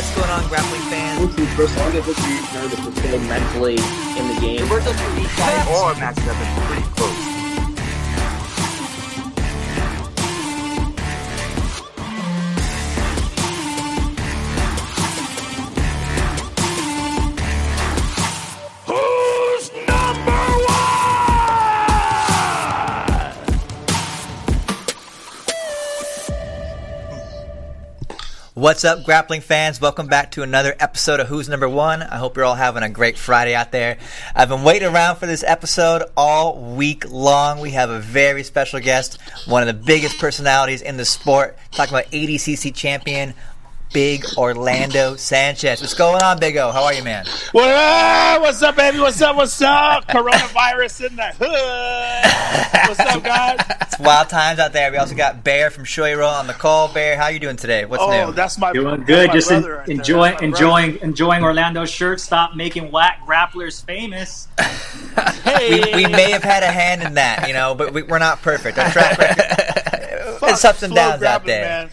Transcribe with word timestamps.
What's 0.00 0.16
going 0.16 0.30
on, 0.30 0.48
grappling 0.48 0.80
fans? 0.88 1.20
Listen, 1.20 1.46
first, 1.48 1.76
I 1.76 1.92
get 1.92 2.06
what 2.06 2.16
you 2.26 2.58
learn 2.58 2.70
to 2.70 2.90
prepare 2.90 3.20
mentally 3.28 3.76
in 4.16 4.34
the 4.34 4.40
game. 4.40 4.62
Roberto 4.62 4.92
Chirica 4.92 5.66
or 5.76 5.94
Max 6.00 6.16
Evans 6.26 6.66
pretty 6.66 6.88
close. 6.96 7.39
What's 28.60 28.84
up, 28.84 29.04
grappling 29.04 29.40
fans? 29.40 29.80
Welcome 29.80 30.06
back 30.06 30.32
to 30.32 30.42
another 30.42 30.76
episode 30.78 31.18
of 31.18 31.28
Who's 31.28 31.48
Number 31.48 31.66
One. 31.66 32.02
I 32.02 32.18
hope 32.18 32.36
you're 32.36 32.44
all 32.44 32.54
having 32.54 32.82
a 32.82 32.90
great 32.90 33.16
Friday 33.16 33.54
out 33.54 33.72
there. 33.72 33.96
I've 34.36 34.50
been 34.50 34.64
waiting 34.64 34.86
around 34.86 35.16
for 35.16 35.24
this 35.24 35.42
episode 35.42 36.02
all 36.14 36.74
week 36.74 37.10
long. 37.10 37.60
We 37.60 37.70
have 37.70 37.88
a 37.88 38.00
very 38.00 38.42
special 38.42 38.78
guest, 38.78 39.18
one 39.46 39.66
of 39.66 39.66
the 39.66 39.82
biggest 39.82 40.18
personalities 40.18 40.82
in 40.82 40.98
the 40.98 41.06
sport, 41.06 41.56
talking 41.70 41.94
about 41.94 42.10
ADCC 42.10 42.74
champion, 42.74 43.32
Big 43.92 44.24
Orlando 44.36 45.16
Sanchez. 45.16 45.80
What's 45.80 45.94
going 45.94 46.22
on, 46.22 46.38
Big 46.38 46.56
O? 46.56 46.70
How 46.70 46.84
are 46.84 46.94
you, 46.94 47.02
man? 47.02 47.26
What 47.50 47.68
up? 47.68 48.40
What's 48.40 48.62
up, 48.62 48.76
baby? 48.76 49.00
What's 49.00 49.20
up? 49.20 49.34
What's 49.34 49.60
up? 49.60 50.06
Coronavirus 50.06 51.08
in 51.08 51.16
the 51.16 51.24
hood. 51.36 52.88
What's 52.88 53.00
up, 53.00 53.22
guys? 53.24 53.58
It's 53.82 53.98
wild 53.98 54.28
times 54.28 54.60
out 54.60 54.72
there. 54.72 54.92
We 54.92 54.98
also 54.98 55.16
got 55.16 55.42
Bear 55.42 55.70
from 55.70 55.84
Shoyoroll 55.84 56.32
on 56.32 56.46
the 56.46 56.52
call. 56.52 56.86
Bear, 56.92 57.16
how 57.18 57.26
you 57.28 57.40
doing 57.40 57.56
today? 57.56 57.84
What's 57.84 58.00
Oh, 58.00 58.26
new? 58.28 58.32
that's 58.32 58.58
my 58.58 58.72
Doing 58.72 59.02
good. 59.02 59.26
my 59.28 59.34
Just 59.34 59.50
en- 59.50 59.64
right 59.64 59.84
there. 59.86 59.96
enjoying, 59.96 60.30
That's 60.32 60.40
my 60.42 60.46
enjoying, 60.46 60.98
enjoying 61.02 61.42
Orlando's 61.42 61.90
shirt. 61.90 62.20
Stop 62.20 62.54
making 62.54 62.92
whack 62.92 63.26
grapplers 63.26 63.84
famous. 63.84 64.46
Hey, 65.42 65.80
we, 65.96 66.04
we 66.04 66.06
may 66.06 66.30
have 66.30 66.44
had 66.44 66.62
a 66.62 66.70
hand 66.70 67.02
in 67.02 67.14
that, 67.14 67.48
you 67.48 67.54
know, 67.54 67.74
but 67.74 67.92
we, 67.92 68.04
we're 68.04 68.20
not 68.20 68.40
perfect. 68.40 68.78
Our 68.78 68.88
track 68.90 69.18
record, 69.18 69.36
it's 70.48 70.64
ups 70.64 70.84
and 70.84 70.92
Flow 70.92 71.02
downs 71.10 71.22
out 71.24 71.44
there. 71.44 71.64
Man. 71.64 71.90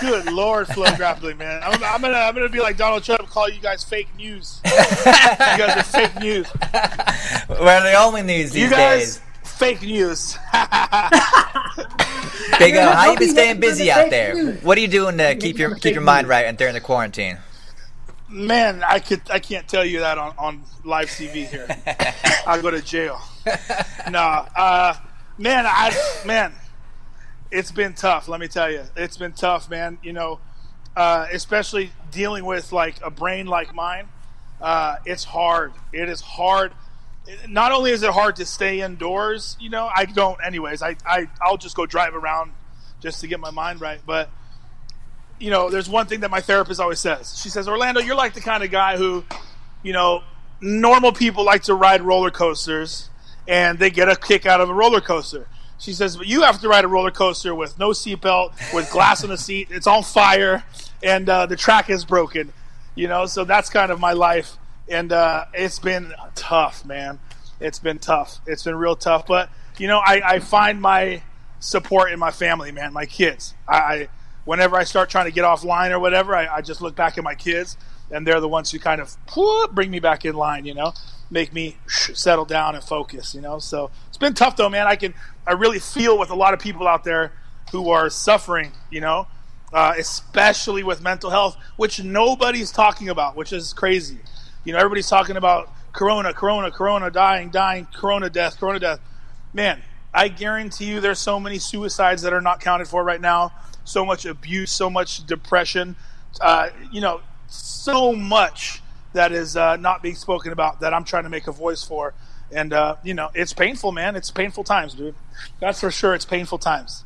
Good 0.00 0.32
lord, 0.32 0.66
flow 0.68 0.86
grappling, 0.96 1.38
man. 1.38 1.62
I'm, 1.62 1.82
I'm 1.82 2.00
gonna 2.00 2.16
I'm 2.18 2.34
gonna 2.34 2.48
be 2.48 2.60
like 2.60 2.76
Donald 2.76 3.02
Trump, 3.04 3.28
call 3.28 3.48
you 3.48 3.60
guys 3.60 3.82
fake 3.84 4.08
news. 4.16 4.60
you 4.64 4.70
guys 4.70 5.76
are 5.76 5.82
fake 5.82 6.16
news. 6.20 6.46
We're 7.48 7.82
the 7.82 7.94
only 7.98 8.22
news 8.22 8.52
these 8.52 8.64
You 8.64 8.70
guys 8.70 9.16
days. 9.16 9.20
fake 9.42 9.82
news. 9.82 10.36
Big 12.58 12.76
O, 12.76 12.82
how 12.82 12.92
How 12.94 13.12
you 13.12 13.18
been 13.18 13.28
staying 13.30 13.60
busy 13.60 13.90
out 13.90 14.10
there? 14.10 14.34
news? 14.34 14.62
What 14.62 14.76
are 14.78 14.80
you 14.80 14.88
doing 14.88 15.18
to 15.18 15.34
keep 15.36 15.58
your 15.58 15.74
keep 15.76 15.94
your 15.94 16.02
mind 16.02 16.28
right 16.28 16.46
and 16.46 16.56
during 16.58 16.74
the 16.74 16.80
quarantine? 16.80 17.38
Man, 18.28 18.82
I 18.82 18.98
could 18.98 19.22
I 19.30 19.38
can't 19.38 19.66
tell 19.68 19.84
you 19.84 20.00
that 20.00 20.18
on, 20.18 20.34
on 20.38 20.62
live 20.84 21.08
TV 21.08 21.46
here. 21.48 21.66
I'll 22.46 22.60
go 22.60 22.70
to 22.70 22.82
jail. 22.82 23.20
no, 24.10 24.18
uh, 24.56 24.94
man, 25.38 25.64
I 25.66 25.94
man, 26.26 26.52
it's 27.54 27.72
been 27.72 27.94
tough. 27.94 28.28
Let 28.28 28.40
me 28.40 28.48
tell 28.48 28.70
you, 28.70 28.82
it's 28.96 29.16
been 29.16 29.32
tough, 29.32 29.70
man. 29.70 29.98
You 30.02 30.12
know, 30.12 30.40
uh, 30.96 31.26
especially 31.32 31.92
dealing 32.10 32.44
with 32.44 32.72
like 32.72 32.96
a 33.02 33.10
brain 33.10 33.46
like 33.46 33.74
mine. 33.74 34.08
Uh, 34.60 34.96
it's 35.06 35.24
hard. 35.24 35.72
It 35.92 36.08
is 36.08 36.20
hard. 36.20 36.72
Not 37.48 37.72
only 37.72 37.92
is 37.92 38.02
it 38.02 38.10
hard 38.10 38.36
to 38.36 38.44
stay 38.44 38.80
indoors, 38.80 39.56
you 39.60 39.70
know, 39.70 39.88
I 39.94 40.04
don't. 40.04 40.38
Anyways, 40.44 40.82
I 40.82 40.96
I 41.06 41.28
I'll 41.40 41.56
just 41.56 41.76
go 41.76 41.86
drive 41.86 42.14
around 42.14 42.52
just 43.00 43.20
to 43.20 43.26
get 43.26 43.40
my 43.40 43.50
mind 43.50 43.80
right, 43.80 44.00
but 44.04 44.28
you 45.38 45.50
know, 45.50 45.70
there's 45.70 45.88
one 45.88 46.06
thing 46.06 46.20
that 46.20 46.30
my 46.30 46.40
therapist 46.40 46.80
always 46.80 47.00
says. 47.00 47.38
She 47.40 47.48
says, 47.48 47.68
Orlando, 47.68 48.00
you're 48.00 48.16
like 48.16 48.34
the 48.34 48.40
kind 48.40 48.62
of 48.62 48.70
guy 48.70 48.96
who, 48.96 49.24
you 49.82 49.92
know, 49.92 50.22
normal 50.60 51.12
people 51.12 51.44
like 51.44 51.64
to 51.64 51.74
ride 51.74 52.02
roller 52.02 52.30
coasters 52.30 53.10
and 53.46 53.78
they 53.78 53.90
get 53.90 54.08
a 54.08 54.16
kick 54.16 54.46
out 54.46 54.60
of 54.60 54.70
a 54.70 54.72
roller 54.72 55.00
coaster. 55.00 55.46
She 55.84 55.92
says, 55.92 56.16
but 56.16 56.26
you 56.26 56.42
have 56.42 56.60
to 56.62 56.68
ride 56.68 56.84
a 56.84 56.88
roller 56.88 57.10
coaster 57.10 57.54
with 57.54 57.78
no 57.78 57.90
seatbelt, 57.90 58.54
with 58.72 58.90
glass 58.90 59.22
on 59.22 59.28
the 59.28 59.36
seat, 59.48 59.68
it's 59.70 59.86
on 59.86 60.02
fire, 60.02 60.64
and 61.02 61.28
uh, 61.28 61.44
the 61.44 61.56
track 61.56 61.90
is 61.90 62.06
broken. 62.06 62.52
You 62.94 63.08
know, 63.08 63.26
so 63.26 63.44
that's 63.44 63.68
kind 63.68 63.92
of 63.92 64.00
my 64.00 64.12
life. 64.12 64.56
And 64.88 65.12
uh, 65.12 65.44
it's 65.52 65.78
been 65.78 66.14
tough, 66.34 66.84
man. 66.86 67.18
It's 67.60 67.78
been 67.78 67.98
tough. 67.98 68.40
It's 68.46 68.62
been 68.62 68.76
real 68.76 68.96
tough. 68.96 69.26
But, 69.26 69.50
you 69.78 69.88
know, 69.88 69.98
I, 69.98 70.22
I 70.24 70.38
find 70.38 70.80
my 70.80 71.22
support 71.60 72.12
in 72.12 72.18
my 72.18 72.30
family, 72.30 72.72
man, 72.72 72.92
my 72.92 73.04
kids. 73.04 73.54
I, 73.68 73.76
I 73.76 74.08
whenever 74.44 74.76
I 74.76 74.84
start 74.84 75.10
trying 75.10 75.26
to 75.26 75.32
get 75.32 75.44
offline 75.44 75.90
or 75.90 75.98
whatever, 75.98 76.34
I, 76.34 76.46
I 76.46 76.60
just 76.60 76.80
look 76.80 76.94
back 76.94 77.18
at 77.18 77.24
my 77.24 77.34
kids, 77.34 77.76
and 78.10 78.26
they're 78.26 78.40
the 78.40 78.48
ones 78.48 78.70
who 78.70 78.78
kind 78.78 79.00
of 79.00 79.16
whoop, 79.34 79.72
bring 79.72 79.90
me 79.90 80.00
back 80.00 80.24
in 80.24 80.34
line. 80.34 80.64
You 80.64 80.74
know, 80.74 80.92
make 81.30 81.52
me 81.52 81.76
settle 81.88 82.44
down 82.44 82.74
and 82.74 82.84
focus. 82.84 83.34
You 83.34 83.40
know, 83.40 83.58
so 83.58 83.90
it's 84.14 84.18
been 84.20 84.34
tough 84.34 84.54
though, 84.54 84.68
man. 84.68 84.86
I 84.86 84.94
can 84.94 85.12
I 85.44 85.54
really 85.54 85.80
feel 85.80 86.16
with 86.16 86.30
a 86.30 86.36
lot 86.36 86.54
of 86.54 86.60
people 86.60 86.86
out 86.86 87.02
there 87.02 87.32
who 87.72 87.90
are 87.90 88.08
suffering. 88.08 88.70
You 88.88 89.00
know, 89.00 89.26
uh, 89.72 89.94
especially 89.98 90.84
with 90.84 91.02
mental 91.02 91.30
health, 91.30 91.56
which 91.76 92.00
nobody's 92.00 92.70
talking 92.70 93.08
about, 93.08 93.34
which 93.34 93.52
is 93.52 93.72
crazy. 93.72 94.20
You 94.62 94.72
know, 94.72 94.78
everybody's 94.78 95.08
talking 95.08 95.36
about 95.36 95.68
corona, 95.92 96.32
corona, 96.32 96.70
corona, 96.70 97.10
dying, 97.10 97.50
dying, 97.50 97.88
corona 97.92 98.30
death, 98.30 98.60
corona 98.60 98.78
death. 98.78 99.00
Man, 99.52 99.82
I 100.14 100.28
guarantee 100.28 100.84
you 100.84 101.00
there's 101.00 101.18
so 101.18 101.40
many 101.40 101.58
suicides 101.58 102.22
that 102.22 102.32
are 102.32 102.40
not 102.40 102.60
counted 102.60 102.86
for 102.86 103.02
right 103.02 103.20
now, 103.20 103.52
so 103.82 104.06
much 104.06 104.26
abuse, 104.26 104.70
so 104.70 104.88
much 104.88 105.26
depression, 105.26 105.96
uh, 106.40 106.68
you 106.92 107.00
know, 107.00 107.20
so 107.48 108.12
much 108.12 108.80
that 109.12 109.32
is 109.32 109.56
uh, 109.56 109.74
not 109.74 110.04
being 110.04 110.14
spoken 110.14 110.52
about 110.52 110.78
that 110.80 110.94
I'm 110.94 111.02
trying 111.02 111.24
to 111.24 111.30
make 111.30 111.48
a 111.48 111.52
voice 111.52 111.82
for. 111.82 112.14
And, 112.54 112.72
uh, 112.72 112.96
you 113.02 113.14
know, 113.14 113.30
it's 113.34 113.52
painful, 113.52 113.92
man. 113.92 114.16
It's 114.16 114.30
painful 114.30 114.64
times, 114.64 114.94
dude. 114.94 115.14
That's 115.60 115.80
for 115.80 115.90
sure. 115.90 116.14
It's 116.14 116.24
painful 116.24 116.58
times. 116.58 117.04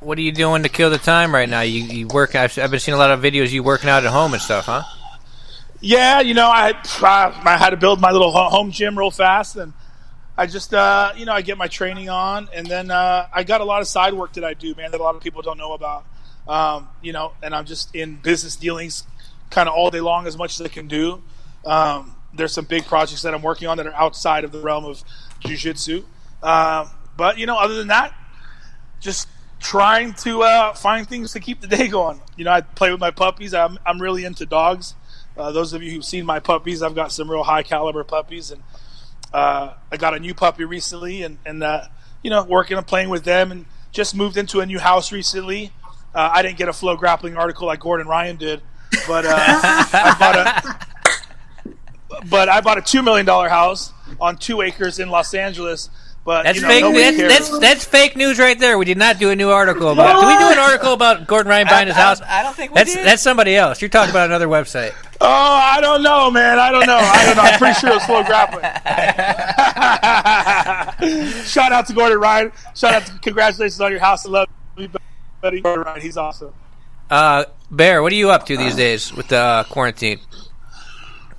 What 0.00 0.18
are 0.18 0.22
you 0.22 0.32
doing 0.32 0.62
to 0.62 0.68
kill 0.68 0.90
the 0.90 0.98
time 0.98 1.34
right 1.34 1.48
now? 1.48 1.62
You, 1.62 1.82
you 1.84 2.06
work. 2.06 2.34
I've, 2.34 2.56
I've 2.58 2.70
been 2.70 2.80
seeing 2.80 2.94
a 2.94 2.98
lot 2.98 3.10
of 3.10 3.20
videos. 3.20 3.50
You 3.50 3.62
working 3.62 3.88
out 3.88 4.04
at 4.04 4.12
home 4.12 4.34
and 4.34 4.42
stuff, 4.42 4.66
huh? 4.66 4.82
Yeah, 5.80 6.20
you 6.20 6.32
know, 6.32 6.48
I 6.48 6.72
I 7.02 7.58
had 7.58 7.70
to 7.70 7.76
build 7.76 8.00
my 8.00 8.10
little 8.10 8.32
home 8.32 8.70
gym 8.70 8.98
real 8.98 9.10
fast, 9.10 9.56
and 9.56 9.74
I 10.34 10.46
just 10.46 10.72
uh, 10.72 11.12
you 11.14 11.26
know 11.26 11.32
I 11.34 11.42
get 11.42 11.58
my 11.58 11.68
training 11.68 12.08
on, 12.08 12.48
and 12.54 12.66
then 12.66 12.90
uh, 12.90 13.28
I 13.30 13.44
got 13.44 13.60
a 13.60 13.64
lot 13.64 13.82
of 13.82 13.86
side 13.86 14.14
work 14.14 14.32
that 14.34 14.44
I 14.44 14.54
do, 14.54 14.74
man, 14.74 14.92
that 14.92 15.00
a 15.00 15.02
lot 15.02 15.14
of 15.14 15.22
people 15.22 15.42
don't 15.42 15.58
know 15.58 15.74
about. 15.74 16.06
Um, 16.48 16.88
you 17.02 17.12
know, 17.12 17.32
and 17.42 17.54
I'm 17.54 17.66
just 17.66 17.94
in 17.94 18.16
business 18.16 18.56
dealings, 18.56 19.04
kind 19.50 19.68
of 19.68 19.74
all 19.74 19.90
day 19.90 20.00
long, 20.00 20.26
as 20.26 20.38
much 20.38 20.58
as 20.58 20.64
I 20.64 20.68
can 20.68 20.88
do. 20.88 21.22
Um, 21.66 22.13
there's 22.34 22.52
some 22.52 22.64
big 22.64 22.84
projects 22.84 23.22
that 23.22 23.34
I'm 23.34 23.42
working 23.42 23.68
on 23.68 23.76
that 23.76 23.86
are 23.86 23.94
outside 23.94 24.44
of 24.44 24.52
the 24.52 24.60
realm 24.60 24.84
of 24.84 25.02
jujitsu, 25.40 26.04
uh, 26.42 26.88
but 27.16 27.38
you 27.38 27.46
know, 27.46 27.56
other 27.56 27.74
than 27.74 27.88
that, 27.88 28.14
just 29.00 29.28
trying 29.60 30.12
to 30.12 30.42
uh, 30.42 30.74
find 30.74 31.08
things 31.08 31.32
to 31.32 31.40
keep 31.40 31.60
the 31.60 31.66
day 31.66 31.88
going. 31.88 32.20
You 32.36 32.44
know, 32.44 32.52
I 32.52 32.60
play 32.60 32.90
with 32.90 33.00
my 33.00 33.10
puppies. 33.10 33.54
I'm 33.54 33.78
I'm 33.84 34.00
really 34.00 34.24
into 34.24 34.46
dogs. 34.46 34.94
Uh, 35.36 35.50
those 35.50 35.72
of 35.72 35.82
you 35.82 35.90
who've 35.90 36.04
seen 36.04 36.24
my 36.24 36.38
puppies, 36.38 36.82
I've 36.82 36.94
got 36.94 37.10
some 37.10 37.30
real 37.30 37.42
high 37.42 37.62
caliber 37.62 38.04
puppies, 38.04 38.50
and 38.50 38.62
uh, 39.32 39.74
I 39.90 39.96
got 39.96 40.14
a 40.14 40.20
new 40.20 40.34
puppy 40.34 40.64
recently, 40.64 41.22
and 41.22 41.38
and 41.44 41.62
uh, 41.62 41.86
you 42.22 42.30
know, 42.30 42.44
working 42.44 42.76
and 42.76 42.86
playing 42.86 43.08
with 43.08 43.24
them, 43.24 43.50
and 43.50 43.66
just 43.90 44.14
moved 44.14 44.36
into 44.36 44.60
a 44.60 44.66
new 44.66 44.78
house 44.78 45.12
recently. 45.12 45.72
Uh, 46.14 46.30
I 46.32 46.42
didn't 46.42 46.58
get 46.58 46.68
a 46.68 46.72
flow 46.72 46.96
grappling 46.96 47.36
article 47.36 47.66
like 47.66 47.80
Gordon 47.80 48.06
Ryan 48.06 48.36
did, 48.36 48.62
but 49.08 49.24
uh, 49.26 49.34
I 49.36 50.16
bought 50.18 50.36
a 50.36 50.93
but 52.30 52.48
I 52.48 52.60
bought 52.60 52.78
a 52.78 52.82
two 52.82 53.02
million 53.02 53.26
dollar 53.26 53.48
house 53.48 53.92
on 54.20 54.36
two 54.36 54.62
acres 54.62 54.98
in 54.98 55.10
Los 55.10 55.34
Angeles. 55.34 55.90
But 56.24 56.44
That's 56.44 56.56
you 56.56 56.62
know, 56.62 56.68
fake. 56.68 56.80
nobody 56.82 57.02
That's, 57.18 57.50
that's 57.50 57.58
that's 57.58 57.84
fake 57.84 58.16
news 58.16 58.38
right 58.38 58.58
there. 58.58 58.78
We 58.78 58.86
did 58.86 58.96
not 58.96 59.18
do 59.18 59.28
a 59.28 59.36
new 59.36 59.50
article 59.50 59.90
about. 59.90 60.20
Did 60.20 60.26
we 60.26 60.38
do 60.38 60.52
an 60.52 60.58
article 60.58 60.94
about 60.94 61.26
Gordon 61.26 61.50
Ryan 61.50 61.66
buying 61.66 61.86
his 61.86 61.96
I- 61.96 62.00
I 62.00 62.02
house? 62.02 62.22
I 62.22 62.42
don't 62.42 62.56
think 62.56 62.70
we 62.70 62.76
that's 62.76 62.94
did. 62.94 63.04
that's 63.06 63.20
somebody 63.22 63.54
else. 63.54 63.82
You're 63.82 63.90
talking 63.90 64.08
about 64.10 64.30
another 64.30 64.48
website. 64.48 64.94
Oh, 65.20 65.26
I 65.28 65.82
don't 65.82 66.02
know, 66.02 66.30
man. 66.30 66.58
I 66.58 66.70
don't 66.70 66.86
know. 66.86 66.96
I 66.98 67.26
don't 67.26 67.36
know. 67.36 67.42
I'm 67.42 67.58
pretty 67.58 67.74
sure 67.78 67.90
it 67.90 67.94
was 67.96 68.04
slow 68.04 68.24
grappling. 68.24 68.64
Shout 71.44 71.72
out 71.72 71.86
to 71.88 71.92
Gordon 71.92 72.18
Ryan. 72.18 72.52
Shout 72.74 72.94
out 72.94 73.04
to 73.06 73.18
congratulations 73.18 73.80
on 73.82 73.90
your 73.90 74.00
house. 74.00 74.24
I 74.26 74.30
love 74.30 74.48
you, 74.78 74.88
buddy. 75.42 75.60
Gordon 75.60 75.84
Ryan, 75.84 76.00
he's 76.00 76.16
awesome. 76.16 76.54
Uh, 77.10 77.44
Bear, 77.70 78.02
what 78.02 78.12
are 78.12 78.16
you 78.16 78.30
up 78.30 78.46
to 78.46 78.56
these 78.56 78.76
days 78.76 79.12
with 79.12 79.28
the 79.28 79.36
uh, 79.38 79.64
quarantine? 79.64 80.20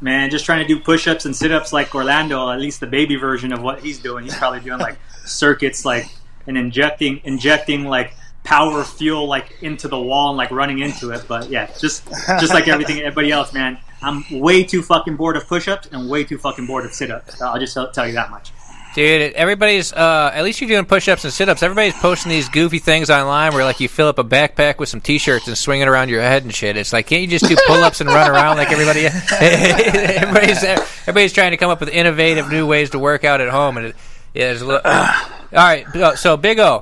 Man, 0.06 0.30
just 0.30 0.46
trying 0.46 0.60
to 0.60 0.68
do 0.68 0.80
push-ups 0.80 1.26
and 1.26 1.36
sit-ups 1.36 1.74
like 1.74 1.96
Orlando. 1.96 2.52
At 2.52 2.60
least 2.60 2.80
the 2.80 2.86
baby 2.86 3.16
version 3.16 3.52
of 3.52 3.64
what 3.64 3.80
he's 3.80 3.98
doing. 3.98 4.24
He's 4.24 4.38
probably 4.38 4.60
doing 4.60 4.78
like 4.78 5.00
circuits, 5.26 5.84
like 5.84 6.06
and 6.46 6.56
injecting, 6.56 7.22
injecting 7.24 7.86
like 7.86 8.14
power 8.44 8.84
fuel 8.84 9.28
like 9.28 9.64
into 9.64 9.88
the 9.88 10.00
wall 10.00 10.30
and 10.30 10.38
like 10.38 10.52
running 10.52 10.78
into 10.78 11.10
it. 11.10 11.26
But 11.28 11.50
yeah, 11.50 11.72
just 11.80 12.08
just 12.40 12.54
like 12.54 12.68
everything 12.68 13.00
everybody 13.00 13.32
else, 13.32 13.52
man. 13.52 13.80
I'm 14.04 14.24
way 14.30 14.64
too 14.64 14.84
fucking 14.84 15.16
bored 15.16 15.38
of 15.38 15.48
push-ups 15.48 15.90
and 15.92 16.08
way 16.08 16.24
too 16.24 16.38
fucking 16.38 16.68
bored 16.68 16.86
of 16.86 16.94
sit-ups. 16.94 17.42
I'll 17.42 17.60
just 17.60 17.76
tell 17.96 18.06
you 18.06 18.14
that 18.14 18.30
much. 18.30 18.52
Dude, 18.96 19.34
everybody's 19.34 19.92
uh, 19.92 20.32
at 20.34 20.46
least 20.46 20.62
you're 20.62 20.70
doing 20.70 20.86
push-ups 20.86 21.26
and 21.26 21.34
sit-ups. 21.34 21.62
Everybody's 21.62 21.96
posting 21.96 22.30
these 22.30 22.48
goofy 22.48 22.80
things 22.80 23.10
online 23.10 23.54
where 23.54 23.66
like 23.66 23.82
you 23.82 23.90
fill 23.90 24.08
up 24.08 24.20
a 24.20 24.24
backpack 24.24 24.80
with 24.80 24.88
some 24.88 25.02
t-shirts 25.02 25.50
and 25.50 25.58
swing 25.58 25.82
it 25.82 25.90
around 25.90 26.08
your 26.08 26.22
head 26.22 26.44
and 26.44 26.56
shit. 26.56 26.78
It's 26.78 26.94
like 26.94 27.08
can't 27.08 27.22
you 27.22 27.28
just 27.28 27.46
do 27.46 27.58
pull-ups 27.68 28.00
and 28.00 28.10
run 28.10 28.32
around 28.32 28.56
like 28.56 28.72
everybody? 28.72 29.06
everybody's 29.32 30.64
everybody's 30.64 31.34
trying 31.34 31.52
to 31.52 31.58
come 31.58 31.70
up 31.70 31.82
with 31.82 31.90
innovative 31.90 32.50
new 32.50 32.66
ways 32.66 32.92
to 32.92 33.00
work 33.00 33.26
out 33.26 33.42
at 33.42 33.50
home, 33.50 33.76
and 33.76 33.88
it, 33.88 33.96
yeah, 34.34 34.54
a 34.54 34.64
little. 34.64 34.82
All 34.86 35.12
right, 35.52 35.86
so 36.18 36.38
Big 36.38 36.60
O. 36.60 36.82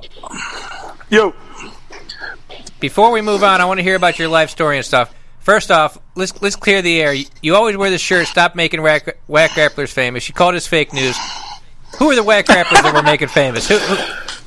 Yo, 1.10 1.34
Before 2.78 3.10
we 3.10 3.22
move 3.22 3.42
on, 3.42 3.60
I 3.60 3.64
want 3.64 3.78
to 3.78 3.84
hear 3.84 3.96
about 3.96 4.20
your 4.20 4.28
life 4.28 4.50
story 4.50 4.76
and 4.76 4.86
stuff. 4.86 5.12
First 5.40 5.72
off, 5.72 5.98
let's 6.14 6.40
let's 6.40 6.54
clear 6.54 6.80
the 6.80 7.02
air. 7.02 7.12
You, 7.12 7.26
you 7.42 7.56
always 7.56 7.76
wear 7.76 7.90
the 7.90 7.98
shirt. 7.98 8.28
Stop 8.28 8.54
making 8.54 8.82
whack, 8.82 9.18
whack 9.26 9.50
grapplers 9.50 9.92
famous. 9.92 10.28
You 10.28 10.34
called 10.34 10.54
us 10.54 10.68
fake 10.68 10.92
news. 10.92 11.16
Who 11.98 12.10
are 12.10 12.14
the 12.14 12.22
whack 12.22 12.48
rappers 12.48 12.80
that 12.82 12.92
we're 12.94 13.02
making 13.02 13.28
famous? 13.28 13.68
Who, 13.68 13.76
who, 13.78 13.96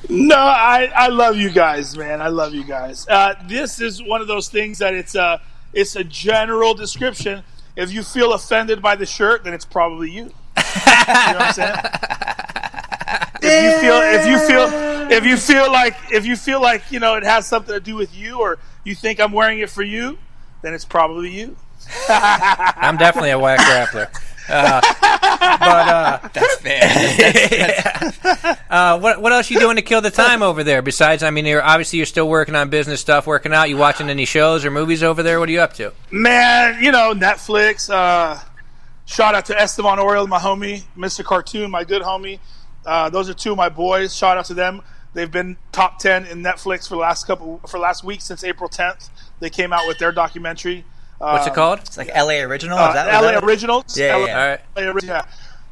no, 0.10 0.38
I, 0.38 0.92
I 0.96 1.08
love 1.08 1.38
you 1.38 1.50
guys, 1.50 1.98
man. 1.98 2.22
I 2.22 2.30
love 2.30 2.54
you 2.54 2.64
guys. 2.64 3.08
Uh, 3.08 3.36
this 3.48 3.82
is 3.82 4.02
one 4.02 4.22
of 4.22 4.28
those 4.28 4.48
things 4.48 4.80
that 4.80 4.94
it's 4.94 5.16
a 5.16 5.42
it's 5.74 5.96
a 5.96 6.04
general 6.04 6.74
description. 6.74 7.44
If 7.76 7.92
you 7.92 8.04
feel 8.04 8.34
offended 8.34 8.82
by 8.82 8.96
the 8.96 9.06
shirt, 9.06 9.44
then 9.44 9.54
it's 9.54 9.66
probably 9.66 10.12
you. 10.12 10.34
You 11.08 11.34
know 11.34 11.40
what 11.40 11.42
I'm 11.42 11.54
saying? 11.54 11.76
If 13.42 13.64
you 13.64 13.80
feel 13.80 14.02
if 14.02 14.28
you 14.28 14.48
feel 14.48 15.12
if 15.12 15.26
you 15.26 15.38
feel 15.38 15.72
like 15.72 15.96
if 16.12 16.26
you 16.26 16.36
feel 16.36 16.62
like 16.62 16.92
you 16.92 17.00
know 17.00 17.16
it 17.16 17.24
has 17.24 17.48
something 17.48 17.74
to 17.74 17.80
do 17.80 17.96
with 17.96 18.16
you, 18.16 18.40
or 18.40 18.58
you 18.84 18.96
think 18.96 19.20
I'm 19.20 19.32
wearing 19.32 19.60
it 19.60 19.70
for 19.70 19.84
you, 19.84 20.18
then 20.62 20.74
it's 20.74 20.86
probably 20.86 21.30
you. 21.30 21.56
I'm 22.10 22.98
definitely 22.98 23.32
a 23.32 23.40
whack 23.40 23.60
grappler. 23.60 24.10
Uh, 24.50 24.82
but 24.82 25.88
uh, 25.88 26.20
That's 26.34 26.56
fair. 26.58 28.58
uh, 28.70 29.00
what 29.00 29.22
what 29.22 29.32
else 29.32 29.50
you 29.50 29.60
doing 29.60 29.76
to 29.76 29.82
kill 29.82 30.02
the 30.02 30.12
time 30.12 30.42
over 30.42 30.64
there? 30.64 30.82
Besides, 30.82 31.24
I 31.24 31.30
mean, 31.30 31.46
you're 31.46 31.64
obviously 31.64 31.98
you're 31.98 32.06
still 32.06 32.30
working 32.30 32.56
on 32.56 32.70
business 32.70 33.02
stuff, 33.02 33.28
working 33.28 33.54
out. 33.54 33.70
You 33.70 33.78
watching 33.78 34.10
any 34.10 34.26
shows 34.26 34.66
or 34.66 34.72
movies 34.72 35.04
over 35.04 35.24
there? 35.24 35.40
What 35.40 35.50
are 35.50 35.52
you 35.52 35.62
up 35.62 35.74
to? 35.74 35.94
Man, 36.12 36.84
you 36.84 36.92
know, 36.92 37.14
Netflix. 37.14 37.90
Uh, 37.90 38.40
shout 39.06 39.36
out 39.36 39.46
to 39.46 39.60
Esteban 39.60 39.98
Oriol, 39.98 40.28
my 40.28 40.40
homie, 40.40 40.84
Mr. 40.98 41.24
Cartoon, 41.24 41.72
my 41.72 41.84
good 41.84 42.02
homie. 42.02 42.40
Uh, 42.86 43.10
those 43.10 43.30
are 43.30 43.34
two 43.34 43.52
of 43.52 43.58
my 43.58 43.70
boys. 43.70 44.16
Shout 44.16 44.38
out 44.38 44.46
to 44.46 44.54
them. 44.54 44.82
They've 45.14 45.32
been 45.32 45.58
top 45.72 46.00
ten 46.00 46.26
in 46.26 46.44
Netflix 46.44 46.88
for 46.88 46.96
the 46.96 47.02
last 47.02 47.26
couple 47.26 47.60
for 47.68 47.80
last 47.80 48.04
week 48.04 48.22
since 48.22 48.44
April 48.44 48.70
10th. 48.70 49.10
They 49.40 49.50
came 49.50 49.74
out 49.74 49.88
with 49.88 49.98
their 49.98 50.12
documentary. 50.12 50.86
What's 51.20 51.48
it 51.48 51.50
Um, 51.50 51.56
called? 51.56 51.80
It's 51.80 51.98
like 51.98 52.10
LA 52.16 52.42
original. 52.42 52.78
Uh, 52.78 52.90
is 52.90 52.94
that, 52.94 53.08
is 53.08 53.14
LA 53.22 53.32
that- 53.32 53.44
Originals. 53.44 53.98
Yeah, 53.98 54.16
LA, 54.16 54.26
yeah. 54.26 54.40
All 54.40 54.48
right. 54.48 54.60
LA 54.76 54.84
Ori- 54.92 55.02
yeah. 55.04 55.22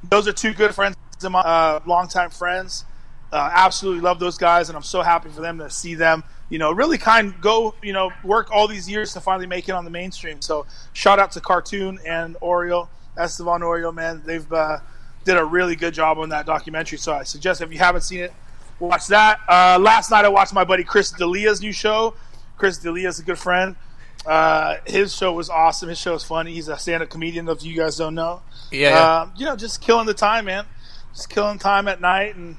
Those 0.09 0.27
are 0.27 0.33
two 0.33 0.53
good 0.53 0.73
friends 0.73 0.95
of 1.23 1.31
mine, 1.31 1.43
uh, 1.45 1.79
longtime 1.85 2.29
friends. 2.31 2.85
Uh, 3.31 3.49
absolutely 3.53 4.01
love 4.01 4.19
those 4.19 4.37
guys, 4.37 4.69
and 4.69 4.75
I'm 4.77 4.83
so 4.83 5.01
happy 5.01 5.29
for 5.29 5.41
them 5.41 5.57
to 5.59 5.69
see 5.69 5.95
them. 5.95 6.23
You 6.49 6.59
know, 6.59 6.71
really 6.71 6.97
kind 6.97 7.33
go. 7.41 7.73
You 7.81 7.91
know, 7.93 8.11
work 8.23 8.49
all 8.51 8.67
these 8.67 8.89
years 8.89 9.13
to 9.13 9.19
finally 9.19 9.47
make 9.47 9.67
it 9.67 9.71
on 9.73 9.83
the 9.83 9.89
mainstream. 9.91 10.41
So 10.41 10.65
shout 10.93 11.19
out 11.19 11.31
to 11.31 11.41
Cartoon 11.41 11.99
and 12.05 12.35
Oriol, 12.41 12.87
Esteban 13.17 13.61
Oriol, 13.61 13.93
man. 13.93 14.21
They've 14.25 14.51
uh, 14.53 14.77
did 15.25 15.37
a 15.37 15.43
really 15.43 15.75
good 15.75 15.93
job 15.93 16.19
on 16.19 16.29
that 16.29 16.45
documentary. 16.45 16.97
So 16.99 17.13
I 17.13 17.23
suggest 17.23 17.61
if 17.61 17.71
you 17.71 17.79
haven't 17.79 18.01
seen 18.01 18.19
it, 18.19 18.33
watch 18.79 19.07
that. 19.07 19.39
Uh, 19.49 19.79
last 19.81 20.11
night 20.11 20.23
I 20.23 20.29
watched 20.29 20.53
my 20.53 20.63
buddy 20.63 20.83
Chris 20.83 21.11
D'Elia's 21.11 21.61
new 21.61 21.71
show. 21.73 22.13
Chris 22.57 22.77
D'Elia 22.77 23.07
is 23.09 23.19
a 23.19 23.23
good 23.23 23.39
friend. 23.39 23.75
Uh, 24.25 24.77
his 24.85 25.15
show 25.15 25.31
was 25.33 25.49
awesome. 25.49 25.89
His 25.89 25.97
show 25.99 26.13
is 26.15 26.23
funny. 26.23 26.53
He's 26.53 26.67
a 26.67 26.77
stand-up 26.77 27.09
comedian. 27.09 27.47
If 27.47 27.63
you 27.63 27.75
guys 27.75 27.97
don't 27.97 28.15
know, 28.15 28.41
Yeah, 28.71 28.89
yeah. 28.89 29.21
um, 29.21 29.33
you 29.37 29.45
know, 29.45 29.55
just 29.55 29.81
killing 29.81 30.05
the 30.07 30.13
time, 30.13 30.45
man. 30.45 30.65
Just 31.13 31.29
killing 31.29 31.59
time 31.59 31.87
at 31.87 32.01
night 32.01 32.35
and 32.35 32.57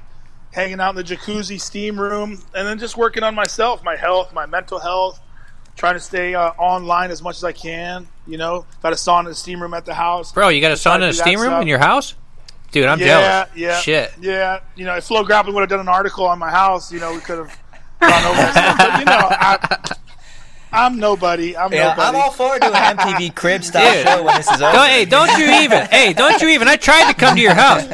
hanging 0.51 0.79
out 0.79 0.91
in 0.91 0.95
the 0.95 1.03
jacuzzi 1.03 1.59
steam 1.59 1.99
room, 1.99 2.41
and 2.55 2.67
then 2.67 2.79
just 2.79 2.95
working 2.97 3.21
on 3.23 3.35
myself, 3.35 3.83
my 3.83 3.95
health, 3.95 4.33
my 4.33 4.45
mental 4.45 4.79
health. 4.79 5.19
Trying 5.75 5.93
to 5.93 5.99
stay 5.99 6.33
uh, 6.33 6.49
online 6.57 7.11
as 7.11 7.21
much 7.21 7.35
as 7.35 7.43
I 7.43 7.51
can. 7.51 8.07
You 8.25 8.37
know, 8.39 8.65
got 8.81 8.93
a 8.93 8.95
sauna 8.95 9.27
and 9.27 9.35
steam 9.37 9.61
room 9.61 9.75
at 9.75 9.85
the 9.85 9.93
house. 9.93 10.31
Bro, 10.31 10.49
you 10.49 10.59
got 10.61 10.71
a 10.71 10.75
sauna 10.75 10.95
and 10.95 11.03
a 11.03 11.13
steam 11.13 11.39
room 11.39 11.49
stuff. 11.49 11.61
in 11.61 11.67
your 11.67 11.77
house? 11.77 12.15
Dude, 12.71 12.85
I'm 12.87 12.99
yeah, 12.99 13.05
jealous. 13.45 13.49
yeah, 13.55 13.79
Shit. 13.81 14.11
yeah. 14.19 14.59
You 14.75 14.85
know, 14.85 14.95
if 14.95 15.03
Flow 15.05 15.23
Grappling 15.23 15.53
would 15.53 15.61
have 15.61 15.69
done 15.69 15.79
an 15.79 15.87
article 15.87 16.25
on 16.25 16.39
my 16.39 16.49
house, 16.49 16.91
you 16.91 16.99
know, 16.99 17.13
we 17.13 17.19
could 17.19 17.37
have 17.37 17.55
gone 18.01 18.25
over. 18.25 18.51
But 18.53 18.99
you 18.99 19.05
know, 19.05 19.27
I, 19.29 19.95
I'm 20.71 20.99
nobody. 20.99 21.55
I'm 21.55 21.71
Yeah, 21.71 21.89
nobody. 21.89 22.17
I'm 22.17 22.23
all 22.23 22.31
for 22.31 22.59
doing 22.59 22.73
MTV 22.73 23.35
crib 23.35 23.63
style 23.63 23.93
Dude. 23.93 24.05
show 24.07 24.23
when 24.23 24.35
this 24.35 24.47
is 24.51 24.61
over. 24.61 24.71
Don't, 24.73 24.89
hey, 24.89 25.05
don't 25.05 25.37
you 25.37 25.45
even. 25.63 25.85
hey, 25.87 26.13
don't 26.13 26.41
you 26.41 26.49
even. 26.49 26.67
I 26.67 26.75
tried 26.75 27.11
to 27.11 27.17
come 27.17 27.35
to 27.35 27.41
your 27.41 27.53
house. 27.53 27.85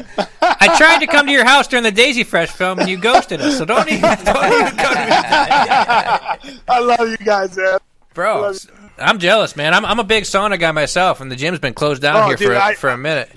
I 0.41 0.75
tried 0.77 0.99
to 0.99 1.07
come 1.07 1.27
to 1.27 1.31
your 1.31 1.45
house 1.45 1.67
during 1.67 1.83
the 1.83 1.91
Daisy 1.91 2.23
Fresh 2.23 2.49
film, 2.51 2.79
and 2.79 2.89
you 2.89 2.97
ghosted 2.97 3.41
us. 3.41 3.57
So 3.57 3.65
don't 3.65 3.87
even, 3.89 4.01
don't 4.01 4.53
even 4.53 4.77
come 4.77 4.93
to 4.93 4.99
me. 4.99 6.59
I 6.67 6.79
love 6.79 7.07
you 7.09 7.17
guys, 7.17 7.55
man. 7.57 7.77
Bro, 8.13 8.53
I'm 8.97 9.19
jealous, 9.19 9.55
man. 9.55 9.73
I'm, 9.73 9.85
I'm 9.85 9.99
a 9.99 10.03
big 10.03 10.23
sauna 10.23 10.59
guy 10.59 10.71
myself, 10.71 11.21
and 11.21 11.31
the 11.31 11.35
gym's 11.35 11.59
been 11.59 11.73
closed 11.73 12.01
down 12.01 12.23
Oh, 12.23 12.27
here 12.27 12.35
dude, 12.37 12.47
for, 12.47 12.53
a, 12.53 12.63
I- 12.63 12.73
for 12.75 12.89
a 12.89 12.97
minute. 12.97 13.31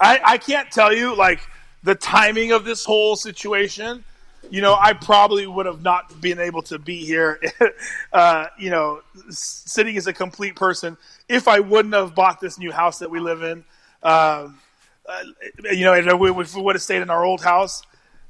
I, 0.00 0.20
I 0.24 0.38
can't 0.38 0.68
tell 0.70 0.92
you 0.92 1.14
like 1.16 1.40
the 1.84 1.94
timing 1.94 2.50
of 2.52 2.64
this 2.64 2.84
whole 2.84 3.14
situation. 3.16 4.02
You 4.50 4.60
know, 4.60 4.76
I 4.78 4.92
probably 4.92 5.46
would 5.46 5.66
have 5.66 5.82
not 5.82 6.20
been 6.20 6.38
able 6.38 6.62
to 6.62 6.78
be 6.78 7.04
here, 7.04 7.40
uh, 8.12 8.46
you 8.58 8.70
know, 8.70 9.00
sitting 9.30 9.96
as 9.96 10.06
a 10.06 10.12
complete 10.12 10.56
person 10.56 10.96
if 11.28 11.48
I 11.48 11.60
wouldn't 11.60 11.94
have 11.94 12.14
bought 12.14 12.40
this 12.40 12.58
new 12.58 12.72
house 12.72 12.98
that 12.98 13.10
we 13.10 13.20
live 13.20 13.42
in. 13.42 13.64
Um, 14.02 14.58
uh, 15.06 15.22
you 15.70 15.84
know, 15.84 15.94
if 15.94 16.18
we, 16.18 16.30
if 16.30 16.54
we 16.54 16.62
would 16.62 16.74
have 16.74 16.82
stayed 16.82 17.02
in 17.02 17.10
our 17.10 17.24
old 17.24 17.42
house 17.42 17.82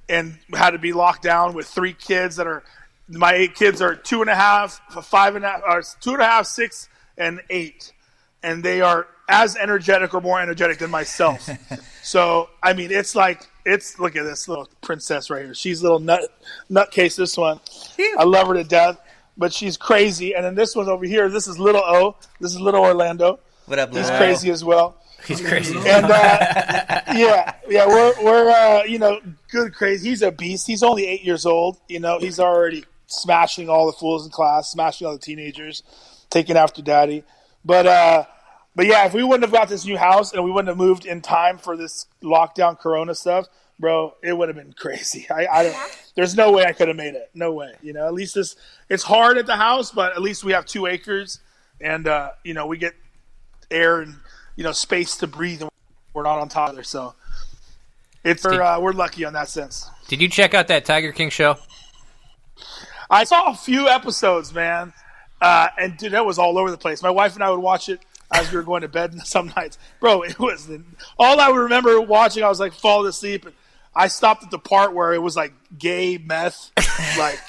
and 0.08 0.38
had 0.54 0.70
to 0.70 0.78
be 0.78 0.92
locked 0.92 1.22
down 1.22 1.54
with 1.54 1.66
three 1.66 1.92
kids 1.92 2.36
that 2.36 2.46
are 2.46 2.62
my 3.08 3.32
eight 3.34 3.54
kids 3.54 3.82
are 3.82 3.94
two 3.94 4.20
and 4.20 4.30
a 4.30 4.34
half, 4.34 4.80
five 5.04 5.34
and 5.34 5.44
a 5.44 5.48
half, 5.48 5.62
or 5.66 5.82
two 6.00 6.12
and 6.12 6.22
a 6.22 6.26
half, 6.26 6.46
six, 6.46 6.88
and 7.18 7.42
eight 7.50 7.92
and 8.42 8.62
they 8.62 8.80
are 8.80 9.06
as 9.28 9.56
energetic 9.56 10.14
or 10.14 10.20
more 10.20 10.40
energetic 10.40 10.78
than 10.78 10.90
myself. 10.90 11.48
so 12.02 12.50
I 12.62 12.72
mean, 12.72 12.90
it's 12.90 13.14
like 13.14 13.48
it's 13.64 13.98
look 13.98 14.16
at 14.16 14.24
this 14.24 14.48
little 14.48 14.68
princess 14.80 15.30
right 15.30 15.44
here. 15.44 15.54
She's 15.54 15.80
a 15.80 15.84
little 15.84 16.00
nut 16.00 16.22
nutcase. 16.70 17.16
This 17.16 17.36
one, 17.36 17.60
I 18.18 18.24
love 18.24 18.48
her 18.48 18.54
to 18.54 18.64
death, 18.64 18.98
but 19.36 19.52
she's 19.52 19.76
crazy. 19.76 20.34
And 20.34 20.44
then 20.44 20.54
this 20.54 20.74
one 20.74 20.88
over 20.88 21.04
here, 21.04 21.28
this 21.28 21.46
is 21.46 21.58
little 21.58 21.82
O. 21.84 22.16
This 22.40 22.52
is 22.52 22.60
little 22.60 22.82
Orlando. 22.82 23.40
What 23.66 23.78
up, 23.78 23.94
He's 23.94 24.10
crazy 24.10 24.50
as 24.50 24.64
well. 24.64 24.96
He's 25.24 25.40
crazy. 25.40 25.76
And 25.76 26.06
uh, 26.06 26.08
yeah, 27.14 27.54
yeah, 27.68 27.86
we're 27.86 28.24
we're 28.24 28.50
uh, 28.50 28.84
you 28.84 28.98
know 28.98 29.20
good 29.50 29.74
crazy. 29.74 30.10
He's 30.10 30.22
a 30.22 30.32
beast. 30.32 30.66
He's 30.66 30.82
only 30.82 31.06
eight 31.06 31.22
years 31.22 31.46
old. 31.46 31.78
You 31.88 32.00
know, 32.00 32.18
he's 32.18 32.40
already 32.40 32.84
smashing 33.06 33.68
all 33.68 33.86
the 33.86 33.92
fools 33.92 34.24
in 34.24 34.32
class, 34.32 34.70
smashing 34.70 35.06
all 35.06 35.12
the 35.12 35.20
teenagers, 35.20 35.82
taking 36.30 36.56
after 36.56 36.82
daddy. 36.82 37.22
But 37.64 37.86
uh, 37.86 38.24
but 38.74 38.86
yeah, 38.86 39.06
if 39.06 39.12
we 39.12 39.22
wouldn't 39.22 39.42
have 39.42 39.52
got 39.52 39.68
this 39.68 39.84
new 39.84 39.98
house 39.98 40.32
and 40.32 40.42
we 40.44 40.50
wouldn't 40.50 40.68
have 40.68 40.78
moved 40.78 41.04
in 41.04 41.20
time 41.20 41.58
for 41.58 41.76
this 41.76 42.06
lockdown 42.22 42.78
Corona 42.78 43.14
stuff, 43.14 43.46
bro, 43.78 44.14
it 44.22 44.32
would 44.32 44.48
have 44.48 44.56
been 44.56 44.72
crazy. 44.76 45.26
I, 45.30 45.46
I 45.46 45.62
don't. 45.64 45.76
There's 46.14 46.34
no 46.34 46.52
way 46.52 46.64
I 46.64 46.72
could 46.72 46.88
have 46.88 46.96
made 46.96 47.14
it. 47.14 47.30
No 47.34 47.52
way. 47.52 47.74
You 47.82 47.92
know, 47.92 48.06
at 48.06 48.14
least 48.14 48.34
this. 48.34 48.56
It's 48.88 49.02
hard 49.02 49.36
at 49.38 49.46
the 49.46 49.56
house, 49.56 49.90
but 49.90 50.12
at 50.12 50.22
least 50.22 50.44
we 50.44 50.52
have 50.52 50.64
two 50.64 50.86
acres, 50.86 51.40
and 51.80 52.08
uh, 52.08 52.30
you 52.44 52.54
know 52.54 52.66
we 52.66 52.78
get 52.78 52.94
air 53.70 54.00
and 54.00 54.14
you 54.56 54.64
know 54.64 54.72
space 54.72 55.16
to 55.18 55.26
breathe, 55.26 55.60
and 55.60 55.70
we're 56.14 56.22
not 56.22 56.38
on 56.38 56.48
top 56.48 56.70
of 56.70 56.74
there. 56.74 56.84
So 56.84 57.14
it's 58.24 58.44
we're, 58.44 58.62
uh, 58.62 58.80
we're 58.80 58.92
lucky 58.92 59.24
on 59.24 59.34
that 59.34 59.48
sense. 59.48 59.88
Did 60.08 60.22
you 60.22 60.28
check 60.28 60.54
out 60.54 60.68
that 60.68 60.84
Tiger 60.84 61.12
King 61.12 61.30
show? 61.30 61.56
I 63.10 63.24
saw 63.24 63.50
a 63.50 63.54
few 63.54 63.88
episodes, 63.88 64.54
man, 64.54 64.94
uh, 65.42 65.68
and 65.78 65.96
dude, 65.98 66.12
that 66.12 66.24
was 66.24 66.38
all 66.38 66.56
over 66.56 66.70
the 66.70 66.78
place. 66.78 67.02
My 67.02 67.10
wife 67.10 67.34
and 67.34 67.44
I 67.44 67.50
would 67.50 67.60
watch 67.60 67.90
it 67.90 68.00
as 68.32 68.50
we 68.50 68.56
were 68.56 68.62
going 68.62 68.82
to 68.82 68.88
bed 68.88 69.14
some 69.26 69.52
nights, 69.56 69.78
bro. 70.00 70.22
It 70.22 70.38
was 70.38 70.68
all 71.18 71.40
I 71.40 71.50
remember 71.50 72.00
watching. 72.00 72.42
I 72.42 72.48
was 72.48 72.60
like 72.60 72.72
falling 72.72 73.08
asleep, 73.08 73.44
and 73.46 73.54
I 73.94 74.08
stopped 74.08 74.42
at 74.44 74.50
the 74.50 74.58
part 74.58 74.94
where 74.94 75.12
it 75.12 75.20
was 75.22 75.36
like 75.36 75.52
gay 75.78 76.18
meth, 76.18 76.70
like. 77.18 77.38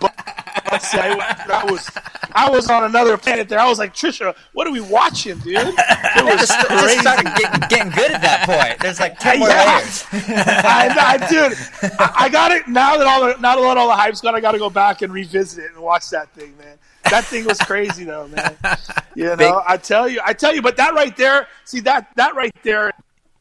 But, 0.00 0.12
I 0.18 1.64
was, 1.70 1.88
I 2.32 2.50
was 2.50 2.68
on 2.68 2.82
another 2.82 3.16
planet 3.16 3.48
there. 3.48 3.60
I 3.60 3.68
was 3.68 3.78
like, 3.78 3.94
Trisha, 3.94 4.34
what 4.52 4.66
are 4.66 4.72
we 4.72 4.80
watching, 4.80 5.38
dude? 5.38 5.54
It 5.58 5.64
was 6.24 6.40
just 6.40 6.58
crazy. 6.66 6.98
started 7.00 7.32
getting, 7.36 7.60
getting 7.68 7.92
good 7.92 8.10
at 8.10 8.20
that 8.22 8.46
point. 8.46 8.80
There's 8.80 8.98
like 8.98 9.16
ten 9.20 9.38
more 9.38 9.48
Yeah. 9.48 9.76
layers. 9.76 10.04
I, 10.12 11.18
I, 11.22 11.26
dude, 11.30 11.56
I, 12.00 12.14
I 12.24 12.28
got 12.28 12.50
it 12.50 12.66
now 12.66 12.96
that 12.96 13.06
all 13.06 13.20
the 13.26 13.36
now 13.40 13.54
that 13.54 13.76
all 13.78 13.86
the 13.88 13.94
hype's 13.94 14.20
gone. 14.20 14.34
I 14.34 14.40
got 14.40 14.52
to 14.52 14.58
go 14.58 14.70
back 14.70 15.02
and 15.02 15.12
revisit 15.12 15.62
it 15.64 15.70
and 15.72 15.80
watch 15.80 16.10
that 16.10 16.32
thing, 16.34 16.56
man. 16.58 16.78
That 17.10 17.24
thing 17.24 17.44
was 17.44 17.58
crazy, 17.58 18.04
though, 18.04 18.28
man. 18.28 18.56
You 19.14 19.24
know, 19.24 19.36
Big- 19.36 19.54
I 19.66 19.78
tell 19.78 20.06
you, 20.06 20.20
I 20.22 20.34
tell 20.34 20.54
you. 20.54 20.60
But 20.60 20.76
that 20.76 20.92
right 20.92 21.16
there, 21.16 21.48
see 21.64 21.80
that 21.80 22.10
that 22.16 22.34
right 22.34 22.54
there 22.62 22.92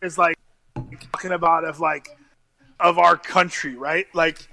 is 0.01 0.17
like 0.17 0.38
talking 1.12 1.34
about 1.34 1.65
of 1.65 1.81
like 1.81 2.07
of 2.79 2.98
our 2.98 3.17
country, 3.17 3.75
right? 3.75 4.05
Like 4.13 4.48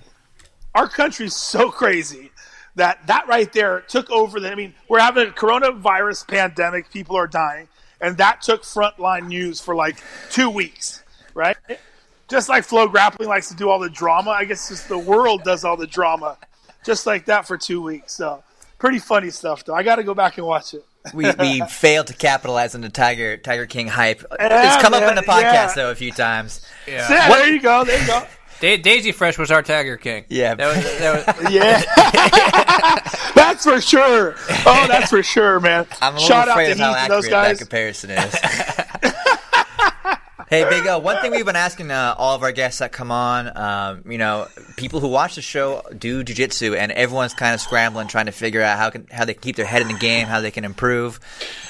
our 0.74 0.88
country's 0.88 1.36
so 1.36 1.70
crazy 1.70 2.32
that 2.74 3.06
that 3.06 3.28
right 3.28 3.52
there 3.52 3.82
took 3.82 4.10
over. 4.10 4.40
The, 4.40 4.50
I 4.50 4.56
mean, 4.56 4.74
we're 4.88 4.98
having 4.98 5.28
a 5.28 5.30
coronavirus 5.30 6.26
pandemic. 6.26 6.90
People 6.90 7.14
are 7.16 7.28
dying, 7.28 7.68
and 8.00 8.16
that 8.16 8.42
took 8.42 8.62
frontline 8.64 9.28
news 9.28 9.60
for 9.60 9.76
like 9.76 10.02
two 10.28 10.50
weeks, 10.50 11.04
right? 11.34 11.56
just 12.32 12.48
like 12.48 12.64
Flow 12.64 12.88
Grappling 12.88 13.28
likes 13.28 13.48
to 13.48 13.54
do 13.54 13.68
all 13.68 13.78
the 13.78 13.90
drama, 13.90 14.30
I 14.30 14.44
guess 14.46 14.68
just 14.70 14.88
the 14.88 14.98
world 14.98 15.44
does 15.44 15.64
all 15.64 15.76
the 15.76 15.86
drama, 15.86 16.38
just 16.82 17.06
like 17.06 17.26
that 17.26 17.46
for 17.46 17.58
two 17.58 17.82
weeks. 17.82 18.14
So 18.14 18.42
pretty 18.82 18.98
funny 18.98 19.30
stuff, 19.30 19.64
though. 19.64 19.74
I 19.74 19.84
got 19.84 19.96
to 19.96 20.02
go 20.02 20.12
back 20.12 20.38
and 20.38 20.46
watch 20.46 20.74
it. 20.74 20.84
we, 21.14 21.30
we 21.38 21.60
failed 21.68 22.08
to 22.08 22.14
capitalize 22.14 22.74
on 22.74 22.80
the 22.80 22.88
Tiger 22.90 23.36
Tiger 23.36 23.64
King 23.64 23.86
hype. 23.86 24.24
Yeah, 24.40 24.74
it's 24.74 24.82
come 24.82 24.92
up 24.92 25.08
in 25.08 25.14
the 25.14 25.22
podcast 25.22 25.42
yeah. 25.42 25.72
though 25.76 25.90
a 25.92 25.94
few 25.94 26.10
times. 26.10 26.66
Yeah. 26.88 27.06
Yeah, 27.08 27.28
there 27.28 27.52
you 27.52 27.60
go. 27.60 27.84
There 27.84 28.00
you 28.00 28.06
go. 28.08 28.26
Da- 28.60 28.78
Daisy 28.78 29.12
Fresh 29.12 29.38
was 29.38 29.52
our 29.52 29.62
Tiger 29.62 29.96
King. 29.96 30.24
Yeah. 30.28 30.56
That 30.56 30.76
was, 30.76 30.98
that 30.98 31.40
was, 31.40 31.52
Yeah, 31.52 31.80
that's 33.36 33.62
for 33.64 33.80
sure. 33.80 34.34
Oh, 34.66 34.86
that's 34.88 35.10
for 35.10 35.22
sure, 35.22 35.60
man. 35.60 35.86
I'm 36.00 36.14
a 36.14 36.16
little 36.16 36.28
Shout 36.28 36.48
out 36.48 36.52
afraid 36.52 36.66
to 36.66 36.72
of 36.72 36.78
how 36.78 36.92
Heath 36.94 37.02
and 37.02 37.12
those 37.12 37.28
accurate 37.28 37.30
that 37.30 37.48
guys. 37.48 37.58
comparison 37.58 38.10
is. 38.10 39.38
Hey, 40.52 40.68
Big 40.68 40.86
O, 40.86 40.98
one 40.98 41.18
thing 41.22 41.30
we've 41.30 41.46
been 41.46 41.56
asking 41.56 41.90
uh, 41.90 42.14
all 42.18 42.34
of 42.34 42.42
our 42.42 42.52
guests 42.52 42.80
that 42.80 42.92
come 42.92 43.10
on, 43.10 43.56
um, 43.56 44.02
you 44.10 44.18
know, 44.18 44.46
people 44.76 45.00
who 45.00 45.08
watch 45.08 45.36
the 45.36 45.40
show 45.40 45.82
do 45.96 46.22
jujitsu, 46.22 46.76
and 46.76 46.92
everyone's 46.92 47.32
kind 47.32 47.54
of 47.54 47.60
scrambling, 47.60 48.06
trying 48.06 48.26
to 48.26 48.32
figure 48.32 48.60
out 48.60 48.76
how 48.76 48.90
can 48.90 49.06
how 49.10 49.24
they 49.24 49.32
can 49.32 49.40
keep 49.40 49.56
their 49.56 49.64
head 49.64 49.80
in 49.80 49.88
the 49.88 49.98
game, 49.98 50.26
how 50.26 50.42
they 50.42 50.50
can 50.50 50.64
improve. 50.64 51.20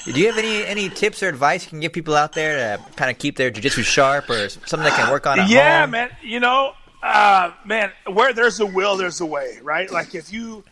Do 0.05 0.19
you 0.19 0.27
have 0.27 0.37
any 0.37 0.65
any 0.65 0.89
tips 0.89 1.23
or 1.23 1.29
advice 1.29 1.65
you 1.65 1.71
can 1.71 1.79
give 1.79 1.93
people 1.93 2.17
out 2.17 2.33
there 2.33 2.77
to 2.77 2.93
kind 2.95 3.09
of 3.09 3.19
keep 3.19 3.37
their 3.37 3.53
jujitsu 3.53 3.85
sharp, 3.85 4.29
or 4.29 4.49
something 4.49 4.83
they 4.83 4.91
can 4.91 5.13
work 5.13 5.29
on 5.29 5.39
at 5.39 5.49
yeah, 5.49 5.83
home? 5.83 5.93
man. 5.93 6.11
You 6.21 6.41
know, 6.41 6.73
uh, 7.05 7.53
man, 7.65 7.93
where 8.13 8.33
there's 8.33 8.59
a 8.59 8.67
will, 8.67 8.97
there's 8.97 9.21
a 9.21 9.27
way, 9.27 9.61
right? 9.63 9.91
Like 9.93 10.17
if 10.17 10.33
you 10.33 10.65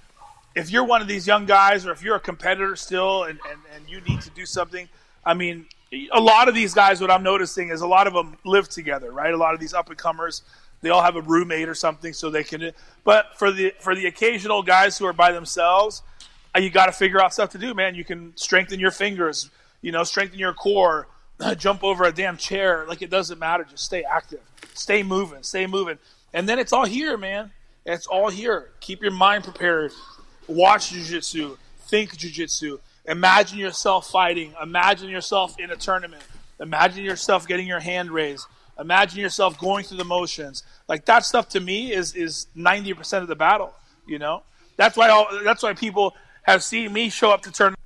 if 0.56 0.68
you're 0.70 0.84
one 0.84 1.00
of 1.00 1.06
these 1.06 1.28
young 1.28 1.46
guys, 1.46 1.86
or 1.86 1.92
if 1.92 2.02
you're 2.02 2.16
a 2.16 2.20
competitor 2.20 2.74
still, 2.74 3.22
and 3.22 3.38
and, 3.48 3.60
and 3.72 3.88
you 3.88 4.00
need 4.00 4.20
to 4.22 4.30
do 4.30 4.44
something, 4.46 4.88
I 5.24 5.34
mean. 5.34 5.66
A 5.92 6.20
lot 6.20 6.48
of 6.48 6.54
these 6.54 6.72
guys, 6.72 7.00
what 7.00 7.10
I'm 7.10 7.24
noticing 7.24 7.70
is 7.70 7.80
a 7.80 7.86
lot 7.86 8.06
of 8.06 8.12
them 8.12 8.36
live 8.44 8.68
together, 8.68 9.10
right? 9.10 9.34
A 9.34 9.36
lot 9.36 9.54
of 9.54 9.60
these 9.60 9.74
up 9.74 9.88
and 9.88 9.98
comers, 9.98 10.42
they 10.82 10.90
all 10.90 11.02
have 11.02 11.16
a 11.16 11.20
roommate 11.20 11.68
or 11.68 11.74
something, 11.74 12.12
so 12.12 12.30
they 12.30 12.44
can. 12.44 12.72
But 13.02 13.36
for 13.36 13.50
the 13.50 13.74
for 13.80 13.94
the 13.94 14.06
occasional 14.06 14.62
guys 14.62 14.96
who 14.96 15.06
are 15.06 15.12
by 15.12 15.32
themselves, 15.32 16.02
uh, 16.54 16.60
you 16.60 16.70
got 16.70 16.86
to 16.86 16.92
figure 16.92 17.20
out 17.20 17.34
stuff 17.34 17.50
to 17.50 17.58
do, 17.58 17.74
man. 17.74 17.96
You 17.96 18.04
can 18.04 18.36
strengthen 18.36 18.78
your 18.78 18.92
fingers, 18.92 19.50
you 19.82 19.90
know, 19.90 20.04
strengthen 20.04 20.38
your 20.38 20.54
core, 20.54 21.08
jump 21.56 21.82
over 21.82 22.04
a 22.04 22.12
damn 22.12 22.36
chair. 22.36 22.86
Like 22.88 23.02
it 23.02 23.10
doesn't 23.10 23.38
matter. 23.38 23.64
Just 23.64 23.84
stay 23.84 24.04
active, 24.04 24.40
stay 24.74 25.02
moving, 25.02 25.42
stay 25.42 25.66
moving, 25.66 25.98
and 26.32 26.48
then 26.48 26.60
it's 26.60 26.72
all 26.72 26.86
here, 26.86 27.16
man. 27.16 27.50
It's 27.84 28.06
all 28.06 28.30
here. 28.30 28.70
Keep 28.80 29.02
your 29.02 29.12
mind 29.12 29.42
prepared. 29.42 29.92
Watch 30.46 30.92
jujitsu. 30.92 31.56
Think 31.88 32.16
jujitsu. 32.16 32.78
Imagine 33.06 33.58
yourself 33.58 34.10
fighting. 34.10 34.54
Imagine 34.62 35.08
yourself 35.08 35.58
in 35.58 35.70
a 35.70 35.76
tournament. 35.76 36.22
Imagine 36.60 37.04
yourself 37.04 37.46
getting 37.46 37.66
your 37.66 37.80
hand 37.80 38.10
raised. 38.10 38.46
Imagine 38.78 39.20
yourself 39.20 39.58
going 39.58 39.84
through 39.84 39.98
the 39.98 40.04
motions. 40.04 40.62
Like 40.88 41.04
that 41.06 41.24
stuff 41.24 41.48
to 41.50 41.60
me 41.60 41.92
is 41.92 42.14
is 42.14 42.46
ninety 42.54 42.94
percent 42.94 43.22
of 43.22 43.28
the 43.28 43.36
battle. 43.36 43.74
You 44.06 44.18
know, 44.18 44.42
that's 44.76 44.96
why 44.96 45.08
all, 45.08 45.28
that's 45.44 45.62
why 45.62 45.74
people 45.74 46.14
have 46.42 46.62
seen 46.62 46.92
me 46.92 47.10
show 47.10 47.30
up 47.30 47.42
to 47.42 47.52
tournaments 47.52 47.80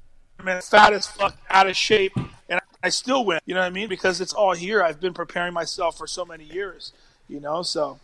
fat 0.68 0.92
as 0.92 1.06
fuck, 1.06 1.36
out 1.50 1.66
of 1.66 1.76
shape, 1.76 2.12
and 2.48 2.60
I 2.82 2.88
still 2.90 3.24
win. 3.24 3.40
You 3.46 3.54
know 3.54 3.60
what 3.60 3.66
I 3.66 3.70
mean? 3.70 3.88
Because 3.88 4.20
it's 4.20 4.32
all 4.32 4.52
here. 4.52 4.82
I've 4.82 5.00
been 5.00 5.14
preparing 5.14 5.54
myself 5.54 5.96
for 5.98 6.06
so 6.06 6.24
many 6.24 6.44
years. 6.44 6.92
You 7.28 7.40
know, 7.40 7.62
so 7.62 7.98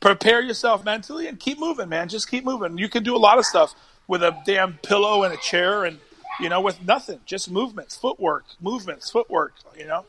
prepare 0.00 0.40
yourself 0.40 0.84
mentally 0.84 1.26
and 1.26 1.40
keep 1.40 1.58
moving, 1.58 1.88
man. 1.88 2.08
Just 2.08 2.30
keep 2.30 2.44
moving. 2.44 2.76
You 2.78 2.88
can 2.88 3.02
do 3.02 3.16
a 3.16 3.18
lot 3.18 3.38
of 3.38 3.46
stuff 3.46 3.74
with 4.06 4.22
a 4.22 4.36
damn 4.44 4.74
pillow 4.74 5.22
and 5.22 5.32
a 5.32 5.38
chair 5.38 5.84
and 5.84 5.98
you 6.40 6.48
know 6.48 6.60
with 6.60 6.82
nothing. 6.82 7.20
Just 7.26 7.50
movements, 7.50 7.96
footwork, 7.96 8.44
movements, 8.60 9.10
footwork, 9.10 9.54
you 9.78 9.86
know. 9.86 10.04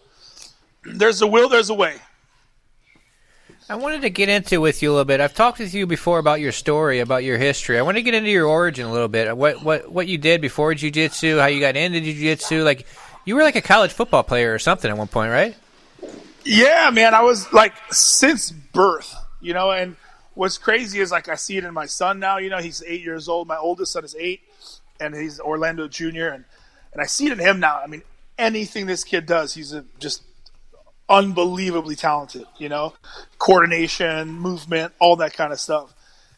There's 0.85 1.21
a 1.21 1.27
will, 1.27 1.49
there's 1.49 1.69
a 1.69 1.73
way. 1.73 1.95
I 3.69 3.75
wanted 3.75 4.01
to 4.01 4.09
get 4.09 4.27
into 4.27 4.59
with 4.59 4.81
you 4.81 4.89
a 4.89 4.91
little 4.91 5.05
bit. 5.05 5.21
I've 5.21 5.33
talked 5.33 5.59
with 5.59 5.73
you 5.73 5.87
before 5.87 6.19
about 6.19 6.41
your 6.41 6.51
story, 6.51 6.99
about 6.99 7.23
your 7.23 7.37
history. 7.37 7.79
I 7.79 7.81
want 7.81 7.95
to 7.95 8.03
get 8.03 8.13
into 8.13 8.29
your 8.29 8.45
origin 8.45 8.85
a 8.85 8.91
little 8.91 9.07
bit. 9.07 9.35
What 9.35 9.63
what 9.63 9.89
what 9.89 10.07
you 10.07 10.17
did 10.17 10.41
before 10.41 10.73
jiu-jitsu, 10.73 11.37
how 11.37 11.45
you 11.45 11.61
got 11.61 11.77
into 11.77 12.01
jiu-jitsu. 12.01 12.63
Like 12.63 12.85
you 13.23 13.35
were 13.35 13.43
like 13.43 13.55
a 13.55 13.61
college 13.61 13.93
football 13.93 14.23
player 14.23 14.53
or 14.53 14.59
something 14.59 14.91
at 14.91 14.97
one 14.97 15.07
point, 15.07 15.31
right? 15.31 15.55
Yeah, 16.43 16.89
man, 16.91 17.13
I 17.13 17.21
was 17.21 17.51
like 17.53 17.73
since 17.89 18.51
birth, 18.51 19.15
you 19.39 19.53
know, 19.53 19.71
and 19.71 19.95
what's 20.33 20.57
crazy 20.57 20.99
is 20.99 21.09
like 21.09 21.29
I 21.29 21.35
see 21.35 21.55
it 21.55 21.63
in 21.63 21.73
my 21.73 21.85
son 21.85 22.19
now, 22.19 22.39
you 22.39 22.49
know, 22.49 22.57
he's 22.57 22.83
8 22.85 23.01
years 23.01 23.29
old. 23.29 23.47
My 23.47 23.55
oldest 23.55 23.93
son 23.93 24.03
is 24.03 24.13
8 24.19 24.41
and 25.00 25.15
he's 25.15 25.39
Orlando 25.39 25.88
Jr. 25.88 26.27
and 26.27 26.45
and 26.93 27.01
I 27.01 27.05
see 27.05 27.25
it 27.25 27.31
in 27.31 27.39
him 27.39 27.59
now. 27.59 27.79
I 27.83 27.88
mean, 27.88 28.03
anything 28.38 28.85
this 28.85 29.03
kid 29.03 29.25
does, 29.25 29.53
he's 29.53 29.73
a, 29.73 29.83
just 30.00 30.23
unbelievably 31.09 31.95
talented, 31.95 32.45
you 32.57 32.69
know, 32.69 32.93
coordination, 33.39 34.31
movement, 34.31 34.93
all 35.00 35.15
that 35.17 35.33
kind 35.33 35.51
of 35.51 35.59
stuff. 35.59 35.93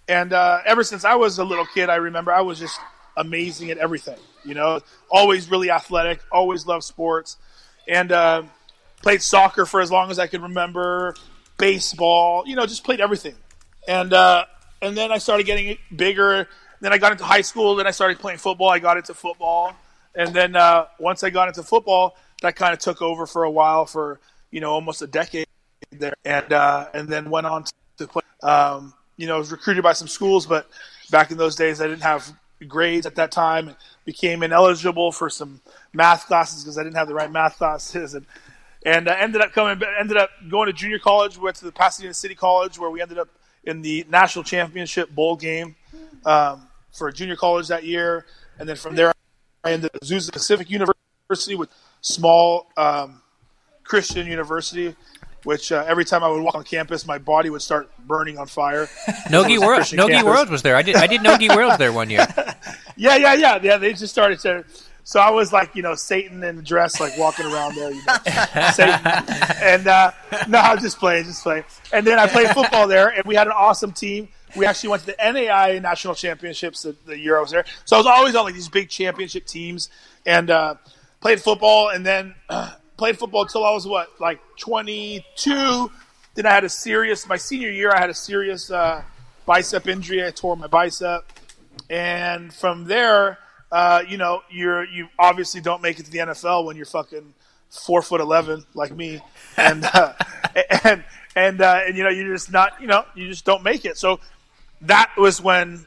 And 0.07 0.33
uh, 0.33 0.59
ever 0.65 0.83
since 0.83 1.03
I 1.03 1.15
was 1.15 1.39
a 1.39 1.43
little 1.43 1.65
kid, 1.65 1.89
I 1.89 1.95
remember 1.95 2.31
I 2.31 2.41
was 2.41 2.59
just 2.59 2.79
amazing 3.17 3.71
at 3.71 3.77
everything, 3.77 4.17
you 4.43 4.53
know, 4.53 4.79
always 5.09 5.49
really 5.49 5.71
athletic, 5.71 6.19
always 6.31 6.65
loved 6.65 6.83
sports, 6.83 7.37
and 7.87 8.11
uh, 8.11 8.43
played 9.01 9.21
soccer 9.21 9.65
for 9.65 9.81
as 9.81 9.91
long 9.91 10.11
as 10.11 10.19
I 10.19 10.27
could 10.27 10.41
remember, 10.41 11.15
baseball, 11.57 12.43
you 12.45 12.55
know, 12.55 12.65
just 12.65 12.83
played 12.83 13.01
everything. 13.01 13.35
And 13.87 14.13
uh, 14.13 14.45
and 14.81 14.95
then 14.95 15.11
I 15.11 15.17
started 15.17 15.45
getting 15.45 15.77
bigger. 15.95 16.47
Then 16.85 16.93
I 16.93 16.99
got 16.99 17.13
into 17.13 17.23
high 17.23 17.41
school. 17.41 17.75
Then 17.75 17.87
I 17.87 17.89
started 17.89 18.19
playing 18.19 18.37
football. 18.37 18.69
I 18.69 18.77
got 18.77 18.95
into 18.95 19.15
football, 19.15 19.75
and 20.13 20.31
then 20.35 20.55
uh, 20.55 20.85
once 20.99 21.23
I 21.23 21.31
got 21.31 21.47
into 21.47 21.63
football, 21.63 22.15
that 22.43 22.55
kind 22.55 22.73
of 22.73 22.79
took 22.79 23.01
over 23.01 23.25
for 23.25 23.43
a 23.43 23.49
while 23.49 23.87
for 23.87 24.19
you 24.51 24.61
know 24.61 24.69
almost 24.71 25.01
a 25.01 25.07
decade 25.07 25.47
there, 25.91 26.13
and 26.23 26.53
uh, 26.53 26.87
and 26.93 27.09
then 27.09 27.31
went 27.31 27.47
on 27.47 27.65
to 27.97 28.07
play. 28.07 28.21
Um, 28.43 28.93
you 29.17 29.25
know, 29.25 29.33
I 29.33 29.39
was 29.39 29.51
recruited 29.51 29.81
by 29.81 29.93
some 29.93 30.07
schools, 30.07 30.45
but 30.45 30.69
back 31.09 31.31
in 31.31 31.37
those 31.37 31.55
days, 31.55 31.81
I 31.81 31.87
didn't 31.87 32.03
have 32.03 32.31
grades 32.67 33.07
at 33.07 33.15
that 33.15 33.31
time. 33.31 33.69
and 33.69 33.77
Became 34.05 34.43
ineligible 34.43 35.11
for 35.11 35.27
some 35.27 35.61
math 35.91 36.27
classes 36.27 36.63
because 36.63 36.77
I 36.77 36.83
didn't 36.83 36.97
have 36.97 37.07
the 37.07 37.15
right 37.15 37.31
math 37.31 37.57
classes, 37.57 38.13
and 38.13 38.27
and 38.85 39.07
ended 39.07 39.41
up 39.41 39.53
coming, 39.53 39.81
ended 39.99 40.17
up 40.17 40.29
going 40.51 40.67
to 40.67 40.73
junior 40.73 40.99
college. 40.99 41.35
Went 41.35 41.55
to 41.55 41.65
the 41.65 41.71
Pasadena 41.71 42.13
City 42.13 42.35
College, 42.35 42.77
where 42.77 42.91
we 42.91 43.01
ended 43.01 43.17
up 43.17 43.29
in 43.63 43.81
the 43.81 44.05
national 44.07 44.43
championship 44.43 45.09
bowl 45.09 45.35
game 45.35 45.75
um, 46.25 46.64
for 46.95 47.11
junior 47.11 47.35
college 47.35 47.67
that 47.67 47.83
year, 47.83 48.25
and 48.57 48.67
then 48.67 48.75
from 48.75 48.95
there, 48.95 49.11
I 49.63 49.73
ended 49.73 49.91
up 49.91 49.95
at 49.95 50.01
Azusa 50.01 50.31
Pacific 50.31 50.69
University 50.69 51.55
with 51.55 51.69
small 52.01 52.67
um, 52.77 53.21
Christian 53.83 54.27
university. 54.27 54.95
Which 55.43 55.71
uh, 55.71 55.85
every 55.87 56.05
time 56.05 56.23
I 56.23 56.27
would 56.27 56.41
walk 56.41 56.55
on 56.55 56.63
campus, 56.63 57.05
my 57.05 57.19
body 57.19 57.51
would 57.51 57.61
start 57.61 57.91
burning 58.07 58.39
on 58.39 58.47
fire. 58.47 58.89
Nogi 59.29 59.59
World, 59.59 59.75
Christian 59.75 59.97
Nogi 59.97 60.13
campus. 60.13 60.33
World 60.33 60.49
was 60.49 60.63
there. 60.63 60.75
I 60.75 60.81
did 60.81 60.95
I 60.95 61.05
did 61.05 61.21
Nogi 61.21 61.49
World 61.49 61.77
there 61.77 61.93
one 61.93 62.09
year. 62.09 62.25
Yeah, 62.97 63.17
yeah, 63.17 63.33
yeah, 63.33 63.59
yeah. 63.61 63.77
They 63.77 63.93
just 63.93 64.13
started 64.13 64.39
to. 64.39 64.63
So 65.03 65.19
I 65.19 65.29
was 65.29 65.53
like, 65.53 65.75
you 65.75 65.83
know, 65.83 65.93
Satan 65.95 66.43
in 66.43 66.57
a 66.57 66.61
dress, 66.61 66.99
like 66.99 67.17
walking 67.17 67.45
around 67.45 67.75
there, 67.75 67.91
you 67.91 68.01
know, 68.05 68.15
Satan. 68.73 69.01
And 69.61 69.87
uh, 69.87 70.11
no, 70.47 70.57
I'm 70.57 70.79
just 70.79 70.97
playing, 70.97 71.25
just 71.25 71.43
playing. 71.43 71.63
And 71.93 72.07
then 72.07 72.17
I 72.17 72.27
played 72.27 72.49
football 72.49 72.87
there, 72.87 73.09
and 73.09 73.23
we 73.25 73.35
had 73.35 73.47
an 73.47 73.53
awesome 73.55 73.91
team. 73.91 74.29
We 74.55 74.65
actually 74.65 74.89
went 74.89 75.03
to 75.03 75.07
the 75.07 75.31
NAI 75.31 75.79
national 75.79 76.15
championships 76.15 76.83
the, 76.83 76.95
the 77.05 77.17
year 77.17 77.37
I 77.37 77.41
was 77.41 77.51
there. 77.51 77.65
So 77.85 77.95
I 77.95 77.99
was 77.99 78.07
always 78.07 78.35
on 78.35 78.45
like 78.45 78.53
these 78.53 78.69
big 78.69 78.89
championship 78.89 79.45
teams, 79.45 79.89
and 80.25 80.49
uh, 80.49 80.75
played 81.21 81.41
football, 81.41 81.89
and 81.89 82.05
then 82.05 82.35
uh, 82.49 82.73
played 82.97 83.17
football 83.17 83.43
until 83.43 83.65
I 83.65 83.71
was 83.71 83.87
what, 83.87 84.09
like 84.19 84.39
22. 84.59 85.91
Then 86.35 86.45
I 86.45 86.51
had 86.51 86.63
a 86.63 86.69
serious. 86.69 87.27
My 87.27 87.37
senior 87.37 87.69
year, 87.69 87.91
I 87.91 87.99
had 87.99 88.09
a 88.09 88.13
serious 88.13 88.69
uh, 88.71 89.03
bicep 89.45 89.87
injury. 89.87 90.25
I 90.25 90.31
tore 90.31 90.57
my 90.57 90.67
bicep 90.67 91.25
and 91.89 92.53
from 92.53 92.85
there, 92.85 93.39
uh, 93.71 94.03
you 94.07 94.17
know, 94.17 94.41
you're 94.49 94.85
you 94.85 95.07
obviously 95.19 95.61
don't 95.61 95.81
make 95.81 95.99
it 95.99 96.05
to 96.05 96.11
the 96.11 96.19
NFL 96.19 96.65
when 96.65 96.75
you're 96.75 96.85
fucking 96.85 97.33
four 97.69 98.01
foot 98.01 98.21
eleven 98.21 98.65
like 98.73 98.95
me, 98.95 99.21
and 99.57 99.85
uh, 99.85 100.13
and 100.83 101.03
and 101.35 101.61
uh, 101.61 101.81
and 101.85 101.97
you 101.97 102.03
know 102.03 102.09
you're 102.09 102.33
just 102.33 102.51
not 102.51 102.79
you 102.81 102.87
know 102.87 103.03
you 103.15 103.27
just 103.27 103.45
don't 103.45 103.63
make 103.63 103.85
it. 103.85 103.97
So 103.97 104.19
that 104.87 105.11
was 105.17 105.41
when 105.41 105.85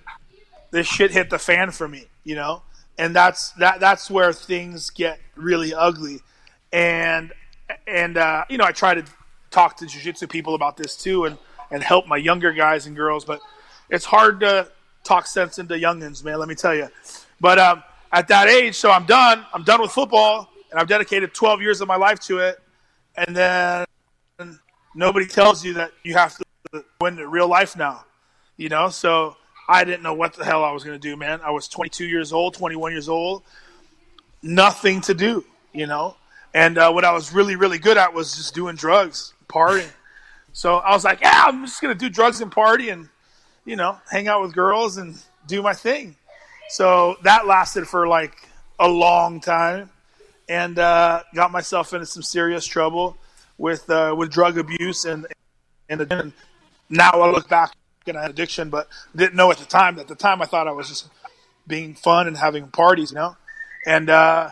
the 0.70 0.82
shit 0.82 1.10
hit 1.10 1.30
the 1.30 1.38
fan 1.38 1.70
for 1.70 1.88
me, 1.88 2.06
you 2.24 2.34
know, 2.34 2.62
and 2.98 3.14
that's 3.14 3.52
that 3.52 3.80
that's 3.80 4.10
where 4.10 4.32
things 4.32 4.90
get 4.90 5.20
really 5.36 5.74
ugly, 5.74 6.20
and 6.72 7.32
and 7.86 8.16
uh, 8.16 8.44
you 8.48 8.58
know 8.58 8.64
I 8.64 8.72
try 8.72 8.94
to 8.94 9.04
talk 9.50 9.76
to 9.78 9.86
jujitsu 9.86 10.28
people 10.28 10.54
about 10.54 10.76
this 10.76 10.96
too, 10.96 11.24
and 11.24 11.38
and 11.70 11.82
help 11.82 12.06
my 12.06 12.16
younger 12.16 12.52
guys 12.52 12.86
and 12.86 12.96
girls, 12.96 13.24
but 13.24 13.40
it's 13.90 14.04
hard 14.04 14.40
to 14.40 14.70
talk 15.04 15.26
sense 15.26 15.58
into 15.58 15.74
youngins, 15.74 16.24
man. 16.24 16.38
Let 16.38 16.48
me 16.48 16.54
tell 16.54 16.74
you. 16.74 16.88
But 17.40 17.58
um, 17.58 17.82
at 18.12 18.28
that 18.28 18.48
age, 18.48 18.74
so 18.74 18.90
I'm 18.90 19.06
done. 19.06 19.44
I'm 19.52 19.64
done 19.64 19.80
with 19.80 19.90
football, 19.90 20.48
and 20.70 20.80
I've 20.80 20.88
dedicated 20.88 21.34
12 21.34 21.62
years 21.62 21.80
of 21.80 21.88
my 21.88 21.96
life 21.96 22.20
to 22.20 22.38
it. 22.38 22.58
And 23.16 23.36
then 23.36 23.86
nobody 24.94 25.26
tells 25.26 25.64
you 25.64 25.74
that 25.74 25.92
you 26.04 26.14
have 26.14 26.36
to 26.72 26.84
win 27.00 27.18
in 27.18 27.30
real 27.30 27.48
life 27.48 27.76
now, 27.76 28.04
you 28.58 28.68
know. 28.68 28.90
So 28.90 29.36
I 29.66 29.84
didn't 29.84 30.02
know 30.02 30.12
what 30.12 30.34
the 30.34 30.44
hell 30.44 30.62
I 30.62 30.72
was 30.72 30.84
going 30.84 31.00
to 31.00 31.08
do, 31.08 31.16
man. 31.16 31.40
I 31.42 31.50
was 31.50 31.66
22 31.68 32.04
years 32.04 32.34
old, 32.34 32.52
21 32.52 32.92
years 32.92 33.08
old, 33.08 33.42
nothing 34.42 35.00
to 35.02 35.14
do, 35.14 35.44
you 35.72 35.86
know. 35.86 36.16
And 36.52 36.76
uh, 36.76 36.90
what 36.90 37.06
I 37.06 37.12
was 37.12 37.32
really, 37.32 37.56
really 37.56 37.78
good 37.78 37.96
at 37.96 38.12
was 38.12 38.36
just 38.36 38.54
doing 38.54 38.76
drugs, 38.76 39.32
partying. 39.48 39.88
So 40.52 40.76
I 40.76 40.92
was 40.92 41.04
like, 41.04 41.20
yeah, 41.20 41.44
I'm 41.46 41.64
just 41.64 41.80
gonna 41.80 41.94
do 41.94 42.08
drugs 42.08 42.40
and 42.40 42.50
party 42.50 42.88
and 42.88 43.08
you 43.64 43.76
know 43.76 43.98
hang 44.10 44.28
out 44.28 44.42
with 44.42 44.54
girls 44.54 44.96
and 44.96 45.14
do 45.46 45.62
my 45.62 45.74
thing. 45.74 46.16
So 46.70 47.16
that 47.22 47.46
lasted 47.46 47.86
for 47.86 48.08
like 48.08 48.48
a 48.80 48.88
long 48.88 49.40
time, 49.40 49.90
and 50.48 50.78
uh, 50.78 51.22
got 51.34 51.52
myself 51.52 51.92
into 51.92 52.06
some 52.06 52.22
serious 52.22 52.66
trouble 52.66 53.16
with 53.58 53.88
uh, 53.90 54.14
with 54.16 54.30
drug 54.30 54.58
abuse 54.58 55.04
and 55.04 55.26
and, 55.88 56.00
and 56.10 56.32
now 56.90 57.10
I 57.10 57.30
look 57.30 57.48
back 57.48 57.72
and 58.08 58.18
I 58.18 58.22
had 58.22 58.30
addiction, 58.30 58.70
but 58.70 58.88
didn't 59.14 59.34
know 59.34 59.50
at 59.50 59.58
the 59.58 59.64
time. 59.64 59.98
At 59.98 60.08
the 60.08 60.14
time, 60.14 60.42
I 60.42 60.46
thought 60.46 60.68
I 60.68 60.72
was 60.72 60.88
just 60.88 61.08
being 61.66 61.94
fun 61.94 62.26
and 62.26 62.36
having 62.36 62.68
parties, 62.68 63.12
you 63.12 63.16
know, 63.16 63.36
and 63.86 64.10
uh, 64.10 64.50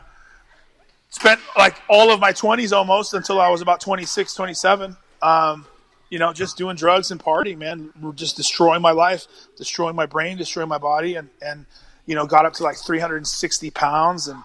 spent 1.11 1.41
like 1.57 1.77
all 1.89 2.11
of 2.13 2.21
my 2.21 2.33
20s 2.33 2.73
almost 2.73 3.15
until 3.15 3.41
I 3.41 3.49
was 3.49 3.63
about 3.63 3.81
26, 3.81 4.35
27. 4.35 4.97
Um, 5.23 5.67
you 6.11 6.19
know, 6.19 6.33
just 6.33 6.57
doing 6.57 6.77
drugs 6.77 7.11
and 7.11 7.21
partying, 7.21 7.59
man, 7.59 7.93
just 8.15 8.37
destroying 8.37 8.81
my 8.81 8.93
life, 8.93 9.27
destroying 9.57 9.97
my 9.97 10.07
brain, 10.07 10.37
destroying 10.37 10.69
my 10.69 10.79
body, 10.79 11.17
and 11.17 11.29
and 11.43 11.67
you 12.07 12.15
know, 12.15 12.27
got 12.27 12.47
up 12.47 12.53
to 12.55 12.63
like 12.63 12.77
360 12.77 13.71
pounds, 13.73 14.29
and 14.29 14.43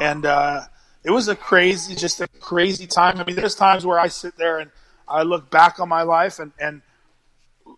and 0.00 0.24
uh, 0.24 0.62
it 1.02 1.10
was 1.10 1.26
a 1.28 1.34
crazy, 1.34 1.94
just 1.96 2.20
a 2.20 2.28
crazy 2.40 2.86
time. 2.86 3.18
I 3.18 3.24
mean, 3.24 3.34
there's 3.34 3.56
times 3.56 3.84
where 3.84 3.98
I 3.98 4.06
sit 4.06 4.36
there 4.36 4.60
and 4.60 4.70
I 5.08 5.22
look 5.22 5.50
back 5.50 5.80
on 5.80 5.88
my 5.88 6.02
life, 6.02 6.38
and 6.38 6.52
and 6.60 6.82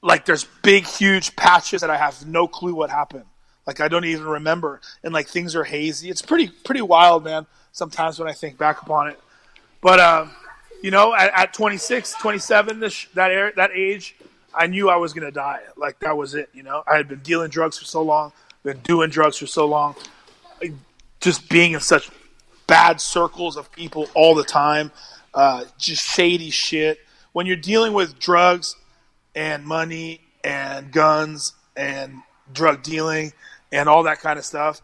like 0.02 0.24
there's 0.24 0.44
big, 0.62 0.86
huge 0.86 1.36
patches 1.36 1.80
that 1.80 1.90
I 1.90 1.96
have 1.96 2.26
no 2.26 2.48
clue 2.48 2.74
what 2.74 2.90
happened. 2.90 3.24
Like 3.66 3.80
I 3.80 3.88
don't 3.88 4.04
even 4.04 4.26
remember, 4.26 4.80
and 5.04 5.12
like 5.12 5.28
things 5.28 5.54
are 5.54 5.64
hazy. 5.64 6.10
It's 6.10 6.22
pretty 6.22 6.48
pretty 6.64 6.82
wild, 6.82 7.24
man. 7.24 7.46
Sometimes 7.72 8.18
when 8.18 8.28
I 8.28 8.32
think 8.32 8.58
back 8.58 8.82
upon 8.82 9.08
it, 9.08 9.20
but. 9.80 10.00
Uh, 10.00 10.26
you 10.82 10.90
know, 10.90 11.14
at, 11.14 11.32
at 11.34 11.52
26, 11.54 12.14
27, 12.14 12.80
this, 12.80 13.06
that, 13.14 13.30
era, 13.30 13.52
that 13.56 13.70
age, 13.72 14.16
I 14.52 14.66
knew 14.66 14.90
I 14.90 14.96
was 14.96 15.12
to 15.12 15.30
die. 15.30 15.60
Like, 15.76 16.00
that 16.00 16.16
was 16.16 16.34
it, 16.34 16.50
you 16.52 16.62
know? 16.62 16.82
I 16.86 16.96
had 16.96 17.08
been 17.08 17.20
dealing 17.20 17.48
drugs 17.48 17.78
for 17.78 17.84
so 17.84 18.02
long, 18.02 18.32
been 18.64 18.80
doing 18.80 19.08
drugs 19.08 19.38
for 19.38 19.46
so 19.46 19.66
long, 19.66 19.94
just 21.20 21.48
being 21.48 21.72
in 21.72 21.80
such 21.80 22.10
bad 22.66 23.00
circles 23.00 23.56
of 23.56 23.70
people 23.72 24.08
all 24.14 24.34
the 24.34 24.44
time, 24.44 24.90
uh, 25.34 25.64
just 25.78 26.04
shady 26.04 26.50
shit. 26.50 26.98
When 27.32 27.46
you're 27.46 27.56
dealing 27.56 27.92
with 27.92 28.18
drugs 28.18 28.76
and 29.34 29.64
money 29.64 30.20
and 30.44 30.92
guns 30.92 31.54
and 31.76 32.22
drug 32.52 32.82
dealing 32.82 33.32
and 33.70 33.88
all 33.88 34.02
that 34.04 34.20
kind 34.20 34.38
of 34.38 34.44
stuff, 34.44 34.82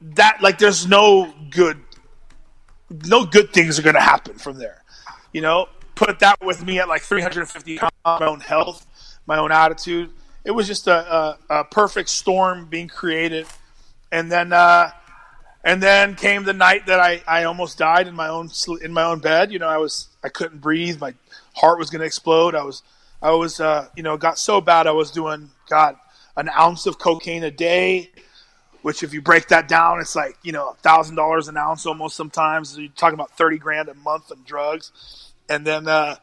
that, 0.00 0.38
like, 0.42 0.58
there's 0.58 0.86
no 0.86 1.32
good, 1.50 1.78
no 2.90 3.24
good 3.24 3.52
things 3.52 3.78
are 3.78 3.82
going 3.82 3.94
to 3.94 4.00
happen 4.00 4.34
from 4.34 4.58
there 4.58 4.82
you 5.36 5.42
know, 5.42 5.68
put 5.94 6.20
that 6.20 6.40
with 6.42 6.64
me 6.64 6.78
at 6.78 6.88
like 6.88 7.02
350 7.02 7.78
my 8.06 8.26
own 8.26 8.40
health, 8.40 8.86
my 9.26 9.36
own 9.36 9.52
attitude. 9.52 10.08
It 10.44 10.52
was 10.52 10.66
just 10.66 10.86
a, 10.86 11.14
a, 11.14 11.38
a 11.50 11.64
perfect 11.64 12.08
storm 12.08 12.64
being 12.70 12.88
created. 12.88 13.46
And 14.10 14.32
then, 14.32 14.54
uh, 14.54 14.92
and 15.62 15.82
then 15.82 16.14
came 16.14 16.44
the 16.44 16.54
night 16.54 16.86
that 16.86 17.00
I, 17.00 17.22
I 17.28 17.44
almost 17.44 17.76
died 17.76 18.08
in 18.08 18.14
my 18.14 18.28
own 18.28 18.48
in 18.80 18.94
my 18.94 19.02
own 19.02 19.18
bed. 19.18 19.52
You 19.52 19.58
know, 19.58 19.68
I 19.68 19.76
was 19.76 20.08
I 20.24 20.30
couldn't 20.30 20.62
breathe. 20.62 21.02
My 21.02 21.12
heart 21.54 21.78
was 21.78 21.90
going 21.90 22.00
to 22.00 22.06
explode. 22.06 22.54
I 22.54 22.62
was 22.62 22.82
I 23.22 23.30
was 23.32 23.60
uh, 23.60 23.88
you 23.96 24.02
know 24.02 24.16
got 24.16 24.38
so 24.38 24.60
bad. 24.60 24.86
I 24.86 24.92
was 24.92 25.10
doing 25.10 25.50
God 25.68 25.96
an 26.36 26.48
ounce 26.50 26.86
of 26.86 26.98
cocaine 26.98 27.44
a 27.44 27.50
day, 27.50 28.10
which 28.82 29.02
if 29.02 29.14
you 29.14 29.22
break 29.22 29.48
that 29.48 29.68
down, 29.68 30.00
it's 30.00 30.16
like 30.16 30.36
you 30.42 30.52
know 30.52 30.70
a 30.70 30.74
thousand 30.74 31.16
dollars 31.16 31.48
an 31.48 31.56
ounce 31.56 31.86
almost. 31.86 32.16
Sometimes 32.16 32.78
you're 32.78 32.88
talking 32.96 33.14
about 33.14 33.36
thirty 33.36 33.58
grand 33.58 33.88
a 33.88 33.94
month 33.94 34.30
in 34.30 34.42
drugs 34.44 34.92
and 35.48 35.66
then 35.66 35.88
uh, 35.88 36.16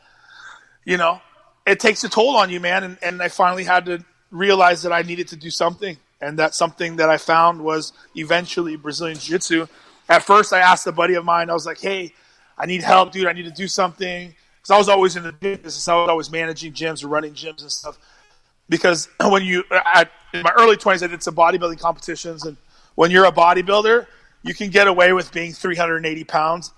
you 0.86 0.98
know 0.98 1.20
it 1.66 1.80
takes 1.80 2.04
a 2.04 2.10
toll 2.10 2.36
on 2.36 2.50
you, 2.50 2.60
man. 2.60 2.84
And, 2.84 2.98
and 3.02 3.22
I 3.22 3.30
finally 3.30 3.64
had 3.64 3.86
to 3.86 4.04
realize 4.32 4.82
that 4.84 4.92
I 4.92 5.02
needed 5.02 5.30
to 5.30 5.36
do 5.36 5.50
something, 5.50 5.98
and 6.22 6.40
that 6.40 6.56
something 6.56 6.98
that 6.98 7.10
I 7.10 7.18
found 7.18 7.64
was 7.64 7.94
eventually 8.16 8.76
Brazilian 8.76 9.18
Jiu 9.18 9.36
Jitsu. 9.36 9.68
At 10.10 10.24
first, 10.24 10.52
I 10.52 10.60
asked 10.60 10.86
a 10.88 10.92
buddy 10.92 11.14
of 11.16 11.26
mine. 11.26 11.50
I 11.50 11.54
was 11.54 11.66
like, 11.66 11.80
"Hey, 11.80 12.14
I 12.58 12.66
need 12.66 12.84
help, 12.84 13.12
dude. 13.12 13.28
I 13.28 13.34
need 13.34 13.46
to 13.46 13.52
do 13.52 13.68
something." 13.68 14.36
Because 14.64 14.72
I 14.72 14.78
was 14.78 14.90
always 14.90 15.16
in 15.18 15.24
the 15.24 15.34
business. 15.34 15.88
I 15.88 15.96
was 15.96 16.10
always 16.10 16.32
managing 16.32 16.72
gyms 16.72 17.04
or 17.04 17.10
running 17.10 17.34
gyms 17.34 17.62
and 17.62 17.72
stuff. 17.72 18.00
Because 18.70 19.10
when 19.20 19.44
you, 19.44 19.64
at, 19.72 20.10
in 20.34 20.42
my 20.42 20.54
early 20.58 20.78
20s, 20.78 21.04
I 21.04 21.08
did 21.08 21.22
some 21.22 21.36
bodybuilding 21.36 21.80
competitions. 21.80 22.46
And 22.46 22.56
when 22.96 23.12
you're 23.12 23.26
a 23.26 23.32
bodybuilder, 23.32 24.08
you 24.42 24.54
can 24.54 24.70
get 24.70 24.88
away 24.88 25.12
with 25.12 25.34
being 25.34 25.52
380 25.52 26.24
pounds 26.24 26.72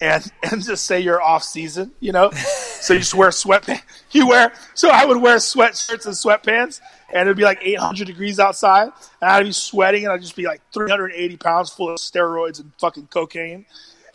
and 0.00 0.32
and 0.50 0.62
just 0.62 0.84
say 0.84 1.00
you're 1.00 1.22
off 1.22 1.42
season, 1.42 1.92
you 2.00 2.12
know. 2.12 2.30
so 2.80 2.92
you 2.92 3.00
just 3.00 3.14
wear 3.14 3.30
sweatpants. 3.30 3.82
You 4.12 4.28
wear 4.28 4.52
so 4.74 4.90
I 4.90 5.06
would 5.06 5.16
wear 5.16 5.36
sweatshirts 5.36 6.04
and 6.04 6.14
sweatpants, 6.14 6.82
and 7.14 7.22
it'd 7.22 7.34
be 7.34 7.44
like 7.44 7.60
800 7.62 8.06
degrees 8.06 8.38
outside, 8.38 8.90
and 9.22 9.30
I'd 9.30 9.44
be 9.44 9.52
sweating, 9.52 10.04
and 10.04 10.12
I'd 10.12 10.20
just 10.20 10.36
be 10.36 10.44
like 10.44 10.60
380 10.74 11.38
pounds 11.38 11.70
full 11.70 11.88
of 11.88 11.96
steroids 11.96 12.60
and 12.60 12.72
fucking 12.78 13.06
cocaine, 13.06 13.64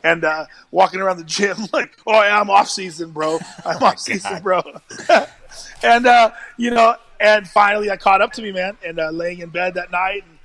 and 0.03 0.23
uh, 0.23 0.45
walking 0.71 0.99
around 0.99 1.17
the 1.17 1.23
gym 1.23 1.57
like, 1.73 1.97
oh 2.05 2.21
yeah, 2.21 2.39
I'm 2.39 2.49
off 2.49 2.69
season, 2.69 3.12
bro. 3.12 3.39
I'm 3.65 3.81
off 3.83 3.99
season, 3.99 4.41
bro. 4.41 4.62
and 5.83 6.07
uh, 6.07 6.31
you 6.57 6.71
know, 6.71 6.95
and 7.19 7.47
finally 7.47 7.89
I 7.89 7.97
caught 7.97 8.21
up 8.21 8.33
to 8.33 8.41
me, 8.41 8.51
man, 8.51 8.77
and 8.86 8.99
uh, 8.99 9.10
laying 9.10 9.39
in 9.39 9.49
bed 9.49 9.75
that 9.75 9.91
night. 9.91 10.23
And, 10.27 10.38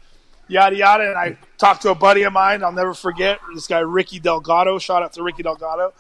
yada 0.49 0.77
yada. 0.77 1.09
And 1.09 1.17
I 1.17 1.37
talked 1.59 1.83
to 1.83 1.91
a 1.91 1.95
buddy 1.95 2.23
of 2.23 2.33
mine. 2.33 2.63
I'll 2.63 2.73
never 2.73 2.95
forget 2.95 3.41
this 3.55 3.67
guy 3.67 3.81
Ricky 3.81 4.21
Delgado. 4.21 4.79
Shout 4.79 5.03
out 5.03 5.13
to 5.15 5.23
Ricky 5.23 5.43
Delgado. 5.43 5.93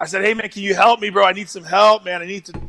I 0.00 0.06
said, 0.06 0.24
"Hey 0.24 0.34
man, 0.34 0.48
can 0.48 0.62
you 0.62 0.74
help 0.74 1.00
me, 1.00 1.10
bro? 1.10 1.24
I 1.24 1.32
need 1.32 1.48
some 1.48 1.64
help, 1.64 2.04
man. 2.04 2.22
I 2.22 2.26
need 2.26 2.44
to 2.46 2.60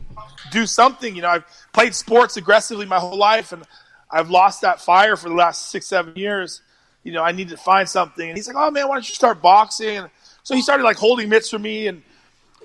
do 0.51 0.65
something. 0.65 1.15
You 1.15 1.21
know, 1.21 1.29
I've 1.29 1.67
played 1.73 1.93
sports 1.93 2.37
aggressively 2.37 2.85
my 2.85 2.99
whole 2.99 3.17
life, 3.17 3.51
and 3.51 3.63
I've 4.09 4.29
lost 4.29 4.61
that 4.61 4.81
fire 4.81 5.15
for 5.15 5.29
the 5.29 5.35
last 5.35 5.69
six, 5.69 5.85
seven 5.85 6.15
years. 6.15 6.61
You 7.03 7.13
know, 7.13 7.23
I 7.23 7.31
need 7.31 7.49
to 7.49 7.57
find 7.57 7.87
something." 7.87 8.27
And 8.27 8.37
he's 8.37 8.47
like, 8.47 8.57
"Oh 8.57 8.71
man, 8.71 8.87
why 8.87 8.95
don't 8.95 9.07
you 9.07 9.15
start 9.15 9.41
boxing?" 9.41 9.97
And 9.97 10.09
so 10.43 10.55
he 10.55 10.61
started 10.61 10.83
like 10.83 10.97
holding 10.97 11.29
mitts 11.29 11.49
for 11.49 11.59
me, 11.59 11.87
and 11.87 12.01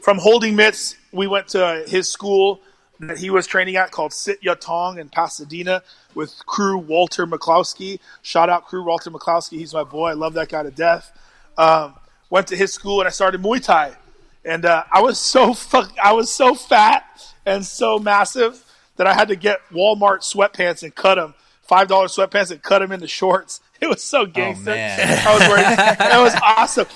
from 0.02 0.18
holding 0.18 0.56
mitts, 0.56 0.96
we 1.12 1.26
went 1.26 1.48
to 1.48 1.84
his 1.86 2.10
school 2.10 2.60
that 3.00 3.18
he 3.18 3.30
was 3.30 3.46
training 3.46 3.76
at 3.76 3.90
called 3.90 4.12
Sityodtong 4.12 4.98
in 4.98 5.08
Pasadena 5.08 5.82
with 6.14 6.34
Kru 6.46 6.78
Walter 6.78 7.26
McCloskey. 7.26 7.98
Shout 8.22 8.48
out 8.48 8.66
Kru 8.66 8.84
Walter 8.84 9.10
McCloskey. 9.10 9.58
He's 9.58 9.74
my 9.74 9.84
boy. 9.84 10.10
I 10.10 10.12
love 10.12 10.34
that 10.34 10.48
guy 10.48 10.62
to 10.62 10.70
death. 10.70 11.10
Um, 11.56 11.94
went 12.30 12.46
to 12.48 12.56
his 12.56 12.72
school 12.72 13.00
and 13.00 13.06
I 13.06 13.10
started 13.10 13.42
Muay 13.42 13.62
Thai. 13.62 13.96
And 14.44 14.64
uh, 14.64 14.84
I 14.92 15.00
was 15.00 15.18
so 15.18 15.54
fuck, 15.54 15.92
I 16.02 16.12
was 16.12 16.30
so 16.30 16.54
fat 16.54 17.04
and 17.46 17.64
so 17.64 17.98
massive 17.98 18.62
that 18.96 19.06
I 19.06 19.14
had 19.14 19.28
to 19.28 19.36
get 19.36 19.60
Walmart 19.72 20.20
sweatpants 20.20 20.82
and 20.82 20.94
cut 20.94 21.16
them 21.16 21.34
five 21.62 21.88
dollar 21.88 22.06
sweatpants 22.06 22.50
and 22.50 22.62
cut 22.62 22.80
them 22.80 22.92
into 22.92 23.08
shorts. 23.08 23.60
It 23.84 23.88
was 23.88 24.02
so 24.02 24.26
gangster. 24.26 24.70
Oh, 24.70 24.74
I 24.74 25.38
was 25.38 25.48
wearing 25.48 26.10
it 26.10 26.22
was 26.22 26.34
awesome 26.42 26.86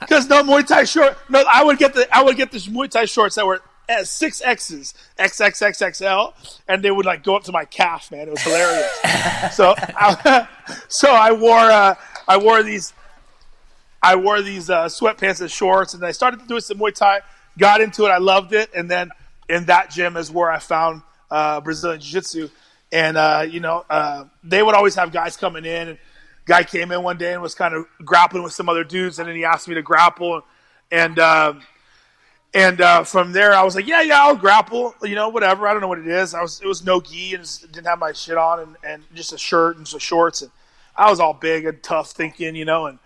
because 0.00 0.28
no 0.28 0.42
Muay 0.42 0.66
Thai 0.66 0.84
short. 0.84 1.18
No, 1.28 1.44
I 1.50 1.64
would 1.64 1.78
get 1.78 1.94
the 1.94 2.08
I 2.14 2.22
would 2.22 2.36
get 2.36 2.52
the 2.52 2.58
Muay 2.58 2.88
Thai 2.88 3.06
shorts 3.06 3.34
that 3.34 3.46
were 3.46 3.60
six 4.04 4.40
X's, 4.42 4.94
XXXXL, 5.18 6.32
and 6.68 6.82
they 6.82 6.90
would 6.90 7.06
like 7.06 7.24
go 7.24 7.36
up 7.36 7.44
to 7.44 7.52
my 7.52 7.64
calf, 7.64 8.10
man. 8.10 8.28
It 8.28 8.30
was 8.30 8.42
hilarious. 8.42 8.90
so, 9.56 9.74
I, 9.78 10.48
so 10.88 11.12
I 11.12 11.32
wore, 11.32 11.58
uh, 11.58 11.94
I 12.26 12.36
wore 12.38 12.62
these, 12.62 12.92
I 14.02 14.16
wore 14.16 14.42
these 14.42 14.70
uh, 14.70 14.86
sweatpants 14.86 15.40
and 15.40 15.50
shorts, 15.50 15.94
and 15.94 16.04
I 16.04 16.12
started 16.12 16.46
doing 16.46 16.60
some 16.60 16.78
Muay 16.78 16.94
Thai. 16.94 17.20
Got 17.58 17.82
into 17.82 18.06
it, 18.06 18.08
I 18.08 18.18
loved 18.18 18.54
it, 18.54 18.70
and 18.74 18.90
then 18.90 19.10
in 19.48 19.66
that 19.66 19.90
gym 19.90 20.16
is 20.16 20.30
where 20.30 20.50
I 20.50 20.58
found 20.58 21.02
uh, 21.30 21.60
Brazilian 21.60 22.00
Jiu 22.00 22.12
Jitsu, 22.12 22.48
and 22.90 23.16
uh, 23.16 23.44
you 23.48 23.60
know, 23.60 23.84
uh, 23.90 24.24
they 24.42 24.62
would 24.62 24.74
always 24.74 24.94
have 24.94 25.12
guys 25.12 25.36
coming 25.36 25.66
in. 25.66 25.88
And 25.88 25.98
guy 26.44 26.64
came 26.64 26.92
in 26.92 27.02
one 27.02 27.18
day 27.18 27.32
and 27.32 27.42
was 27.42 27.54
kind 27.54 27.74
of 27.74 27.86
grappling 28.04 28.42
with 28.42 28.52
some 28.52 28.68
other 28.68 28.84
dudes, 28.84 29.18
and 29.18 29.28
then 29.28 29.36
he 29.36 29.44
asked 29.44 29.68
me 29.68 29.74
to 29.74 29.82
grapple, 29.82 30.42
and. 30.90 31.18
Um, 31.18 31.62
and 32.54 32.80
uh, 32.82 33.04
from 33.04 33.32
there, 33.32 33.54
I 33.54 33.62
was 33.62 33.74
like, 33.74 33.86
yeah, 33.86 34.02
yeah, 34.02 34.20
I'll 34.20 34.36
grapple, 34.36 34.94
you 35.02 35.14
know, 35.14 35.30
whatever. 35.30 35.66
I 35.66 35.72
don't 35.72 35.80
know 35.80 35.88
what 35.88 35.98
it 35.98 36.06
is. 36.06 36.34
I 36.34 36.42
was, 36.42 36.60
it 36.60 36.66
was 36.66 36.84
no 36.84 37.00
gi 37.00 37.34
and 37.34 37.48
didn't 37.72 37.86
have 37.86 37.98
my 37.98 38.12
shit 38.12 38.36
on 38.36 38.60
and, 38.60 38.76
and 38.84 39.02
just 39.14 39.32
a 39.32 39.38
shirt 39.38 39.78
and 39.78 39.88
some 39.88 40.00
shorts. 40.00 40.42
And 40.42 40.50
I 40.94 41.08
was 41.08 41.18
all 41.18 41.32
big 41.32 41.64
and 41.64 41.82
tough 41.82 42.10
thinking, 42.10 42.54
you 42.54 42.66
know, 42.66 42.86
and, 42.86 42.98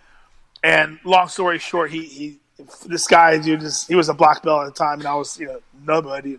and 0.64 0.98
long 1.04 1.28
story 1.28 1.60
short, 1.60 1.92
he, 1.92 2.02
he, 2.06 2.38
this 2.86 3.06
guy, 3.06 3.38
dude, 3.38 3.62
he 3.86 3.94
was 3.94 4.08
a 4.08 4.14
black 4.14 4.42
belt 4.42 4.66
at 4.66 4.74
the 4.74 4.78
time 4.78 4.98
and 4.98 5.06
I 5.06 5.14
was, 5.14 5.38
you 5.38 5.46
know, 5.46 5.60
nobody. 5.80 6.38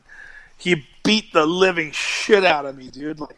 He 0.57 0.85
beat 1.05 1.31
the 1.31 1.45
living 1.45 1.91
shit 1.91 2.43
out 2.43 2.65
of 2.65 2.77
me, 2.77 2.89
dude. 2.89 3.21
Like, 3.21 3.37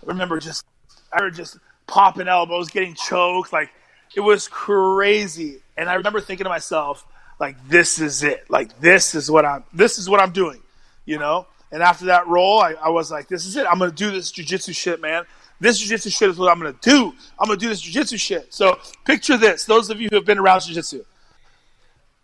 I 0.00 0.06
remember 0.06 0.38
just, 0.38 0.64
I 1.12 1.28
just 1.30 1.58
popping 1.88 2.28
elbows, 2.28 2.68
getting 2.70 2.94
choked. 2.94 3.52
Like, 3.52 3.70
it 4.14 4.20
was 4.20 4.46
crazy. 4.46 5.58
And 5.76 5.88
I 5.88 5.94
remember 5.94 6.20
thinking 6.20 6.44
to 6.44 6.50
myself, 6.50 7.04
like 7.40 7.56
this 7.68 7.98
is 7.98 8.22
it. 8.22 8.48
Like 8.48 8.78
this 8.80 9.14
is 9.14 9.30
what 9.30 9.44
I'm 9.44 9.64
this 9.72 9.98
is 9.98 10.08
what 10.08 10.20
I'm 10.20 10.32
doing, 10.32 10.60
you 11.04 11.18
know? 11.18 11.46
And 11.70 11.82
after 11.82 12.06
that 12.06 12.26
roll, 12.26 12.60
I, 12.60 12.72
I 12.72 12.88
was 12.88 13.10
like, 13.10 13.28
this 13.28 13.44
is 13.46 13.56
it. 13.56 13.66
I'm 13.66 13.78
gonna 13.78 13.90
do 13.90 14.10
this 14.10 14.32
jujitsu 14.32 14.74
shit, 14.74 15.00
man. 15.00 15.24
This 15.60 15.82
jujitsu 15.82 16.10
shit 16.16 16.30
is 16.30 16.38
what 16.38 16.50
I'm 16.50 16.58
gonna 16.58 16.76
do. 16.80 17.12
I'm 17.38 17.46
gonna 17.46 17.58
do 17.58 17.68
this 17.68 17.82
jujitsu 17.82 18.18
shit. 18.18 18.52
So 18.52 18.78
picture 19.04 19.36
this. 19.36 19.64
Those 19.64 19.90
of 19.90 20.00
you 20.00 20.08
who 20.10 20.16
have 20.16 20.24
been 20.24 20.38
around 20.38 20.60
jujitsu. 20.60 21.04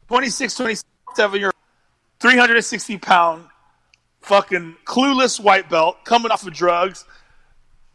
26, 0.08 0.54
27 0.54 1.40
year 1.40 1.50
360 2.20 2.98
pound 2.98 3.46
fucking 4.20 4.76
clueless 4.84 5.38
white 5.38 5.68
belt 5.68 6.04
coming 6.04 6.30
off 6.30 6.46
of 6.46 6.52
drugs, 6.52 7.04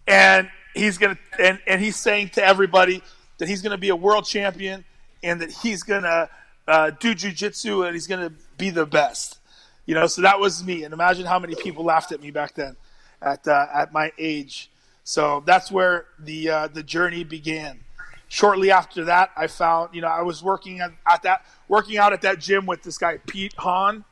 and 0.07 0.49
he's 0.79 0.97
gonna 0.97 1.17
and, 1.39 1.59
and 1.67 1.81
he's 1.81 1.95
saying 1.95 2.29
to 2.29 2.43
everybody 2.43 3.03
that 3.37 3.47
he's 3.47 3.61
gonna 3.61 3.77
be 3.77 3.89
a 3.89 3.95
world 3.95 4.25
champion 4.25 4.83
and 5.23 5.41
that 5.41 5.51
he's 5.51 5.83
gonna 5.83 6.29
uh, 6.67 6.91
do 6.91 7.13
jujitsu 7.13 7.85
and 7.85 7.93
he's 7.95 8.07
gonna 8.07 8.31
be 8.57 8.69
the 8.69 8.85
best. 8.85 9.39
You 9.85 9.95
know, 9.95 10.07
so 10.07 10.21
that 10.21 10.39
was 10.39 10.63
me. 10.63 10.83
And 10.83 10.93
imagine 10.93 11.25
how 11.25 11.39
many 11.39 11.55
people 11.55 11.83
laughed 11.83 12.11
at 12.11 12.21
me 12.21 12.31
back 12.31 12.53
then, 12.55 12.75
at 13.21 13.47
uh, 13.47 13.65
at 13.73 13.91
my 13.91 14.11
age. 14.17 14.69
So 15.03 15.43
that's 15.45 15.71
where 15.71 16.05
the 16.19 16.49
uh, 16.49 16.67
the 16.67 16.83
journey 16.83 17.23
began. 17.23 17.79
Shortly 18.27 18.69
after 18.69 19.05
that, 19.05 19.31
I 19.35 19.47
found 19.47 19.95
you 19.95 20.01
know 20.01 20.07
I 20.07 20.21
was 20.21 20.43
working 20.43 20.81
at, 20.81 20.91
at 21.07 21.23
that 21.23 21.45
working 21.67 21.97
out 21.97 22.13
at 22.13 22.21
that 22.21 22.39
gym 22.39 22.65
with 22.65 22.83
this 22.83 22.97
guy 22.97 23.17
Pete 23.17 23.55
Hahn 23.57 24.05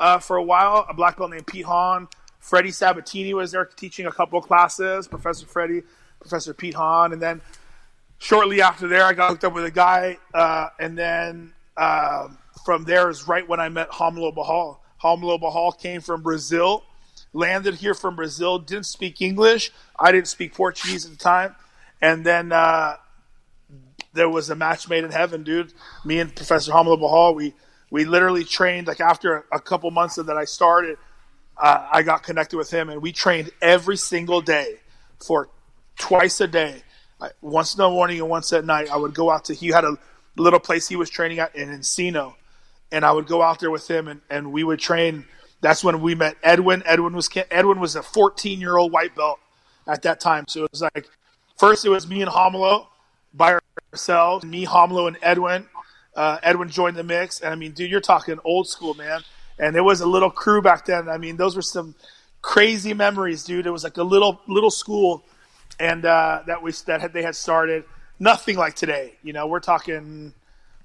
uh, 0.00 0.18
for 0.18 0.36
a 0.36 0.42
while, 0.42 0.84
a 0.88 0.94
black 0.94 1.18
belt 1.18 1.30
named 1.30 1.46
Pete 1.46 1.66
Hahn. 1.66 2.08
Freddie 2.40 2.70
Sabatini 2.70 3.34
was 3.34 3.52
there 3.52 3.66
teaching 3.66 4.06
a 4.06 4.12
couple 4.12 4.38
of 4.38 4.46
classes, 4.46 5.06
Professor 5.06 5.46
Freddie, 5.46 5.82
Professor 6.20 6.54
Pete 6.54 6.74
Hahn, 6.74 7.12
and 7.12 7.20
then 7.20 7.40
shortly 8.18 8.62
after 8.62 8.86
there, 8.86 9.04
I 9.04 9.12
got 9.12 9.30
hooked 9.30 9.44
up 9.44 9.54
with 9.54 9.64
a 9.64 9.70
guy, 9.70 10.18
uh, 10.32 10.68
and 10.78 10.96
then 10.96 11.52
uh, 11.76 12.28
from 12.64 12.84
there 12.84 13.10
is 13.10 13.26
right 13.26 13.46
when 13.48 13.60
I 13.60 13.68
met 13.68 13.90
Romulo 13.90 14.34
Barral. 14.34 14.80
Romulo 15.02 15.40
Barral 15.40 15.72
came 15.72 16.00
from 16.00 16.22
Brazil, 16.22 16.84
landed 17.32 17.74
here 17.74 17.94
from 17.94 18.16
Brazil, 18.16 18.58
didn't 18.58 18.86
speak 18.86 19.20
English. 19.20 19.72
I 19.98 20.12
didn't 20.12 20.28
speak 20.28 20.54
Portuguese 20.54 21.06
at 21.06 21.12
the 21.12 21.18
time, 21.18 21.56
and 22.00 22.24
then 22.24 22.52
uh, 22.52 22.96
there 24.12 24.28
was 24.28 24.50
a 24.50 24.54
match 24.54 24.88
made 24.88 25.04
in 25.04 25.10
heaven, 25.10 25.42
dude. 25.42 25.72
Me 26.04 26.20
and 26.20 26.34
Professor 26.34 26.72
Romulo 26.72 26.98
Barral, 26.98 27.34
we 27.34 27.54
we 27.90 28.04
literally 28.04 28.44
trained 28.44 28.86
like 28.86 29.00
after 29.00 29.44
a 29.50 29.60
couple 29.60 29.90
months 29.90 30.18
of 30.18 30.26
that 30.26 30.36
I 30.36 30.44
started. 30.44 30.96
Uh, 31.56 31.88
I 31.92 32.02
got 32.02 32.22
connected 32.22 32.56
with 32.56 32.70
him, 32.70 32.88
and 32.88 33.02
we 33.02 33.12
trained 33.12 33.50
every 33.60 33.96
single 33.96 34.40
day 34.40 34.76
for 35.18 35.48
twice 36.00 36.40
a 36.40 36.48
day, 36.48 36.82
once 37.40 37.74
in 37.74 37.78
the 37.78 37.88
morning 37.88 38.18
and 38.18 38.28
once 38.28 38.52
at 38.52 38.64
night. 38.64 38.90
I 38.90 38.96
would 38.96 39.14
go 39.14 39.30
out 39.30 39.44
to 39.44 39.54
he 39.54 39.68
had 39.68 39.84
a 39.84 39.96
little 40.36 40.58
place 40.58 40.88
he 40.88 40.96
was 40.96 41.10
training 41.10 41.38
at 41.38 41.54
in 41.54 41.68
Encino, 41.68 42.34
and 42.90 43.04
I 43.04 43.12
would 43.12 43.26
go 43.26 43.42
out 43.42 43.60
there 43.60 43.70
with 43.70 43.88
him, 43.88 44.08
and, 44.08 44.20
and 44.28 44.52
we 44.52 44.64
would 44.64 44.80
train. 44.80 45.26
That's 45.60 45.84
when 45.84 46.00
we 46.00 46.14
met 46.14 46.36
Edwin. 46.42 46.82
Edwin 46.86 47.14
was 47.14 47.28
Edwin 47.50 47.78
was 47.78 47.94
a 47.94 48.02
14 48.02 48.60
year 48.60 48.76
old 48.76 48.92
white 48.92 49.14
belt 49.14 49.38
at 49.86 50.02
that 50.02 50.18
time. 50.18 50.46
So 50.48 50.64
it 50.64 50.70
was 50.72 50.82
like 50.82 51.06
first 51.58 51.84
it 51.84 51.90
was 51.90 52.08
me 52.08 52.22
and 52.22 52.30
Romulo 52.30 52.86
by 53.34 53.58
ourselves, 53.92 54.44
me, 54.44 54.66
Romulo, 54.66 55.06
and 55.06 55.18
Edwin. 55.22 55.66
Uh, 56.16 56.38
Edwin 56.42 56.70
joined 56.70 56.96
the 56.96 57.04
mix, 57.04 57.40
and 57.40 57.52
I 57.52 57.56
mean, 57.56 57.72
dude, 57.72 57.90
you're 57.90 58.00
talking 58.00 58.38
old 58.44 58.68
school, 58.68 58.94
man. 58.94 59.20
And 59.58 59.74
there 59.74 59.84
was 59.84 60.00
a 60.00 60.06
little 60.06 60.30
crew 60.30 60.62
back 60.62 60.86
then. 60.86 61.08
I 61.08 61.18
mean, 61.18 61.36
those 61.36 61.54
were 61.54 61.62
some 61.62 61.94
crazy 62.42 62.94
memories, 62.94 63.44
dude. 63.44 63.66
It 63.66 63.70
was 63.70 63.84
like 63.84 63.98
a 63.98 64.02
little 64.02 64.40
little 64.48 64.70
school, 64.70 65.24
and 65.80 66.04
uh, 66.04 66.42
that 66.46 66.62
we 66.62 66.72
that 66.86 67.00
had, 67.00 67.12
they 67.12 67.22
had 67.22 67.34
started. 67.34 67.84
Nothing 68.20 68.56
like 68.56 68.74
today. 68.74 69.14
You 69.22 69.32
know, 69.32 69.46
we're 69.46 69.60
talking. 69.60 70.34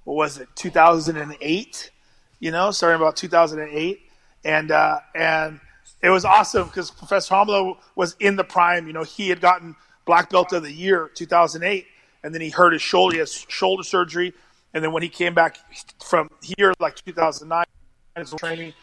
What 0.06 0.16
was 0.16 0.38
it? 0.38 0.48
2008. 0.56 1.92
You 2.40 2.52
know, 2.52 2.72
starting 2.72 3.02
about 3.02 3.16
2008, 3.16 4.00
and 4.44 4.72
uh, 4.72 5.00
and 5.14 5.60
it 6.02 6.10
was 6.10 6.26
awesome 6.26 6.68
because 6.68 6.92
Professor 6.92 7.34
Romulo 7.34 7.78
was 7.96 8.16
in 8.20 8.36
the 8.36 8.44
prime. 8.44 8.88
You 8.88 8.94
know, 8.94 9.04
he 9.04 9.30
had 9.30 9.42
gotten 9.42 9.76
black 10.06 10.30
belt 10.30 10.54
of 10.54 10.64
the 10.64 10.72
year 10.72 11.12
2008, 11.14 11.86
and 12.24 12.34
then 12.34 12.42
he 12.42 12.50
hurt 12.50 12.74
his 12.74 12.82
shoulder. 12.82 13.16
He 13.16 13.20
has 13.20 13.34
shoulder 13.34 13.84
surgery, 13.84 14.34
and 14.74 14.84
then 14.84 14.92
when 14.92 15.04
he 15.04 15.10
came 15.10 15.34
back 15.34 15.58
from 16.04 16.30
here, 16.42 16.74
like 16.80 16.96
2009 16.96 17.66
his 18.16 18.32
training, 18.38 18.74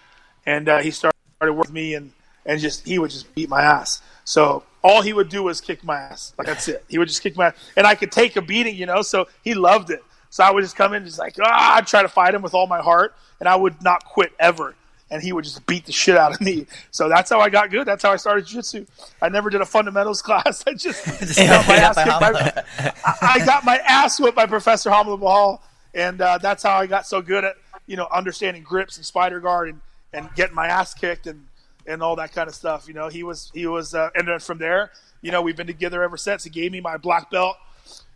and 0.45 0.69
uh, 0.69 0.79
he 0.79 0.91
started 0.91 1.17
working 1.41 1.57
with 1.57 1.73
me, 1.73 1.95
and 1.95 2.13
and 2.45 2.61
just 2.61 2.87
he 2.87 2.99
would 2.99 3.11
just 3.11 3.35
beat 3.35 3.49
my 3.49 3.63
ass. 3.63 4.03
So 4.25 4.65
all 4.83 5.03
he 5.03 5.13
would 5.13 5.29
do 5.29 5.43
was 5.43 5.61
kick 5.61 5.85
my 5.85 5.97
ass. 5.97 6.33
Like 6.37 6.47
that's 6.47 6.69
it. 6.69 6.85
He 6.89 6.99
would 6.99 7.09
just 7.09 7.23
kick 7.23 7.37
my, 7.37 7.49
ass. 7.49 7.55
and 7.77 7.87
I 7.87 7.95
could 7.95 8.13
take 8.13 8.37
a 8.37 8.43
beating, 8.43 8.77
you 8.77 8.87
know. 8.87 9.03
So 9.03 9.27
he 9.43 9.55
loved 9.55 9.91
it. 9.91 10.03
So 10.31 10.43
I 10.43 10.51
would 10.51 10.63
just 10.63 10.77
come 10.77 10.95
in, 10.95 11.05
just 11.05 11.19
like 11.19 11.37
ah, 11.43 11.77
I'd 11.77 11.87
try 11.87 12.03
to 12.03 12.09
fight 12.09 12.35
him 12.35 12.43
with 12.43 12.55
all 12.55 12.67
my 12.67 12.81
heart, 12.81 13.15
and 13.39 13.49
I 13.49 13.57
would 13.57 13.83
not 13.83 14.05
quit 14.05 14.33
ever. 14.39 14.75
And 15.11 15.23
he 15.23 15.31
would 15.35 15.45
just 15.45 15.67
beat 15.67 15.85
the 15.85 15.93
shit 15.93 16.17
out 16.17 16.33
of 16.33 16.41
me. 16.41 16.67
So 16.91 17.07
that's 17.07 17.29
how 17.29 17.39
I 17.39 17.51
got 17.51 17.71
good. 17.71 17.87
That's 17.87 18.03
how 18.03 18.13
I 18.13 18.17
started 18.17 18.47
jiu-jitsu. 18.47 18.87
I 19.21 19.29
never 19.29 19.51
did 19.51 19.61
a 19.61 19.67
fundamentals 19.67 20.23
class. 20.27 20.65
I 20.67 20.73
just, 20.73 21.05
Just 21.21 21.37
got 21.39 21.69
my 21.69 21.75
ass 21.77 21.97
by. 21.97 22.65
I 23.05 23.19
I 23.21 23.45
got 23.45 23.63
my 23.63 23.77
ass 23.87 24.19
whipped 24.19 24.37
by 24.37 24.47
Professor 24.47 24.89
Romulo 24.89 25.21
Barral, 25.21 25.63
and 25.93 26.19
uh, 26.23 26.39
that's 26.39 26.63
how 26.63 26.79
I 26.79 26.87
got 26.87 27.07
so 27.07 27.21
good 27.21 27.45
at 27.45 27.57
you 27.87 27.97
know 27.97 28.09
understanding 28.11 28.63
grips 28.63 28.97
and 28.97 29.05
spider 29.05 29.39
guard 29.39 29.69
and, 29.69 29.81
and 30.15 30.35
getting 30.35 30.55
my 30.55 30.67
ass 30.67 30.95
kicked 30.95 31.27
and, 31.27 31.47
and 31.87 32.03
all 32.03 32.17
that 32.17 32.33
kind 32.33 32.49
of 32.49 32.55
stuff. 32.55 32.89
You 32.89 32.95
know, 32.95 33.09
he 33.09 33.23
was 33.23 33.51
he 33.55 33.67
was 33.67 33.95
uh, 33.95 34.11
and 34.15 34.29
then 34.29 34.39
from 34.39 34.59
there, 34.59 34.91
you 35.21 35.31
know, 35.31 35.43
we've 35.43 35.57
been 35.57 35.67
together 35.67 36.03
ever 36.03 36.17
since. 36.17 36.45
He 36.45 36.51
gave 36.51 36.73
me 36.73 36.81
my 36.81 36.97
black 36.97 37.31
belt. 37.31 37.57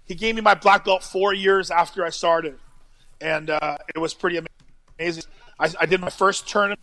He 0.07 0.15
gave 0.15 0.35
me 0.35 0.41
my 0.41 0.55
black 0.55 0.85
belt 0.85 1.03
four 1.03 1.35
years 1.35 1.71
after 1.71 2.05
I 2.05 2.11
started, 2.11 2.59
and 3.21 3.51
uh, 3.51 3.79
it 3.95 3.99
was 3.99 4.15
pretty 4.15 4.41
amazing. 4.99 5.25
I, 5.59 5.71
I 5.81 5.87
did 5.87 6.01
my 6.01 6.11
first 6.11 6.49
tournament 6.49 6.79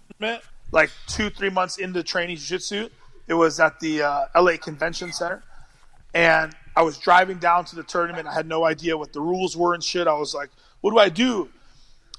like 0.72 0.90
two 1.08 1.30
three 1.30 1.50
months 1.50 1.78
into 1.78 2.04
training 2.04 2.38
jiu-jitsu. 2.38 2.90
It 3.28 3.34
was 3.36 3.60
at 3.60 3.80
the 3.80 4.02
uh, 4.02 4.26
LA 4.36 4.58
Convention 4.58 5.14
Center 5.14 5.44
and 6.14 6.56
I 6.76 6.82
was 6.82 6.98
driving 6.98 7.38
down 7.38 7.66
to 7.66 7.76
the 7.76 7.84
tournament. 7.84 8.28
I 8.28 8.34
had 8.34 8.48
no 8.48 8.66
idea 8.66 8.98
what 8.98 9.14
the 9.14 9.22
rules 9.22 9.58
were 9.58 9.74
and 9.74 9.84
shit. 9.84 10.08
I 10.08 10.14
was 10.14 10.34
like, 10.34 10.50
"What 10.82 10.92
do 10.92 11.00
I 11.00 11.10
do?" 11.10 11.50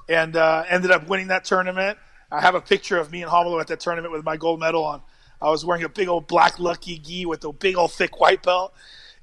And 0.09 0.37
uh, 0.37 0.65
ended 0.69 0.91
up 0.91 1.09
winning 1.09 1.29
that 1.29 1.45
tournament. 1.45 1.99
I 2.35 2.41
have 2.41 2.57
a 2.57 2.61
picture 2.61 2.99
of 2.99 3.13
me 3.13 3.23
and 3.23 3.31
Romulo 3.31 3.61
at 3.61 3.69
that 3.69 3.79
tournament 3.79 4.13
with 4.13 4.25
my 4.25 4.37
gold 4.37 4.59
medal 4.59 4.85
on. 4.85 5.03
I 5.41 5.51
was 5.51 5.65
wearing 5.65 5.85
a 5.85 5.89
big 5.89 6.09
old 6.09 6.27
black 6.27 6.59
lucky 6.59 6.99
gi 6.99 7.27
with 7.27 7.45
a 7.45 7.53
big 7.53 7.77
old 7.77 7.93
thick 7.93 8.19
white 8.19 8.43
belt, 8.43 8.75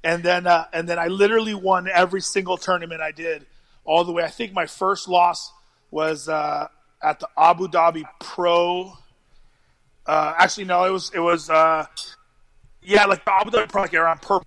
and 0.02 0.22
then 0.22 0.46
uh, 0.46 0.64
and 0.72 0.88
then 0.88 0.98
I 0.98 1.08
literally 1.08 1.54
won 1.54 1.88
every 1.92 2.22
single 2.22 2.56
tournament 2.56 3.02
I 3.02 3.12
did 3.12 3.44
all 3.84 4.04
the 4.04 4.12
way. 4.12 4.22
I 4.22 4.30
think 4.30 4.54
my 4.54 4.66
first 4.66 5.08
loss 5.08 5.52
was 5.90 6.28
uh, 6.28 6.68
at 7.02 7.20
the 7.20 7.28
Abu 7.36 7.68
Dhabi 7.68 8.04
Pro. 8.20 8.94
Uh, 10.06 10.34
actually, 10.38 10.64
no, 10.64 10.84
it 10.84 10.90
was 10.90 11.10
it 11.14 11.20
was 11.20 11.50
uh, 11.50 11.84
yeah, 12.82 13.04
like 13.04 13.24
the 13.24 13.32
Abu 13.32 13.50
Dhabi 13.50 13.68
Pro 13.68 13.82
like 13.82 13.94
around 13.94 14.22
purple 14.22 14.46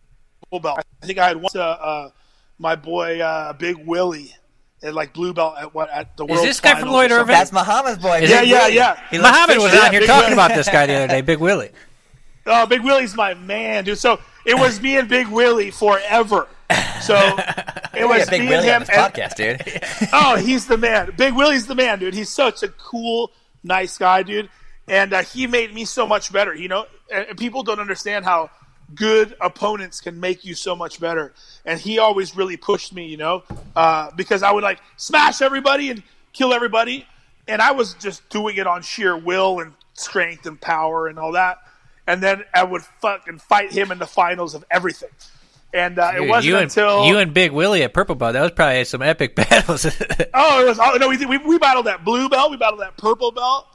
belt. 0.60 0.80
I 1.04 1.06
think 1.06 1.20
I 1.20 1.28
had 1.28 1.38
one 1.38 1.52
to 1.52 1.64
uh, 1.64 2.10
my 2.58 2.76
boy 2.76 3.20
uh, 3.20 3.54
Big 3.54 3.78
Willie 3.86 4.34
at 4.86 4.94
like 4.94 5.14
blue 5.14 5.34
belt 5.34 5.56
at 5.60 5.74
what 5.74 5.90
at 5.90 6.16
the 6.18 6.26
world. 6.26 6.32
Is 6.32 6.38
World 6.42 6.50
this 6.50 6.60
guy 6.62 6.80
from 6.80 6.90
Lloyd 6.90 7.12
or 7.12 7.16
Irvin? 7.16 7.28
That's 7.34 7.52
Muhammad's 7.52 7.98
boy. 8.02 8.20
Is 8.22 8.30
Yeah, 8.30 8.42
yeah, 8.42 8.60
Willie. 8.64 8.76
yeah. 8.76 9.00
He 9.12 9.18
Muhammad 9.18 9.58
was 9.58 9.74
out 9.74 9.86
on 9.88 9.92
here 9.92 10.02
Big 10.02 10.08
talking 10.10 10.24
Willie. 10.30 10.34
about 10.34 10.56
this 10.56 10.70
guy 10.70 10.86
the 10.86 10.94
other 10.96 11.08
day, 11.08 11.22
Big 11.22 11.40
Willie. 11.40 11.72
Oh, 12.48 12.68
Big 12.68 12.82
Willie's 12.84 13.16
my 13.16 13.34
man, 13.34 13.86
dude. 13.86 13.98
So 13.98 14.20
it 14.46 14.54
was 14.56 14.80
me 14.80 14.98
and 14.98 15.10
Big 15.10 15.28
Willie 15.30 15.72
forever. 15.72 16.48
So 17.02 17.16
it 17.96 18.08
was 18.08 18.20
Yeah, 18.20 18.26
Big 18.30 18.42
me 18.42 18.50
Willie 18.50 18.70
and 18.70 18.84
this 18.84 18.90
him. 18.90 19.00
and- 19.04 19.14
podcast, 19.16 19.36
dude. 19.36 20.10
oh, 20.14 20.36
he's 20.36 20.68
the 20.68 20.78
man. 20.78 21.12
Big 21.18 21.34
Willie's 21.34 21.66
the 21.66 21.74
man, 21.74 21.98
dude. 21.98 22.14
He's 22.14 22.30
such 22.30 22.62
a 22.62 22.68
cool, 22.68 23.32
nice 23.64 23.98
guy, 23.98 24.22
dude. 24.22 24.50
And 24.88 25.12
uh, 25.14 25.24
he 25.24 25.48
made 25.48 25.74
me 25.74 25.86
so 25.86 26.06
much 26.06 26.32
better. 26.32 26.54
You 26.54 26.68
know, 26.68 26.86
and 27.12 27.26
and 27.30 27.36
people 27.40 27.64
don't 27.64 27.80
understand 27.80 28.26
how 28.26 28.52
good 28.94 29.36
opponents 29.42 30.02
can 30.02 30.20
make 30.20 30.46
you 30.46 30.54
so 30.54 30.76
much 30.76 31.00
better. 31.00 31.34
And 31.66 31.80
he 31.80 32.00
always 32.00 32.36
really 32.36 32.58
pushed 32.58 32.94
me, 32.94 33.08
you 33.08 33.18
know, 33.18 33.44
uh, 33.76 34.12
because 34.16 34.44
I 34.44 34.52
would 34.52 34.64
like 34.64 34.80
smash 34.98 35.42
everybody 35.42 35.90
and 35.90 36.04
kill 36.34 36.54
everybody, 36.54 37.08
and 37.48 37.62
I 37.62 37.72
was 37.72 37.94
just 37.96 38.28
doing 38.30 38.58
it 38.58 38.68
on 38.68 38.82
sheer 38.82 39.18
will 39.18 39.60
and 39.60 39.74
strength 39.94 40.46
and 40.46 40.60
power 40.60 41.08
and 41.08 41.18
all 41.18 41.32
that. 41.32 41.60
And 42.08 42.22
then 42.22 42.44
I 42.54 42.64
would 42.64 42.84
fucking 43.02 43.40
fight 43.40 43.72
him 43.72 43.92
in 43.92 43.98
the 43.98 44.06
finals 44.06 44.54
of 44.54 44.64
everything. 44.70 45.10
And 45.74 46.00
uh, 46.00 46.12
it 46.16 46.22
wasn't 46.22 46.46
you 46.46 46.56
and 46.56 46.64
until 46.64 47.06
you 47.06 47.18
and 47.18 47.34
Big 47.34 47.52
Willie 47.52 47.84
at 47.84 47.94
Purple 47.94 48.16
Belt. 48.16 48.34
That 48.34 48.42
was 48.42 48.52
probably 48.52 48.86
some 48.86 49.02
epic 49.02 49.36
battles. 49.36 49.86
Oh, 50.34 50.62
it 50.62 50.68
was. 50.68 50.80
Oh, 50.82 50.98
no, 50.98 51.10
we, 51.10 51.26
we 51.26 51.38
we 51.40 51.58
battled 51.58 51.88
that 51.88 52.06
blue 52.06 52.30
belt. 52.30 52.50
We 52.50 52.56
battled 52.56 52.80
that 52.80 52.96
purple 52.96 53.32
belt, 53.32 53.68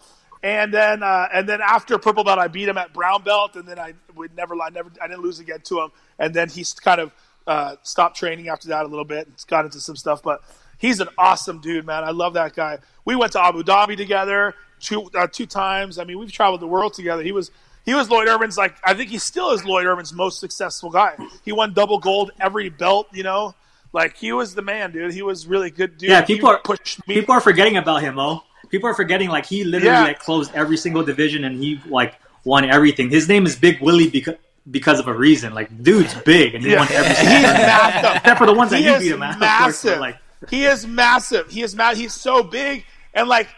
and 0.42 0.72
then 0.72 1.02
uh, 1.02 1.28
and 1.32 1.48
then 1.48 1.60
after 1.60 1.98
purple 1.98 2.24
belt, 2.24 2.38
I 2.38 2.48
beat 2.48 2.68
him 2.68 2.78
at 2.78 2.92
brown 2.92 3.22
belt, 3.22 3.56
and 3.56 3.66
then 3.68 3.78
I 3.78 3.94
would 4.14 4.34
never 4.36 4.56
lie, 4.56 4.70
never. 4.70 4.90
I 5.00 5.06
didn't 5.08 5.22
lose 5.22 5.38
again 5.38 5.60
to 5.64 5.80
him, 5.80 5.90
and 6.18 6.32
then 6.34 6.48
he's 6.48 6.72
kind 6.72 7.00
of 7.00 7.12
uh, 7.46 7.76
stopped 7.82 8.16
training 8.16 8.48
after 8.48 8.68
that 8.68 8.84
a 8.84 8.88
little 8.88 9.04
bit. 9.04 9.26
and 9.26 9.36
got 9.48 9.64
into 9.64 9.80
some 9.80 9.96
stuff, 9.96 10.22
but 10.22 10.42
he's 10.78 11.00
an 11.00 11.08
awesome 11.18 11.60
dude, 11.60 11.84
man. 11.86 12.04
I 12.04 12.10
love 12.10 12.34
that 12.34 12.54
guy. 12.54 12.78
We 13.04 13.16
went 13.16 13.32
to 13.32 13.42
Abu 13.44 13.62
Dhabi 13.62 13.96
together 13.96 14.54
two 14.80 15.10
uh, 15.14 15.26
two 15.26 15.46
times. 15.46 15.98
I 15.98 16.04
mean, 16.04 16.18
we've 16.18 16.32
traveled 16.32 16.60
the 16.60 16.66
world 16.68 16.94
together. 16.94 17.22
He 17.22 17.32
was. 17.32 17.50
He 17.86 17.94
was 17.94 18.10
Lloyd 18.10 18.28
Irvin's 18.28 18.58
like 18.58 18.76
I 18.84 18.92
think 18.92 19.08
he 19.08 19.16
still 19.18 19.52
is 19.52 19.64
Lloyd 19.64 19.86
Irvin's 19.86 20.12
most 20.12 20.38
successful 20.38 20.90
guy. 20.90 21.16
He 21.46 21.50
won 21.52 21.72
double 21.72 21.98
gold 21.98 22.30
every 22.38 22.68
belt, 22.68 23.08
you 23.12 23.22
know. 23.22 23.54
Like 23.92 24.18
he 24.18 24.32
was 24.32 24.54
the 24.54 24.60
man, 24.62 24.92
dude. 24.92 25.14
He 25.14 25.22
was 25.22 25.46
really 25.46 25.70
good, 25.70 25.96
dude. 25.96 26.10
Yeah, 26.10 26.20
He 26.20 26.34
people 26.34 26.50
are 26.50 26.58
pushed 26.62 27.06
me. 27.08 27.14
people 27.14 27.34
are 27.34 27.40
forgetting 27.40 27.78
about 27.78 28.02
him, 28.02 28.16
though. 28.16 28.42
People 28.70 28.88
are 28.88 28.94
forgetting 28.94 29.28
like 29.28 29.46
he 29.46 29.64
literally 29.64 29.94
Yeah. 29.94 30.02
like 30.04 30.18
closed 30.20 30.52
every 30.54 30.76
single 30.76 31.02
division 31.04 31.44
and 31.44 31.62
he 31.62 31.80
like 31.86 32.14
won 32.44 32.64
everything. 32.64 33.10
His 33.10 33.28
name 33.28 33.44
is 33.46 33.56
Big 33.56 33.80
Willie 33.80 34.08
because 34.08 34.36
because 34.70 35.00
of 35.00 35.08
a 35.08 35.12
reason. 35.14 35.52
Like, 35.54 35.82
dude's 35.82 36.14
big 36.22 36.54
and 36.54 36.62
he 36.62 36.70
Yeah. 36.72 36.78
won 36.80 36.88
every 36.92 37.08
He's 37.08 37.16
single 37.18 37.32
tournament. 37.40 37.66
massive. 37.66 38.16
Except 38.16 38.38
for 38.38 38.46
the 38.46 38.52
ones 38.52 38.70
that 38.70 38.76
He 38.78 38.84
you 38.84 38.94
is 38.94 39.02
beat 39.02 39.12
him 39.12 39.22
at. 39.22 39.30
Course, 39.32 39.40
massive. 39.40 39.90
but, 39.94 40.00
like, 40.00 40.16
he 40.50 40.64
is 40.66 40.86
massive. 40.86 41.50
He 41.50 41.62
is 41.62 41.74
mad. 41.74 41.96
He's 41.96 42.14
so 42.14 42.42
big, 42.42 42.84
and 43.14 43.28
like 43.28 43.48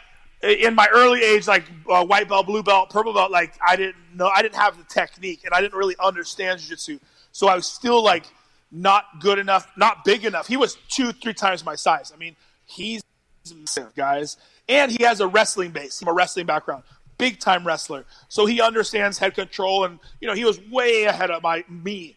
in 0.43 0.75
my 0.75 0.89
early 0.93 1.23
age, 1.23 1.47
like 1.47 1.65
uh, 1.89 2.05
white 2.05 2.29
belt, 2.29 2.47
blue 2.47 2.63
belt, 2.63 2.91
purple 2.91 3.13
belt, 3.13 3.31
like 3.31 3.53
I 3.65 3.77
didn't 3.77 3.97
know, 4.15 4.29
I 4.29 4.43
didn't 4.43 4.57
have 4.57 4.77
the 4.79 4.85
technique, 4.85 5.43
and 5.45 5.53
I 5.55 5.61
didn't 5.61 5.75
really 5.79 5.95
understand 6.01 6.59
jiu-jitsu. 6.61 6.99
So 7.33 7.47
I 7.49 7.55
was 7.57 7.67
still 7.67 8.03
like 8.03 8.25
not 8.71 9.05
good 9.21 9.39
enough, 9.39 9.67
not 9.77 10.05
big 10.05 10.25
enough. 10.25 10.47
He 10.49 10.57
was 10.57 10.77
two, 10.89 11.13
three 11.13 11.35
times 11.35 11.65
my 11.65 11.75
size. 11.77 12.11
I 12.15 12.17
mean, 12.19 12.35
he's 12.65 13.03
massive, 13.55 13.95
guys, 13.95 14.37
and 14.73 14.91
he 14.91 15.05
has 15.05 15.21
a 15.21 15.27
wrestling 15.27 15.71
base, 15.71 15.99
from 15.99 16.09
a 16.09 16.13
wrestling 16.13 16.47
background, 16.47 16.83
big 17.19 17.39
time 17.39 17.67
wrestler. 17.67 18.05
So 18.29 18.47
he 18.47 18.61
understands 18.61 19.19
head 19.19 19.35
control, 19.35 19.85
and 19.85 19.99
you 20.21 20.29
know 20.29 20.35
he 20.35 20.45
was 20.45 20.61
way 20.71 21.05
ahead 21.05 21.31
of 21.31 21.43
my 21.43 21.65
me. 21.69 22.17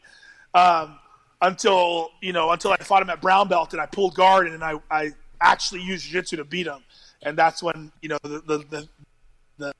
Um, 0.53 0.99
until 1.41 2.11
you 2.21 2.33
know, 2.33 2.51
until 2.51 2.71
I 2.71 2.77
fought 2.77 3.01
him 3.01 3.09
at 3.09 3.21
brown 3.21 3.47
belt, 3.47 3.73
and 3.73 3.81
I 3.81 3.85
pulled 3.85 4.15
guard, 4.15 4.47
and 4.47 4.63
I 4.63 4.79
I 4.89 5.11
actually 5.41 5.81
used 5.81 6.05
jiu-jitsu 6.05 6.37
to 6.37 6.45
beat 6.45 6.65
him 6.65 6.81
and 7.25 7.37
that's 7.37 7.61
when 7.61 7.91
you 8.01 8.09
know 8.09 8.17
the 8.23 8.39
the 8.45 8.57
the, 8.69 8.89
the 9.57 9.73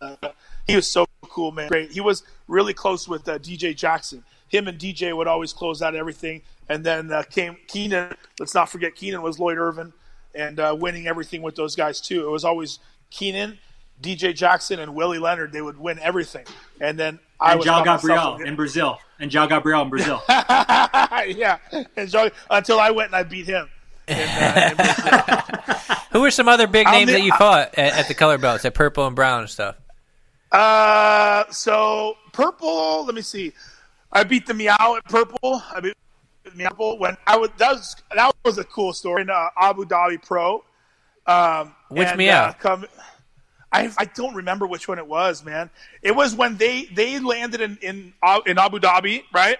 uh, 0.00 0.32
he 0.66 0.76
was 0.76 0.90
so 0.90 1.06
cool, 1.22 1.52
man. 1.52 1.68
Great. 1.68 1.90
He 1.90 2.00
was 2.00 2.22
really 2.48 2.72
close 2.72 3.06
with 3.06 3.28
uh, 3.28 3.38
DJ 3.38 3.76
Jackson. 3.76 4.24
Him 4.48 4.68
and 4.68 4.78
DJ 4.78 5.14
would 5.16 5.26
always 5.26 5.52
close 5.52 5.82
out 5.82 5.94
everything, 5.94 6.42
and 6.68 6.84
then 6.84 7.12
uh, 7.12 7.22
came 7.24 7.56
Keenan. 7.66 8.14
Let's 8.38 8.54
not 8.54 8.68
forget 8.68 8.94
Keenan 8.94 9.22
was 9.22 9.38
Lloyd 9.38 9.58
Irvin, 9.58 9.92
and 10.34 10.58
uh, 10.60 10.76
winning 10.78 11.06
everything 11.06 11.42
with 11.42 11.56
those 11.56 11.74
guys 11.76 12.00
too. 12.00 12.26
It 12.26 12.30
was 12.30 12.44
always 12.44 12.78
Keenan, 13.10 13.58
DJ 14.00 14.34
Jackson, 14.34 14.80
and 14.80 14.94
Willie 14.94 15.18
Leonard. 15.18 15.52
They 15.52 15.62
would 15.62 15.78
win 15.78 15.98
everything, 16.00 16.46
and 16.80 16.98
then 16.98 17.18
I 17.40 17.52
and 17.52 17.58
was 17.58 17.66
João 17.66 17.84
myself 17.84 18.02
Gabriel 18.02 18.48
in 18.48 18.56
Brazil, 18.56 18.98
and 19.18 19.30
João 19.30 19.48
Gabriel 19.48 19.82
in 19.82 19.90
Brazil. 19.90 20.22
yeah, 20.28 21.58
and 21.96 22.10
so, 22.10 22.30
until 22.50 22.80
I 22.80 22.90
went 22.90 23.08
and 23.08 23.16
I 23.16 23.22
beat 23.22 23.46
him. 23.46 23.68
in, 24.08 24.16
uh, 24.18 25.42
in 25.88 25.96
Who 26.12 26.20
were 26.20 26.30
some 26.30 26.48
other 26.48 26.66
big 26.66 26.86
names 26.88 27.06
be- 27.06 27.14
that 27.14 27.22
you 27.22 27.32
fought 27.32 27.78
at, 27.78 27.98
at 27.98 28.08
the 28.08 28.14
color 28.14 28.38
belts, 28.38 28.64
at 28.64 28.74
purple 28.74 29.06
and 29.06 29.16
brown 29.16 29.40
and 29.40 29.50
stuff? 29.50 29.76
Uh, 30.50 31.44
so 31.50 32.16
purple. 32.32 33.04
Let 33.06 33.14
me 33.14 33.22
see. 33.22 33.52
I 34.12 34.24
beat 34.24 34.46
the 34.46 34.52
Miyao 34.52 34.98
at 34.98 35.04
purple. 35.04 35.62
I 35.74 35.80
beat 35.80 35.94
Miyao 36.50 36.98
when 36.98 37.16
I 37.26 37.36
was 37.36 37.50
that 37.58 37.72
was 37.72 37.96
that 38.14 38.32
was 38.44 38.58
a 38.58 38.64
cool 38.64 38.92
story 38.92 39.22
in 39.22 39.30
uh, 39.30 39.48
Abu 39.56 39.84
Dhabi 39.84 40.24
Pro. 40.24 40.64
Um, 41.26 41.74
Which 41.88 42.08
and, 42.08 42.18
Miyao? 42.18 42.48
Uh, 42.48 42.52
come, 42.54 42.86
I 43.72 43.90
I 43.96 44.04
don't 44.06 44.34
remember 44.34 44.66
which 44.66 44.88
one 44.88 44.98
it 44.98 45.06
was, 45.06 45.44
man. 45.44 45.70
It 46.02 46.14
was 46.14 46.34
when 46.34 46.56
they 46.56 46.84
they 46.86 47.18
landed 47.20 47.60
in 47.60 47.78
in 47.80 48.12
uh, 48.22 48.40
in 48.46 48.58
Abu 48.58 48.78
Dhabi, 48.78 49.24
right? 49.32 49.58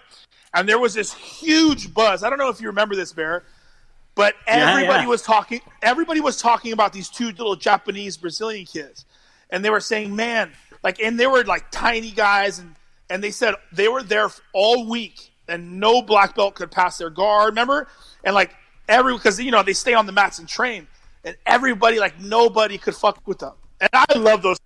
And 0.54 0.68
there 0.68 0.78
was 0.78 0.92
this 0.92 1.14
huge 1.14 1.94
buzz. 1.94 2.22
I 2.22 2.28
don't 2.28 2.38
know 2.38 2.50
if 2.50 2.60
you 2.60 2.66
remember 2.66 2.94
this, 2.94 3.12
Bear, 3.12 3.44
but 4.14 4.34
Yeah, 4.46 4.70
everybody 4.74 5.04
yeah. 5.04 5.08
was 5.08 5.22
talking. 5.22 5.60
Everybody 5.80 6.20
was 6.20 6.36
talking 6.40 6.72
about 6.72 6.92
these 6.92 7.08
two 7.08 7.28
little 7.28 7.56
Japanese 7.56 8.16
Brazilian 8.18 8.66
kids, 8.66 9.06
and 9.50 9.64
they 9.64 9.70
were 9.70 9.80
saying, 9.80 10.14
"Man, 10.14 10.52
like," 10.82 11.00
and 11.00 11.18
they 11.18 11.26
were 11.26 11.42
like 11.44 11.70
tiny 11.70 12.10
guys, 12.10 12.58
and 12.58 12.74
and 13.08 13.24
they 13.24 13.30
said 13.30 13.54
they 13.72 13.88
were 13.88 14.02
there 14.02 14.28
all 14.52 14.86
week, 14.88 15.31
and 15.48 15.80
no 15.80 16.02
black 16.02 16.34
belt 16.34 16.54
could 16.54 16.70
pass 16.70 16.98
their 16.98 17.10
guard. 17.10 17.50
Remember, 17.50 17.88
and 18.24 18.34
like 18.34 18.54
every 18.88 19.14
because 19.14 19.40
you 19.40 19.50
know 19.50 19.62
they 19.62 19.72
stay 19.72 19.94
on 19.94 20.06
the 20.06 20.12
mats 20.12 20.38
and 20.38 20.48
train, 20.48 20.86
and 21.24 21.36
everybody 21.46 21.98
like 21.98 22.20
nobody 22.20 22.78
could 22.78 22.94
fuck 22.94 23.20
with 23.26 23.38
them, 23.38 23.54
and 23.80 23.90
I 23.92 24.18
love 24.18 24.42
those 24.42 24.58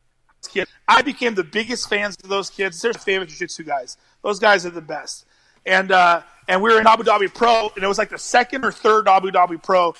kids. 0.48 0.70
I 0.88 1.02
became 1.02 1.34
the 1.34 1.44
biggest 1.44 1.88
fans 1.88 2.16
of 2.22 2.28
those 2.28 2.50
kids. 2.50 2.80
They're 2.80 2.92
favorite 2.92 3.28
jiu-jitsu 3.28 3.64
guys. 3.64 3.96
Those 4.22 4.38
guys 4.38 4.64
are 4.64 4.70
the 4.70 4.80
best. 4.80 5.26
And 5.64 5.90
uh, 5.90 6.22
and 6.48 6.62
we 6.62 6.72
were 6.72 6.80
in 6.80 6.86
Abu 6.86 7.02
Dhabi 7.02 7.32
Pro, 7.32 7.70
and 7.74 7.82
it 7.82 7.88
was 7.88 7.98
like 7.98 8.10
the 8.10 8.18
second 8.18 8.64
or 8.64 8.70
third 8.70 9.08
Abu 9.08 9.30
Dhabi 9.30 9.60
Pro, 9.60 9.94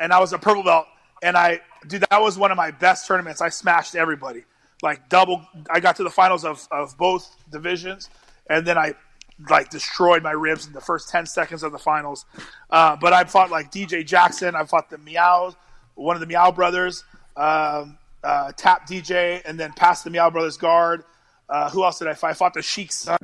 and 0.00 0.12
I 0.12 0.18
was 0.18 0.32
a 0.32 0.38
purple 0.38 0.64
belt, 0.64 0.86
and 1.22 1.36
I 1.36 1.60
dude 1.86 2.04
that 2.10 2.20
was 2.20 2.36
one 2.36 2.50
of 2.50 2.56
my 2.56 2.72
best 2.72 3.06
tournaments. 3.06 3.40
I 3.40 3.48
smashed 3.48 3.94
everybody, 3.94 4.44
like 4.82 5.08
double. 5.08 5.46
I 5.70 5.78
got 5.78 5.96
to 5.96 6.02
the 6.02 6.10
finals 6.10 6.44
of 6.44 6.66
of 6.72 6.98
both 6.98 7.36
divisions, 7.50 8.10
and 8.50 8.66
then 8.66 8.76
I 8.76 8.94
like 9.48 9.70
destroyed 9.70 10.22
my 10.22 10.32
ribs 10.32 10.66
in 10.66 10.72
the 10.72 10.80
first 10.80 11.08
ten 11.08 11.26
seconds 11.26 11.62
of 11.62 11.72
the 11.72 11.78
finals. 11.78 12.24
Uh, 12.70 12.96
but 12.96 13.12
I 13.12 13.24
fought 13.24 13.50
like 13.50 13.70
DJ 13.72 14.06
Jackson. 14.06 14.54
I 14.54 14.64
fought 14.64 14.90
the 14.90 14.98
Miyao, 14.98 15.54
one 15.94 16.16
of 16.16 16.20
the 16.20 16.26
Miyao 16.32 16.54
brothers, 16.54 17.04
um, 17.36 17.98
uh, 18.22 18.52
Tap 18.56 18.86
DJ, 18.88 19.42
and 19.44 19.58
then 19.58 19.72
passed 19.72 20.04
the 20.04 20.10
Miyao 20.10 20.32
brothers 20.32 20.56
guard. 20.56 21.04
Uh, 21.48 21.68
who 21.70 21.84
else 21.84 21.98
did 21.98 22.08
I 22.08 22.14
fight? 22.14 22.30
I 22.30 22.34
fought 22.34 22.54
the 22.54 22.62
Sheik's 22.62 22.96
son. 22.98 23.18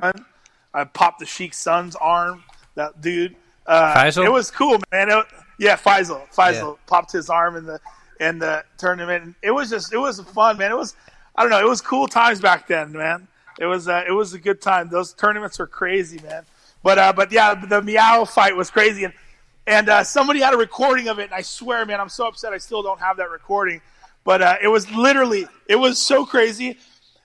I 0.73 0.83
popped 0.83 1.19
the 1.19 1.25
Sheik's 1.25 1.57
son's 1.57 1.95
arm. 1.95 2.43
That 2.75 3.01
dude. 3.01 3.35
Uh, 3.65 3.93
Faisal? 3.93 4.25
It 4.25 4.31
was 4.31 4.51
cool, 4.51 4.79
man. 4.91 5.09
It, 5.09 5.25
yeah, 5.57 5.75
Faisal. 5.75 6.27
Faisal 6.33 6.53
Yeah. 6.73 6.73
popped 6.87 7.11
his 7.11 7.29
arm 7.29 7.55
in 7.55 7.65
the 7.65 7.79
in 8.19 8.39
the 8.39 8.63
tournament. 8.77 9.35
It 9.41 9.51
was 9.51 9.69
just 9.69 9.93
it 9.93 9.97
was 9.97 10.19
fun, 10.21 10.57
man. 10.57 10.71
It 10.71 10.77
was 10.77 10.95
I 11.35 11.41
don't 11.43 11.51
know. 11.51 11.59
It 11.59 11.67
was 11.69 11.81
cool 11.81 12.07
times 12.07 12.39
back 12.41 12.67
then, 12.67 12.91
man. 12.91 13.27
It 13.59 13.65
was 13.65 13.87
uh, 13.87 14.03
it 14.07 14.11
was 14.11 14.33
a 14.33 14.39
good 14.39 14.61
time. 14.61 14.89
Those 14.89 15.13
tournaments 15.13 15.59
were 15.59 15.67
crazy, 15.67 16.19
man. 16.23 16.45
But 16.81 16.97
uh, 16.97 17.13
but 17.13 17.31
yeah, 17.31 17.53
the 17.53 17.81
Miyao 17.81 18.27
fight 18.27 18.55
was 18.55 18.71
crazy, 18.71 19.03
and 19.03 19.13
and 19.67 19.89
uh, 19.89 20.03
somebody 20.03 20.39
had 20.39 20.53
a 20.53 20.57
recording 20.57 21.09
of 21.09 21.19
it. 21.19 21.25
And 21.25 21.33
I 21.33 21.41
swear, 21.41 21.85
man, 21.85 21.99
I'm 21.99 22.09
so 22.09 22.27
upset. 22.27 22.53
I 22.53 22.57
still 22.57 22.81
don't 22.81 22.99
have 22.99 23.17
that 23.17 23.29
recording. 23.29 23.81
But 24.23 24.41
uh, 24.41 24.55
it 24.63 24.69
was 24.69 24.89
literally 24.91 25.45
it 25.67 25.75
was 25.75 25.99
so 25.99 26.25
crazy. 26.25 26.77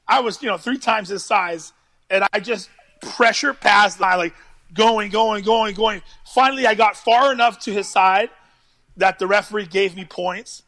I 0.09 0.20
was 0.20 0.42
you 0.42 0.49
know 0.49 0.59
three 0.59 0.79
times 0.79 1.09
his 1.09 1.25
size, 1.25 1.73
and 2.11 2.25
I 2.33 2.40
just 2.40 2.68
pressure 3.01 3.55
passed 3.55 3.99
the 3.99 4.05
like 4.05 4.35
going, 4.73 5.11
going, 5.11 5.44
going, 5.44 5.75
going. 5.75 6.03
Finally, 6.27 6.66
I 6.66 6.75
got 6.75 6.97
far 6.97 7.33
enough 7.33 7.61
to 7.61 7.73
his 7.73 7.88
side 7.88 8.29
that 8.97 9.20
the 9.20 9.29
referee 9.29 9.66
gave 9.66 9.94
me 9.94 10.05
points. 10.05 10.63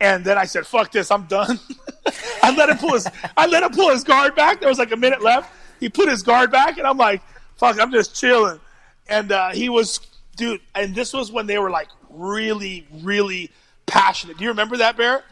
And 0.00 0.24
then 0.24 0.36
I 0.38 0.44
said, 0.44 0.66
"Fuck 0.66 0.92
this, 0.92 1.10
I'm 1.10 1.24
done." 1.24 1.58
I 2.42 2.54
let 2.54 2.68
him 2.68 2.78
pull 2.78 2.92
his 2.94 3.06
I 3.36 3.46
let 3.46 3.62
him 3.62 3.70
pull 3.70 3.90
his 3.90 4.04
guard 4.04 4.34
back. 4.34 4.60
There 4.60 4.68
was 4.68 4.78
like 4.78 4.92
a 4.92 4.96
minute 4.96 5.22
left. 5.22 5.52
He 5.80 5.88
put 5.88 6.08
his 6.08 6.22
guard 6.22 6.50
back, 6.50 6.78
and 6.78 6.86
I'm 6.86 6.98
like, 6.98 7.22
"Fuck, 7.56 7.80
I'm 7.80 7.90
just 7.92 8.14
chilling." 8.14 8.60
And 9.08 9.32
uh, 9.32 9.50
he 9.52 9.68
was, 9.68 10.00
dude. 10.36 10.60
And 10.74 10.94
this 10.94 11.12
was 11.12 11.30
when 11.30 11.46
they 11.46 11.58
were 11.58 11.70
like 11.70 11.88
really, 12.10 12.86
really 13.02 13.50
passionate. 13.86 14.38
Do 14.38 14.44
you 14.44 14.50
remember 14.50 14.76
that, 14.78 14.96
Bear? 14.96 15.22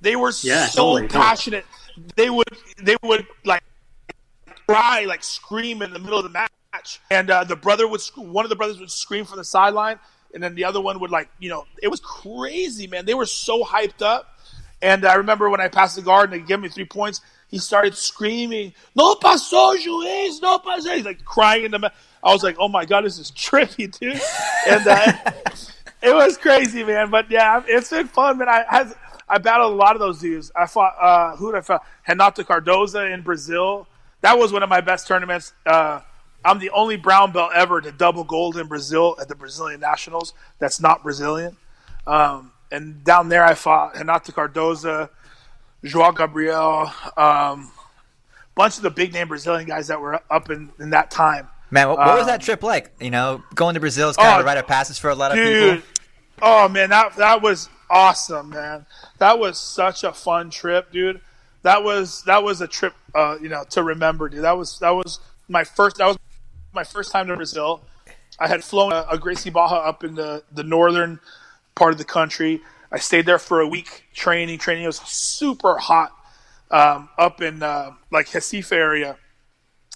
They 0.00 0.16
were 0.16 0.32
Yeah, 0.42 0.66
so 0.66 0.82
totally, 0.82 1.02
totally. 1.02 1.20
passionate. 1.24 1.66
They 2.16 2.30
would, 2.30 2.46
they 2.80 2.96
would 3.02 3.26
like 3.44 3.62
cry, 4.66 5.04
like 5.06 5.22
scream 5.24 5.82
in 5.82 5.92
the 5.92 5.98
middle 5.98 6.18
of 6.18 6.24
the 6.24 6.30
match. 6.30 7.00
And 7.10 7.30
uh, 7.30 7.44
the 7.44 7.56
brother 7.56 7.88
would, 7.88 8.00
one 8.16 8.44
of 8.44 8.48
the 8.48 8.56
brothers 8.56 8.78
would 8.78 8.90
scream 8.90 9.24
from 9.24 9.38
the 9.38 9.44
sideline, 9.44 9.98
and 10.34 10.42
then 10.42 10.54
the 10.54 10.64
other 10.64 10.80
one 10.80 11.00
would 11.00 11.10
like, 11.10 11.30
you 11.38 11.48
know, 11.48 11.66
it 11.82 11.88
was 11.88 12.00
crazy, 12.00 12.86
man. 12.86 13.04
They 13.04 13.14
were 13.14 13.26
so 13.26 13.64
hyped 13.64 14.02
up. 14.02 14.38
And 14.82 15.04
I 15.04 15.14
remember 15.14 15.50
when 15.50 15.60
I 15.60 15.68
passed 15.68 15.96
the 15.96 16.02
guard 16.02 16.32
and 16.32 16.40
they 16.40 16.46
gave 16.46 16.60
me 16.60 16.68
three 16.68 16.86
points, 16.86 17.20
he 17.48 17.58
started 17.58 17.96
screaming, 17.96 18.72
"No 18.94 19.14
pasó, 19.16 19.76
juiz, 19.76 20.40
no 20.40 20.58
pasó!" 20.58 20.94
He's 20.94 21.04
like 21.04 21.24
crying 21.24 21.64
in 21.64 21.70
the. 21.72 21.80
Ma- 21.80 21.90
I 22.22 22.32
was 22.32 22.42
like, 22.42 22.56
"Oh 22.58 22.68
my 22.68 22.84
god, 22.84 23.04
this 23.04 23.18
is 23.18 23.30
trippy, 23.36 23.90
dude!" 23.98 24.20
And 24.66 24.86
uh, 24.86 25.12
it 26.02 26.14
was 26.14 26.38
crazy, 26.38 26.84
man. 26.84 27.10
But 27.10 27.30
yeah, 27.30 27.62
it's 27.66 27.90
been 27.90 28.06
fun, 28.06 28.38
man. 28.38 28.48
I 28.48 28.64
has 28.68 28.94
I 29.28 29.38
battled 29.38 29.72
a 29.72 29.76
lot 29.76 29.96
of 29.96 30.00
those 30.00 30.20
dudes. 30.20 30.50
I 30.54 30.66
fought 30.66 30.94
uh, 31.00 31.36
who 31.36 31.52
did 31.52 31.58
I 31.58 31.60
fight? 31.62 31.80
Renato 32.08 32.42
Cardoso 32.42 33.12
in 33.12 33.22
Brazil. 33.22 33.86
That 34.22 34.38
was 34.38 34.52
one 34.52 34.62
of 34.62 34.68
my 34.68 34.80
best 34.80 35.08
tournaments. 35.08 35.52
Uh, 35.66 36.00
I'm 36.44 36.58
the 36.58 36.70
only 36.70 36.96
brown 36.96 37.32
belt 37.32 37.52
ever 37.54 37.80
to 37.80 37.92
double 37.92 38.24
gold 38.24 38.56
in 38.56 38.66
Brazil 38.66 39.16
at 39.20 39.28
the 39.28 39.34
Brazilian 39.34 39.80
Nationals. 39.80 40.32
That's 40.58 40.80
not 40.80 41.02
Brazilian. 41.02 41.56
Um, 42.06 42.52
and 42.72 43.04
down 43.04 43.28
there, 43.28 43.44
I 43.44 43.54
fought 43.54 43.94
Renato 43.96 44.32
Cardoso, 44.32 45.10
João 45.84 46.16
Gabriel, 46.16 46.90
um, 47.16 47.70
bunch 48.54 48.76
of 48.76 48.82
the 48.82 48.90
big 48.90 49.12
name 49.12 49.28
Brazilian 49.28 49.66
guys 49.66 49.88
that 49.88 50.00
were 50.00 50.20
up 50.30 50.50
in, 50.50 50.70
in 50.78 50.90
that 50.90 51.10
time. 51.10 51.48
Man, 51.70 51.88
what, 51.88 51.98
what 51.98 52.14
was 52.14 52.22
Um, 52.22 52.26
that 52.28 52.40
trip 52.40 52.62
like? 52.62 52.90
You 53.00 53.10
know, 53.10 53.42
going 53.54 53.74
to 53.74 53.80
Brazil 53.80 54.08
is 54.08 54.16
kind 54.16 54.28
of 54.30 54.38
Oh, 54.38 54.40
a 54.40 54.44
rite 54.44 54.58
of 54.58 54.66
passage 54.66 54.98
for 54.98 55.10
a 55.10 55.14
lot 55.14 55.30
of 55.32 55.36
dude. 55.36 55.76
people. 55.82 55.88
Oh 56.42 56.68
man, 56.68 56.88
that 56.90 57.16
that 57.16 57.42
was 57.42 57.68
awesome, 57.90 58.48
man. 58.50 58.86
That 59.18 59.38
was 59.38 59.58
such 59.60 60.04
a 60.04 60.12
fun 60.12 60.50
trip, 60.50 60.90
dude. 60.90 61.20
That 61.62 61.84
was 61.84 62.22
that 62.24 62.42
was 62.42 62.60
a 62.62 62.66
trip, 62.66 62.94
uh, 63.14 63.36
you 63.40 63.48
know, 63.50 63.64
to 63.70 63.82
remember, 63.82 64.28
dude. 64.28 64.42
That 64.42 64.56
was 64.56 64.78
that 64.80 64.90
was 64.90 65.20
my 65.48 65.64
first. 65.64 65.98
That 65.98 66.06
was 66.06 66.16
my 66.72 66.84
first 66.84 67.12
time 67.12 67.26
to 67.28 67.36
Brazil. 67.36 67.82
I 68.38 68.48
had 68.48 68.64
flown 68.64 68.92
a, 68.92 69.06
a 69.10 69.18
Gracie 69.18 69.50
Barra 69.50 69.78
up 69.78 70.04
in 70.04 70.14
the 70.14 70.42
the 70.52 70.62
northern 70.62 71.20
part 71.74 71.92
of 71.92 71.98
the 71.98 72.04
country. 72.04 72.60
I 72.92 72.98
stayed 72.98 73.26
there 73.26 73.38
for 73.38 73.60
a 73.60 73.68
week 73.68 74.04
training. 74.14 74.58
Training 74.58 74.84
it 74.84 74.88
was 74.88 74.98
super 74.98 75.76
hot 75.76 76.12
um, 76.70 77.08
up 77.18 77.40
in 77.40 77.62
uh, 77.62 77.92
like 78.10 78.26
Recife 78.28 78.72
area. 78.72 79.16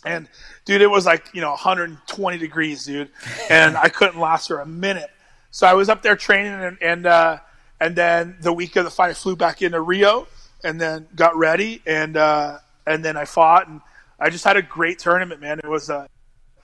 And 0.05 0.29
dude, 0.65 0.83
it 0.83 0.91
was 0.91 1.07
like 1.07 1.27
you 1.33 1.41
know 1.41 1.51
120 1.51 2.39
degrees, 2.39 2.85
dude, 2.85 3.11
and 3.49 3.77
I 3.77 3.89
couldn't 3.89 4.21
last 4.21 4.49
for 4.49 4.61
a 4.61 4.67
minute. 4.67 5.11
So 5.51 5.67
I 5.67 5.75
was 5.75 5.89
up 5.89 6.03
there 6.03 6.17
training, 6.17 6.53
and 6.53 6.79
and 6.83 7.07
uh, 7.07 7.39
and 7.81 7.97
then 7.97 8.37
the 8.41 8.53
week 8.53 8.77
of 8.77 8.85
the 8.85 8.91
fight, 8.91 9.11
I 9.11 9.15
flew 9.15 9.37
back 9.37 9.63
into 9.63 9.81
Rio, 9.81 10.27
and 10.63 10.79
then 10.79 11.07
got 11.15 11.37
ready, 11.37 11.81
and 11.87 12.17
uh, 12.19 12.59
and 12.87 13.03
then 13.03 13.17
I 13.17 13.25
fought, 13.25 13.69
and 13.69 13.81
I 14.21 14.29
just 14.29 14.45
had 14.45 14.59
a 14.59 14.63
great 14.63 14.99
tournament, 14.99 15.41
man. 15.41 15.59
It 15.59 15.69
was 15.69 15.89
uh, 15.89 16.07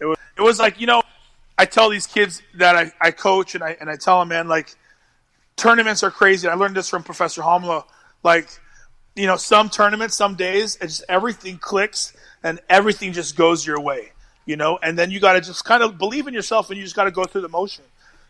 it 0.00 0.06
was 0.06 0.18
it 0.36 0.42
was 0.42 0.58
like 0.58 0.80
you 0.80 0.86
know, 0.86 1.02
I 1.58 1.66
tell 1.66 1.90
these 1.90 2.06
kids 2.06 2.42
that 2.54 2.76
I, 2.76 2.92
I 3.00 3.10
coach, 3.10 3.54
and 3.54 3.62
I 3.62 3.76
and 3.80 3.90
I 3.90 3.96
tell 3.96 4.18
them, 4.20 4.28
man, 4.28 4.48
like 4.48 4.74
tournaments 5.56 6.02
are 6.02 6.10
crazy. 6.10 6.48
I 6.48 6.54
learned 6.54 6.76
this 6.76 6.88
from 6.88 7.02
Professor 7.02 7.42
Romulo. 7.42 7.84
Like 8.22 8.48
you 9.16 9.26
know, 9.26 9.36
some 9.36 9.68
tournaments, 9.68 10.16
some 10.16 10.34
days, 10.34 10.76
it's 10.80 10.98
just 10.98 11.04
everything 11.08 11.58
clicks 11.58 12.14
and 12.42 12.60
everything 12.68 13.12
just 13.12 13.36
goes 13.36 13.66
your 13.66 13.80
way, 13.80 14.12
you 14.46 14.56
know, 14.56 14.78
and 14.82 14.98
then 14.98 15.10
you 15.10 15.20
got 15.20 15.34
to 15.34 15.40
just 15.40 15.64
kind 15.64 15.82
of 15.82 15.98
believe 15.98 16.26
in 16.26 16.34
yourself 16.34 16.70
and 16.70 16.78
you 16.78 16.84
just 16.84 16.96
got 16.96 17.04
to 17.04 17.10
go 17.10 17.24
through 17.24 17.42
the 17.42 17.48
motion. 17.48 17.84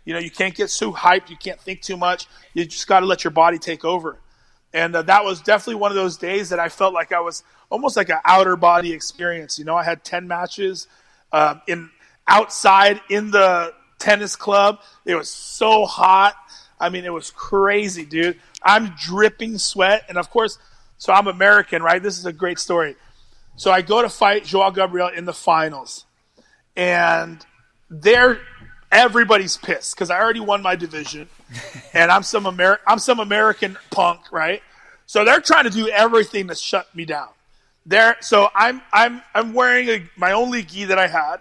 You 0.04 0.14
know, 0.14 0.20
you 0.20 0.30
can't 0.30 0.54
get 0.54 0.70
too 0.70 0.92
hyped. 0.92 1.28
You 1.28 1.36
can't 1.36 1.60
think 1.60 1.82
too 1.82 1.96
much. 1.96 2.26
You 2.54 2.64
just 2.64 2.86
got 2.86 3.00
to 3.00 3.06
let 3.06 3.22
your 3.22 3.30
body 3.30 3.58
take 3.58 3.84
over. 3.84 4.18
And 4.72 4.96
uh, 4.96 5.02
that 5.02 5.24
was 5.24 5.40
definitely 5.40 5.76
one 5.76 5.90
of 5.90 5.96
those 5.96 6.16
days 6.16 6.48
that 6.48 6.58
I 6.58 6.68
felt 6.68 6.94
like 6.94 7.12
I 7.12 7.20
was 7.20 7.42
almost 7.68 7.96
like 7.96 8.08
an 8.08 8.18
outer 8.24 8.56
body 8.56 8.92
experience. 8.92 9.58
You 9.58 9.64
know, 9.64 9.76
I 9.76 9.84
had 9.84 10.02
10 10.04 10.26
matches 10.26 10.88
uh, 11.32 11.56
in 11.66 11.90
outside 12.26 13.00
in 13.08 13.30
the 13.30 13.74
tennis 13.98 14.36
club. 14.36 14.80
It 15.04 15.14
was 15.14 15.30
so 15.30 15.84
hot. 15.84 16.34
I 16.78 16.88
mean, 16.88 17.04
it 17.04 17.12
was 17.12 17.30
crazy, 17.30 18.04
dude. 18.04 18.38
I'm 18.62 18.94
dripping 18.98 19.58
sweat. 19.58 20.04
And 20.08 20.16
of 20.18 20.30
course, 20.30 20.58
so 20.98 21.12
I'm 21.12 21.26
American, 21.26 21.82
right? 21.82 22.02
This 22.02 22.18
is 22.18 22.26
a 22.26 22.32
great 22.32 22.58
story. 22.58 22.96
So 23.56 23.70
I 23.70 23.82
go 23.82 24.00
to 24.00 24.08
fight 24.08 24.44
Joao 24.44 24.70
Gabriel 24.70 25.08
in 25.08 25.24
the 25.24 25.32
finals. 25.32 26.04
And 26.76 27.44
they're 27.90 28.40
everybody's 28.92 29.56
pissed 29.56 29.94
because 29.94 30.10
I 30.10 30.20
already 30.20 30.40
won 30.40 30.62
my 30.62 30.76
division, 30.76 31.28
and 31.94 32.10
I'm 32.10 32.22
some 32.22 32.46
I'm 32.86 32.98
some 32.98 33.20
American 33.20 33.76
punk, 33.90 34.32
right? 34.32 34.62
So 35.06 35.24
they're 35.24 35.40
trying 35.40 35.64
to 35.64 35.70
do 35.70 35.88
everything 35.88 36.48
to 36.48 36.54
shut 36.54 36.94
me 36.94 37.04
down. 37.04 37.28
There, 37.86 38.16
so 38.20 38.48
I'm 38.54 38.82
I'm 38.92 39.22
I'm 39.34 39.54
wearing 39.54 39.88
a, 39.88 40.10
my 40.16 40.32
only 40.32 40.62
gi 40.62 40.84
that 40.84 40.98
I 40.98 41.06
had, 41.06 41.38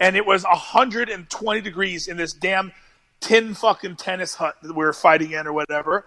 and 0.00 0.16
it 0.16 0.24
was 0.24 0.42
120 0.44 1.60
degrees 1.60 2.08
in 2.08 2.16
this 2.16 2.32
damn 2.32 2.72
tin 3.20 3.54
fucking 3.54 3.96
tennis 3.96 4.34
hut 4.34 4.56
that 4.62 4.72
we 4.72 4.84
were 4.84 4.92
fighting 4.92 5.32
in 5.32 5.46
or 5.46 5.52
whatever. 5.52 6.04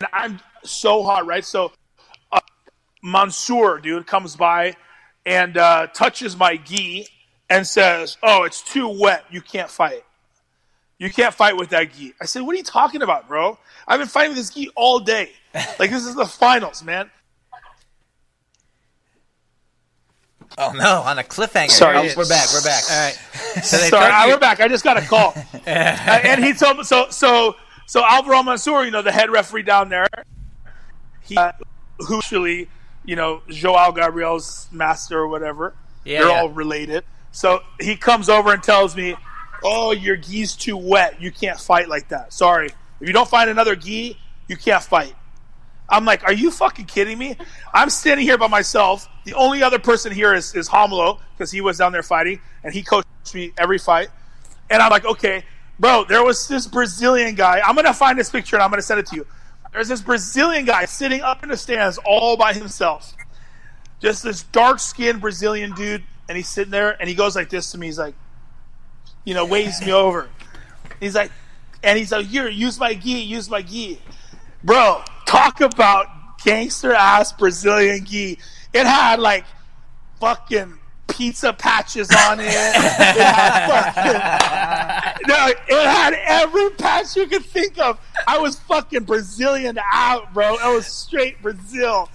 And 0.00 0.08
I'm 0.12 0.40
so 0.64 1.02
hot, 1.02 1.26
right? 1.26 1.44
So 1.44 1.72
uh, 2.32 2.40
Mansoor, 3.02 3.80
dude, 3.80 4.06
comes 4.06 4.34
by 4.34 4.74
and 5.26 5.56
uh, 5.56 5.88
touches 5.88 6.36
my 6.36 6.56
gi 6.56 7.06
and 7.50 7.66
says, 7.66 8.16
"Oh, 8.22 8.44
it's 8.44 8.62
too 8.62 8.88
wet. 8.88 9.24
You 9.30 9.42
can't 9.42 9.70
fight. 9.70 10.04
You 10.98 11.10
can't 11.10 11.34
fight 11.34 11.56
with 11.56 11.68
that 11.70 11.92
gi." 11.92 12.14
I 12.20 12.24
said, 12.24 12.42
"What 12.42 12.54
are 12.54 12.58
you 12.58 12.64
talking 12.64 13.02
about, 13.02 13.28
bro? 13.28 13.58
I've 13.86 14.00
been 14.00 14.08
fighting 14.08 14.30
with 14.30 14.38
this 14.38 14.50
gi 14.50 14.70
all 14.74 15.00
day. 15.00 15.32
Like 15.78 15.90
this 15.90 16.06
is 16.06 16.14
the 16.14 16.26
finals, 16.26 16.82
man." 16.82 17.10
Oh 20.58 20.72
no, 20.72 21.02
on 21.02 21.18
a 21.18 21.22
cliffhanger. 21.22 21.70
Sorry. 21.70 21.96
Oh, 21.96 22.02
we're 22.16 22.28
back. 22.28 22.48
We're 22.52 22.62
back. 22.62 22.82
All 22.90 22.96
right. 23.04 23.18
So 23.62 23.78
they 23.78 23.88
Sorry, 23.88 23.90
told 23.90 24.02
I, 24.02 24.26
you- 24.26 24.32
we're 24.34 24.38
back. 24.38 24.60
I 24.60 24.68
just 24.68 24.84
got 24.84 24.98
a 24.98 25.00
call, 25.02 25.32
Uh, 25.54 25.70
and 25.70 26.44
he 26.44 26.52
told 26.52 26.76
me 26.78 26.84
so. 26.84 27.06
So 27.10 27.56
so 27.86 28.04
Alvaro 28.04 28.42
Mansour, 28.42 28.84
you 28.84 28.90
know, 28.90 29.00
the 29.02 29.12
head 29.12 29.30
referee 29.30 29.62
down 29.62 29.88
there, 29.88 30.06
he 31.22 31.36
uh, 31.38 31.52
who 32.00 32.18
actually, 32.18 32.68
you 33.04 33.16
know, 33.16 33.40
Joao 33.48 33.92
Gabriel's 33.92 34.68
master 34.72 35.18
or 35.18 35.28
whatever. 35.28 35.74
Yeah, 36.04 36.20
They're 36.20 36.28
yeah. 36.30 36.40
all 36.40 36.50
related. 36.50 37.04
So 37.32 37.60
he 37.80 37.96
comes 37.96 38.28
over 38.28 38.52
and 38.52 38.62
tells 38.62 38.94
me, 38.94 39.16
"Oh, 39.64 39.92
your 39.92 40.16
gi's 40.16 40.54
too 40.54 40.76
wet. 40.76 41.20
You 41.20 41.30
can't 41.32 41.58
fight 41.58 41.88
like 41.88 42.08
that. 42.08 42.32
Sorry. 42.34 42.66
If 43.00 43.06
you 43.06 43.12
don't 43.14 43.28
find 43.28 43.48
another 43.50 43.74
gi, 43.74 44.18
you 44.48 44.56
can't 44.56 44.82
fight." 44.82 45.14
I'm 45.88 46.04
like, 46.04 46.24
"Are 46.24 46.32
you 46.32 46.50
fucking 46.50 46.86
kidding 46.86 47.18
me?" 47.18 47.36
I'm 47.74 47.90
standing 47.90 48.26
here 48.26 48.38
by 48.38 48.48
myself. 48.48 49.08
The 49.24 49.34
only 49.34 49.62
other 49.62 49.78
person 49.78 50.12
here 50.12 50.34
is 50.34 50.54
is 50.54 50.68
Romulo 50.68 51.20
because 51.36 51.50
he 51.50 51.60
was 51.60 51.78
down 51.78 51.92
there 51.92 52.02
fighting 52.02 52.40
and 52.64 52.72
he 52.74 52.82
coached 52.82 53.06
me 53.34 53.52
every 53.58 53.78
fight. 53.78 54.08
And 54.70 54.82
I'm 54.82 54.90
like, 54.90 55.04
"Okay, 55.04 55.44
bro, 55.78 56.04
there 56.04 56.24
was 56.24 56.48
this 56.48 56.66
Brazilian 56.66 57.34
guy. 57.34 57.60
I'm 57.64 57.74
gonna 57.76 57.94
find 57.94 58.18
this 58.18 58.30
picture 58.30 58.56
and 58.56 58.62
I'm 58.62 58.70
gonna 58.70 58.82
send 58.82 59.00
it 59.00 59.06
to 59.06 59.16
you. 59.16 59.26
There's 59.72 59.88
this 59.88 60.00
Brazilian 60.00 60.64
guy 60.64 60.86
sitting 60.86 61.20
up 61.20 61.42
in 61.42 61.50
the 61.50 61.56
stands 61.56 61.98
all 62.04 62.36
by 62.36 62.52
himself." 62.52 63.12
just 64.00 64.22
this 64.22 64.42
dark 64.44 64.78
skinned 64.78 65.20
Brazilian 65.20 65.72
dude, 65.72 66.04
and 66.28 66.36
he's 66.36 66.48
sitting 66.48 66.70
there 66.70 66.96
and 67.00 67.08
he 67.08 67.14
goes 67.14 67.36
like 67.36 67.50
this 67.50 67.70
to 67.72 67.78
me. 67.78 67.86
He's 67.86 67.98
like, 67.98 68.14
you 69.24 69.34
know, 69.34 69.44
waves 69.44 69.84
me 69.84 69.92
over. 69.92 70.28
He's 71.00 71.14
like, 71.14 71.30
and 71.82 71.98
he's 71.98 72.12
like, 72.12 72.26
here, 72.26 72.48
use 72.48 72.78
my 72.78 72.94
gi, 72.94 73.20
use 73.20 73.50
my 73.50 73.62
gi. 73.62 74.00
Bro, 74.62 75.02
talk 75.26 75.60
about 75.60 76.06
gangster 76.44 76.92
ass 76.92 77.32
Brazilian 77.32 78.04
gi. 78.04 78.38
It 78.72 78.86
had 78.86 79.20
like 79.20 79.44
fucking 80.20 80.78
pizza 81.08 81.52
patches 81.52 82.10
on 82.10 82.40
it. 82.40 82.46
It 82.46 83.22
had 83.22 83.92
fucking, 85.14 85.28
no, 85.28 85.46
it 85.46 85.88
had 85.88 86.14
every 86.26 86.70
patch 86.70 87.16
you 87.16 87.26
could 87.26 87.44
think 87.44 87.78
of. 87.78 87.98
I 88.26 88.38
was 88.38 88.58
fucking 88.60 89.04
Brazilian 89.04 89.78
out, 89.92 90.32
bro. 90.32 90.56
I 90.56 90.74
was 90.74 90.86
straight 90.86 91.40
Brazil 91.42 92.08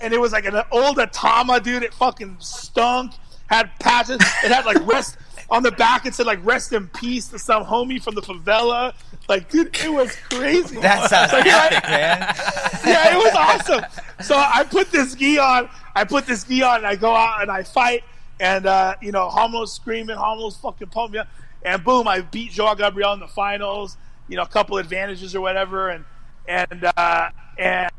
and 0.00 0.12
it 0.12 0.20
was 0.20 0.32
like 0.32 0.44
an 0.44 0.60
old 0.70 0.98
Atama, 0.98 1.62
dude. 1.62 1.82
It 1.82 1.94
fucking 1.94 2.36
stunk. 2.38 3.12
Had 3.46 3.70
patches. 3.78 4.16
It 4.42 4.50
had 4.50 4.64
like 4.64 4.84
rest 4.86 5.18
on 5.54 5.62
the 5.62 5.70
back. 5.72 6.04
It 6.06 6.14
said 6.14 6.26
like 6.26 6.44
"rest 6.44 6.72
in 6.72 6.88
peace" 6.88 7.28
to 7.28 7.38
some 7.38 7.64
homie 7.64 8.02
from 8.02 8.14
the 8.14 8.22
favela. 8.22 8.92
Like, 9.28 9.48
dude, 9.50 9.74
it 9.82 9.90
was 9.92 10.14
crazy. 10.30 10.78
That 10.80 11.08
sounds 11.10 11.32
Like, 11.32 11.46
I- 11.46 11.88
man. 11.88 12.20
yeah, 12.86 13.14
it 13.14 13.16
was 13.16 13.32
awesome. 13.34 13.84
So 14.22 14.36
I 14.36 14.64
put 14.64 14.90
this 14.90 15.14
gi 15.14 15.38
on. 15.38 15.68
I 15.94 16.04
put 16.04 16.26
this 16.26 16.44
gi 16.44 16.62
on, 16.62 16.78
and 16.78 16.86
I 16.86 16.96
go 16.96 17.14
out 17.14 17.40
and 17.42 17.50
I 17.50 17.62
fight. 17.62 18.04
And 18.40 18.66
uh, 18.66 18.96
you 19.00 19.12
know, 19.12 19.28
Romulo's 19.30 19.72
screaming, 19.72 20.16
Romulo's 20.16 20.56
fucking 20.56 20.88
pumping 20.88 21.12
me 21.12 21.18
up. 21.20 21.28
And 21.62 21.82
boom, 21.82 22.06
I 22.08 22.20
beat 22.20 22.50
Joao 22.50 22.74
Gabriel 22.74 23.12
in 23.14 23.20
the 23.20 23.28
finals. 23.28 23.96
You 24.28 24.36
know, 24.36 24.42
a 24.42 24.48
couple 24.48 24.76
advantages 24.78 25.34
or 25.34 25.40
whatever. 25.40 25.88
And 25.88 26.04
and 26.46 26.84
uh, 26.96 27.28
and 27.56 27.90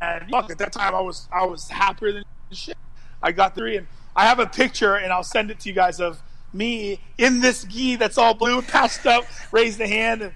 and 0.00 0.30
fuck, 0.30 0.50
at 0.50 0.58
that 0.58 0.72
time 0.72 0.94
I 0.94 1.00
was 1.00 1.28
I 1.32 1.44
was 1.44 1.68
happier 1.68 2.12
than 2.12 2.24
shit. 2.50 2.76
I 3.22 3.30
got 3.32 3.54
three, 3.54 3.76
and 3.76 3.86
I 4.16 4.24
have 4.26 4.40
a 4.40 4.46
picture, 4.46 4.96
and 4.96 5.12
I'll 5.12 5.22
send 5.22 5.50
it 5.52 5.60
to 5.60 5.68
you 5.68 5.74
guys 5.74 6.00
of 6.00 6.20
me 6.52 7.00
in 7.18 7.40
this 7.40 7.64
gi 7.64 7.96
that's 7.96 8.18
all 8.18 8.34
blue, 8.34 8.62
passed 8.62 9.06
up, 9.06 9.24
raised 9.50 9.80
a 9.80 9.88
hand, 9.88 10.22
and 10.22 10.32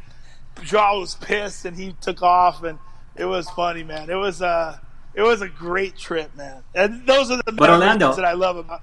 Joao 0.63 1.01
was 1.01 1.15
pissed, 1.17 1.65
and 1.65 1.77
he 1.77 1.95
took 2.01 2.23
off, 2.23 2.63
and 2.63 2.79
it 3.17 3.25
was 3.25 3.49
funny, 3.51 3.83
man. 3.83 4.11
It 4.11 4.15
was 4.15 4.43
uh 4.43 4.79
it 5.15 5.23
was 5.23 5.41
a 5.41 5.49
great 5.49 5.97
trip, 5.97 6.35
man. 6.37 6.63
And 6.75 7.07
those 7.07 7.31
are 7.31 7.39
the 7.39 7.53
But 7.53 7.71
Orlando- 7.71 8.15
that 8.15 8.25
I 8.25 8.33
love 8.33 8.57
about. 8.57 8.83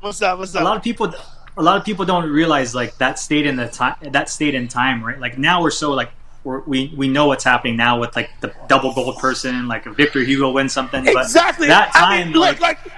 What's 0.00 0.20
up? 0.20 0.38
What's 0.38 0.54
up? 0.54 0.62
a 0.62 0.64
lot 0.64 0.76
of 0.76 0.82
people 0.82 1.14
a 1.56 1.62
lot 1.62 1.76
of 1.76 1.84
people 1.84 2.04
don't 2.04 2.28
realize 2.30 2.74
like 2.74 2.96
that 2.98 3.18
state 3.18 3.46
in 3.46 3.56
the 3.56 3.68
time 3.68 3.94
that 4.10 4.28
state 4.28 4.54
in 4.54 4.66
time 4.66 5.04
right 5.04 5.20
like 5.20 5.36
now 5.36 5.62
we're 5.62 5.70
so 5.70 5.92
like 5.92 6.10
we're, 6.44 6.60
we 6.60 6.92
we 6.96 7.08
know 7.08 7.26
what's 7.26 7.44
happening 7.44 7.76
now 7.76 8.00
with 8.00 8.16
like 8.16 8.30
the 8.40 8.52
double 8.68 8.92
gold 8.94 9.16
person 9.18 9.68
like 9.68 9.84
Victor 9.84 10.20
Hugo 10.24 10.50
wins 10.50 10.72
something 10.72 11.04
but 11.04 11.14
exactly. 11.24 11.68
that 11.68 11.92
I 11.94 12.00
time 12.00 12.28
mean, 12.28 12.36
look, 12.38 12.58
like, 12.58 12.84
like 12.84 12.92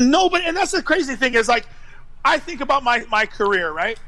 nobody, 0.00 0.44
and 0.46 0.56
that's 0.56 0.72
the 0.72 0.82
crazy 0.82 1.14
thing 1.14 1.34
is 1.34 1.48
like, 1.48 1.66
I 2.24 2.38
think 2.38 2.60
about 2.60 2.82
my 2.82 3.04
my 3.10 3.26
career, 3.26 3.70
right? 3.72 3.98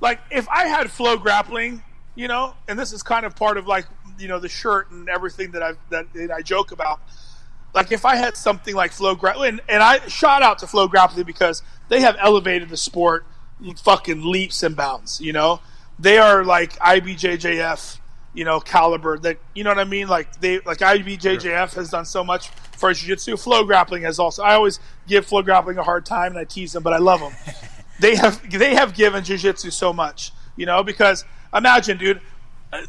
Like, 0.00 0.20
if 0.30 0.48
I 0.48 0.66
had 0.66 0.88
FloGrappling, 0.88 1.82
you 2.14 2.28
know, 2.28 2.54
and 2.68 2.78
this 2.78 2.92
is 2.92 3.02
kind 3.02 3.24
of 3.24 3.34
part 3.34 3.56
of 3.56 3.66
like, 3.66 3.86
you 4.18 4.28
know, 4.28 4.38
the 4.38 4.48
shirt 4.48 4.90
and 4.90 5.08
everything 5.08 5.52
that 5.52 5.62
I 5.62 5.72
that, 5.90 6.12
that 6.14 6.30
I 6.30 6.42
joke 6.42 6.72
about. 6.72 7.00
Like, 7.74 7.92
if 7.92 8.04
I 8.04 8.16
had 8.16 8.36
something 8.36 8.74
like 8.74 8.92
FloGrappling, 8.92 9.60
and 9.68 9.82
I 9.82 10.06
shout 10.08 10.42
out 10.42 10.58
to 10.60 10.66
FloGrappling 10.66 11.26
because 11.26 11.62
they 11.88 12.00
have 12.00 12.16
elevated 12.20 12.68
the 12.68 12.76
sport 12.76 13.24
fucking 13.78 14.30
leaps 14.30 14.62
and 14.62 14.76
bounds. 14.76 15.20
You 15.20 15.32
know, 15.32 15.60
they 15.98 16.18
are 16.18 16.44
like 16.44 16.74
IBJJF, 16.78 17.98
you 18.34 18.44
know, 18.44 18.60
caliber. 18.60 19.18
That 19.18 19.38
you 19.54 19.64
know 19.64 19.70
what 19.70 19.78
I 19.78 19.84
mean? 19.84 20.08
Like 20.08 20.40
they 20.40 20.60
like 20.60 20.78
IBJJF 20.78 21.74
has 21.74 21.90
done 21.90 22.04
so 22.04 22.22
much 22.22 22.50
for 22.76 22.92
jiu-jitsu. 22.92 23.36
FloGrappling 23.36 24.02
has 24.02 24.18
also. 24.18 24.42
I 24.42 24.54
always 24.54 24.80
give 25.06 25.26
FloGrappling 25.26 25.76
a 25.76 25.82
hard 25.82 26.06
time 26.06 26.32
and 26.32 26.38
I 26.38 26.44
tease 26.44 26.72
them, 26.72 26.82
but 26.82 26.92
I 26.92 26.98
love 26.98 27.20
them. 27.20 27.32
they 28.00 28.16
have 28.16 28.50
they 28.50 28.74
have 28.74 28.94
given 28.94 29.24
jiu-jitsu 29.24 29.70
so 29.70 29.92
much, 29.92 30.32
you 30.56 30.66
know, 30.66 30.82
because 30.82 31.24
imagine, 31.54 31.98
dude, 31.98 32.20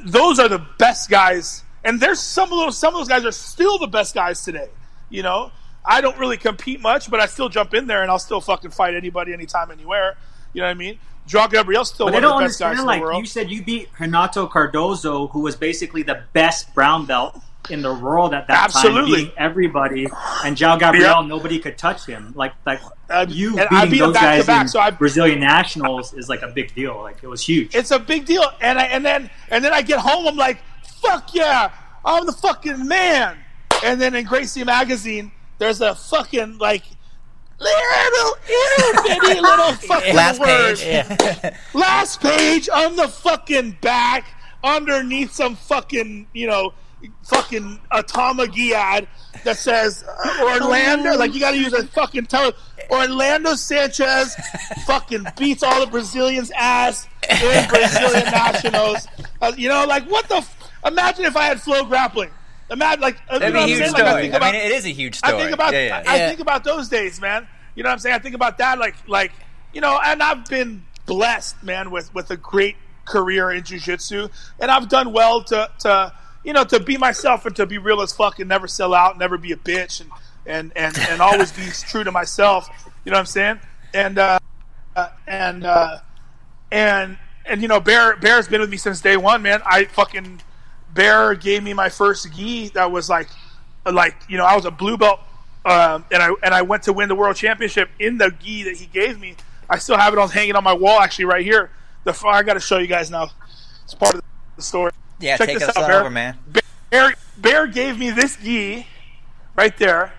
those 0.06 0.40
are 0.40 0.50
the 0.50 0.66
best 0.78 1.10
guys, 1.10 1.64
and 1.84 2.00
there's 2.00 2.20
some 2.20 2.52
of 2.52 2.60
those 2.60 2.78
some 2.78 2.94
of 2.94 3.00
those 3.00 3.08
guys 3.08 3.26
are 3.26 3.32
still 3.32 3.78
the 3.78 3.88
best 3.88 4.14
guys 4.14 4.44
today. 4.44 4.70
You 5.10 5.24
know, 5.24 5.52
I 5.86 6.02
don't 6.02 6.18
really 6.18 6.38
compete 6.38 6.82
much, 6.82 7.10
but 7.10 7.20
I 7.20 7.28
still 7.28 7.50
jump 7.50 7.74
in 7.74 7.88
there 7.88 8.02
and 8.02 8.12
I'll 8.12 8.20
still 8.20 8.42
fucking 8.42 8.72
fight 8.72 8.94
anybody, 8.94 9.34
anytime, 9.34 9.72
anywhere. 9.72 10.18
You 10.54 10.62
know 10.62 10.68
what 10.68 10.72
I 10.72 10.76
mean? 10.76 11.00
Joao 11.28 11.48
Gabriel's 11.48 11.90
still 11.90 12.08
but 12.08 12.14
one 12.14 12.24
of 12.24 12.32
the 12.32 12.46
best 12.46 12.60
guys 12.60 12.80
understand 12.80 12.80
in 12.80 12.86
like 12.86 13.00
the 13.00 13.06
world. 13.06 13.20
you 13.20 13.26
said 13.26 13.52
you 13.52 13.62
beat 13.62 13.90
Renato 14.00 14.48
Cardoso 14.48 15.30
who 15.32 15.42
was 15.42 15.58
basically 15.58 16.02
the 16.02 16.24
best 16.32 16.74
brown 16.74 17.06
belt 17.06 17.38
in 17.70 17.82
the 17.82 17.94
world 17.94 18.34
at 18.34 18.48
that 18.48 18.66
Absolutely. 18.66 19.02
time 19.02 19.26
beating 19.26 19.32
everybody 19.38 20.08
and 20.46 20.56
Joao 20.58 20.78
Gabriel 20.78 21.22
Yeah. 21.22 21.28
nobody 21.28 21.60
could 21.60 21.78
touch 21.78 22.06
him 22.06 22.34
like 22.36 22.54
like 22.66 22.80
Uh, 23.10 23.26
you 23.30 23.58
and 23.60 23.68
I 23.72 23.86
beating 23.86 23.92
beat 23.92 24.00
those 24.00 24.14
back 24.14 24.24
guys 24.38 24.46
back, 24.46 24.62
in 24.64 24.68
so 24.68 24.80
I- 24.80 24.92
Brazilian 24.92 25.40
nationals 25.40 26.14
is 26.14 26.30
like 26.30 26.42
a 26.42 26.48
big 26.48 26.74
deal 26.76 27.02
like 27.02 27.18
it 27.24 27.28
was 27.28 27.46
huge 27.48 27.76
it's 27.76 27.92
a 27.92 28.00
big 28.00 28.26
deal. 28.26 28.46
And 28.62 28.78
I 28.80 28.84
and 28.86 29.06
then 29.06 29.30
and 29.50 29.64
then 29.64 29.74
I 29.74 29.82
get 29.82 30.00
home, 30.00 30.28
I'm 30.28 30.36
like, 30.38 30.60
fuck 31.02 31.34
yeah, 31.34 31.72
I'm 32.06 32.26
the 32.26 32.32
fucking 32.34 32.88
man. 32.88 33.38
And 33.84 34.00
then 34.02 34.16
in 34.16 34.26
Gracie 34.26 34.64
magazine, 34.64 35.32
there's 35.60 35.82
a 35.82 35.94
fucking 35.96 36.58
like 36.58 36.84
little 37.60 38.38
itty 38.46 39.20
bitty 39.20 39.42
little 39.42 39.74
fucking 39.74 40.16
Last 40.16 40.40
word. 40.40 40.78
page. 40.78 40.86
Yeah. 40.86 41.58
Last 41.74 42.22
page 42.22 42.70
on 42.70 42.96
the 42.96 43.08
fucking 43.08 43.78
back, 43.82 44.26
underneath 44.64 45.32
some 45.34 45.56
fucking 45.56 46.28
you 46.34 46.48
know 46.48 46.74
fucking 47.24 47.80
Atama 47.92 48.52
gi 48.54 48.74
ad 48.74 49.08
that 49.44 49.58
says 49.58 50.04
uh, 50.04 50.40
Orlando. 50.62 51.18
Like 51.18 51.34
you 51.34 51.40
got 51.40 51.52
to 51.52 51.58
use 51.58 51.74
a 51.74 51.86
fucking 51.88 52.26
tele. 52.26 52.54
Orlando 52.90 53.56
Sanchez 53.56 54.36
fucking 54.86 55.26
beats 55.38 55.64
all 55.64 55.80
the 55.82 55.88
Brazilians' 55.92 56.52
ass 56.52 57.08
in 57.30 57.68
Brazilian 57.70 58.26
nationals. 58.32 59.08
Uh, 59.42 59.52
you 59.58 59.68
know, 59.70 59.86
like 59.86 60.06
what 60.10 60.28
the? 60.30 60.36
F- 60.38 60.54
Imagine 60.86 61.26
if 61.26 61.36
I 61.36 61.44
had 61.46 61.58
FloGrappling. 61.58 62.30
Imagine 62.70 63.02
like 63.02 63.18
uh, 63.30 63.40
That'd 63.40 63.48
you 63.50 63.54
know 63.54 63.60
what 63.60 63.64
I'm 63.64 63.70
huge 63.70 63.80
saying? 63.80 63.92
Like, 63.94 64.04
I 64.04 64.10
story. 64.10 64.22
think 64.24 64.34
I 64.34 64.38
about- 64.38 64.52
mean, 64.54 64.62
it 64.62 64.72
is 64.72 64.86
a 64.86 64.90
huge 64.90 65.16
story. 65.16 65.34
I 65.36 65.38
think 65.40 65.52
about 65.52 65.74
yeah, 65.74 65.86
yeah. 65.86 66.04
I 66.08 66.18
Yeah. 66.18 66.28
think 66.30 66.40
about 66.40 66.64
those 66.64 66.88
days, 66.90 67.20
man. 67.20 67.48
You 67.76 67.84
know 67.84 67.90
what 67.90 67.94
I'm 67.94 68.00
saying? 68.00 68.16
I 68.16 68.20
think 68.20 68.36
about 68.36 68.58
that 68.60 68.80
like 68.80 68.96
like 69.08 69.32
you 69.74 69.82
know, 69.82 70.00
and 70.04 70.24
I've 70.24 70.46
been 70.46 70.84
blessed, 71.06 71.62
man, 71.64 71.92
with 71.92 72.14
with 72.14 72.32
a 72.32 72.38
great 72.38 72.76
career 73.06 73.52
in 73.52 73.64
jiu-jitsu 73.64 74.28
and 74.60 74.70
I've 74.70 74.90
done 74.90 75.14
well 75.14 75.42
to 75.46 75.70
to 75.80 76.12
you 76.44 76.54
know, 76.54 76.64
to 76.66 76.80
be 76.80 76.98
myself 76.98 77.46
and 77.46 77.56
to 77.56 77.66
be 77.66 77.78
real 77.78 78.02
as 78.02 78.14
fuck 78.14 78.40
and 78.40 78.50
never 78.50 78.68
sell 78.68 78.94
out, 78.94 79.18
never 79.18 79.38
be 79.38 79.52
a 79.52 79.58
bitch 79.58 80.02
and 80.02 80.12
and 80.46 80.72
and, 80.76 80.98
and 81.10 81.22
always 81.22 81.52
be 81.52 81.68
true 81.90 82.04
to 82.04 82.12
myself. 82.12 82.70
You 83.04 83.12
know 83.12 83.18
what 83.18 83.22
I'm 83.22 83.26
saying? 83.26 83.60
And 83.94 84.18
uh 84.18 84.40
and 85.28 85.66
uh 85.66 86.00
and 86.72 87.18
and 87.46 87.62
you 87.62 87.68
know 87.68 87.80
Bear 87.80 88.16
Bear's 88.18 88.48
been 88.48 88.62
with 88.62 88.70
me 88.70 88.78
since 88.78 89.02
day 89.02 89.18
one, 89.18 89.42
man. 89.42 89.62
I 89.66 89.86
fucking 89.86 90.42
Bear 90.94 91.36
gave 91.36 91.64
me 91.64 91.74
my 91.74 91.90
first 91.90 92.34
gi 92.34 92.70
that 92.70 92.92
was 92.92 93.10
like 93.10 93.30
like 93.86 94.16
you 94.28 94.38
know 94.38 94.46
I 94.46 94.56
was 94.56 94.66
a 94.66 94.72
blue 94.72 94.98
belt 94.98 95.20
um, 95.68 96.06
and 96.12 96.24
I 96.24 96.34
and 96.44 96.54
I 96.54 96.62
went 96.62 96.84
to 96.84 96.94
win 96.94 97.10
the 97.10 97.16
world 97.16 97.36
championship 97.36 97.90
in 98.00 98.18
the 98.18 98.32
gi 98.40 98.64
that 98.64 98.78
he 98.78 98.86
gave 98.86 99.20
me. 99.20 99.36
I 99.70 99.80
still 99.80 99.98
have 99.98 100.14
it 100.14 100.20
on 100.20 100.30
hanging 100.30 100.56
on 100.56 100.64
my 100.64 100.74
wall 100.74 101.00
actually 101.00 101.26
right 101.26 101.44
here. 101.44 101.72
The 102.06 102.18
I 102.26 102.44
got 102.44 102.54
to 102.54 102.62
show 102.62 102.78
you 102.78 102.88
guys 102.88 103.12
now. 103.12 103.30
It's 103.84 103.94
part 103.94 104.16
of 104.16 104.22
the 104.56 104.62
story. 104.62 104.92
Yeah, 105.20 105.38
Check 105.38 105.48
take 105.48 105.60
this 105.60 105.70
us 105.70 105.78
out, 105.78 105.88
Bear. 105.88 106.00
over, 106.02 106.10
man. 106.10 106.38
Bear, 106.90 107.14
Bear 107.38 107.68
gave 107.68 107.98
me 107.98 108.12
this 108.12 108.36
gi 108.38 108.86
right 109.56 109.76
there. 109.78 110.14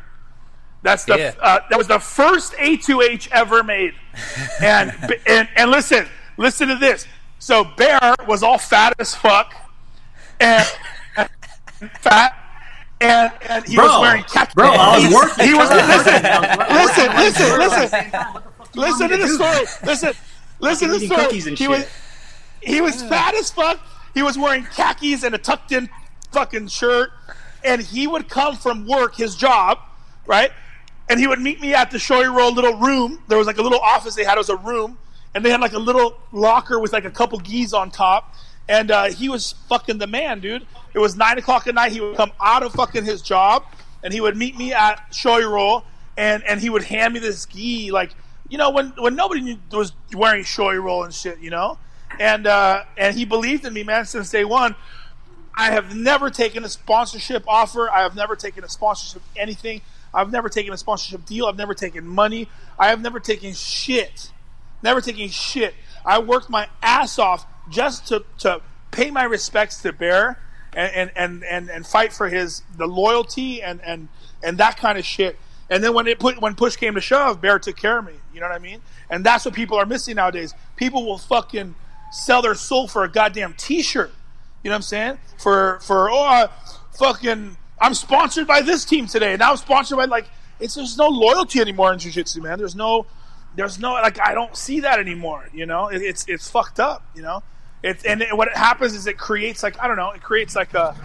That's 0.83 1.05
the 1.05 1.19
Yeah. 1.19 1.35
uh, 1.41 1.61
that 1.71 1.77
was 1.79 1.87
the 1.89 1.99
first 1.99 2.53
A2H 2.55 3.29
ever 3.33 3.63
made. 3.63 3.95
And 4.61 4.93
and 5.27 5.49
and 5.57 5.71
listen, 5.71 6.09
listen 6.37 6.69
to 6.69 6.75
this. 6.77 7.07
So 7.39 7.65
Bear 7.77 8.01
was 8.27 8.43
all 8.43 8.59
fat 8.59 8.95
as 8.99 9.15
fuck, 9.15 9.55
and 10.41 10.67
fat, 12.01 12.35
and 13.01 13.31
and 13.49 13.65
he 13.65 13.77
was 13.79 14.01
wearing 14.01 14.25
khaki. 14.25 14.53
bro, 14.55 14.71
I 14.71 14.99
was 14.99 15.15
working. 15.15 15.47
He 15.47 15.55
was 15.55 15.71
listen, 15.71 16.23
listen, 16.69 17.17
listen, 17.17 17.19
Listen, 17.19 17.59
listen. 17.59 18.13
Listen 18.75 19.09
to 19.09 19.17
the 19.17 19.29
story. 19.29 19.67
Listen, 19.85 20.13
listen 20.61 20.89
to 20.89 20.99
the 20.99 21.07
story. 21.07 21.57
he 21.57 21.69
was 21.69 21.87
he 22.61 22.81
was 22.81 23.03
fat 23.05 23.35
as 23.35 23.51
fuck. 23.51 23.79
He 24.15 24.23
was 24.23 24.39
wearing 24.39 24.65
khakis 24.65 25.23
and 25.23 25.35
a 25.35 25.39
tucked 25.39 25.73
in 25.73 25.89
fucking 26.33 26.69
shirt, 26.69 27.11
and 27.65 27.83
he 27.83 28.07
would 28.07 28.29
come 28.29 28.57
from 28.57 28.87
work, 28.87 29.17
his 29.17 29.37
job, 29.37 29.79
right? 30.27 30.51
And 31.09 31.19
he 31.19 31.27
would 31.27 31.41
meet 31.41 31.61
me 31.61 31.75
at 31.75 31.91
the 31.91 31.99
Shoyoroll 31.99 32.55
little 32.55 32.77
room. 32.77 33.23
There 33.29 33.39
was 33.39 33.47
like 33.47 33.59
a 33.59 33.63
little 33.63 33.81
office 33.81 34.15
they 34.15 34.25
had. 34.25 34.35
It 34.35 34.39
was 34.39 34.51
a 34.51 34.57
room, 34.57 34.99
and 35.35 35.45
they 35.45 35.51
had 35.51 35.61
like 35.61 35.73
a 35.73 35.79
little 35.79 36.19
locker 36.33 36.79
with 36.79 36.93
like 36.93 37.05
a 37.05 37.11
couple 37.11 37.39
gis 37.39 37.73
on 37.73 37.91
top. 37.91 38.35
And 38.69 38.91
uh, 38.91 39.05
he 39.05 39.31
was 39.31 39.55
fucking 39.69 39.97
the 39.97 40.07
man, 40.07 40.41
dude. 40.41 40.67
It 40.93 40.99
was 40.99 41.17
nine 41.17 41.39
o'clock 41.39 41.67
at 41.67 41.75
night. 41.75 41.93
He 41.93 42.01
would 42.01 42.17
come 42.17 42.33
out 42.41 42.63
of 42.63 42.73
fucking 42.73 43.05
his 43.05 43.23
job, 43.23 43.65
and 44.03 44.13
he 44.13 44.21
would 44.21 44.37
meet 44.37 44.59
me 44.59 44.75
at 44.75 45.11
Shoyoroll, 45.11 45.85
and 46.17 46.43
and 46.45 46.61
he 46.61 46.69
would 46.69 46.83
hand 46.83 47.15
me 47.15 47.21
this 47.21 47.47
gi, 47.47 47.91
like 47.91 48.11
you 48.49 48.59
know 48.59 48.71
when 48.71 48.93
when 48.99 49.17
nobody 49.17 49.59
was 49.73 49.93
wearing 50.15 50.45
Shoyoroll 50.45 51.05
and 51.05 51.15
shit, 51.15 51.39
you 51.41 51.51
know. 51.51 51.79
And 52.19 52.47
uh, 52.47 52.85
and 52.97 53.17
he 53.17 53.25
believed 53.25 53.65
in 53.65 53.73
me, 53.73 53.85
man, 53.85 54.05
since 54.07 54.31
day 54.31 54.45
one. 54.45 54.75
I 55.59 55.73
have 55.73 55.93
never 55.95 56.31
taken 56.31 56.63
a 56.63 56.69
sponsorship 56.69 57.43
offer. 57.49 57.91
I 57.91 58.03
have 58.03 58.15
never 58.15 58.37
taken 58.37 58.63
a 58.63 58.69
sponsorship 58.69 59.23
anything. 59.37 59.83
I've 60.15 60.31
never 60.31 60.49
taken 60.49 60.73
a 60.73 60.77
sponsorship 60.77 61.27
deal. 61.27 61.47
I've 61.47 61.57
never 61.57 61.75
taken 61.75 62.07
money. 62.07 62.49
I 62.79 62.89
have 62.89 63.01
never 63.01 63.19
taken 63.19 63.53
shit. 63.55 64.31
Never 64.85 65.01
taken 65.01 65.29
shit. 65.29 65.75
I 66.05 66.21
worked 66.21 66.49
my 66.49 66.69
ass 66.81 67.19
off 67.19 67.45
just 67.71 68.07
to, 68.09 68.25
to 68.39 68.63
pay 68.93 69.11
my 69.11 69.25
respects 69.25 69.83
to 69.83 69.93
Bear 69.93 70.39
and, 70.73 70.93
and, 70.95 71.11
and, 71.17 71.45
and, 71.45 71.71
and 71.71 71.87
fight 71.87 72.13
for 72.13 72.29
his 72.29 72.63
the 72.77 72.87
loyalty 72.87 73.61
and, 73.61 73.81
and, 73.83 74.09
and 74.43 74.59
that 74.59 74.77
kind 74.77 74.97
of 74.97 75.05
shit. 75.05 75.39
And 75.69 75.83
then 75.85 75.93
when 75.93 76.07
it 76.07 76.19
put 76.19 76.41
when 76.41 76.55
push 76.55 76.77
came 76.77 76.95
to 76.95 77.01
shove, 77.01 77.41
Bear 77.41 77.59
took 77.59 77.77
care 77.77 77.99
of 77.99 78.07
me. 78.07 78.15
You 78.33 78.41
know 78.41 78.47
what 78.47 78.55
I 78.55 78.61
mean? 78.61 78.81
And 79.11 79.25
that's 79.25 79.45
what 79.45 79.55
people 79.55 79.77
are 79.77 79.87
missing 79.87 80.17
nowadays. 80.17 80.55
People 80.77 81.05
will 81.05 81.19
fucking 81.19 81.75
sell 82.11 82.43
their 82.43 82.55
soul 82.55 82.89
for 82.89 83.05
a 83.05 83.09
goddamn 83.09 83.55
t-shirt. 83.55 84.13
You 84.63 84.71
know 84.71 84.75
what 84.75 84.77
I'm 84.77 84.83
saying? 84.83 85.19
For 85.39 85.79
for 85.81 86.11
oh 86.11 86.25
uh, 86.25 86.49
fucking 86.99 87.57
I'm 87.81 87.95
sponsored 87.95 88.47
by 88.47 88.61
this 88.61 88.85
team 88.85 89.07
today. 89.07 89.37
Now 89.37 89.53
I'm 89.53 89.57
sponsored 89.57 89.99
by 89.99 90.07
like 90.07 90.29
it's 90.61 90.75
there's 90.75 90.97
no 90.97 91.09
loyalty 91.09 91.61
anymore 91.61 91.93
in 91.93 91.99
jiu-jitsu, 91.99 92.43
man. 92.43 92.59
There's 92.59 92.75
no 92.75 93.07
there's 93.55 93.79
no 93.79 93.93
like 93.93 94.21
I 94.21 94.35
don't 94.35 94.57
see 94.57 94.81
that 94.81 94.99
anymore, 94.99 95.49
you 95.53 95.67
know? 95.67 95.89
It, 95.89 96.03
it's 96.03 96.25
it's 96.29 96.51
fucked 96.51 96.81
up, 96.81 97.05
you 97.15 97.23
know? 97.23 97.43
It's 97.83 98.05
and 98.05 98.23
it, 98.23 98.37
what 98.37 98.49
happens 98.57 98.95
is 98.95 99.07
it 99.07 99.19
creates 99.19 99.63
like 99.63 99.81
I 99.81 99.87
don't 99.87 99.97
know, 99.97 100.11
it 100.11 100.23
creates 100.23 100.57
like 100.57 100.75
a 100.75 100.97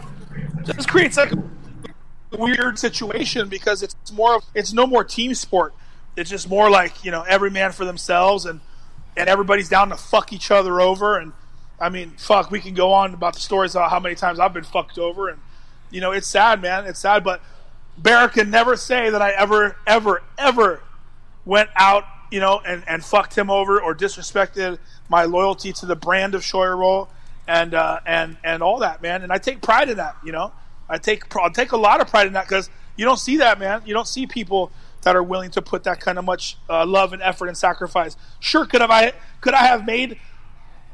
just 0.66 0.88
creates 0.88 1.18
like 1.18 1.32
a 1.32 1.44
weird 2.38 2.80
situation 2.80 3.50
because 3.50 3.84
it's 3.84 4.12
more 4.12 4.36
of 4.36 4.44
it's 4.56 4.74
no 4.74 4.88
more 4.88 5.04
team 5.04 5.34
sport. 5.36 5.74
It's 6.16 6.30
just 6.30 6.48
more 6.48 6.70
like, 6.70 7.04
you 7.04 7.12
know, 7.12 7.24
every 7.24 7.50
man 7.50 7.72
for 7.72 7.86
themselves 7.86 8.46
and 8.46 8.60
and 9.16 9.30
everybody's 9.30 9.70
down 9.70 9.90
to 9.90 9.98
fuck 9.98 10.34
each 10.34 10.52
other 10.52 10.82
over 10.82 11.18
and 11.18 11.34
I 11.80 11.90
mean, 11.90 12.12
fuck, 12.12 12.50
we 12.50 12.62
can 12.62 12.76
go 12.76 12.94
on 12.94 13.14
about 13.14 13.34
the 13.34 13.42
stories 13.42 13.76
about 13.76 13.90
how 13.90 14.00
many 14.00 14.16
times 14.16 14.40
I've 14.40 14.54
been 14.54 14.64
fucked 14.64 14.98
over 14.98 15.30
and 15.30 15.40
you 15.94 16.02
know, 16.02 16.12
it's 16.12 16.28
sad, 16.28 16.62
man. 16.62 16.86
It's 16.86 17.00
sad, 17.00 17.24
but 17.24 17.42
Bear 17.98 18.28
can 18.28 18.50
never 18.50 18.76
say 18.76 19.12
that 19.12 19.22
I 19.22 19.32
ever, 19.32 19.78
ever, 19.86 20.24
ever 20.38 20.82
went 21.46 21.70
out, 21.76 22.04
you 22.32 22.40
know, 22.40 22.60
and, 22.66 22.84
and 22.88 23.06
fucked 23.06 23.38
him 23.38 23.50
over 23.50 23.80
or 23.80 23.94
disrespected 23.94 24.80
my 25.08 25.26
loyalty 25.26 25.72
to 25.74 25.86
the 25.86 25.96
brand 25.96 26.34
of 26.34 26.42
Shoyoroll 26.42 27.08
and 27.48 27.74
uh, 27.74 28.00
and 28.06 28.38
and 28.44 28.64
all 28.64 28.80
that, 28.80 29.02
man. 29.02 29.22
And 29.22 29.32
I 29.32 29.38
take 29.38 29.62
pride 29.62 29.90
in 29.90 29.98
that, 29.98 30.16
you 30.24 30.32
know. 30.32 30.52
I 30.90 30.98
take 30.98 31.36
I 31.36 31.50
take 31.50 31.72
a 31.72 31.78
lot 31.78 32.02
of 32.02 32.08
pride 32.08 32.28
in 32.28 32.34
that 32.34 32.48
because 32.48 32.70
you 32.96 33.06
don't 33.06 33.20
see 33.20 33.38
that, 33.38 33.60
man. 33.60 33.84
You 33.86 33.94
don't 33.94 34.08
see 34.08 34.26
people 34.26 34.72
that 35.04 35.16
are 35.16 35.24
willing 35.24 35.52
to 35.52 35.62
put 35.62 35.84
that 35.84 36.00
kind 36.00 36.18
of 36.18 36.26
much 36.26 36.58
uh, 36.70 36.86
love 36.86 37.14
and 37.14 37.22
effort 37.22 37.48
and 37.48 37.58
sacrifice. 37.58 38.16
Sure, 38.40 38.66
could 38.66 38.82
have 38.82 38.92
I 38.92 39.14
could 39.42 39.54
I 39.54 39.66
have 39.66 39.86
made 39.86 40.20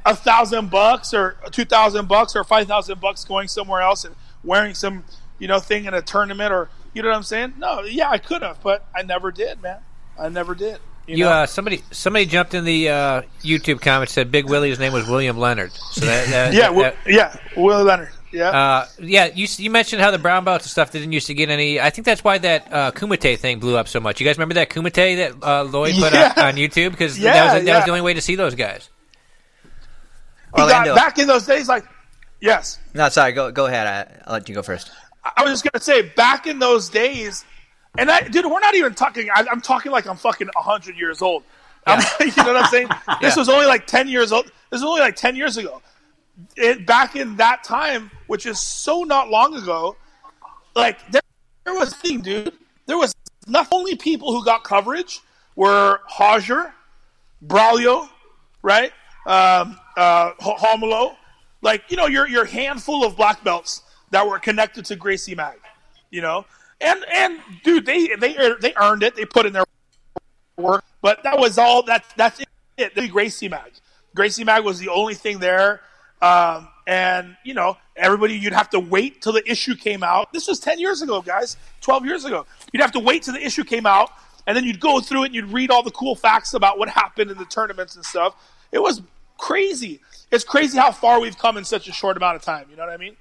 a 0.05 0.15
thousand 0.15 0.69
bucks 0.71 1.13
or 1.13 1.37
two 1.51 1.65
thousand 1.65 2.07
bucks 2.07 2.35
or 2.35 2.43
five 2.43 2.67
thousand 2.67 2.99
bucks 3.01 3.23
going 3.25 3.47
somewhere 3.47 3.81
else 3.81 4.05
and 4.05 4.15
wearing 4.43 4.73
some 4.73 5.03
you 5.39 5.47
know 5.47 5.59
thing 5.59 5.85
in 5.85 5.93
a 5.93 6.01
tournament 6.01 6.51
or 6.53 6.69
you 6.93 7.01
know 7.03 7.09
what 7.09 7.17
I'm 7.17 7.23
saying? 7.23 7.53
No, 7.57 7.83
yeah, 7.83 8.09
I 8.09 8.17
could 8.17 8.41
have, 8.41 8.61
but 8.63 8.85
I 8.95 9.03
never 9.03 9.31
did, 9.31 9.61
man. 9.61 9.79
I 10.19 10.29
never 10.29 10.55
did. 10.55 10.79
You, 11.07 11.17
You 11.17 11.23
know? 11.25 11.29
uh, 11.31 11.45
somebody 11.45 11.83
somebody 11.91 12.25
jumped 12.25 12.53
in 12.53 12.65
the 12.65 12.89
uh, 12.89 13.21
YouTube 13.43 13.81
comments 13.81 14.13
said 14.13 14.31
Big 14.31 14.45
Willie's 14.49 14.79
name 14.79 14.93
was 14.93 15.07
William 15.07 15.37
Leonard. 15.37 15.71
So 15.71 16.05
that, 16.05 16.27
that 16.29 16.53
yeah, 16.55 16.71
that- 16.71 16.95
yeah, 17.07 17.35
Will 17.55 17.83
Leonard. 17.83 18.09
Yeah, 18.31 18.49
Uh, 18.49 18.85
yeah, 18.99 19.25
you 19.33 19.47
you 19.57 19.71
mentioned 19.71 20.01
how 20.01 20.11
the 20.11 20.19
brown 20.19 20.43
belts 20.45 20.65
and 20.65 20.69
stuff 20.71 20.91
didn't 20.91 21.11
used 21.11 21.27
to 21.27 21.33
get 21.33 21.49
any. 21.49 21.79
I 21.79 21.89
think 21.89 22.05
that's 22.05 22.23
why 22.23 22.37
that 22.37 22.71
uh, 22.71 22.91
Kumite 22.91 23.39
thing 23.39 23.59
blew 23.59 23.75
up 23.75 23.87
so 23.87 23.99
much. 23.99 24.19
You 24.19 24.25
guys 24.25 24.37
remember 24.37 24.53
that 24.55 24.69
Kumite 24.69 25.17
that 25.17 25.43
uh, 25.43 25.63
Lloyd 25.63 25.95
put 25.95 26.13
Yeah. 26.13 26.33
on, 26.37 26.45
on 26.45 26.53
YouTube 26.55 26.91
because 26.91 27.15
that 27.17 27.23
Yeah, 27.35 27.43
was 27.45 27.53
that 27.53 27.63
yeah. 27.65 27.75
was 27.77 27.85
the 27.85 27.91
only 27.91 28.01
way 28.01 28.13
to 28.13 28.21
see 28.21 28.35
those 28.35 28.53
guys. 28.55 28.89
Orlando. 30.57 30.95
back 30.95 31.17
in 31.19 31.27
those 31.27 31.45
days, 31.45 31.67
like, 31.67 31.85
yes, 32.41 32.79
No, 32.93 33.09
sorry. 33.09 33.31
Go 33.33 33.51
go 33.51 33.65
ahead. 33.67 33.87
I, 33.87 34.21
I'll 34.27 34.33
let 34.33 34.49
you 34.49 34.55
go 34.55 34.63
first. 34.63 34.91
I 35.23 35.43
was 35.43 35.51
just 35.61 35.63
gonna 35.71 35.83
say, 35.83 36.01
back 36.15 36.47
in 36.47 36.59
those 36.59 36.89
days, 36.89 37.45
and 37.97 38.09
I, 38.09 38.21
dude, 38.21 38.45
we're 38.45 38.59
not 38.59 38.75
even 38.75 38.93
talking. 38.95 39.29
I, 39.33 39.45
I'm 39.51 39.61
talking 39.61 39.91
like 39.91 40.07
I'm 40.07 40.17
fucking 40.17 40.49
hundred 40.55 40.97
years 40.97 41.21
old. 41.21 41.43
I'm- 41.85 42.01
you 42.19 42.27
know 42.37 42.53
what 42.53 42.63
I'm 42.63 42.69
saying? 42.69 42.87
This 43.21 43.35
Yeah. 43.35 43.39
was 43.41 43.49
only 43.49 43.65
like 43.65 43.85
ten 43.87 44.07
years 44.07 44.31
old. 44.31 44.45
This 44.45 44.81
was 44.81 44.83
only 44.83 45.01
like 45.01 45.15
ten 45.15 45.35
years 45.35 45.57
ago. 45.57 45.81
It, 46.55 46.85
back 46.85 47.15
in 47.15 47.35
that 47.37 47.63
time, 47.63 48.11
which 48.27 48.45
is 48.45 48.59
so 48.59 49.03
not 49.03 49.29
long 49.29 49.55
ago, 49.55 49.95
like 50.75 51.11
there, 51.11 51.21
there 51.65 51.73
was 51.73 51.93
thing, 51.95 52.21
dude. 52.21 52.53
There 52.85 52.97
was 52.97 53.13
not 53.47 53.67
only 53.71 53.95
people 53.95 54.31
who 54.31 54.43
got 54.43 54.63
coverage 54.63 55.19
were 55.55 55.99
Roger, 56.19 56.73
Braulio, 57.45 58.07
right? 58.61 58.91
Um, 59.25 59.77
uh, 59.97 60.31
Romulo, 60.39 61.15
like 61.61 61.83
you 61.89 61.97
know, 61.97 62.07
your 62.07 62.27
your 62.27 62.45
handful 62.45 63.03
of 63.03 63.17
black 63.17 63.43
belts 63.43 63.83
that 64.11 64.25
were 64.25 64.39
connected 64.39 64.85
to 64.85 64.95
Gracie 64.95 65.35
Mag, 65.35 65.59
you 66.09 66.21
know, 66.21 66.45
and 66.81 67.03
and 67.13 67.39
dude, 67.63 67.85
they 67.85 68.07
they 68.15 68.35
they 68.61 68.73
earned 68.75 69.03
it. 69.03 69.15
They 69.15 69.25
put 69.25 69.45
in 69.45 69.53
their 69.53 69.65
work, 70.57 70.83
but 71.01 71.23
that 71.23 71.37
was 71.37 71.57
all. 71.57 71.83
That 71.83 72.05
that's 72.15 72.41
it. 72.77 72.95
The 72.95 73.07
Gracie 73.07 73.49
Mag, 73.49 73.71
Gracie 74.15 74.43
Mag 74.43 74.63
was 74.63 74.79
the 74.79 74.89
only 74.89 75.13
thing 75.13 75.39
there. 75.39 75.81
Um, 76.21 76.67
and 76.87 77.37
you 77.43 77.53
know, 77.53 77.77
everybody, 77.95 78.33
you'd 78.35 78.53
have 78.53 78.69
to 78.71 78.79
wait 78.79 79.21
till 79.21 79.31
the 79.33 79.49
issue 79.49 79.75
came 79.75 80.03
out. 80.03 80.33
This 80.33 80.47
was 80.47 80.59
ten 80.59 80.79
years 80.79 81.01
ago, 81.01 81.21
guys, 81.21 81.55
twelve 81.81 82.05
years 82.05 82.25
ago. 82.25 82.45
You'd 82.73 82.81
have 82.81 82.91
to 82.93 82.99
wait 82.99 83.23
till 83.23 83.33
the 83.35 83.45
issue 83.45 83.63
came 83.63 83.85
out, 83.85 84.09
and 84.47 84.57
then 84.57 84.63
you'd 84.65 84.79
go 84.79 84.99
through 84.99 85.23
it 85.23 85.25
and 85.27 85.35
you'd 85.35 85.51
read 85.53 85.71
all 85.71 85.83
the 85.83 85.91
cool 85.91 86.15
facts 86.15 86.53
about 86.53 86.77
what 86.79 86.89
happened 86.89 87.31
in 87.31 87.37
the 87.37 87.45
tournaments 87.45 87.95
and 87.95 88.03
stuff. 88.03 88.35
It 88.71 88.79
was 88.81 89.01
crazy. 89.37 90.01
It's 90.31 90.43
crazy 90.43 90.77
how 90.77 90.91
far 90.91 91.19
we've 91.21 91.37
come 91.37 91.57
in 91.57 91.63
such 91.63 91.87
a 91.87 91.91
short 91.93 92.17
amount 92.17 92.35
of 92.35 92.41
time. 92.41 92.65
You 92.69 92.75
know 92.75 92.83
what 92.85 92.93
I 92.93 92.97
mean? 92.97 93.15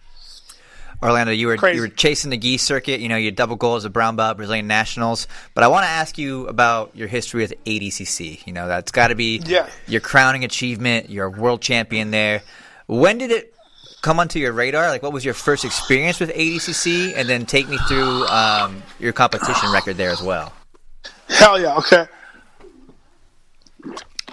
Orlando, 1.01 1.33
you 1.33 1.47
were 1.47 1.57
Crazy. 1.57 1.77
you 1.77 1.83
were 1.83 1.89
chasing 1.89 2.31
the 2.31 2.37
geese 2.37 2.63
circuit. 2.65 2.99
You 3.01 3.09
know, 3.09 3.17
you 3.17 3.31
double 3.31 3.55
goal 3.55 3.77
as 3.77 3.85
a 3.85 3.91
brown 3.91 4.17
belt 4.17 4.37
Brazilian 4.37 4.67
nationals. 4.67 5.29
But 5.55 5.63
I 5.63 5.69
want 5.69 5.85
to 5.85 5.89
ask 5.91 6.19
you 6.19 6.49
about 6.49 6.91
your 6.97 7.07
history 7.07 7.41
with 7.43 7.55
ADCC. 7.67 8.45
You 8.49 8.53
know, 8.53 8.67
that's 8.67 8.91
got 8.91 9.09
to 9.09 9.15
be 9.15 9.41
Yeah. 9.47 9.69
your 9.87 10.01
crowning 10.01 10.43
achievement. 10.43 11.09
You're 11.09 11.27
a 11.27 11.31
world 11.31 11.63
champion 11.63 12.11
there. 12.11 12.43
When 12.89 13.19
did 13.19 13.31
it 13.31 13.55
come 14.01 14.19
onto 14.19 14.39
your 14.39 14.53
radar? 14.53 14.89
Like, 14.89 15.03
what 15.03 15.13
was 15.13 15.25
your 15.25 15.35
first 15.35 15.65
experience 15.65 16.19
with 16.19 16.31
ADCC? 16.31 17.13
And 17.15 17.29
then 17.29 17.47
take 17.47 17.69
me 17.69 17.77
through 17.87 18.27
um, 18.27 18.83
your 18.99 19.13
competition 19.13 19.71
record 19.71 19.97
there 19.97 20.11
as 20.11 20.23
well. 20.23 20.53
Hell 21.29 21.61
yeah, 21.61 21.77
okay. 21.77 22.07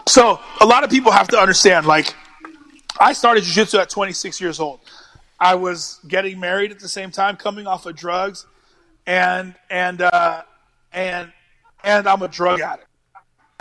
So 0.07 0.39
a 0.61 0.65
lot 0.65 0.83
of 0.83 0.89
people 0.89 1.11
have 1.11 1.27
to 1.29 1.37
understand, 1.37 1.85
like, 1.85 2.15
I 2.99 3.11
started 3.11 3.43
jiu-jitsu 3.43 3.77
at 3.77 3.89
26 3.89 4.39
years 4.39 4.59
old. 4.59 4.79
I 5.39 5.55
was 5.55 5.99
getting 6.07 6.39
married 6.39 6.71
at 6.71 6.79
the 6.79 6.87
same 6.87 7.11
time, 7.11 7.35
coming 7.35 7.67
off 7.67 7.85
of 7.85 7.95
drugs, 7.97 8.45
and 9.05 9.53
and 9.69 10.01
uh, 10.01 10.43
and 10.93 11.31
and 11.83 12.07
I'm 12.07 12.21
a 12.21 12.29
drug 12.29 12.61
addict, 12.61 12.87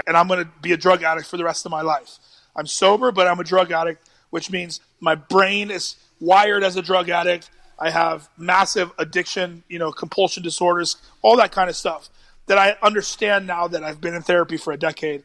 and 0.07 0.17
I'm 0.17 0.29
going 0.29 0.45
to 0.45 0.51
be 0.63 0.73
a 0.73 0.77
drug 0.77 1.03
addict 1.03 1.27
for 1.27 1.37
the 1.37 1.45
rest 1.45 1.67
of 1.67 1.73
my 1.73 1.83
life. 1.83 2.19
I'm 2.55 2.69
sober, 2.69 3.11
but 3.11 3.27
I'm 3.27 3.41
a 3.41 3.45
drug 3.45 3.73
addict, 3.73 4.09
which 4.35 4.51
means 4.51 4.81
my 4.99 5.15
brain 5.15 5.71
is 5.71 5.95
wired 6.19 6.65
as 6.65 6.75
a 6.75 6.83
drug 6.83 7.09
addict. 7.09 7.51
I 7.79 7.91
have 7.91 8.29
massive 8.37 8.91
addiction, 8.99 9.63
you 9.69 9.79
know, 9.79 9.93
compulsion 9.93 10.43
disorders, 10.43 10.97
all 11.23 11.37
that 11.37 11.53
kind 11.53 11.71
of 11.71 11.77
stuff 11.77 12.09
that 12.47 12.59
I 12.59 12.77
understand 12.83 13.47
now 13.47 13.69
that 13.69 13.85
I've 13.85 14.01
been 14.01 14.13
in 14.13 14.23
therapy 14.23 14.57
for 14.57 14.73
a 14.73 14.77
decade. 14.77 15.23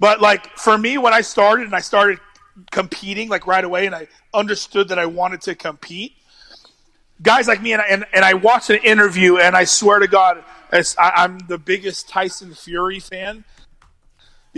But 0.00 0.22
like 0.22 0.56
for 0.56 0.78
me, 0.78 0.96
when 0.96 1.12
I 1.12 1.20
started 1.20 1.66
and 1.66 1.74
I 1.74 1.80
started 1.80 2.20
competing 2.70 3.28
like 3.28 3.46
right 3.46 3.62
away, 3.62 3.84
and 3.84 3.94
I 3.94 4.08
understood 4.32 4.88
that 4.88 4.98
I 4.98 5.04
wanted 5.04 5.42
to 5.42 5.54
compete, 5.54 6.14
guys 7.20 7.46
like 7.46 7.60
me 7.60 7.74
and 7.74 7.82
I, 7.82 7.84
and, 7.90 8.06
and 8.14 8.24
I 8.24 8.32
watched 8.32 8.70
an 8.70 8.80
interview, 8.82 9.36
and 9.36 9.54
I 9.54 9.64
swear 9.64 9.98
to 9.98 10.08
God, 10.08 10.42
I, 10.72 10.82
I'm 10.98 11.38
the 11.48 11.58
biggest 11.58 12.08
Tyson 12.08 12.54
Fury 12.54 12.98
fan. 12.98 13.44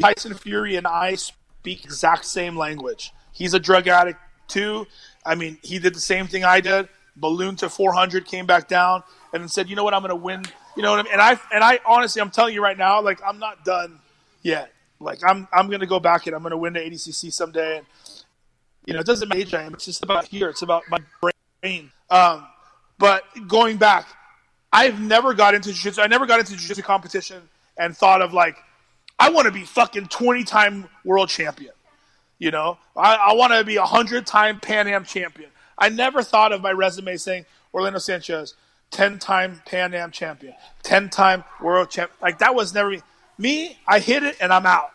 Tyson 0.00 0.34
Fury 0.34 0.76
and 0.76 0.86
I 0.86 1.16
speak 1.16 1.84
exact 1.84 2.24
same 2.24 2.56
language. 2.56 3.10
He's 3.34 3.52
a 3.52 3.60
drug 3.60 3.86
addict 3.86 4.18
too. 4.48 4.86
I 5.26 5.34
mean, 5.34 5.58
he 5.62 5.78
did 5.78 5.94
the 5.94 6.00
same 6.00 6.26
thing 6.26 6.44
I 6.44 6.60
did. 6.60 6.88
Ballooned 7.16 7.58
to 7.58 7.68
400, 7.68 8.24
came 8.24 8.46
back 8.46 8.66
down, 8.68 9.02
and 9.32 9.42
then 9.42 9.48
said, 9.48 9.68
"You 9.68 9.76
know 9.76 9.84
what? 9.84 9.92
I'm 9.92 10.00
going 10.00 10.08
to 10.08 10.16
win." 10.16 10.44
You 10.76 10.82
know 10.82 10.90
what 10.90 11.00
I 11.00 11.02
mean? 11.02 11.12
And 11.12 11.20
I 11.20 11.38
and 11.52 11.62
I 11.62 11.78
honestly, 11.84 12.22
I'm 12.22 12.30
telling 12.30 12.54
you 12.54 12.62
right 12.62 12.78
now, 12.78 13.02
like 13.02 13.20
I'm 13.24 13.38
not 13.38 13.64
done 13.64 14.00
yet. 14.42 14.72
Like 14.98 15.20
I'm 15.22 15.46
I'm 15.52 15.68
going 15.68 15.80
to 15.80 15.86
go 15.86 16.00
back 16.00 16.26
and 16.26 16.34
I'm 16.34 16.42
going 16.42 16.52
to 16.52 16.56
win 16.56 16.72
the 16.72 16.80
ADCC 16.80 17.32
someday. 17.32 17.78
And 17.78 17.86
you 18.86 18.94
know, 18.94 19.00
it 19.00 19.06
doesn't 19.06 19.28
matter 19.28 19.40
age 19.40 19.54
I 19.54 19.62
am. 19.62 19.74
It's 19.74 19.84
just 19.84 20.02
about 20.02 20.26
here. 20.26 20.48
It's 20.48 20.62
about 20.62 20.84
my 20.88 20.98
brain. 21.20 21.90
Um, 22.10 22.46
but 22.98 23.24
going 23.48 23.76
back, 23.76 24.06
I've 24.72 25.00
never 25.00 25.34
got 25.34 25.54
into 25.54 25.72
jiu-jitsu. 25.72 26.02
I 26.02 26.06
never 26.06 26.26
got 26.26 26.40
into 26.40 26.52
jiu-jitsu 26.56 26.82
competition 26.82 27.48
and 27.78 27.96
thought 27.96 28.22
of 28.22 28.32
like, 28.32 28.56
I 29.18 29.30
want 29.30 29.46
to 29.46 29.52
be 29.52 29.62
fucking 29.62 30.08
20 30.08 30.44
time 30.44 30.88
world 31.04 31.28
champion. 31.28 31.72
You 32.38 32.50
know, 32.50 32.78
I, 32.96 33.14
I 33.14 33.32
want 33.34 33.52
to 33.52 33.64
be 33.64 33.76
a 33.76 33.84
hundred 33.84 34.26
time 34.26 34.60
Pan 34.60 34.88
Am 34.88 35.04
champion. 35.04 35.50
I 35.78 35.88
never 35.88 36.22
thought 36.22 36.52
of 36.52 36.60
my 36.60 36.72
resume 36.72 37.16
saying 37.16 37.46
Orlando 37.72 37.98
Sanchez, 37.98 38.54
10 38.90 39.18
time 39.18 39.62
Pan 39.66 39.94
Am 39.94 40.10
champion, 40.10 40.54
10 40.82 41.10
time 41.10 41.44
world 41.60 41.90
champ. 41.90 42.10
Like 42.20 42.38
that 42.38 42.54
was 42.54 42.74
never 42.74 42.90
me. 42.90 43.02
Me, 43.36 43.78
I 43.86 43.98
hit 43.98 44.22
it 44.22 44.36
and 44.40 44.52
I'm 44.52 44.66
out. 44.66 44.90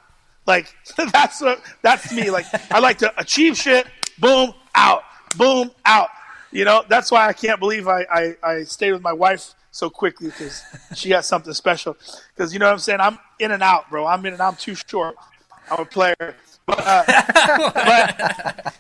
Like 0.46 0.74
that's 1.12 1.42
what 1.42 1.62
that's 1.82 2.12
me. 2.14 2.30
Like 2.30 2.46
I 2.72 2.80
like 2.80 3.00
to 3.00 3.14
achieve 3.20 3.58
shit. 3.58 3.88
Boom, 4.20 4.54
out. 4.76 5.04
Boom, 5.38 5.72
out. 5.86 6.10
You 6.52 6.66
know, 6.66 6.84
that's 6.88 7.12
why 7.12 7.28
I 7.28 7.34
can't 7.34 7.60
believe 7.60 7.88
I, 7.88 8.06
I, 8.12 8.36
I 8.44 8.64
stayed 8.64 8.92
with 8.92 9.04
my 9.04 9.14
wife 9.14 9.54
so 9.72 9.90
quickly 9.90 10.28
because 10.30 10.64
she 10.96 11.12
has 11.12 11.28
something 11.28 11.54
special. 11.54 11.96
Because 12.36 12.54
you 12.54 12.60
know 12.60 12.66
what 12.66 12.74
I'm 12.74 12.80
saying? 12.80 13.00
I'm 13.02 13.20
in 13.40 13.52
and 13.52 13.62
out, 13.62 13.90
bro. 13.90 14.08
I'm 14.08 14.26
in 14.26 14.34
and 14.34 14.42
I'm 14.42 14.56
too 14.56 14.76
short. 14.76 15.16
I'm 15.70 15.82
a 15.82 15.86
player. 15.86 16.36
But, 16.70 16.80
uh, 16.86 17.72
but 17.74 18.76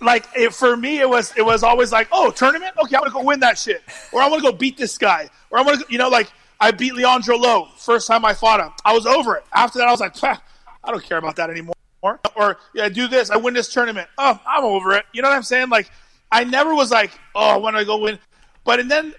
like 0.00 0.26
it, 0.36 0.54
for 0.54 0.76
me, 0.76 1.00
it 1.00 1.08
was 1.08 1.32
it 1.36 1.42
was 1.44 1.62
always 1.62 1.92
like, 1.92 2.08
oh, 2.12 2.30
tournament. 2.30 2.74
Okay, 2.82 2.96
I'm 2.96 3.02
gonna 3.02 3.12
go 3.12 3.22
win 3.22 3.40
that 3.40 3.58
shit, 3.58 3.82
or 4.12 4.20
I'm 4.20 4.30
gonna 4.30 4.42
go 4.42 4.52
beat 4.52 4.76
this 4.76 4.98
guy, 4.98 5.28
or 5.50 5.58
I'm 5.58 5.66
gonna, 5.66 5.82
you 5.88 5.98
know, 5.98 6.08
like 6.08 6.30
I 6.60 6.70
beat 6.70 6.94
Leandro 6.94 7.36
Lo 7.36 7.68
first 7.76 8.06
time 8.06 8.24
I 8.24 8.34
fought 8.34 8.60
him. 8.60 8.72
I 8.84 8.92
was 8.92 9.06
over 9.06 9.36
it. 9.36 9.44
After 9.52 9.78
that, 9.78 9.88
I 9.88 9.90
was 9.90 10.00
like, 10.00 10.22
I 10.22 10.90
don't 10.90 11.02
care 11.02 11.18
about 11.18 11.36
that 11.36 11.50
anymore. 11.50 11.74
Or 12.02 12.58
yeah, 12.74 12.88
do 12.88 13.08
this. 13.08 13.30
I 13.30 13.36
win 13.36 13.52
this 13.52 13.72
tournament. 13.72 14.08
Oh, 14.16 14.40
I'm 14.46 14.64
over 14.64 14.92
it. 14.92 15.04
You 15.12 15.22
know 15.22 15.28
what 15.28 15.36
I'm 15.36 15.42
saying? 15.42 15.68
Like 15.68 15.90
I 16.32 16.44
never 16.44 16.74
was 16.74 16.90
like, 16.90 17.10
oh, 17.34 17.48
I 17.48 17.56
want 17.56 17.76
to 17.76 17.84
go 17.84 17.98
win. 17.98 18.18
But 18.64 18.80
and 18.80 18.90
then 18.90 19.14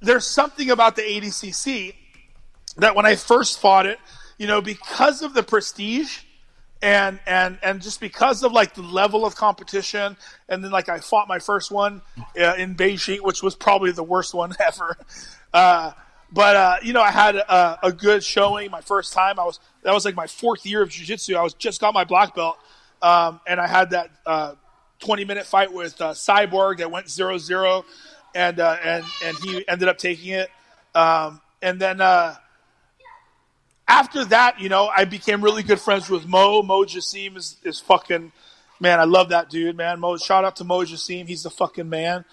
there's 0.00 0.26
something 0.26 0.70
about 0.70 0.96
the 0.96 1.02
ADCC 1.02 1.94
that 2.76 2.94
when 2.94 3.06
I 3.06 3.16
first 3.16 3.60
fought 3.60 3.86
it, 3.86 3.98
you 4.38 4.46
know, 4.46 4.60
because 4.60 5.22
of 5.22 5.32
the 5.32 5.42
prestige 5.42 6.18
and 6.82 7.18
and 7.26 7.58
and 7.62 7.80
just 7.80 8.00
because 8.00 8.42
of 8.42 8.52
like 8.52 8.74
the 8.74 8.82
level 8.82 9.24
of 9.24 9.34
competition, 9.34 10.16
and 10.48 10.62
then 10.62 10.70
like 10.70 10.88
I 10.88 10.98
fought 10.98 11.28
my 11.28 11.38
first 11.38 11.70
one 11.70 12.02
uh, 12.38 12.54
in 12.56 12.74
Beijing, 12.74 13.20
which 13.20 13.42
was 13.42 13.54
probably 13.54 13.92
the 13.92 14.02
worst 14.02 14.34
one 14.34 14.54
ever. 14.60 14.96
Uh, 15.52 15.92
but 16.30 16.56
uh, 16.56 16.76
you 16.82 16.92
know, 16.92 17.00
I 17.00 17.10
had 17.10 17.36
a, 17.36 17.78
a 17.84 17.92
good 17.92 18.22
showing 18.22 18.70
my 18.70 18.80
first 18.80 19.12
time. 19.12 19.38
I 19.38 19.44
was 19.44 19.60
that 19.82 19.94
was 19.94 20.04
like 20.04 20.14
my 20.14 20.26
fourth 20.26 20.66
year 20.66 20.82
of 20.82 20.90
jiu-jitsu. 20.90 21.34
I 21.36 21.42
was 21.42 21.54
just 21.54 21.80
got 21.80 21.94
my 21.94 22.04
black 22.04 22.34
belt, 22.34 22.58
um, 23.00 23.40
and 23.46 23.60
I 23.60 23.66
had 23.66 23.90
that 23.90 24.10
uh, 24.26 24.54
20 25.00 25.24
minute 25.24 25.46
fight 25.46 25.72
with 25.72 26.00
uh, 26.00 26.12
Cyborg 26.12 26.78
that 26.78 26.90
went 26.90 27.06
0-0, 27.06 27.84
and 28.34 28.60
uh, 28.60 28.76
and 28.84 29.04
and 29.24 29.36
he 29.38 29.66
ended 29.68 29.88
up 29.88 29.98
taking 29.98 30.32
it. 30.32 30.50
Um, 30.94 31.40
and 31.62 31.80
then 31.80 32.00
after 33.88 34.24
that, 34.26 34.60
you 34.60 34.68
know, 34.68 34.88
I 34.88 35.04
became 35.04 35.42
really 35.42 35.62
good 35.62 35.80
friends 35.80 36.10
with 36.10 36.26
Mo. 36.26 36.62
Mo 36.62 36.84
Jassim 36.84 37.36
is, 37.36 37.56
is 37.62 37.80
fucking 37.80 38.32
man. 38.80 39.00
I 39.00 39.04
love 39.04 39.28
that 39.30 39.48
dude, 39.48 39.76
man. 39.76 40.00
Mo, 40.00 40.16
shout 40.16 40.44
out 40.44 40.56
to 40.56 40.64
Mo 40.64 40.84
Jassim. 40.84 41.26
He's 41.26 41.44
the 41.44 41.50
fucking 41.50 41.88
man. 41.88 42.24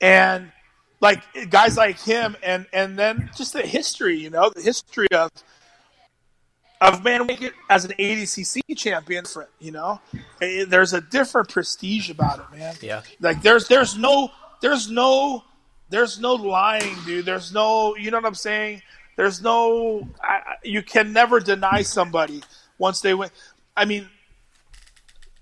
And 0.00 0.52
like 1.00 1.22
guys 1.50 1.76
like 1.76 1.98
him, 2.00 2.36
and 2.42 2.66
and 2.72 2.98
then 2.98 3.30
just 3.36 3.52
the 3.52 3.62
history, 3.62 4.18
you 4.18 4.30
know, 4.30 4.50
the 4.54 4.62
history 4.62 5.08
of 5.12 5.30
of 6.80 7.02
man 7.02 7.28
it 7.28 7.52
as 7.68 7.84
an 7.84 7.92
ADCC 7.92 8.60
champion. 8.76 9.24
For 9.24 9.48
you 9.58 9.72
know, 9.72 10.00
there's 10.40 10.92
a 10.92 11.00
different 11.00 11.48
prestige 11.48 12.10
about 12.10 12.40
it, 12.40 12.56
man. 12.56 12.74
Yeah. 12.80 13.02
Like 13.20 13.42
there's 13.42 13.68
there's 13.68 13.96
no 13.96 14.30
there's 14.60 14.90
no 14.90 15.44
there's 15.88 16.20
no 16.20 16.34
lying, 16.34 16.96
dude. 17.06 17.24
There's 17.24 17.52
no 17.52 17.96
you 17.96 18.10
know 18.10 18.18
what 18.18 18.26
I'm 18.26 18.34
saying. 18.34 18.82
There's 19.18 19.42
no 19.42 20.08
I, 20.22 20.54
you 20.62 20.80
can 20.80 21.12
never 21.12 21.40
deny 21.40 21.82
somebody 21.82 22.40
once 22.78 23.00
they 23.00 23.14
win. 23.14 23.30
I 23.76 23.84
mean, 23.84 24.08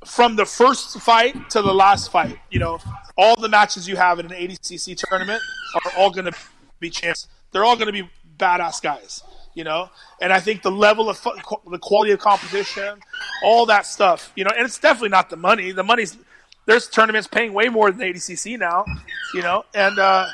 from 0.07 0.35
the 0.35 0.47
first 0.47 0.99
fight 0.99 1.51
to 1.51 1.61
the 1.61 1.75
last 1.75 2.11
fight, 2.11 2.39
you 2.51 2.59
know, 2.59 2.79
all 3.19 3.37
the 3.37 3.51
matches 3.51 3.87
you 3.87 3.97
have 3.97 4.19
in 4.19 4.33
an 4.33 4.33
ADCC 4.33 4.97
tournament 4.97 5.43
are 5.75 5.93
all 5.99 6.11
going 6.11 6.25
to 6.25 6.33
be 6.81 6.89
champs. 6.89 7.29
They're 7.53 7.67
all 7.67 7.77
going 7.77 7.93
to 7.93 7.93
be 7.93 8.09
badass 8.39 8.81
guys, 8.81 9.23
you 9.53 9.65
know. 9.65 9.91
And 10.23 10.33
I 10.33 10.41
think 10.41 10.63
the 10.63 10.73
level 10.73 11.11
of 11.11 11.23
the 11.23 11.79
quality 11.79 12.13
of 12.13 12.19
competition, 12.19 12.99
all 13.43 13.67
that 13.67 13.85
stuff, 13.85 14.33
you 14.37 14.45
know, 14.45 14.53
and 14.57 14.65
it's 14.65 14.79
definitely 14.79 15.11
not 15.11 15.29
the 15.29 15.37
money. 15.37 15.73
The 15.73 15.85
money's 15.85 16.17
there's 16.65 16.89
tournaments 16.89 17.29
paying 17.29 17.53
way 17.53 17.69
more 17.69 17.93
than 17.93 18.01
ADCC 18.01 18.59
now, 18.59 18.87
you 19.35 19.43
know, 19.43 19.67
and 19.75 19.99
uh, 19.99 20.29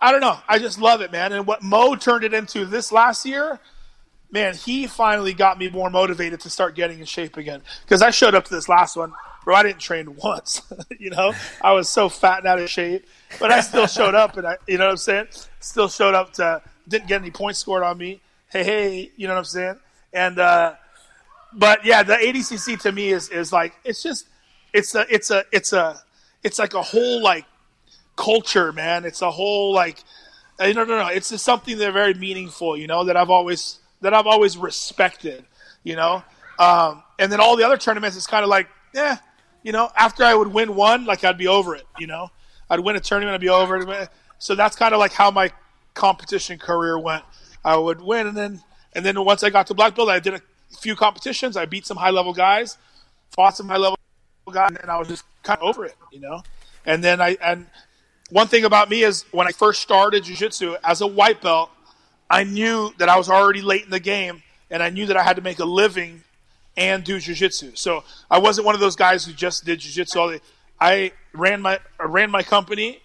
I 0.00 0.12
don't 0.12 0.20
know. 0.20 0.38
I 0.48 0.58
just 0.58 0.80
love 0.80 1.00
it, 1.00 1.10
man. 1.10 1.32
And 1.32 1.46
what 1.46 1.62
Mo 1.62 1.96
turned 1.96 2.24
it 2.24 2.32
into 2.32 2.64
this 2.64 2.92
last 2.92 3.26
year, 3.26 3.58
man, 4.30 4.54
he 4.54 4.86
finally 4.86 5.32
got 5.32 5.58
me 5.58 5.68
more 5.68 5.90
motivated 5.90 6.40
to 6.40 6.50
start 6.50 6.76
getting 6.76 7.00
in 7.00 7.04
shape 7.04 7.36
again. 7.36 7.62
Because 7.82 8.00
I 8.00 8.10
showed 8.10 8.34
up 8.34 8.44
to 8.44 8.54
this 8.54 8.68
last 8.68 8.96
one, 8.96 9.12
bro. 9.44 9.56
I 9.56 9.64
didn't 9.64 9.80
train 9.80 10.16
once. 10.22 10.62
you 10.98 11.10
know, 11.10 11.32
I 11.62 11.72
was 11.72 11.88
so 11.88 12.08
fat 12.08 12.38
and 12.38 12.46
out 12.46 12.60
of 12.60 12.70
shape, 12.70 13.06
but 13.40 13.50
I 13.50 13.60
still 13.60 13.86
showed 13.86 14.14
up, 14.14 14.36
and 14.36 14.46
I, 14.46 14.56
you 14.68 14.78
know 14.78 14.84
what 14.84 14.92
I'm 14.92 14.96
saying? 14.98 15.26
Still 15.60 15.88
showed 15.88 16.14
up 16.14 16.32
to 16.34 16.62
didn't 16.86 17.08
get 17.08 17.20
any 17.20 17.30
points 17.30 17.58
scored 17.58 17.82
on 17.82 17.98
me. 17.98 18.20
Hey, 18.50 18.64
hey, 18.64 19.12
you 19.16 19.26
know 19.26 19.34
what 19.34 19.40
I'm 19.40 19.44
saying? 19.44 19.76
And 20.12 20.38
uh, 20.38 20.74
but 21.52 21.84
yeah, 21.84 22.02
the 22.02 22.14
ADCC 22.14 22.80
to 22.80 22.92
me 22.92 23.10
is 23.10 23.28
is 23.28 23.52
like 23.52 23.74
it's 23.84 24.02
just 24.02 24.26
it's 24.72 24.94
a 24.94 25.06
it's 25.12 25.30
a 25.30 25.44
it's 25.52 25.72
a 25.72 26.00
it's 26.42 26.58
like 26.58 26.74
a 26.74 26.82
whole 26.82 27.22
like 27.22 27.44
culture, 28.18 28.72
man. 28.72 29.04
It's 29.04 29.22
a 29.22 29.30
whole 29.30 29.72
like 29.72 30.02
uh, 30.58 30.66
no 30.66 30.84
no 30.84 30.98
no. 30.98 31.06
It's 31.06 31.30
just 31.30 31.44
something 31.44 31.78
that's 31.78 31.92
very 31.92 32.14
meaningful, 32.14 32.76
you 32.76 32.86
know, 32.86 33.04
that 33.04 33.16
I've 33.16 33.30
always 33.30 33.78
that 34.02 34.12
I've 34.12 34.26
always 34.26 34.58
respected, 34.58 35.44
you 35.84 35.96
know. 35.96 36.22
Um, 36.58 37.02
and 37.18 37.30
then 37.30 37.40
all 37.40 37.56
the 37.56 37.64
other 37.64 37.78
tournaments, 37.78 38.16
it's 38.16 38.26
kind 38.26 38.42
of 38.42 38.50
like, 38.50 38.68
yeah, 38.92 39.18
you 39.62 39.70
know, 39.70 39.90
after 39.96 40.24
I 40.24 40.34
would 40.34 40.48
win 40.48 40.74
one, 40.74 41.06
like 41.06 41.22
I'd 41.24 41.38
be 41.38 41.46
over 41.46 41.76
it, 41.76 41.86
you 41.98 42.08
know. 42.08 42.28
I'd 42.68 42.80
win 42.80 42.96
a 42.96 43.00
tournament, 43.00 43.34
I'd 43.34 43.40
be 43.40 43.48
over 43.48 43.76
it. 43.78 44.08
So 44.38 44.54
that's 44.54 44.76
kind 44.76 44.92
of 44.92 44.98
like 44.98 45.12
how 45.12 45.30
my 45.30 45.52
competition 45.94 46.58
career 46.58 46.98
went. 46.98 47.24
I 47.64 47.76
would 47.76 48.00
win, 48.00 48.26
and 48.26 48.36
then 48.36 48.60
and 48.94 49.06
then 49.06 49.24
once 49.24 49.44
I 49.44 49.50
got 49.50 49.68
to 49.68 49.74
black 49.74 49.94
belt, 49.94 50.08
I 50.08 50.18
did 50.18 50.34
a 50.34 50.42
few 50.80 50.96
competitions. 50.96 51.56
I 51.56 51.66
beat 51.66 51.86
some 51.86 51.96
high 51.96 52.10
level 52.10 52.32
guys, 52.32 52.78
fought 53.30 53.56
some 53.56 53.68
high 53.68 53.76
level 53.76 53.96
guys, 54.52 54.76
and 54.80 54.90
I 54.90 54.98
was 54.98 55.06
just 55.06 55.24
kind 55.44 55.58
of 55.60 55.68
over 55.68 55.84
it, 55.84 55.96
you 56.12 56.20
know. 56.20 56.42
And 56.84 57.02
then 57.04 57.20
I 57.20 57.36
and 57.40 57.66
one 58.30 58.46
thing 58.46 58.64
about 58.64 58.90
me 58.90 59.02
is 59.02 59.24
when 59.32 59.46
I 59.46 59.52
first 59.52 59.80
started 59.80 60.24
jiu-jitsu 60.24 60.76
as 60.84 61.00
a 61.00 61.06
white 61.06 61.40
belt, 61.40 61.70
I 62.30 62.44
knew 62.44 62.92
that 62.98 63.08
I 63.08 63.16
was 63.16 63.30
already 63.30 63.62
late 63.62 63.84
in 63.84 63.90
the 63.90 64.00
game, 64.00 64.42
and 64.70 64.82
I 64.82 64.90
knew 64.90 65.06
that 65.06 65.16
I 65.16 65.22
had 65.22 65.36
to 65.36 65.42
make 65.42 65.58
a 65.60 65.64
living 65.64 66.22
and 66.76 67.02
do 67.02 67.18
jiu-jitsu. 67.18 67.72
So 67.74 68.04
I 68.30 68.38
wasn't 68.38 68.66
one 68.66 68.74
of 68.74 68.80
those 68.80 68.96
guys 68.96 69.24
who 69.24 69.32
just 69.32 69.64
did 69.64 69.80
jiu-jitsu 69.80 70.18
all 70.18 70.30
day. 70.30 70.40
I 70.80 71.12
ran 71.32 71.62
my 71.62 71.80
I 71.98 72.04
ran 72.04 72.30
my 72.30 72.42
company, 72.42 73.00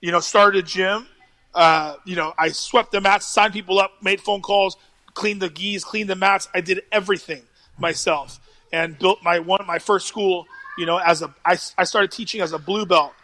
you 0.00 0.12
know, 0.12 0.20
started 0.20 0.58
a 0.58 0.62
gym. 0.62 1.06
Uh, 1.54 1.96
you 2.04 2.14
know, 2.14 2.34
I 2.38 2.50
swept 2.50 2.92
the 2.92 3.00
mats, 3.00 3.26
signed 3.26 3.54
people 3.54 3.78
up, 3.78 3.92
made 4.02 4.20
phone 4.20 4.42
calls, 4.42 4.76
cleaned 5.14 5.40
the 5.40 5.48
gis, 5.48 5.84
cleaned 5.84 6.10
the 6.10 6.14
mats. 6.14 6.48
I 6.54 6.60
did 6.60 6.82
everything 6.92 7.42
myself 7.78 8.38
and 8.72 8.98
built 8.98 9.22
my 9.24 9.38
one 9.38 9.66
my 9.66 9.78
first 9.78 10.06
school. 10.06 10.46
You 10.76 10.84
know, 10.84 10.98
as 10.98 11.22
a 11.22 11.34
I, 11.44 11.56
I 11.78 11.84
started 11.84 12.12
teaching 12.12 12.42
as 12.42 12.52
a 12.52 12.58
blue 12.58 12.84
belt. 12.84 13.14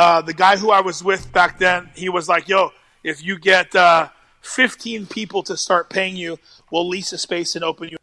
Uh, 0.00 0.22
the 0.22 0.32
guy 0.32 0.56
who 0.56 0.70
I 0.70 0.80
was 0.80 1.04
with 1.04 1.30
back 1.30 1.58
then, 1.58 1.90
he 1.94 2.08
was 2.08 2.26
like, 2.26 2.48
"Yo, 2.48 2.70
if 3.04 3.22
you 3.22 3.38
get 3.38 3.76
uh, 3.76 4.08
15 4.40 5.04
people 5.06 5.42
to 5.42 5.58
start 5.58 5.90
paying 5.90 6.16
you, 6.16 6.38
we'll 6.72 6.88
lease 6.88 7.12
a 7.12 7.18
space 7.18 7.54
and 7.54 7.62
open 7.62 7.90
you 7.90 7.98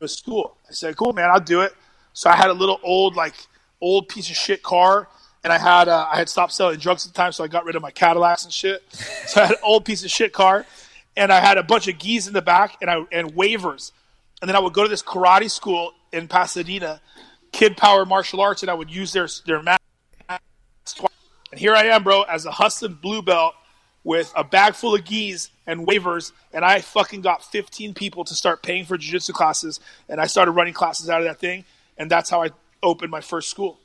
a 0.00 0.06
school." 0.06 0.58
I 0.68 0.72
said, 0.72 0.96
"Cool, 0.96 1.12
man, 1.12 1.28
I'll 1.28 1.40
do 1.40 1.62
it." 1.62 1.74
So 2.12 2.30
I 2.30 2.36
had 2.36 2.50
a 2.50 2.52
little 2.52 2.78
old 2.84 3.16
like 3.16 3.34
old 3.80 4.06
piece 4.08 4.30
of 4.30 4.36
shit 4.36 4.62
car, 4.62 5.08
and 5.42 5.52
I 5.52 5.58
had 5.58 5.88
uh, 5.88 6.06
I 6.08 6.18
had 6.18 6.28
stopped 6.28 6.52
selling 6.52 6.78
drugs 6.78 7.04
at 7.04 7.12
the 7.12 7.16
time, 7.16 7.32
so 7.32 7.42
I 7.42 7.48
got 7.48 7.64
rid 7.64 7.74
of 7.74 7.82
my 7.82 7.90
Cadillacs 7.90 8.44
and 8.44 8.52
shit. 8.52 8.84
So 9.26 9.40
I 9.40 9.46
had 9.46 9.56
an 9.56 9.62
old 9.64 9.84
piece 9.84 10.04
of 10.04 10.10
shit 10.12 10.32
car, 10.32 10.64
and 11.16 11.32
I 11.32 11.40
had 11.40 11.58
a 11.58 11.64
bunch 11.64 11.88
of 11.88 11.98
gis 11.98 12.28
in 12.28 12.32
the 12.32 12.42
back, 12.42 12.76
and 12.80 12.88
I 12.88 13.02
and 13.10 13.34
waivers, 13.34 13.90
and 14.40 14.48
then 14.48 14.54
I 14.54 14.60
would 14.60 14.72
go 14.72 14.84
to 14.84 14.88
this 14.88 15.02
karate 15.02 15.50
school 15.50 15.94
in 16.12 16.28
Pasadena, 16.28 17.00
Kid 17.50 17.76
Power 17.76 18.06
Martial 18.06 18.40
Arts, 18.40 18.62
and 18.62 18.70
I 18.70 18.74
would 18.74 18.94
use 18.94 19.12
their 19.12 19.26
their 19.46 19.60
mat. 19.64 19.79
And 21.50 21.60
here 21.60 21.74
I 21.74 21.84
am, 21.86 22.02
bro, 22.04 22.22
as 22.22 22.46
a 22.46 22.50
hustling 22.50 22.94
blue 22.94 23.22
belt 23.22 23.54
with 24.04 24.32
a 24.36 24.44
bag 24.44 24.74
full 24.74 24.94
of 24.94 25.04
gis 25.04 25.50
and 25.66 25.86
waivers, 25.86 26.32
and 26.52 26.64
I 26.64 26.80
fucking 26.80 27.20
got 27.20 27.44
15 27.44 27.92
people 27.94 28.24
to 28.24 28.34
start 28.34 28.62
paying 28.62 28.84
for 28.84 28.96
jiu-jitsu 28.96 29.32
classes, 29.32 29.78
and 30.08 30.20
I 30.20 30.26
started 30.26 30.52
running 30.52 30.72
classes 30.74 31.10
out 31.10 31.20
of 31.20 31.26
that 31.26 31.38
thing, 31.38 31.64
and 31.98 32.10
that's 32.10 32.30
how 32.30 32.42
I 32.42 32.50
opened 32.82 33.10
my 33.10 33.20
first 33.20 33.50
school. 33.50 33.78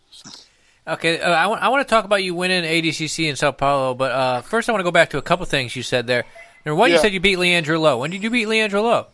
Okay, 0.87 1.19
uh, 1.19 1.31
I, 1.31 1.47
want, 1.47 1.61
I 1.63 1.69
want 1.69 1.85
to 1.85 1.89
talk 1.89 2.05
about 2.05 2.23
you 2.23 2.33
winning 2.35 2.63
ADCC 2.63 3.27
in 3.29 3.35
Sao 3.35 3.51
Paulo, 3.51 3.93
but 3.95 4.11
uh, 4.11 4.41
first 4.41 4.69
I 4.69 4.71
want 4.71 4.81
to 4.81 4.83
go 4.85 4.91
back 4.91 5.09
to 5.09 5.17
a 5.17 5.21
couple 5.21 5.45
things 5.47 5.75
you 5.75 5.83
said 5.83 6.07
there. 6.07 6.23
Number 6.65 6.79
one, 6.79 6.89
you 6.91 6.95
Yeah. 6.95 7.01
said 7.01 7.13
you 7.13 7.19
beat 7.19 7.37
Leandro 7.37 7.79
Lo. 7.79 7.97
When 7.97 8.11
did 8.11 8.23
you 8.23 8.29
beat 8.29 8.47
Leandro 8.47 8.83
Lo? 8.83 9.07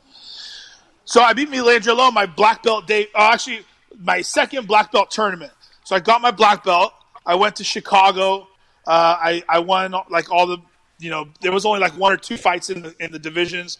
So 1.06 1.22
I 1.22 1.34
beat 1.34 1.49
Leandro 1.49 1.95
Lo 1.95 2.12
my 2.12 2.26
black 2.26 2.64
belt 2.64 2.88
day. 2.88 3.08
Uh, 3.16 3.32
actually, 3.34 3.62
my 3.97 4.22
second 4.22 4.68
black 4.68 4.91
belt 4.91 5.12
tournament. 5.12 5.52
So 5.84 5.95
I 5.95 5.99
got 5.99 6.22
my 6.22 6.32
black 6.32 6.64
belt. 6.64 6.93
I 7.26 7.36
went 7.36 7.55
to 7.57 7.63
Chicago. 7.63 8.47
Uh, 8.86 9.15
I 9.19 9.43
I 9.47 9.59
won 9.59 9.93
like 10.09 10.32
all 10.32 10.47
the 10.47 10.57
you 10.99 11.09
know 11.09 11.30
there 11.41 11.51
was 11.51 11.65
only 11.65 11.80
like 11.80 11.97
one 11.97 12.11
or 12.11 12.17
two 12.17 12.38
fights 12.38 12.69
in 12.69 12.82
the 12.82 12.95
in 12.99 13.11
the 13.11 13.19
divisions. 13.19 13.78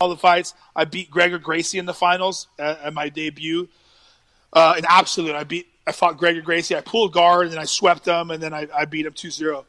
All 0.00 0.08
the 0.08 0.16
fights. 0.16 0.54
I 0.74 0.84
beat 0.86 1.10
Gregor 1.10 1.38
Gracie 1.38 1.78
in 1.78 1.84
the 1.84 1.94
finals 1.94 2.48
at, 2.58 2.80
at 2.80 2.94
my 2.94 3.08
debut. 3.08 3.68
Uh, 4.52 4.74
in 4.78 4.84
absolute, 4.88 5.34
I 5.34 5.44
beat 5.44 5.66
I 5.86 5.92
fought 5.92 6.16
Gregor 6.16 6.40
Gracie. 6.40 6.76
I 6.76 6.80
pulled 6.80 7.12
guard 7.12 7.46
and 7.46 7.52
then 7.52 7.60
I 7.60 7.64
swept 7.64 8.06
him 8.06 8.30
and 8.30 8.42
then 8.42 8.54
I, 8.54 8.68
I 8.74 8.84
beat 8.84 9.06
him 9.06 9.12
2-0. 9.12 9.64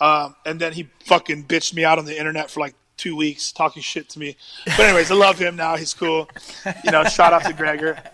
Um, 0.00 0.36
and 0.44 0.60
then 0.60 0.72
he 0.72 0.88
fucking 1.04 1.44
bitched 1.44 1.74
me 1.74 1.84
out 1.84 1.98
on 1.98 2.04
the 2.04 2.16
internet 2.16 2.50
for 2.50 2.60
like 2.60 2.74
two 2.96 3.16
weeks 3.16 3.52
talking 3.52 3.82
shit 3.82 4.08
to 4.10 4.18
me. 4.18 4.36
But 4.64 4.80
anyways, 4.80 5.10
I 5.10 5.14
love 5.14 5.38
him 5.38 5.56
now. 5.56 5.76
He's 5.76 5.94
cool. 5.94 6.28
You 6.84 6.90
know, 6.90 7.04
shout 7.04 7.32
out 7.32 7.44
to 7.44 7.52
Gregor. 7.52 7.98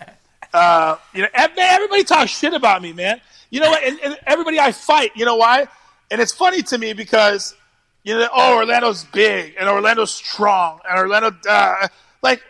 Uh, 0.52 0.96
you 1.14 1.22
know, 1.22 1.28
everybody 1.32 2.02
talks 2.02 2.32
shit 2.32 2.52
about 2.52 2.82
me, 2.82 2.92
man. 2.92 3.20
You 3.50 3.60
know 3.60 3.70
what? 3.70 3.82
And, 3.82 3.98
and 4.02 4.18
everybody 4.26 4.58
I 4.58 4.72
fight, 4.72 5.12
you 5.14 5.24
know 5.24 5.36
why? 5.36 5.66
And 6.10 6.20
it's 6.20 6.32
funny 6.32 6.62
to 6.62 6.78
me 6.78 6.92
because 6.92 7.54
you 8.02 8.14
know, 8.14 8.28
oh, 8.34 8.56
Orlando's 8.56 9.04
big 9.04 9.54
and 9.58 9.68
Orlando's 9.68 10.12
strong 10.12 10.80
and 10.88 10.98
Orlando, 10.98 11.36
uh, 11.48 11.88
like, 12.22 12.42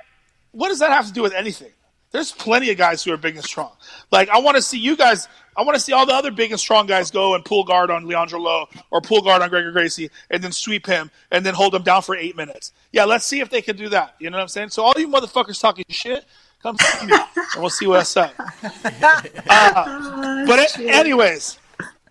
what 0.52 0.68
does 0.68 0.78
that 0.78 0.90
have 0.90 1.06
to 1.06 1.12
do 1.12 1.22
with 1.22 1.32
anything? 1.34 1.70
There's 2.12 2.32
plenty 2.32 2.70
of 2.70 2.76
guys 2.76 3.04
who 3.04 3.12
are 3.12 3.16
big 3.16 3.36
and 3.36 3.44
strong. 3.44 3.72
Like, 4.10 4.28
I 4.30 4.38
want 4.38 4.56
to 4.56 4.62
see 4.62 4.78
you 4.78 4.96
guys. 4.96 5.28
I 5.56 5.62
want 5.62 5.74
to 5.74 5.80
see 5.80 5.92
all 5.92 6.06
the 6.06 6.14
other 6.14 6.30
big 6.30 6.50
and 6.50 6.58
strong 6.58 6.86
guys 6.86 7.10
go 7.10 7.34
and 7.34 7.44
pull 7.44 7.64
guard 7.64 7.90
on 7.90 8.06
Leandro 8.06 8.40
Lo 8.40 8.68
or 8.90 9.00
pull 9.00 9.20
guard 9.20 9.42
on 9.42 9.48
Gregor 9.48 9.72
Gracie 9.72 10.10
and 10.30 10.42
then 10.42 10.52
sweep 10.52 10.86
him 10.86 11.10
and 11.30 11.44
then 11.44 11.54
hold 11.54 11.74
him 11.74 11.82
down 11.82 12.02
for 12.02 12.16
eight 12.16 12.36
minutes. 12.36 12.72
Yeah, 12.92 13.04
let's 13.04 13.26
see 13.26 13.40
if 13.40 13.50
they 13.50 13.60
can 13.60 13.76
do 13.76 13.88
that. 13.90 14.14
You 14.18 14.30
know 14.30 14.38
what 14.38 14.42
I'm 14.42 14.48
saying? 14.48 14.70
So 14.70 14.82
all 14.82 14.94
you 14.96 15.08
motherfuckers 15.08 15.60
talking 15.60 15.84
shit, 15.88 16.24
come 16.62 16.76
see 16.76 17.06
me 17.06 17.12
and 17.12 17.60
we'll 17.60 17.70
see 17.70 17.86
what's 17.86 18.16
up. 18.16 18.34
Uh, 18.38 20.46
but 20.46 20.58
it, 20.58 20.78
anyways, 20.78 21.58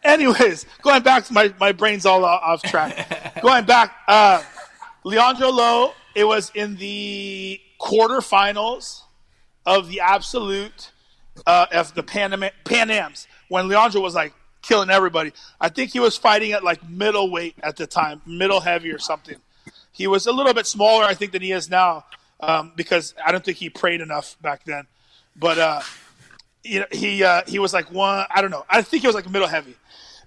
anyways, 0.04 0.66
going 0.82 1.04
back 1.04 1.26
to 1.26 1.34
my 1.34 1.54
my 1.60 1.72
brain's 1.72 2.06
all 2.06 2.26
off 2.26 2.62
track. 2.64 3.38
going 3.42 3.66
back, 3.66 3.96
uh, 4.08 4.42
Leandro 5.04 5.50
Lo. 5.50 5.94
It 6.16 6.24
was 6.24 6.52
in 6.56 6.76
the 6.78 7.62
quarterfinals 7.80 9.04
of 9.66 9.90
the 9.90 10.02
absolute 10.02 10.92
uh, 11.46 11.68
of 11.72 11.94
the 11.94 12.04
Pan, 12.04 12.50
Pan 12.66 12.92
Ams 12.92 13.28
when 13.48 13.68
Leandro 13.68 14.02
was 14.02 14.16
like 14.16 14.34
killing 14.62 14.90
everybody. 14.90 15.32
I 15.62 15.70
think 15.70 15.92
he 15.92 16.00
was 16.00 16.18
fighting 16.18 16.52
at 16.52 16.64
like 16.64 16.88
middleweight 16.90 17.56
at 17.62 17.78
the 17.78 17.88
time, 17.88 18.22
middle 18.26 18.60
heavy 18.60 18.92
or 18.92 19.00
something. 19.00 19.38
He 19.92 20.08
was 20.08 20.28
a 20.28 20.32
little 20.32 20.54
bit 20.54 20.66
smaller, 20.66 21.04
I 21.04 21.14
think, 21.14 21.34
than 21.34 21.42
he 21.42 21.52
is 21.52 21.70
now 21.70 22.06
um, 22.40 22.74
because 22.76 23.14
I 23.24 23.32
don't 23.32 23.44
think 23.44 23.58
he 23.58 23.70
prayed 23.70 24.02
enough 24.02 24.38
back 24.42 24.64
then. 24.64 24.88
But 25.36 25.58
uh, 25.58 25.82
you 26.64 26.82
know, 26.82 26.86
he 26.92 27.24
uh, 27.24 27.42
he 27.48 27.60
was 27.60 27.74
like 27.74 27.92
one. 27.92 28.26
I 28.30 28.42
don't 28.42 28.52
know. 28.52 28.66
I 28.70 28.82
think 28.82 29.02
he 29.02 29.08
was 29.08 29.16
like 29.16 29.30
middle 29.30 29.48
heavy. 29.48 29.76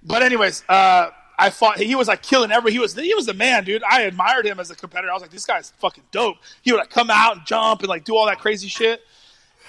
But 0.02 0.22
anyways, 0.22 0.64
uh, 0.68 1.10
I 1.38 1.50
fought. 1.50 1.78
He 1.78 1.94
was 1.94 2.08
like 2.08 2.22
killing 2.22 2.50
every. 2.50 2.72
He 2.72 2.78
was 2.78 2.94
he 2.94 3.14
was 3.14 3.26
the 3.26 3.34
man, 3.34 3.64
dude. 3.64 3.82
I 3.82 4.02
admired 4.02 4.46
him 4.46 4.60
as 4.60 4.70
a 4.70 4.76
competitor. 4.76 5.10
I 5.10 5.14
was 5.14 5.22
like, 5.22 5.30
this 5.30 5.46
guy's 5.46 5.70
fucking 5.78 6.04
dope. 6.10 6.36
He 6.62 6.72
would 6.72 6.78
like 6.78 6.90
come 6.90 7.10
out 7.10 7.36
and 7.36 7.46
jump 7.46 7.80
and 7.80 7.88
like 7.88 8.04
do 8.04 8.16
all 8.16 8.26
that 8.26 8.38
crazy 8.38 8.68
shit. 8.68 9.02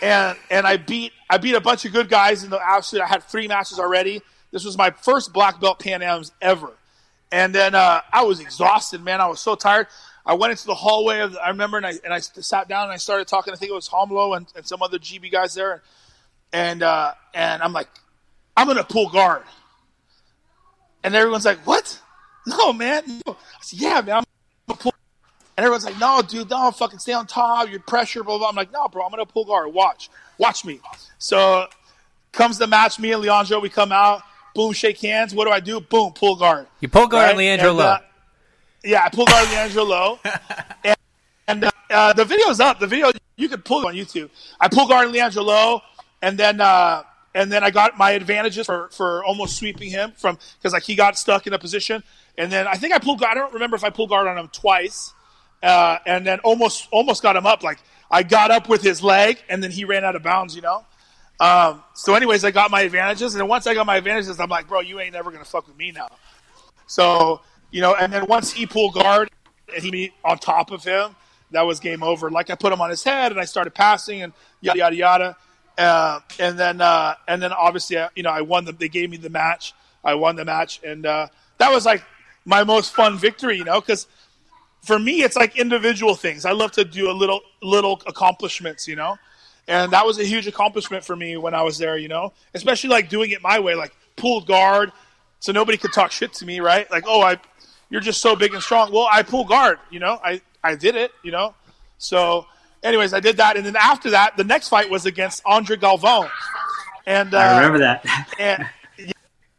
And 0.01 0.37
and 0.49 0.65
I 0.65 0.77
beat 0.77 1.13
I 1.29 1.37
beat 1.37 1.55
a 1.55 1.61
bunch 1.61 1.85
of 1.85 1.91
good 1.93 2.09
guys 2.09 2.43
in 2.43 2.49
the 2.49 2.59
absolute. 2.61 3.03
I 3.03 3.07
had 3.07 3.23
three 3.23 3.47
matches 3.47 3.79
already. 3.79 4.21
This 4.51 4.63
was 4.63 4.77
my 4.77 4.91
first 4.91 5.33
black 5.33 5.59
belt 5.59 5.79
Pan 5.79 6.01
Am's 6.01 6.31
ever. 6.41 6.71
And 7.31 7.53
then 7.55 7.73
uh, 7.73 8.01
I 8.11 8.23
was 8.23 8.39
exhausted, 8.39 9.03
man. 9.03 9.19
I 9.19 9.25
was 9.25 9.39
so 9.39 9.55
tired. 9.55 9.87
I 10.26 10.36
went 10.36 10.51
into 10.51 10.65
the 10.65 10.76
hallway 10.76 11.19
of. 11.19 11.34
The, 11.34 11.43
I 11.43 11.49
remember, 11.49 11.78
and 11.78 11.86
I 11.86 11.93
and 12.03 12.13
I 12.13 12.19
sat 12.19 12.67
down 12.69 12.84
and 12.84 12.93
I 12.93 12.97
started 12.97 13.28
talking. 13.28 13.53
I 13.53 13.57
think 13.57 13.71
it 13.71 13.76
was 13.76 13.89
Romulo 13.89 14.38
and, 14.38 14.47
and 14.55 14.65
some 14.65 14.82
other 14.82 14.97
GB 14.97 15.32
guys 15.32 15.53
there, 15.53 15.84
and 16.53 16.82
uh, 16.82 17.13
and 17.34 17.61
I'm 17.61 17.74
like, 17.74 17.89
I'm 18.55 18.67
gonna 18.67 18.84
pull 18.84 19.09
guard. 19.09 19.43
And 21.03 21.13
everyone's 21.13 21.45
like, 21.45 21.59
"What? 21.67 21.99
No, 22.47 22.71
man." 22.71 23.03
No. 23.26 23.34
I 23.34 23.61
said, 23.61 23.80
"Yeah, 23.80 24.01
man, 24.01 24.17
I'm 24.17 24.24
gonna 24.67 24.80
pull." 24.80 24.93
And 25.57 25.65
everyone's 25.65 25.86
like, 25.86 25.99
"No, 25.99 26.21
dude, 26.21 26.49
no, 26.49 26.71
fucking 26.71 26.99
stay 26.99 27.13
on 27.13 27.28
top. 27.28 27.69
You're 27.69 27.82
pressure, 27.82 28.24
blah 28.24 28.38
blah." 28.38 28.47
I'm 28.47 28.55
like, 28.55 28.71
"No, 28.71 28.88
bro, 28.88 29.03
I'm 29.03 29.11
gonna 29.11 29.26
pull 29.26 29.43
guard. 29.43 29.74
Watch, 29.74 30.09
watch 30.38 30.63
me." 30.63 30.80
So 31.17 31.67
comes 32.32 32.57
the 32.57 32.67
match. 32.67 32.97
Me 32.97 33.11
and 33.11 33.21
Leandro, 33.21 33.59
we 33.59 33.69
come 33.69 33.91
out. 33.91 34.21
Boom, 34.55 34.71
shake 34.71 35.01
hands. 35.01 35.34
What 35.34 35.45
do 35.45 35.51
I 35.51 35.59
do? 35.59 35.82
Boom, 35.82 36.13
pull 36.13 36.36
guard. 36.36 36.67
You 36.80 36.88
pull 36.88 37.07
guard 37.07 37.30
Right? 37.30 37.38
Leandro 37.38 37.71
And, 37.71 37.80
uh, 37.80 37.99
yeah, 38.84 39.03
I 39.05 39.09
pulled 39.09 39.29
guard 39.29 39.47
on 39.47 39.53
Leandro 39.53 40.19
and 40.84 40.97
and 41.47 41.63
uh, 41.65 41.71
uh, 41.89 42.13
the 42.13 42.25
video's 42.25 42.59
up. 42.59 42.79
The 42.79 42.88
video 42.88 43.11
you 43.36 43.49
can 43.49 43.61
pull 43.61 43.81
it 43.81 43.88
on 43.88 43.93
YouTube. 43.93 44.29
I 44.59 44.67
pulled 44.67 44.89
guard 44.89 45.07
on 45.07 45.13
Leandro 45.13 45.43
Lo, 45.43 45.81
and 46.21 46.38
then 46.38 46.61
uh, 46.61 47.03
and 47.36 47.51
then 47.51 47.63
I 47.63 47.71
got 47.71 47.97
my 47.97 48.11
advantages 48.11 48.65
for, 48.65 48.89
for 48.89 49.23
almost 49.23 49.57
sweeping 49.57 49.89
him 49.89 50.11
from 50.15 50.38
because 50.57 50.73
like 50.73 50.84
he 50.84 50.95
got 50.95 51.17
stuck 51.17 51.47
in 51.47 51.53
a 51.53 51.59
position, 51.59 52.03
and 52.38 52.51
then 52.51 52.67
I 52.67 52.75
think 52.75 52.93
I 52.93 52.99
pulled. 52.99 53.19
guard- 53.19 53.38
I 53.38 53.41
don't 53.41 53.53
remember 53.53 53.75
if 53.75 53.84
I 53.84 53.89
pulled 53.89 54.09
guard 54.09 54.27
on 54.27 54.38
him 54.38 54.49
twice, 54.49 55.13
uh, 55.61 55.97
and 56.05 56.25
then 56.25 56.39
almost 56.39 56.88
almost 56.91 57.23
got 57.23 57.36
him 57.36 57.45
up. 57.45 57.63
Like 57.63 57.79
I 58.11 58.23
got 58.23 58.51
up 58.51 58.69
with 58.69 58.81
his 58.81 59.01
leg, 59.01 59.39
and 59.49 59.63
then 59.63 59.71
he 59.71 59.86
ran 59.86 60.03
out 60.03 60.15
of 60.15 60.23
bounds. 60.23 60.55
You 60.55 60.61
know. 60.61 60.86
Um, 61.39 61.84
so, 61.93 62.13
anyways, 62.13 62.45
I 62.45 62.51
got 62.51 62.71
my 62.71 62.81
advantages, 62.81 63.34
and 63.34 63.41
then 63.41 63.49
once 63.49 63.65
I 63.67 63.73
got 63.73 63.86
my 63.86 63.97
advantages, 63.97 64.39
I'm 64.39 64.49
like, 64.49 64.67
bro, 64.67 64.81
you 64.81 64.99
ain't 64.99 65.13
never 65.13 65.31
gonna 65.31 65.43
fuck 65.43 65.67
with 65.67 65.77
me 65.77 65.91
now. 65.91 66.07
So, 66.86 67.41
you 67.74 67.82
know, 67.82 67.95
and 67.95 68.13
then 68.13 68.28
once 68.28 68.53
he 68.53 68.67
pulled 68.67 68.93
guard 68.93 69.32
and 69.74 69.84
he 69.84 69.89
be 69.89 70.13
on 70.24 70.38
top 70.38 70.69
of 70.69 70.84
him, 70.84 71.15
that 71.51 71.63
was 71.63 71.80
game 71.80 72.03
over. 72.03 72.30
Like 72.30 72.51
I 72.51 72.55
put 72.55 72.71
him 72.71 72.80
on 72.80 72.91
his 72.91 73.03
head 73.03 73.32
and 73.32 73.41
I 73.41 73.45
started 73.45 73.74
passing 73.74 74.21
and 74.21 74.32
yada 74.61 74.78
yada 74.78 74.95
yada. 74.95 75.38
Uh, 75.76 76.19
and 76.39 76.57
then 76.57 76.82
uh, 76.82 77.15
and 77.28 77.41
then 77.41 77.51
obviously, 77.51 77.97
uh, 77.97 78.09
you 78.15 78.21
know, 78.21 78.30
I 78.30 78.41
won 78.41 78.65
the. 78.65 78.74
They 78.74 78.89
gave 78.89 79.09
me 79.09 79.17
the 79.17 79.32
match. 79.32 79.74
I 80.03 80.13
won 80.13 80.36
the 80.36 80.45
match, 80.45 80.82
and 80.84 81.03
uh, 81.07 81.28
that 81.57 81.71
was 81.71 81.84
like 81.84 82.03
my 82.45 82.63
most 82.63 82.93
fun 82.93 83.17
victory. 83.17 83.57
You 83.57 83.63
know, 83.63 83.82
because 83.82 84.05
for 84.84 84.99
me, 84.99 85.24
it's 85.24 85.36
like 85.36 85.57
individual 85.57 86.13
things. 86.13 86.45
I 86.45 86.51
love 86.51 86.74
to 86.74 86.86
do 86.86 87.09
a 87.09 87.15
little 87.15 87.41
little 87.63 88.03
accomplishments. 88.05 88.88
You 88.88 88.97
know, 88.97 89.17
and 89.67 89.91
that 89.93 90.05
was 90.05 90.19
a 90.19 90.24
huge 90.24 90.45
accomplishment 90.45 91.03
for 91.03 91.15
me 91.15 91.38
when 91.38 91.55
I 91.55 91.63
was 91.63 91.80
there. 91.80 91.97
You 91.97 92.07
know, 92.07 92.34
especially 92.53 92.91
like 92.91 93.09
doing 93.09 93.32
it 93.32 93.41
my 93.41 93.59
way, 93.59 93.74
like 93.74 93.95
pulled 94.15 94.45
guard, 94.45 94.91
so 95.43 95.51
nobody 95.51 95.78
could 95.78 95.91
talk 95.91 96.09
shit 96.13 96.32
to 96.36 96.45
me, 96.45 96.61
right? 96.61 96.89
Like, 96.89 97.03
oh, 97.05 97.21
I, 97.21 97.38
you're 97.93 98.01
just 98.01 98.21
so 98.21 98.35
big 98.35 98.55
and 98.55 98.63
strong. 98.63 98.91
Well, 98.91 99.07
I 99.13 99.21
pull 99.21 99.45
guard, 99.45 99.77
you 99.91 99.99
know, 99.99 100.19
I, 100.23 100.41
I 100.63 100.73
did 100.73 100.95
it, 100.95 101.11
you 101.23 101.31
know. 101.31 101.53
So, 101.99 102.47
anyways, 102.81 103.13
I 103.13 103.19
did 103.19 103.37
that, 103.37 103.55
and 103.55 103.63
then 103.63 103.75
after 103.75 104.09
that, 104.09 104.35
the 104.35 104.43
next 104.43 104.69
fight 104.69 104.89
was 104.89 105.05
against 105.05 105.43
Andre 105.45 105.77
Galvão, 105.77 106.27
and 107.05 107.35
uh, 107.35 107.37
I 107.37 107.57
remember 107.57 107.77
that. 107.77 108.03
and 108.39 108.67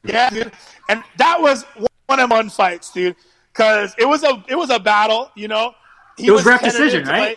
yeah, 0.02 0.30
dude. 0.30 0.50
and 0.88 1.04
that 1.18 1.40
was 1.40 1.64
one 2.06 2.18
of 2.18 2.28
fun 2.28 2.50
fights, 2.50 2.90
dude, 2.90 3.14
because 3.52 3.94
it 3.98 4.04
was 4.04 4.24
a 4.24 4.42
it 4.48 4.56
was 4.56 4.68
a 4.68 4.80
battle. 4.80 5.30
You 5.36 5.46
know, 5.46 5.72
he 6.16 6.26
It 6.26 6.32
was 6.32 6.44
ref 6.44 6.60
tentative 6.60 6.86
decision, 6.86 7.06
right? 7.06 7.36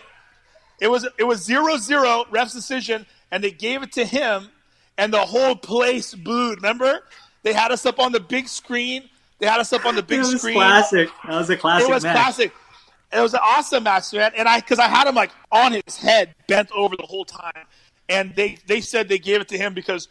It 0.80 0.88
was 0.88 1.06
it 1.16 1.24
was 1.24 1.44
zero 1.44 1.76
zero 1.76 2.24
ref's 2.32 2.52
decision, 2.54 3.06
and 3.30 3.44
they 3.44 3.52
gave 3.52 3.84
it 3.84 3.92
to 3.92 4.04
him, 4.04 4.48
and 4.98 5.12
the 5.12 5.20
whole 5.20 5.54
place 5.54 6.12
booed. 6.12 6.56
Remember, 6.56 7.02
they 7.44 7.52
had 7.52 7.70
us 7.70 7.86
up 7.86 8.00
on 8.00 8.10
the 8.10 8.20
big 8.20 8.48
screen. 8.48 9.08
They 9.38 9.46
had 9.46 9.60
us 9.60 9.72
up 9.72 9.84
on 9.86 9.94
the 9.94 10.02
big 10.02 10.18
it 10.18 10.20
was 10.20 10.38
screen. 10.40 10.54
classic. 10.56 11.08
That 11.26 11.38
was 11.38 11.50
a 11.50 11.56
classic 11.56 11.88
It 11.88 11.92
was 11.92 12.02
match. 12.02 12.16
classic. 12.16 12.52
It 13.12 13.20
was 13.20 13.34
an 13.34 13.40
awesome 13.42 13.84
match, 13.84 14.12
man. 14.12 14.32
And 14.36 14.48
I, 14.48 14.60
because 14.60 14.78
I 14.78 14.88
had 14.88 15.06
him 15.06 15.14
like 15.14 15.30
on 15.50 15.72
his 15.72 15.96
head, 15.96 16.34
bent 16.46 16.70
over 16.72 16.94
the 16.96 17.06
whole 17.06 17.24
time, 17.24 17.66
and 18.08 18.34
they 18.34 18.58
they 18.66 18.80
said 18.80 19.08
they 19.08 19.18
gave 19.18 19.40
it 19.40 19.48
to 19.48 19.56
him 19.58 19.74
because 19.74 20.08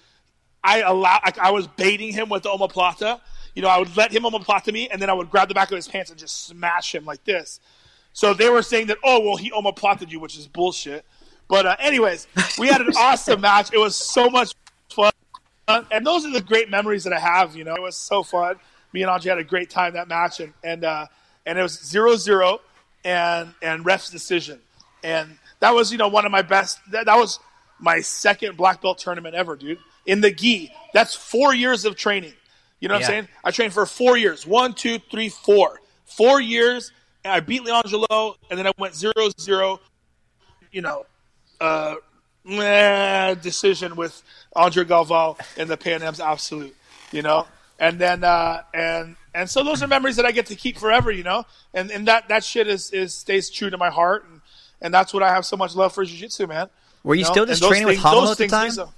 I 0.63 0.82
allow, 0.82 1.19
like, 1.23 1.38
I 1.38 1.51
was 1.51 1.67
baiting 1.67 2.11
him 2.11 2.30
with 2.30 2.43
the 2.43 2.49
omoplata. 2.49 3.19
You 3.53 3.61
know, 3.61 3.69
I 3.69 3.78
would 3.80 3.95
let 3.95 4.11
him 4.11 4.23
omoplata 4.23 4.73
me, 4.73 4.89
and 4.89 5.01
then 5.01 5.09
I 5.09 5.13
would 5.13 5.30
grab 5.30 5.47
the 5.47 5.53
back 5.53 5.71
of 5.71 5.75
his 5.75 5.88
pants 5.88 6.09
and 6.09 6.19
just 6.19 6.45
smash 6.47 6.93
him 6.95 7.05
like 7.05 7.23
this. 7.23 7.59
So 8.13 8.34
they 8.34 8.49
were 8.49 8.63
saying 8.63 8.88
that, 8.88 8.97
oh 9.03 9.19
well, 9.19 9.36
he 9.36 9.51
omoplated 9.51 10.09
you, 10.11 10.19
which 10.19 10.38
is 10.38 10.47
bullshit. 10.47 11.05
But 11.47 11.65
uh, 11.65 11.75
anyways, 11.80 12.28
we 12.57 12.67
had 12.67 12.82
an 12.82 12.89
awesome 12.97 13.41
match. 13.41 13.71
It 13.73 13.78
was 13.78 13.95
so 13.95 14.30
much 14.30 14.53
fun, 14.89 15.11
and 15.67 16.05
those 16.05 16.25
are 16.25 16.32
the 16.32 16.41
great 16.41 16.69
memories 16.69 17.03
that 17.03 17.13
I 17.13 17.19
have. 17.19 17.55
You 17.55 17.63
know, 17.63 17.75
it 17.75 17.82
was 17.82 17.95
so 17.95 18.23
fun. 18.23 18.55
Me 18.93 19.01
and 19.01 19.09
Andre 19.11 19.29
had 19.29 19.38
a 19.38 19.43
great 19.43 19.69
time 19.69 19.93
that 19.93 20.07
match, 20.07 20.39
and 20.39 20.53
and 20.63 20.83
uh, 20.83 21.07
and 21.45 21.57
it 21.59 21.61
was 21.61 21.83
zero 21.83 22.15
zero, 22.15 22.61
and 23.03 23.53
and 23.61 23.85
ref's 23.85 24.09
decision, 24.09 24.59
and 25.03 25.38
that 25.59 25.73
was 25.73 25.91
you 25.91 25.97
know 25.97 26.07
one 26.07 26.25
of 26.25 26.31
my 26.31 26.41
best. 26.41 26.79
That, 26.91 27.05
that 27.05 27.17
was 27.17 27.39
my 27.79 27.99
second 28.01 28.57
black 28.57 28.81
belt 28.81 28.97
tournament 28.97 29.35
ever, 29.35 29.55
dude. 29.55 29.79
In 30.05 30.21
the 30.21 30.31
gi, 30.31 30.71
that's 30.93 31.13
four 31.13 31.53
years 31.53 31.85
of 31.85 31.95
training. 31.95 32.33
You 32.79 32.88
know 32.88 32.95
what 32.95 33.01
Yeah. 33.01 33.07
I'm 33.07 33.11
saying? 33.11 33.27
I 33.43 33.51
trained 33.51 33.73
for 33.73 33.85
four 33.85 34.17
years. 34.17 34.45
One, 34.47 34.73
two, 34.73 34.99
three, 35.11 35.29
four. 35.29 35.79
Four 36.05 36.39
years. 36.39 36.91
And 37.25 37.33
I 37.33 37.39
beat 37.41 37.63
Leangelo, 37.63 38.35
and 38.49 38.57
then 38.57 38.67
I 38.67 38.71
went 38.77 38.95
zero 38.95 39.29
zero. 39.39 39.81
You 40.71 40.81
know, 40.81 41.05
uh, 41.59 41.95
meh, 42.45 43.33
decision 43.35 43.95
with 43.95 44.21
Andre 44.55 44.85
Galvão 44.85 45.38
in 45.57 45.67
the 45.67 45.75
Pan 45.77 46.01
Am's 46.03 46.19
Absolute. 46.19 46.75
You 47.11 47.21
know, 47.21 47.47
and 47.80 47.99
then 47.99 48.23
uh, 48.23 48.63
and 48.73 49.15
and 49.34 49.49
so 49.49 49.63
those 49.63 49.84
are 49.84 49.88
memories 49.88 50.15
that 50.15 50.25
I 50.25 50.32
get 50.32 50.47
to 50.47 50.55
keep 50.55 50.78
forever. 50.78 51.11
You 51.11 51.23
know, 51.23 51.45
and 51.73 51.91
and 51.91 52.07
that 52.07 52.28
that 52.30 52.43
shit 52.43 52.67
is 52.67 52.91
is 52.91 53.13
stays 53.13 53.49
true 53.49 53.69
to 53.69 53.78
my 53.78 53.89
heart, 53.89 54.25
and 54.30 54.41
and 54.82 54.93
that's 54.93 55.13
what 55.13 55.23
I 55.23 55.30
have 55.30 55.45
so 55.45 55.57
much 55.57 55.75
love 55.75 55.93
for 55.93 56.03
jiu-jitsu, 56.05 56.47
man. 56.47 56.69
Were 57.03 57.15
you 57.15 57.23
know? 57.23 57.32
still 57.32 57.45
just 57.45 57.63
training 57.63 57.88
with 57.88 58.01
things- 58.01 58.11
those 58.11 58.32
at 58.32 58.38
the 58.38 58.47
time? 58.47 58.89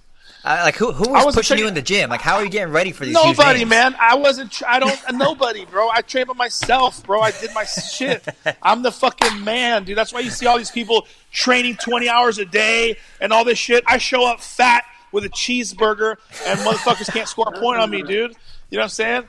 Uh, 0.41 0.61
like 0.63 0.75
who 0.75 0.93
who 0.93 1.09
was 1.09 1.25
wasn't 1.25 1.35
pushing 1.35 1.57
you 1.57 1.67
in 1.67 1.73
the 1.73 1.81
gym? 1.81 2.09
Like 2.09 2.21
how 2.21 2.35
are 2.35 2.43
you 2.45 2.49
getting 2.49 2.71
ready 2.71 2.93
for 2.93 3.03
these? 3.03 3.13
Nobody, 3.13 3.65
man. 3.65 3.93
I 3.99 4.15
wasn't. 4.15 4.51
tr- 4.53 4.63
I 4.69 4.79
don't. 4.79 4.97
Nobody, 5.11 5.65
bro. 5.65 5.89
I 5.89 6.01
trained 6.01 6.27
by 6.27 6.33
myself, 6.33 7.03
bro. 7.03 7.19
I 7.19 7.31
did 7.31 7.53
my 7.53 7.65
shit. 7.65 8.25
I'm 8.63 8.81
the 8.81 8.91
fucking 8.91 9.43
man, 9.43 9.83
dude. 9.83 9.97
That's 9.97 10.13
why 10.13 10.21
you 10.21 10.29
see 10.29 10.45
all 10.45 10.57
these 10.57 10.71
people 10.71 11.07
training 11.33 11.75
20 11.75 12.07
hours 12.07 12.37
a 12.37 12.45
day 12.45 12.95
and 13.19 13.33
all 13.33 13.43
this 13.43 13.57
shit. 13.57 13.83
I 13.85 13.97
show 13.97 14.25
up 14.25 14.39
fat 14.39 14.85
with 15.11 15.25
a 15.25 15.29
cheeseburger, 15.29 16.15
and 16.45 16.59
motherfuckers 16.59 17.11
can't 17.11 17.27
score 17.27 17.51
a 17.53 17.59
point 17.59 17.81
on 17.81 17.89
me, 17.89 18.01
dude. 18.01 18.33
You 18.69 18.77
know 18.77 18.81
what 18.81 18.85
I'm 18.85 18.89
saying? 18.89 19.23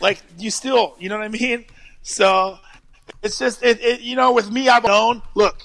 Like 0.00 0.22
you 0.38 0.50
still, 0.50 0.94
you 0.98 1.08
know 1.08 1.16
what 1.18 1.24
I 1.24 1.28
mean? 1.28 1.64
So 2.02 2.58
it's 3.22 3.38
just, 3.38 3.62
it, 3.62 3.80
it 3.82 4.00
you 4.00 4.16
know, 4.16 4.32
with 4.32 4.50
me, 4.50 4.68
I've 4.68 4.84
known. 4.84 5.22
Look, 5.34 5.62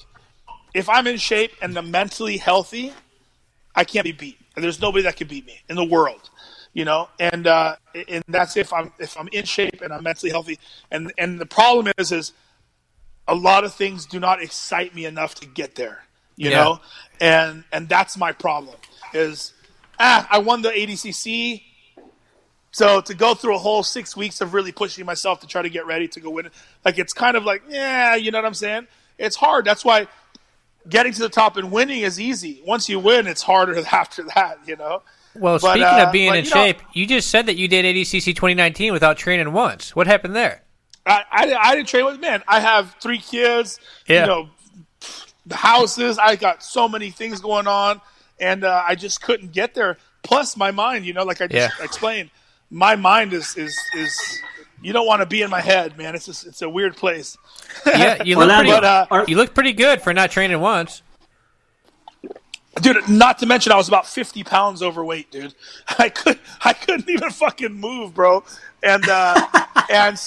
if 0.74 0.88
I'm 0.90 1.08
in 1.08 1.18
shape 1.18 1.52
and 1.62 1.78
I'm 1.78 1.92
mentally 1.92 2.38
healthy, 2.38 2.94
I 3.76 3.84
can't 3.84 4.04
be 4.06 4.12
beat. 4.12 4.38
And 4.56 4.64
there's 4.64 4.82
nobody 4.82 5.04
that 5.04 5.16
can 5.16 5.28
beat 5.28 5.46
me 5.46 5.60
in 5.70 5.76
the 5.76 5.86
world, 5.86 6.30
you 6.74 6.86
know. 6.86 7.10
And 7.20 7.48
uh, 7.48 7.76
and 8.08 8.24
that's 8.28 8.58
if 8.58 8.74
I'm 8.74 8.92
if 9.00 9.18
I'm 9.18 9.28
in 9.32 9.46
shape 9.46 9.82
and 9.82 9.94
I'm 9.94 10.04
mentally 10.04 10.32
healthy. 10.32 10.60
And 10.92 11.14
and 11.18 11.40
the 11.40 11.46
problem 11.46 11.92
is 11.98 12.12
is 12.12 12.34
a 13.28 13.36
lot 13.36 13.64
of 13.64 13.74
things 13.74 14.06
do 14.06 14.20
not 14.20 14.42
excite 14.42 14.96
me 14.96 15.06
enough 15.06 15.36
to 15.36 15.46
get 15.46 15.76
there, 15.76 16.04
you 16.36 16.50
Yeah. 16.50 16.58
know. 16.58 16.80
And 17.22 17.64
and 17.72 17.88
that's 17.90 18.18
my 18.18 18.32
problem 18.32 18.76
is 19.14 19.54
ah 20.00 20.28
I 20.30 20.40
won 20.40 20.62
the 20.62 20.70
ADCC. 20.70 21.64
So 22.72 23.02
to 23.02 23.14
go 23.14 23.34
through 23.34 23.56
a 23.56 23.60
whole 23.60 23.82
six 23.84 24.16
weeks 24.16 24.42
of 24.42 24.54
really 24.54 24.72
pushing 24.72 25.06
myself 25.06 25.40
to 25.42 25.48
try 25.48 25.62
to 25.62 25.70
get 25.70 25.86
ready 25.88 26.08
to 26.10 26.20
go 26.20 26.30
win 26.30 26.50
like 26.86 27.00
it's 27.00 27.14
kind 27.14 27.36
of 27.36 27.44
like, 27.44 27.64
yeah, 27.68 28.16
you 28.16 28.30
know 28.32 28.38
what 28.38 28.46
I'm 28.46 28.54
saying? 28.54 28.88
It's 29.18 29.36
hard. 29.36 29.66
That's 29.66 29.84
why 29.84 30.08
getting 30.88 31.12
to 31.14 31.20
the 31.22 31.30
top 31.30 31.58
and 31.58 31.72
winning 31.72 32.02
is 32.02 32.20
easy. 32.20 32.62
Once 32.66 32.88
you 32.88 33.00
win, 33.00 33.28
it's 33.28 33.42
harder 33.42 33.78
after 33.92 34.24
that, 34.36 34.60
you 34.66 34.76
know. 34.76 35.02
Well, 35.36 35.60
But, 35.60 35.72
speaking 35.72 35.84
uh, 35.84 36.06
of 36.08 36.12
being 36.12 36.30
but, 36.32 36.38
in 36.40 36.46
you 36.46 36.52
know- 36.52 36.56
shape, 36.66 36.82
you 36.94 37.06
just 37.06 37.30
said 37.30 37.48
that 37.48 37.56
you 37.56 37.68
did 37.68 37.86
ADCC 37.86 38.26
2019 38.36 38.94
without 38.94 39.18
training 39.18 39.52
once. 39.54 39.96
What 39.96 40.08
happened 40.08 40.36
there? 40.36 40.64
I, 41.06 41.24
I, 41.32 41.54
I 41.56 41.76
didn't 41.76 41.88
train 41.88 42.06
with 42.06 42.20
men. 42.20 42.44
I 42.48 42.60
have 42.60 42.96
three 43.02 43.20
kids. 43.20 43.80
Yeah. 44.08 44.22
You 44.22 44.28
know, 44.28 44.50
the 45.46 45.56
houses. 45.56 46.20
I 46.20 46.36
got 46.36 46.62
so 46.64 46.88
many 46.88 47.10
things 47.10 47.42
going 47.42 47.68
on, 47.68 48.00
and 48.40 48.64
uh, 48.64 48.84
I 48.88 48.96
just 48.96 49.22
couldn't 49.22 49.52
get 49.52 49.74
there. 49.74 49.98
Plus, 50.24 50.56
my 50.58 50.72
mind. 50.72 51.06
You 51.06 51.14
know, 51.14 51.24
like 51.24 51.42
I 51.42 51.48
just 51.48 51.78
Yeah. 51.80 51.86
explained, 51.86 52.30
my 52.70 52.96
mind 52.96 53.34
is 53.34 53.56
is 53.58 53.78
is. 53.96 54.42
You 54.82 54.94
don't 54.94 55.06
want 55.06 55.22
to 55.22 55.26
be 55.26 55.42
in 55.42 55.50
my 55.50 55.60
head, 55.60 55.98
man. 55.98 56.16
It's 56.16 56.26
just, 56.26 56.48
it's 56.48 56.62
a 56.62 56.70
weird 56.70 56.96
place. 56.96 57.38
Yeah, 57.86 58.24
you 58.24 58.36
look 58.38 58.44
Orlando, 58.44 58.72
pretty. 58.72 58.82
But, 58.82 58.84
uh, 58.86 59.06
are- 59.12 59.26
you 59.28 59.36
look 59.36 59.54
pretty 59.54 59.74
good 59.74 60.02
for 60.02 60.14
not 60.14 60.32
training 60.32 60.62
once. 60.62 61.02
dude. 62.82 63.10
Not 63.10 63.40
to 63.40 63.46
mention, 63.46 63.72
I 63.74 63.76
was 63.76 63.90
about 63.90 64.08
fifty 64.08 64.44
pounds 64.44 64.82
overweight, 64.82 65.32
dude. 65.32 65.54
I 66.00 66.08
could 66.10 66.40
I 66.64 66.74
couldn't 66.74 67.10
even 67.10 67.30
fucking 67.30 67.74
move, 67.74 68.14
bro. 68.14 68.44
And 68.82 69.04
uh, 69.10 69.48
and 69.90 70.18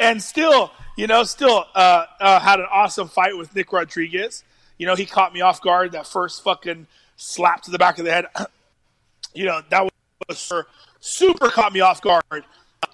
and 0.00 0.22
still, 0.22 0.70
you 0.96 1.06
know, 1.06 1.24
still 1.24 1.66
uh, 1.74 2.06
uh, 2.20 2.40
had 2.40 2.60
an 2.60 2.66
awesome 2.72 3.08
fight 3.08 3.36
with 3.36 3.54
Nick 3.54 3.70
Rodriguez. 3.72 4.44
You 4.78 4.86
know, 4.86 4.94
he 4.94 5.04
caught 5.04 5.34
me 5.34 5.40
off 5.42 5.60
guard. 5.60 5.92
That 5.92 6.06
first 6.06 6.42
fucking 6.42 6.86
slap 7.16 7.62
to 7.64 7.70
the 7.70 7.78
back 7.78 7.98
of 7.98 8.04
the 8.06 8.12
head. 8.12 8.26
you 9.34 9.44
know, 9.44 9.60
that 9.68 9.82
was 10.28 10.38
super, 10.38 10.66
super 11.00 11.48
caught 11.48 11.72
me 11.72 11.80
off 11.80 12.00
guard. 12.02 12.44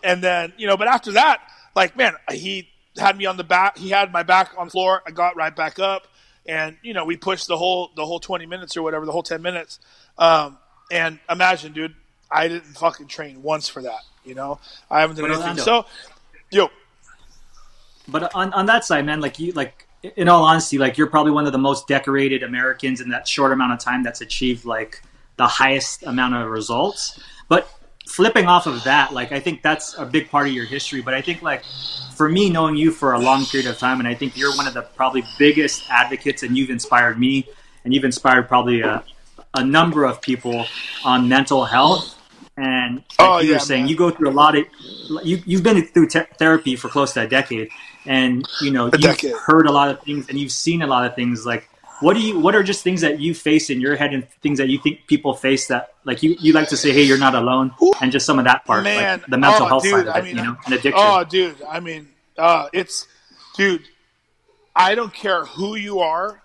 And 0.02 0.22
then, 0.22 0.52
you 0.56 0.66
know, 0.66 0.76
but 0.76 0.88
after 0.88 1.12
that, 1.12 1.40
like, 1.74 1.96
man, 1.96 2.14
he 2.32 2.68
had 2.96 3.16
me 3.16 3.26
on 3.26 3.36
the 3.36 3.44
back. 3.44 3.76
He 3.78 3.88
had 3.90 4.12
my 4.12 4.22
back 4.22 4.52
on 4.56 4.66
the 4.66 4.70
floor. 4.70 5.02
I 5.06 5.10
got 5.10 5.36
right 5.36 5.54
back 5.54 5.78
up, 5.78 6.06
and 6.46 6.76
you 6.82 6.94
know, 6.94 7.04
we 7.04 7.16
pushed 7.16 7.48
the 7.48 7.56
whole 7.56 7.90
the 7.96 8.04
whole 8.06 8.20
twenty 8.20 8.46
minutes 8.46 8.76
or 8.76 8.82
whatever, 8.82 9.04
the 9.06 9.12
whole 9.12 9.22
ten 9.22 9.42
minutes. 9.42 9.80
Um, 10.18 10.58
and 10.92 11.18
imagine, 11.28 11.72
dude, 11.72 11.94
I 12.30 12.48
didn't 12.48 12.76
fucking 12.76 13.08
train 13.08 13.42
once 13.42 13.68
for 13.68 13.82
that. 13.82 14.00
You 14.24 14.34
know, 14.34 14.60
I 14.90 15.00
haven't 15.00 15.16
done 15.16 15.24
But 15.28 15.32
anything. 15.32 15.58
Orlando- 15.58 15.82
So, 15.82 15.86
yo, 16.50 16.70
But 18.08 18.34
on, 18.34 18.52
on 18.52 18.66
that 18.66 18.84
side, 18.84 19.04
man, 19.06 19.20
like 19.20 19.38
you, 19.38 19.52
like 19.52 19.86
in 20.16 20.28
all 20.28 20.44
honesty, 20.44 20.78
like 20.78 20.98
you're 20.98 21.06
probably 21.08 21.32
one 21.32 21.46
of 21.46 21.52
the 21.52 21.58
most 21.58 21.88
decorated 21.88 22.42
Americans 22.42 23.00
in 23.00 23.08
that 23.10 23.26
short 23.26 23.52
amount 23.52 23.72
of 23.72 23.78
time 23.80 24.02
that's 24.02 24.20
achieved 24.20 24.64
like 24.64 25.02
the 25.36 25.46
highest 25.46 26.02
amount 26.04 26.34
of 26.34 26.48
results. 26.48 27.18
But 27.48 27.68
flipping 28.06 28.46
off 28.46 28.66
of 28.66 28.84
that, 28.84 29.12
like 29.12 29.32
I 29.32 29.40
think 29.40 29.62
that's 29.62 29.94
a 29.98 30.04
big 30.06 30.30
part 30.30 30.46
of 30.46 30.52
your 30.52 30.66
history. 30.66 31.00
But 31.02 31.14
I 31.14 31.22
think 31.22 31.42
like 31.42 31.64
for 32.16 32.28
me, 32.28 32.50
knowing 32.50 32.76
you 32.76 32.90
for 32.90 33.12
a 33.14 33.18
long 33.18 33.44
period 33.46 33.68
of 33.70 33.78
time, 33.78 33.98
and 33.98 34.08
I 34.08 34.14
think 34.14 34.36
you're 34.36 34.54
one 34.56 34.66
of 34.66 34.74
the 34.74 34.82
probably 34.82 35.24
biggest 35.38 35.84
advocates, 35.90 36.42
and 36.42 36.56
you've 36.56 36.70
inspired 36.70 37.18
me, 37.18 37.48
and 37.84 37.94
you've 37.94 38.04
inspired 38.04 38.48
probably 38.48 38.80
a, 38.82 39.02
a 39.54 39.64
number 39.64 40.04
of 40.04 40.20
people 40.20 40.66
on 41.04 41.28
mental 41.28 41.64
health. 41.64 42.14
And 42.56 43.02
like 43.18 43.18
Oh, 43.18 43.38
you 43.38 43.48
yeah, 43.50 43.54
were 43.54 43.58
saying, 43.60 43.86
man. 43.86 43.88
you 43.88 43.96
go 43.96 44.10
through 44.10 44.30
a 44.30 44.32
lot 44.32 44.56
of 44.56 44.64
you 45.24 45.42
you've 45.44 45.62
been 45.64 45.84
through 45.86 46.08
te- 46.08 46.20
therapy 46.38 46.76
for 46.76 46.88
close 46.88 47.12
to 47.14 47.22
a 47.22 47.26
decade, 47.28 47.68
and 48.06 48.46
you 48.60 48.70
know 48.70 48.92
you've 48.96 49.18
decade. 49.18 49.32
heard 49.32 49.66
a 49.66 49.72
lot 49.72 49.90
of 49.90 50.00
things 50.02 50.28
and 50.28 50.38
you've 50.38 50.52
seen 50.52 50.82
a 50.82 50.86
lot 50.86 51.04
of 51.06 51.14
things. 51.16 51.44
Like, 51.46 51.68
what 52.00 52.14
do 52.14 52.20
you? 52.20 52.38
What 52.38 52.54
are 52.54 52.62
just 52.62 52.82
things 52.82 53.00
that 53.02 53.20
you 53.20 53.34
face 53.34 53.70
in 53.70 53.80
your 53.80 53.96
head 53.96 54.12
and 54.12 54.28
things 54.42 54.58
that 54.58 54.68
you 54.68 54.78
think 54.78 55.06
people 55.06 55.34
face 55.34 55.68
that 55.68 55.94
like 56.04 56.22
you 56.22 56.36
you 56.40 56.52
like 56.52 56.68
to 56.68 56.76
say, 56.76 56.92
hey, 56.92 57.02
you're 57.02 57.18
not 57.18 57.34
alone, 57.34 57.72
and 58.00 58.10
just 58.10 58.26
some 58.26 58.38
of 58.38 58.44
that 58.46 58.64
part, 58.64 58.84
man, 58.84 59.20
like 59.20 59.26
the 59.28 59.38
mental 59.38 59.64
oh, 59.64 59.68
health 59.68 59.82
dude, 59.82 59.92
side 59.92 60.08
of 60.08 60.14
I 60.14 60.18
it, 60.18 60.24
mean, 60.24 60.36
you 60.36 60.42
know, 60.42 60.56
and 60.64 60.74
addiction. 60.74 60.92
Oh, 60.96 61.24
dude. 61.24 61.62
I 61.68 61.80
mean, 61.80 62.08
uh, 62.36 62.68
it's, 62.72 63.06
dude. 63.56 63.82
I 64.76 64.96
don't 64.96 65.14
care 65.14 65.44
who 65.44 65.76
you 65.76 66.00
are, 66.00 66.42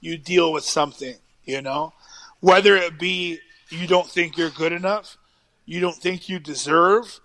you 0.00 0.16
deal 0.16 0.52
with 0.52 0.64
something. 0.64 1.16
You 1.44 1.62
know, 1.62 1.92
whether 2.40 2.76
it 2.76 2.98
be 2.98 3.38
you 3.70 3.86
don't 3.86 4.08
think 4.08 4.38
you're 4.38 4.50
good 4.50 4.72
enough, 4.72 5.16
you 5.64 5.80
don't 5.80 5.96
think 5.96 6.28
you 6.28 6.38
deserve, 6.38 7.20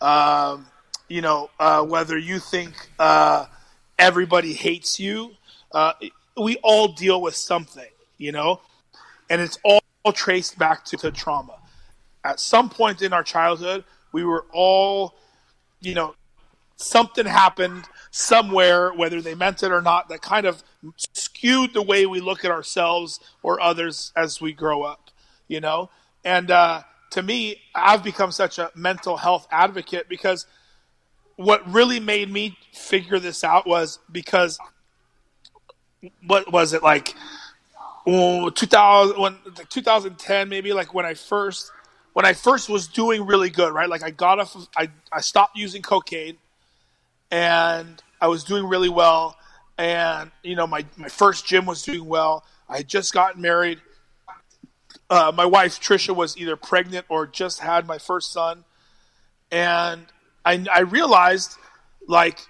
um, 0.00 0.66
you 1.08 1.20
know, 1.20 1.50
uh, 1.60 1.84
whether 1.84 2.16
you 2.16 2.38
think 2.38 2.74
uh, 2.98 3.46
everybody 3.98 4.54
hates 4.54 4.98
you. 4.98 5.32
Uh, 5.70 5.92
we 6.36 6.56
all 6.62 6.88
deal 6.88 7.20
with 7.20 7.34
something, 7.34 7.88
you 8.18 8.32
know, 8.32 8.60
and 9.30 9.40
it's 9.40 9.58
all 9.64 9.80
traced 10.12 10.58
back 10.58 10.84
to, 10.86 10.96
to 10.98 11.10
trauma. 11.10 11.58
At 12.24 12.40
some 12.40 12.68
point 12.68 13.02
in 13.02 13.12
our 13.12 13.22
childhood, 13.22 13.84
we 14.12 14.24
were 14.24 14.46
all, 14.52 15.14
you 15.80 15.94
know, 15.94 16.14
something 16.76 17.26
happened 17.26 17.84
somewhere, 18.10 18.92
whether 18.92 19.20
they 19.20 19.34
meant 19.34 19.62
it 19.62 19.72
or 19.72 19.82
not, 19.82 20.08
that 20.08 20.22
kind 20.22 20.46
of 20.46 20.62
skewed 20.96 21.72
the 21.72 21.82
way 21.82 22.06
we 22.06 22.20
look 22.20 22.44
at 22.44 22.50
ourselves 22.50 23.20
or 23.42 23.60
others 23.60 24.12
as 24.16 24.40
we 24.40 24.52
grow 24.52 24.82
up, 24.82 25.10
you 25.48 25.60
know? 25.60 25.90
And 26.24 26.50
uh, 26.50 26.82
to 27.10 27.22
me, 27.22 27.60
I've 27.74 28.04
become 28.04 28.32
such 28.32 28.58
a 28.58 28.70
mental 28.74 29.16
health 29.16 29.46
advocate 29.50 30.08
because 30.08 30.46
what 31.36 31.66
really 31.72 32.00
made 32.00 32.30
me 32.30 32.58
figure 32.72 33.18
this 33.18 33.42
out 33.42 33.66
was 33.66 33.98
because 34.10 34.58
what 36.26 36.52
was 36.52 36.72
it 36.72 36.82
like 36.82 37.14
oh, 38.06 38.50
2000 38.50 39.20
when 39.20 39.36
like 39.56 39.68
2010 39.68 40.48
maybe 40.48 40.72
like 40.72 40.94
when 40.94 41.06
I 41.06 41.14
first 41.14 41.70
when 42.12 42.26
I 42.26 42.32
first 42.32 42.68
was 42.68 42.88
doing 42.88 43.26
really 43.26 43.50
good 43.50 43.72
right? 43.72 43.88
Like 43.88 44.02
I 44.02 44.10
got 44.10 44.40
off 44.40 44.54
of, 44.54 44.68
I 44.76 44.90
I 45.12 45.20
stopped 45.20 45.56
using 45.56 45.82
cocaine 45.82 46.38
and 47.30 48.02
I 48.20 48.28
was 48.28 48.44
doing 48.44 48.66
really 48.66 48.88
well. 48.88 49.36
And 49.78 50.30
you 50.42 50.56
know 50.56 50.66
my 50.66 50.84
my 50.96 51.08
first 51.08 51.46
gym 51.46 51.66
was 51.66 51.82
doing 51.82 52.06
well. 52.06 52.44
I 52.68 52.78
had 52.78 52.88
just 52.88 53.12
gotten 53.12 53.40
married. 53.40 53.80
Uh, 55.10 55.32
my 55.34 55.44
wife 55.44 55.80
Trisha 55.80 56.14
was 56.14 56.36
either 56.38 56.56
pregnant 56.56 57.06
or 57.08 57.26
just 57.26 57.60
had 57.60 57.86
my 57.86 57.98
first 57.98 58.32
son. 58.32 58.64
And 59.50 60.06
I, 60.44 60.64
I 60.72 60.80
realized 60.80 61.56
like 62.08 62.40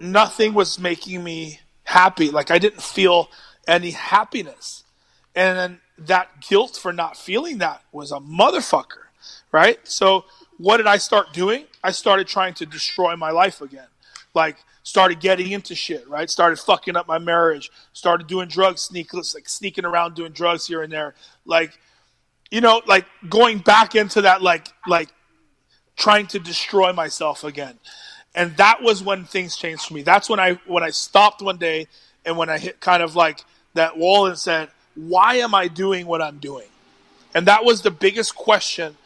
nothing 0.00 0.54
was 0.54 0.78
making 0.78 1.22
me 1.22 1.60
happy. 1.86 2.30
Like 2.30 2.50
I 2.50 2.58
didn't 2.58 2.82
feel 2.82 3.30
any 3.66 3.90
happiness. 3.90 4.84
And 5.34 5.58
then 5.58 5.80
that 5.98 6.40
guilt 6.40 6.78
for 6.80 6.92
not 6.92 7.16
feeling 7.16 7.58
that 7.58 7.82
was 7.92 8.12
a 8.12 8.16
motherfucker, 8.16 9.06
right? 9.52 9.78
So 9.84 10.24
what 10.58 10.76
did 10.78 10.86
I 10.86 10.98
start 10.98 11.32
doing? 11.32 11.64
I 11.82 11.90
started 11.90 12.26
trying 12.26 12.54
to 12.54 12.66
destroy 12.66 13.16
my 13.16 13.30
life 13.30 13.60
again. 13.60 13.88
Like 14.34 14.56
started 14.82 15.20
getting 15.20 15.52
into 15.52 15.74
shit, 15.74 16.06
right? 16.08 16.28
Started 16.28 16.58
fucking 16.58 16.96
up 16.96 17.08
my 17.08 17.18
marriage, 17.18 17.70
started 17.92 18.26
doing 18.26 18.48
drugs, 18.48 18.82
sneak 18.82 19.12
like 19.14 19.48
sneaking 19.48 19.84
around 19.84 20.14
doing 20.14 20.32
drugs 20.32 20.66
here 20.66 20.82
and 20.82 20.92
there. 20.92 21.14
Like 21.44 21.78
you 22.50 22.60
know, 22.60 22.82
like 22.86 23.06
going 23.28 23.58
back 23.58 23.94
into 23.94 24.22
that 24.22 24.42
like 24.42 24.68
like 24.86 25.08
trying 25.96 26.26
to 26.28 26.38
destroy 26.38 26.92
myself 26.92 27.44
again. 27.44 27.78
And 28.36 28.54
that 28.58 28.82
was 28.82 29.02
when 29.02 29.24
things 29.24 29.56
changed 29.56 29.86
for 29.86 29.94
me. 29.94 30.02
That's 30.02 30.28
when 30.28 30.38
I 30.38 30.60
when 30.66 30.84
I 30.84 30.90
stopped 30.90 31.42
one 31.42 31.56
day 31.56 31.88
and 32.24 32.36
when 32.36 32.50
I 32.50 32.58
hit 32.58 32.80
kind 32.80 33.02
of 33.02 33.16
like 33.16 33.42
that 33.74 33.96
wall 33.96 34.26
and 34.26 34.38
said, 34.38 34.68
"Why 34.94 35.36
am 35.36 35.54
I 35.54 35.68
doing 35.68 36.06
what 36.06 36.20
I'm 36.20 36.38
doing?" 36.38 36.68
And 37.34 37.46
that 37.46 37.64
was 37.64 37.82
the 37.82 37.90
biggest 37.90 38.34
question 38.34 38.96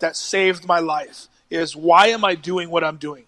that 0.00 0.16
saved 0.16 0.66
my 0.66 0.80
life 0.80 1.28
is 1.50 1.76
why 1.76 2.08
am 2.08 2.24
I 2.24 2.34
doing 2.34 2.70
what 2.70 2.84
I'm 2.84 2.96
doing? 2.96 3.24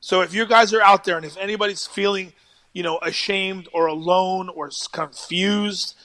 So 0.00 0.20
if 0.20 0.34
you 0.34 0.46
guys 0.46 0.74
are 0.74 0.82
out 0.82 1.04
there 1.04 1.16
and 1.16 1.24
if 1.24 1.36
anybody's 1.36 1.86
feeling, 1.86 2.32
you 2.72 2.82
know, 2.82 2.98
ashamed 3.00 3.68
or 3.72 3.86
alone 3.86 4.48
or 4.48 4.70
confused 4.92 5.96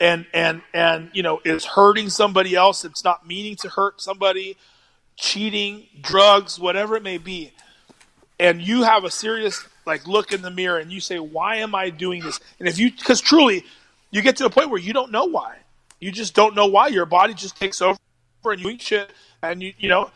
and 0.00 0.26
and 0.32 0.62
and 0.74 1.10
you 1.14 1.22
know 1.22 1.40
is 1.44 1.64
hurting 1.64 2.10
somebody 2.10 2.54
else, 2.54 2.84
it's 2.84 3.04
not 3.04 3.26
meaning 3.26 3.56
to 3.56 3.68
hurt 3.68 4.00
somebody, 4.00 4.56
cheating, 5.16 5.86
drugs, 6.00 6.58
whatever 6.58 6.96
it 6.96 7.02
may 7.02 7.18
be, 7.18 7.52
and 8.38 8.60
you 8.60 8.82
have 8.82 9.04
a 9.04 9.10
serious 9.10 9.64
like 9.86 10.06
look 10.06 10.32
in 10.32 10.42
the 10.42 10.50
mirror 10.50 10.78
and 10.78 10.92
you 10.92 11.00
say, 11.00 11.18
"Why 11.18 11.56
am 11.56 11.74
I 11.74 11.90
doing 11.90 12.22
this?" 12.22 12.40
And 12.58 12.68
if 12.68 12.78
you, 12.78 12.90
because 12.90 13.20
truly, 13.20 13.64
you 14.10 14.22
get 14.22 14.36
to 14.38 14.46
a 14.46 14.50
point 14.50 14.70
where 14.70 14.80
you 14.80 14.92
don't 14.92 15.10
know 15.10 15.24
why. 15.24 15.58
You 16.00 16.10
just 16.12 16.34
don't 16.34 16.54
know 16.54 16.66
why. 16.66 16.88
Your 16.88 17.06
body 17.06 17.34
just 17.34 17.56
takes 17.56 17.80
over 17.80 17.98
and 18.44 18.60
you 18.60 18.70
eat 18.70 18.82
shit, 18.82 19.10
and 19.42 19.62
you 19.62 19.72
you 19.78 19.88
know, 19.88 20.10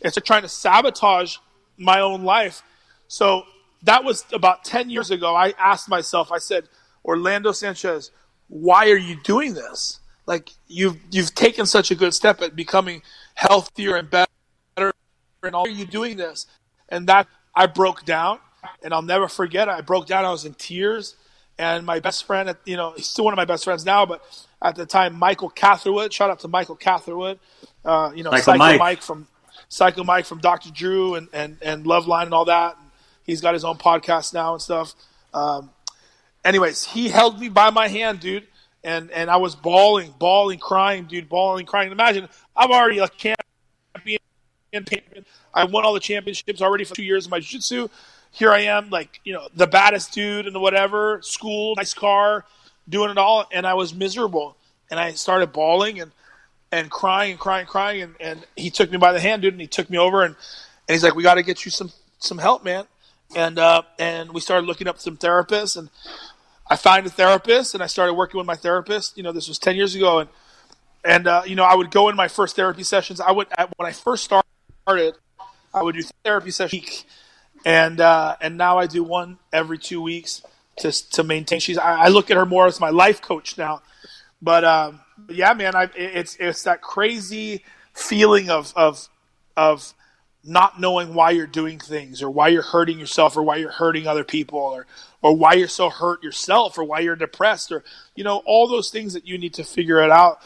it's 0.00 0.16
like 0.16 0.24
trying 0.24 0.42
to 0.42 0.48
sabotage 0.48 1.36
my 1.78 2.00
own 2.00 2.24
life. 2.24 2.62
So 3.08 3.44
that 3.82 4.04
was 4.04 4.24
about 4.32 4.64
ten 4.64 4.90
years 4.90 5.10
ago. 5.10 5.34
I 5.34 5.54
asked 5.58 5.88
myself. 5.88 6.30
I 6.30 6.38
said, 6.38 6.68
Orlando 7.04 7.52
Sanchez, 7.52 8.10
why 8.48 8.90
are 8.90 8.98
you 8.98 9.16
doing 9.22 9.54
this? 9.54 10.00
Like 10.26 10.50
you've 10.68 10.98
you've 11.10 11.34
taken 11.34 11.66
such 11.66 11.90
a 11.90 11.94
good 11.94 12.14
step 12.14 12.42
at 12.42 12.54
becoming 12.54 13.02
healthier 13.34 13.96
and 13.96 14.10
better 14.10 14.28
and 15.42 15.54
all 15.54 15.66
are 15.66 15.70
you 15.70 15.84
doing 15.84 16.16
this? 16.16 16.46
And 16.88 17.08
that 17.08 17.26
I 17.54 17.66
broke 17.66 18.04
down, 18.04 18.38
and 18.82 18.94
I'll 18.94 19.02
never 19.02 19.28
forget. 19.28 19.68
I 19.68 19.80
broke 19.80 20.06
down. 20.06 20.24
I 20.24 20.30
was 20.30 20.44
in 20.44 20.54
tears, 20.54 21.16
and 21.58 21.84
my 21.84 22.00
best 22.00 22.24
friend, 22.24 22.54
you 22.64 22.76
know, 22.76 22.92
he's 22.96 23.08
still 23.08 23.24
one 23.24 23.34
of 23.34 23.36
my 23.36 23.44
best 23.44 23.64
friends 23.64 23.84
now, 23.84 24.06
but 24.06 24.22
at 24.62 24.76
the 24.76 24.86
time, 24.86 25.18
Michael 25.18 25.50
Catherwood. 25.50 26.12
Shout 26.12 26.30
out 26.30 26.40
to 26.40 26.48
Michael 26.48 26.76
Catherwood. 26.76 27.38
Uh, 27.84 28.12
you 28.14 28.22
know, 28.22 28.30
Psycho, 28.30 28.58
Mike. 28.58 28.78
Mike. 28.78 29.02
from 29.02 29.26
Psycho 29.68 30.04
Mike 30.04 30.24
from 30.24 30.38
Dr. 30.38 30.70
Drew 30.70 31.14
and 31.14 31.28
and 31.32 31.58
and 31.62 31.84
Loveline 31.84 32.24
and 32.24 32.34
all 32.34 32.44
that. 32.44 32.76
And 32.78 32.86
he's 33.24 33.40
got 33.40 33.54
his 33.54 33.64
own 33.64 33.76
podcast 33.76 34.32
now 34.32 34.52
and 34.52 34.62
stuff. 34.62 34.94
Um, 35.34 35.70
anyways, 36.44 36.84
he 36.84 37.08
held 37.08 37.40
me 37.40 37.48
by 37.48 37.70
my 37.70 37.88
hand, 37.88 38.20
dude. 38.20 38.46
And, 38.84 39.12
and 39.12 39.30
I 39.30 39.36
was 39.36 39.54
bawling, 39.54 40.12
bawling, 40.18 40.58
crying, 40.58 41.04
dude, 41.04 41.28
bawling, 41.28 41.66
crying. 41.66 41.92
Imagine 41.92 42.28
I'm 42.56 42.72
already 42.72 42.98
a 42.98 43.06
champion 43.08 43.36
I 45.54 45.64
won 45.64 45.84
all 45.84 45.92
the 45.92 46.00
championships 46.00 46.62
already 46.62 46.84
for 46.84 46.94
two 46.94 47.02
years 47.02 47.26
of 47.26 47.30
my 47.30 47.40
jiu-jitsu. 47.40 47.88
Here 48.30 48.50
I 48.50 48.60
am, 48.60 48.88
like 48.88 49.20
you 49.24 49.34
know, 49.34 49.48
the 49.54 49.66
baddest 49.66 50.12
dude 50.12 50.46
and 50.46 50.58
whatever. 50.60 51.20
School, 51.22 51.74
nice 51.76 51.92
car, 51.92 52.46
doing 52.88 53.10
it 53.10 53.18
all, 53.18 53.44
and 53.52 53.66
I 53.66 53.74
was 53.74 53.92
miserable. 53.92 54.56
And 54.90 54.98
I 54.98 55.12
started 55.12 55.52
bawling 55.52 56.00
and 56.00 56.12
and 56.70 56.90
crying 56.90 57.32
and 57.32 57.40
crying 57.40 57.60
and 57.60 57.68
crying. 57.68 58.02
And, 58.02 58.14
and 58.18 58.46
he 58.56 58.70
took 58.70 58.90
me 58.90 58.96
by 58.96 59.12
the 59.12 59.20
hand, 59.20 59.42
dude, 59.42 59.52
and 59.52 59.60
he 59.60 59.66
took 59.66 59.90
me 59.90 59.98
over 59.98 60.22
and 60.22 60.34
and 60.88 60.94
he's 60.94 61.04
like, 61.04 61.14
"We 61.14 61.22
got 61.22 61.34
to 61.34 61.42
get 61.42 61.64
you 61.66 61.70
some 61.70 61.92
some 62.18 62.38
help, 62.38 62.64
man." 62.64 62.86
And 63.36 63.58
uh, 63.58 63.82
and 63.98 64.32
we 64.32 64.40
started 64.40 64.66
looking 64.66 64.88
up 64.88 64.98
some 64.98 65.18
therapists, 65.18 65.76
and 65.76 65.90
I 66.68 66.76
found 66.76 67.06
a 67.06 67.10
therapist, 67.10 67.74
and 67.74 67.82
I 67.82 67.86
started 67.86 68.14
working 68.14 68.38
with 68.38 68.46
my 68.46 68.56
therapist. 68.56 69.16
You 69.16 69.22
know, 69.22 69.32
this 69.32 69.48
was 69.48 69.58
ten 69.58 69.76
years 69.76 69.94
ago, 69.94 70.20
and 70.20 70.30
and 71.04 71.26
uh, 71.26 71.42
you 71.46 71.56
know, 71.56 71.64
I 71.64 71.74
would 71.74 71.90
go 71.90 72.08
in 72.08 72.16
my 72.16 72.28
first 72.28 72.56
therapy 72.56 72.82
sessions. 72.82 73.20
I 73.20 73.30
would 73.32 73.48
when 73.76 73.86
I 73.86 73.92
first 73.92 74.24
started 74.24 74.46
started, 74.82 75.14
I 75.72 75.82
would 75.82 75.94
do 75.94 76.02
therapy 76.24 76.50
session 76.50 76.80
and 77.64 78.00
uh, 78.00 78.36
and 78.40 78.56
now 78.56 78.78
I 78.78 78.86
do 78.86 79.02
one 79.04 79.38
every 79.52 79.78
two 79.78 80.00
weeks 80.00 80.42
to 80.78 80.92
to 81.10 81.22
maintain. 81.22 81.60
She's 81.60 81.78
I, 81.78 82.04
I 82.04 82.08
look 82.08 82.30
at 82.30 82.36
her 82.36 82.46
more 82.46 82.66
as 82.66 82.80
my 82.80 82.90
life 82.90 83.22
coach 83.22 83.56
now, 83.56 83.82
but 84.40 84.64
um, 84.64 85.00
yeah, 85.28 85.52
man, 85.54 85.74
I, 85.74 85.88
it's 85.94 86.36
it's 86.40 86.64
that 86.64 86.82
crazy 86.82 87.64
feeling 87.94 88.50
of 88.50 88.72
of 88.76 89.08
of 89.56 89.94
not 90.44 90.80
knowing 90.80 91.14
why 91.14 91.30
you're 91.30 91.46
doing 91.46 91.78
things 91.78 92.20
or 92.20 92.28
why 92.28 92.48
you're 92.48 92.62
hurting 92.62 92.98
yourself 92.98 93.36
or 93.36 93.42
why 93.42 93.56
you're 93.56 93.70
hurting 93.70 94.06
other 94.08 94.24
people 94.24 94.58
or 94.58 94.86
or 95.22 95.36
why 95.36 95.52
you're 95.52 95.68
so 95.68 95.88
hurt 95.88 96.22
yourself 96.24 96.76
or 96.76 96.82
why 96.82 96.98
you're 96.98 97.14
depressed 97.14 97.70
or 97.70 97.84
you 98.16 98.24
know 98.24 98.42
all 98.44 98.66
those 98.66 98.90
things 98.90 99.12
that 99.12 99.26
you 99.26 99.38
need 99.38 99.54
to 99.54 99.62
figure 99.62 100.00
it 100.02 100.10
out 100.10 100.38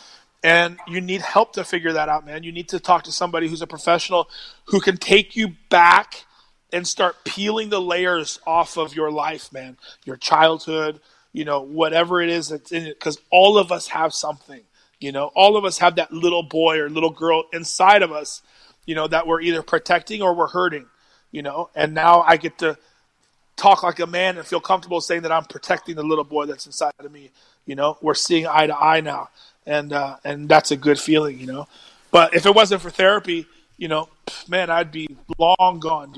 and 0.43 0.79
you 0.87 1.01
need 1.01 1.23
help 1.23 1.55
to 1.55 1.65
figure 1.65 1.93
that 1.93 2.09
out, 2.09 2.27
man. 2.27 2.43
You 2.43 2.53
need 2.53 2.69
to 2.71 2.81
talk 2.81 3.05
to 3.05 3.13
somebody 3.13 3.49
who's 3.49 3.63
a 3.63 3.67
professional 3.67 4.29
who 4.67 4.81
can 4.81 4.97
take 4.97 5.37
you 5.37 5.55
back 5.71 6.25
and 6.73 6.87
start 6.87 7.17
peeling 7.25 7.69
the 7.69 7.81
layers 7.81 8.39
off 8.47 8.77
of 8.77 8.95
your 8.95 9.11
life, 9.11 9.53
man. 9.53 9.77
Your 10.05 10.17
childhood, 10.17 11.01
you 11.33 11.45
know, 11.45 11.63
whatever 11.63 12.21
it 12.21 12.29
is 12.29 12.49
that's 12.49 12.73
in 12.73 12.87
it. 12.87 12.99
Because 12.99 13.19
all 13.31 13.59
of 13.59 13.73
us 13.73 13.89
have 13.89 14.13
something, 14.13 14.61
you 15.01 15.13
know, 15.13 15.31
all 15.35 15.57
of 15.57 15.65
us 15.65 15.79
have 15.79 15.97
that 15.97 16.13
little 16.13 16.43
boy 16.43 16.79
or 16.79 16.89
little 16.89 17.11
girl 17.11 17.45
inside 17.53 18.03
of 18.03 18.13
us, 18.13 18.43
you 18.85 18.95
know, 18.95 19.09
that 19.09 19.27
we're 19.27 19.41
either 19.41 19.63
protecting 19.63 20.23
or 20.23 20.35
we're 20.35 20.49
hurting, 20.49 20.87
you 21.31 21.43
know. 21.43 21.71
And 21.75 21.95
now 21.95 22.21
I 22.21 22.37
get 22.37 22.59
to 22.59 22.77
talk 23.57 23.83
like 23.83 23.99
a 24.01 24.07
man 24.07 24.37
and 24.37 24.47
feel 24.47 24.61
comfortable 24.61 25.01
saying 25.01 25.23
that 25.23 25.33
I'm 25.33 25.45
protecting 25.45 25.97
the 25.97 26.03
little 26.03 26.25
boy 26.25 26.47
that's 26.47 26.67
inside 26.67 26.93
of 26.99 27.11
me. 27.11 27.31
You 27.65 27.75
know, 27.75 27.97
we're 28.01 28.15
seeing 28.15 28.47
eye 28.47 28.67
to 28.67 28.77
eye 28.77 29.01
now 29.01 29.31
and 29.67 29.93
uh, 29.93 30.17
and 30.25 30.49
that's 30.49 30.71
a 30.71 30.77
good 30.77 30.99
feeling, 30.99 31.39
you 31.39 31.47
know. 31.47 31.67
But 32.11 32.35
if 32.35 32.47
it 32.47 32.55
wasn't 32.55 32.83
for 32.83 32.91
therapy, 32.91 33.47
you 33.77 33.89
know, 33.89 34.09
man, 34.49 34.71
I'd 34.71 34.93
be 34.93 35.17
long 35.39 35.81
gone, 35.81 36.17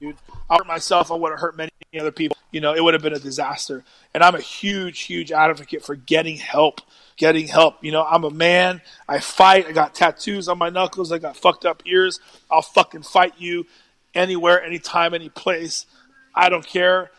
dude. 0.00 0.16
I 0.48 0.56
hurt 0.56 0.66
myself. 0.66 1.10
I 1.10 1.14
would 1.14 1.30
have 1.30 1.40
hurt 1.40 1.56
many 1.56 1.70
other 1.98 2.12
people. 2.12 2.36
You 2.50 2.60
know, 2.60 2.74
it 2.74 2.82
would 2.82 2.94
have 2.94 3.02
been 3.02 3.14
a 3.14 3.18
disaster. 3.18 3.84
And 4.14 4.22
I'm 4.22 4.34
a 4.34 4.40
huge, 4.40 5.00
huge 5.02 5.32
advocate 5.32 5.84
for 5.84 5.94
getting 5.94 6.36
help. 6.36 6.80
Getting 7.16 7.48
help. 7.48 7.82
You 7.82 7.92
know, 7.92 8.04
I'm 8.04 8.24
a 8.24 8.30
man. 8.30 8.80
I 9.08 9.20
fight. 9.20 9.66
I 9.66 9.72
got 9.72 9.94
tattoos 9.94 10.48
on 10.48 10.58
my 10.58 10.70
knuckles. 10.70 11.12
I 11.12 11.18
got 11.18 11.36
fucked 11.36 11.64
up 11.64 11.82
ears. 11.86 12.20
I'll 12.50 12.62
fucking 12.62 13.02
fight 13.02 13.34
you 13.38 13.66
anywhere, 14.14 14.62
anytime, 14.62 15.14
any 15.14 15.28
place. 15.28 15.86
I 16.34 16.48
don't 16.48 16.66
care. 16.66 17.10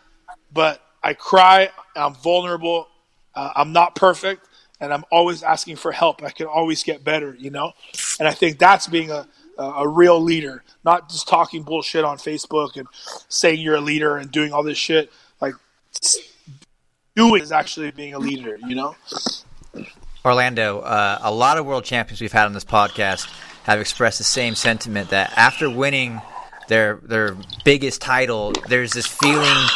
But 0.54 0.82
I 1.04 1.14
cry. 1.14 1.70
I'm 1.96 2.14
vulnerable. 2.14 2.88
Uh, 3.36 3.52
I'm 3.56 3.74
not 3.74 3.96
perfect 3.96 4.48
and 4.80 4.94
I'm 4.94 5.04
always 5.12 5.44
asking 5.44 5.78
for 5.78 5.92
help. 5.92 6.24
I 6.24 6.30
can 6.30 6.48
always 6.48 6.84
get 6.84 7.04
better, 7.04 7.36
you 7.38 7.50
know? 7.50 7.74
And 8.20 8.28
I 8.28 8.32
think 8.32 8.60
that's 8.60 8.88
being 8.88 9.12
a, 9.12 9.28
a 9.58 9.88
real 9.88 10.20
leader, 10.20 10.64
not 10.86 11.10
just 11.10 11.28
talking 11.28 11.64
bullshit 11.64 12.06
on 12.06 12.18
Facebook 12.18 12.76
and 12.76 12.88
saying 13.30 13.60
you're 13.60 13.76
a 13.76 13.82
leader 13.82 14.18
and 14.18 14.32
doing 14.32 14.54
all 14.54 14.64
this 14.64 14.78
shit. 14.78 15.12
Like, 15.42 15.56
doing 17.16 17.42
is 17.42 17.52
actually 17.52 17.92
being 17.92 18.14
a 18.14 18.20
leader, 18.20 18.60
you 18.68 18.76
know? 18.76 18.96
Orlando, 20.24 20.80
uh, 20.80 21.20
a 21.22 21.32
lot 21.32 21.58
of 21.58 21.66
world 21.66 21.86
champions 21.86 22.22
we've 22.22 22.32
had 22.32 22.46
on 22.46 22.54
this 22.54 22.66
podcast 22.66 23.30
have 23.64 23.80
expressed 23.80 24.18
the 24.18 24.24
same 24.24 24.56
sentiment 24.56 25.10
that 25.10 25.34
after 25.38 25.70
winning 25.70 26.22
their 26.68 27.00
their 27.04 27.36
biggest 27.64 28.02
title, 28.02 28.52
there's 28.68 28.92
this 28.92 29.08
feeling 29.08 29.68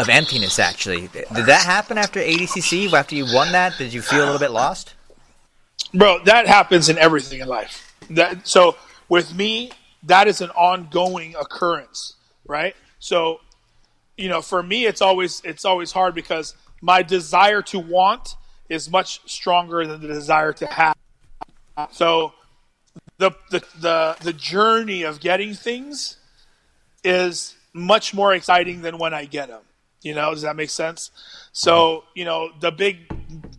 of 0.00 0.08
emptiness. 0.08 0.58
Actually, 0.58 1.08
did 1.08 1.46
that 1.46 1.64
happen 1.64 1.98
after 1.98 2.20
ADCC? 2.20 2.92
After 2.92 3.14
you 3.14 3.26
won 3.32 3.52
that, 3.52 3.76
did 3.78 3.92
you 3.92 4.02
feel 4.02 4.24
a 4.24 4.26
little 4.26 4.38
bit 4.38 4.50
lost? 4.50 4.94
Bro, 5.92 6.24
that 6.24 6.46
happens 6.46 6.88
in 6.88 6.98
everything 6.98 7.40
in 7.40 7.48
life. 7.48 7.94
That 8.10 8.46
so 8.46 8.76
with 9.08 9.34
me, 9.34 9.72
that 10.04 10.28
is 10.28 10.40
an 10.40 10.50
ongoing 10.50 11.34
occurrence, 11.34 12.14
right? 12.46 12.74
So, 12.98 13.40
you 14.16 14.28
know, 14.28 14.42
for 14.42 14.62
me, 14.62 14.86
it's 14.86 15.02
always 15.02 15.42
it's 15.44 15.64
always 15.64 15.92
hard 15.92 16.14
because 16.14 16.54
my 16.80 17.02
desire 17.02 17.62
to 17.62 17.78
want 17.78 18.36
is 18.68 18.90
much 18.90 19.20
stronger 19.30 19.86
than 19.86 20.00
the 20.00 20.08
desire 20.08 20.52
to 20.54 20.66
have. 20.66 20.96
So, 21.92 22.32
the 23.18 23.32
the 23.50 23.62
the, 23.78 24.16
the 24.22 24.32
journey 24.32 25.02
of 25.02 25.20
getting 25.20 25.54
things 25.54 26.16
is 27.02 27.54
much 27.72 28.12
more 28.14 28.34
exciting 28.34 28.82
than 28.82 28.98
when 28.98 29.14
I 29.14 29.24
get 29.24 29.48
them. 29.48 29.62
You 30.02 30.14
know, 30.14 30.32
does 30.32 30.42
that 30.42 30.56
make 30.56 30.70
sense? 30.70 31.10
So, 31.52 32.04
you 32.14 32.24
know, 32.24 32.50
the 32.58 32.70
big 32.70 33.10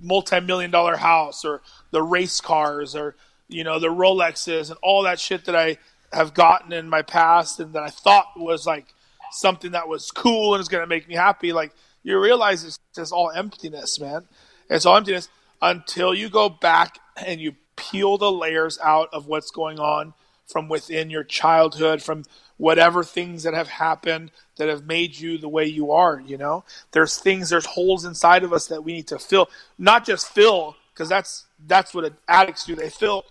multi-million 0.01 0.71
dollar 0.71 0.97
house 0.97 1.45
or 1.45 1.61
the 1.91 2.01
race 2.01 2.41
cars 2.41 2.95
or 2.95 3.15
you 3.47 3.63
know 3.63 3.79
the 3.79 3.87
Rolexes 3.87 4.69
and 4.69 4.79
all 4.81 5.03
that 5.03 5.19
shit 5.19 5.45
that 5.45 5.55
I 5.55 5.77
have 6.11 6.33
gotten 6.33 6.73
in 6.73 6.89
my 6.89 7.01
past 7.01 7.59
and 7.59 7.73
that 7.73 7.83
I 7.83 7.89
thought 7.89 8.25
was 8.35 8.65
like 8.65 8.93
something 9.31 9.71
that 9.71 9.87
was 9.87 10.11
cool 10.11 10.53
and 10.53 10.61
is 10.61 10.67
going 10.67 10.83
to 10.83 10.87
make 10.87 11.07
me 11.07 11.15
happy 11.15 11.53
like 11.53 11.73
you 12.03 12.19
realize 12.19 12.63
it's 12.63 12.79
just 12.93 13.13
all 13.13 13.31
emptiness 13.31 13.99
man 13.99 14.27
it's 14.69 14.85
all 14.85 14.97
emptiness 14.97 15.29
until 15.61 16.13
you 16.13 16.29
go 16.29 16.49
back 16.49 16.99
and 17.15 17.39
you 17.39 17.55
peel 17.77 18.17
the 18.17 18.31
layers 18.31 18.77
out 18.83 19.09
of 19.13 19.27
what's 19.27 19.51
going 19.51 19.79
on 19.79 20.13
from 20.51 20.67
within 20.69 21.09
your 21.09 21.23
childhood 21.23 22.01
from 22.01 22.23
whatever 22.57 23.03
things 23.03 23.43
that 23.43 23.53
have 23.53 23.67
happened 23.67 24.31
that 24.57 24.69
have 24.69 24.85
made 24.85 25.17
you 25.17 25.37
the 25.37 25.49
way 25.49 25.65
you 25.65 25.91
are 25.91 26.19
you 26.19 26.37
know? 26.37 26.63
There's 26.91 27.17
things 27.17 27.49
there's 27.49 27.65
holes 27.65 28.05
inside 28.05 28.43
of 28.43 28.53
us 28.53 28.67
that 28.67 28.83
we 28.83 28.93
need 28.93 29.07
to 29.07 29.19
fill. 29.19 29.49
Not 29.77 30.05
just 30.05 30.27
fill 30.27 30.75
because 30.93 31.09
that's 31.09 31.45
that's 31.67 31.93
what 31.93 32.11
addicts 32.27 32.65
do. 32.65 32.75
They 32.75 32.89
fill 32.89 33.25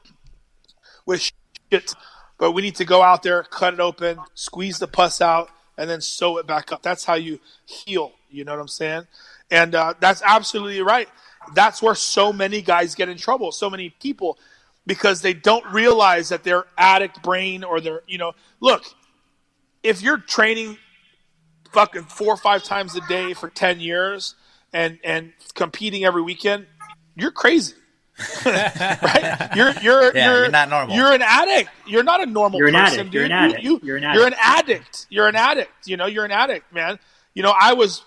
with 1.07 1.31
shit 1.71 1.95
but 2.39 2.53
we 2.53 2.63
need 2.63 2.77
to 2.77 2.85
go 2.85 3.03
out 3.03 3.23
there 3.23 3.43
cut 3.43 3.75
it 3.75 3.81
open 3.81 4.19
squeeze 4.35 4.79
the 4.79 4.89
pus 4.89 5.21
out 5.21 5.51
and 5.77 5.89
then 5.89 6.01
sew 6.01 6.39
it 6.39 6.47
back 6.47 6.73
up. 6.73 6.83
That's 6.83 7.05
how 7.05 7.15
you 7.15 7.41
heal 7.65 8.13
you 8.31 8.45
know 8.45 8.53
what 8.53 8.61
i'm 8.61 8.69
saying? 8.69 9.07
And 9.51 9.75
uh, 9.75 9.95
that's 9.99 10.23
absolutely 10.25 10.81
right. 10.81 11.09
That's 11.55 11.83
where 11.83 11.95
so 11.95 12.33
many 12.33 12.63
guys 12.63 12.95
get 12.95 13.09
in 13.09 13.17
trouble. 13.19 13.51
So 13.53 13.69
many 13.69 13.91
people 13.91 14.39
because 14.87 15.23
they 15.23 15.35
don't 15.35 15.65
realize 15.73 16.31
that 16.31 16.43
their 16.45 16.65
addict 16.79 17.23
brain 17.23 17.65
or 17.65 17.81
their 17.81 18.03
you 18.07 18.19
know 18.19 18.33
look 18.61 18.85
if 19.83 20.03
you're 20.03 20.19
training 20.19 20.77
fucking 21.73 22.03
four 22.05 22.35
or 22.35 22.37
five 22.37 22.63
times 22.65 22.97
a 22.97 23.01
day 23.09 23.33
for 23.35 23.49
10 23.49 23.81
years 23.81 24.35
and 24.73 24.99
and 25.05 25.33
competing 25.55 26.05
every 26.05 26.23
weekend 26.23 26.67
you're 27.17 27.31
crazy 27.31 27.75
right 28.47 29.51
you're 29.57 29.73
you're 29.83 30.15
Yeah, 30.15 30.33
you're, 30.33 30.43
you're 30.43 30.51
not 30.51 30.69
normal. 30.69 30.95
you're 30.97 31.13
an 31.13 31.23
addict 31.23 31.71
you're 31.87 32.03
not 32.03 32.23
a 32.23 32.27
normal 32.27 32.59
You're 32.59 32.69
an 32.69 32.75
person 32.75 33.09
addict. 33.09 33.13
dude 33.13 33.15
You're 33.15 33.25
an 33.25 33.33
addict. 33.33 33.63
You, 33.63 33.81
You're 33.83 33.97
an 33.97 34.03
you're 34.15 34.27
an 34.27 34.35
addict. 34.35 34.69
addict 34.69 35.07
you're 35.11 35.29
an 35.29 35.37
addict 35.37 35.71
you 35.87 35.97
know 35.97 36.07
you're 36.07 36.25
an 36.25 36.31
addict 36.31 36.73
man 36.73 36.99
you 37.35 37.43
know 37.43 37.55
i 37.59 37.73
was 37.73 38.03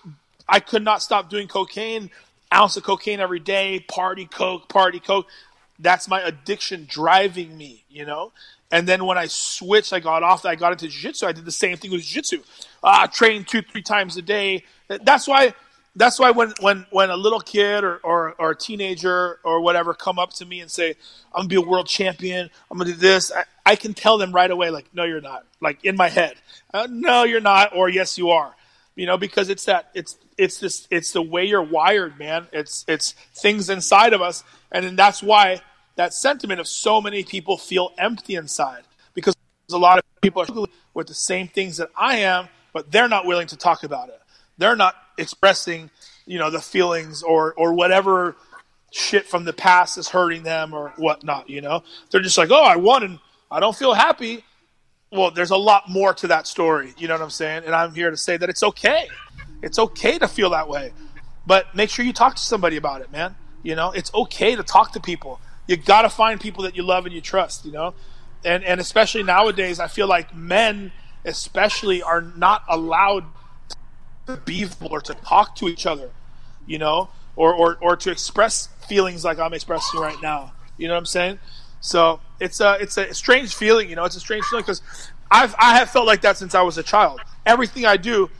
i 0.48 0.60
could 0.60 0.82
not 0.84 1.02
stop 1.02 1.30
doing 1.30 1.48
cocaine 1.48 2.10
ounce 2.52 2.76
of 2.76 2.82
cocaine 2.84 3.18
every 3.20 3.40
day 3.40 3.80
party 3.88 4.26
coke 4.26 4.68
party 4.68 5.00
coke 5.00 5.26
that's 5.78 6.08
my 6.08 6.20
addiction 6.20 6.86
driving 6.88 7.56
me, 7.56 7.84
you 7.88 8.06
know? 8.06 8.32
And 8.70 8.88
then 8.88 9.04
when 9.04 9.18
I 9.18 9.26
switched, 9.26 9.92
I 9.92 10.00
got 10.00 10.22
off, 10.22 10.44
I 10.44 10.56
got 10.56 10.72
into 10.72 10.88
jiu-jitsu. 10.88 11.26
I 11.26 11.32
did 11.32 11.44
the 11.44 11.52
same 11.52 11.76
thing 11.76 11.90
with 11.90 12.02
jiu-jitsu. 12.02 12.42
Uh, 12.82 13.06
train 13.06 13.44
two, 13.44 13.62
three 13.62 13.82
times 13.82 14.16
a 14.16 14.22
day. 14.22 14.64
That's 14.88 15.28
why, 15.28 15.54
that's 15.96 16.18
why 16.18 16.32
when, 16.32 16.52
when, 16.60 16.86
when 16.90 17.10
a 17.10 17.16
little 17.16 17.40
kid 17.40 17.84
or, 17.84 17.98
or, 17.98 18.34
or 18.38 18.50
a 18.50 18.56
teenager 18.56 19.38
or 19.44 19.60
whatever 19.60 19.94
come 19.94 20.18
up 20.18 20.32
to 20.34 20.44
me 20.44 20.60
and 20.60 20.70
say, 20.70 20.96
I'm 21.32 21.42
gonna 21.42 21.48
be 21.48 21.56
a 21.56 21.60
world 21.60 21.86
champion, 21.86 22.50
I'm 22.70 22.78
gonna 22.78 22.90
do 22.90 22.96
this, 22.96 23.30
I, 23.30 23.44
I 23.64 23.76
can 23.76 23.94
tell 23.94 24.18
them 24.18 24.32
right 24.32 24.50
away, 24.50 24.70
like, 24.70 24.86
no, 24.92 25.04
you're 25.04 25.20
not. 25.20 25.46
Like 25.60 25.84
in 25.84 25.96
my 25.96 26.08
head, 26.08 26.34
uh, 26.72 26.88
no, 26.90 27.22
you're 27.22 27.40
not, 27.40 27.76
or 27.76 27.88
yes, 27.88 28.18
you 28.18 28.30
are. 28.30 28.54
You 28.96 29.06
know, 29.06 29.18
because 29.18 29.48
it's 29.48 29.64
that, 29.64 29.90
it's, 29.94 30.16
it's 30.38 30.58
this, 30.58 30.86
it's 30.90 31.12
the 31.12 31.22
way 31.22 31.44
you're 31.44 31.62
wired, 31.62 32.18
man. 32.18 32.46
It's, 32.52 32.84
it's 32.86 33.12
things 33.34 33.68
inside 33.68 34.12
of 34.12 34.22
us. 34.22 34.44
And 34.70 34.84
then 34.84 34.96
that's 34.96 35.22
why 35.22 35.62
that 35.96 36.14
sentiment 36.14 36.60
of 36.60 36.68
so 36.68 37.00
many 37.00 37.24
people 37.24 37.56
feel 37.56 37.90
empty 37.98 38.36
inside 38.36 38.84
because 39.14 39.34
a 39.72 39.78
lot 39.78 39.98
of 39.98 40.04
people 40.20 40.42
are 40.42 40.66
with 40.94 41.06
the 41.08 41.14
same 41.14 41.48
things 41.48 41.78
that 41.78 41.90
I 41.96 42.18
am, 42.18 42.48
but 42.72 42.92
they're 42.92 43.08
not 43.08 43.26
willing 43.26 43.48
to 43.48 43.56
talk 43.56 43.82
about 43.82 44.08
it. 44.08 44.20
They're 44.58 44.76
not 44.76 44.94
expressing, 45.18 45.90
you 46.26 46.38
know, 46.38 46.50
the 46.50 46.60
feelings 46.60 47.22
or, 47.22 47.52
or 47.54 47.74
whatever 47.74 48.36
shit 48.92 49.26
from 49.26 49.44
the 49.44 49.52
past 49.52 49.98
is 49.98 50.08
hurting 50.08 50.44
them 50.44 50.72
or 50.72 50.92
whatnot, 50.96 51.50
you 51.50 51.60
know? 51.60 51.82
They're 52.10 52.20
just 52.20 52.38
like, 52.38 52.50
oh, 52.52 52.62
I 52.62 52.76
won 52.76 53.02
and 53.02 53.18
I 53.50 53.58
don't 53.58 53.76
feel 53.76 53.92
happy. 53.92 54.44
Well, 55.14 55.30
there's 55.30 55.52
a 55.52 55.56
lot 55.56 55.88
more 55.88 56.12
to 56.12 56.26
that 56.26 56.48
story. 56.48 56.92
You 56.98 57.06
know 57.06 57.14
what 57.14 57.22
I'm 57.22 57.30
saying? 57.30 57.62
And 57.66 57.74
I'm 57.74 57.94
here 57.94 58.10
to 58.10 58.16
say 58.16 58.36
that 58.36 58.50
it's 58.50 58.64
okay. 58.64 59.06
It's 59.62 59.78
okay 59.78 60.18
to 60.18 60.26
feel 60.26 60.50
that 60.50 60.68
way. 60.68 60.92
But 61.46 61.72
make 61.72 61.88
sure 61.88 62.04
you 62.04 62.12
talk 62.12 62.34
to 62.34 62.42
somebody 62.42 62.76
about 62.76 63.00
it, 63.00 63.12
man. 63.12 63.36
You 63.62 63.76
know, 63.76 63.92
it's 63.92 64.12
okay 64.12 64.56
to 64.56 64.64
talk 64.64 64.92
to 64.92 65.00
people. 65.00 65.40
You 65.68 65.76
got 65.76 66.02
to 66.02 66.10
find 66.10 66.40
people 66.40 66.64
that 66.64 66.74
you 66.74 66.82
love 66.82 67.06
and 67.06 67.14
you 67.14 67.20
trust, 67.20 67.64
you 67.64 67.70
know? 67.70 67.94
And 68.44 68.64
and 68.64 68.80
especially 68.80 69.22
nowadays, 69.22 69.78
I 69.78 69.86
feel 69.86 70.08
like 70.08 70.34
men 70.34 70.90
especially 71.24 72.02
are 72.02 72.20
not 72.20 72.64
allowed 72.68 73.24
to 74.26 74.36
be 74.38 74.66
or 74.80 75.00
to 75.00 75.14
talk 75.14 75.54
to 75.56 75.68
each 75.68 75.86
other, 75.86 76.10
you 76.66 76.78
know, 76.78 77.08
or, 77.36 77.54
or, 77.54 77.78
or 77.80 77.96
to 77.96 78.10
express 78.10 78.68
feelings 78.88 79.24
like 79.24 79.38
I'm 79.38 79.54
expressing 79.54 80.00
right 80.00 80.20
now. 80.20 80.52
You 80.76 80.88
know 80.88 80.94
what 80.94 80.98
I'm 80.98 81.06
saying? 81.06 81.38
So 81.84 82.20
it's 82.40 82.60
a 82.60 82.78
it's 82.80 82.96
a 82.96 83.12
strange 83.12 83.54
feeling, 83.54 83.90
you 83.90 83.96
know. 83.96 84.04
It's 84.04 84.16
a 84.16 84.20
strange 84.20 84.46
feeling 84.46 84.62
because 84.62 84.80
I've 85.30 85.54
I 85.58 85.76
have 85.76 85.90
felt 85.90 86.06
like 86.06 86.22
that 86.22 86.38
since 86.38 86.54
I 86.54 86.62
was 86.62 86.78
a 86.78 86.82
child. 86.82 87.20
Everything 87.44 87.84
I 87.84 87.98
do, 87.98 88.30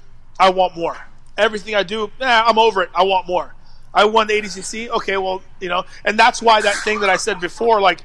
I 0.41 0.49
want 0.49 0.75
more. 0.75 0.97
Everything 1.37 1.75
I 1.75 1.83
do, 1.83 2.11
eh, 2.23 2.43
I'm 2.47 2.59
over 2.59 2.83
it. 2.83 2.89
I 2.95 3.03
want 3.03 3.27
more. 3.27 3.55
I 3.93 4.07
won 4.07 4.29
the 4.29 4.33
ADCC. 4.33 4.89
Okay, 4.89 5.19
well, 5.19 5.43
you 5.61 5.69
know, 5.69 5.85
and 6.07 6.19
that's 6.19 6.41
why 6.41 6.63
that 6.63 6.75
thing 6.77 7.01
that 7.01 7.11
I 7.11 7.17
said 7.17 7.39
before, 7.39 7.83
like 7.83 8.01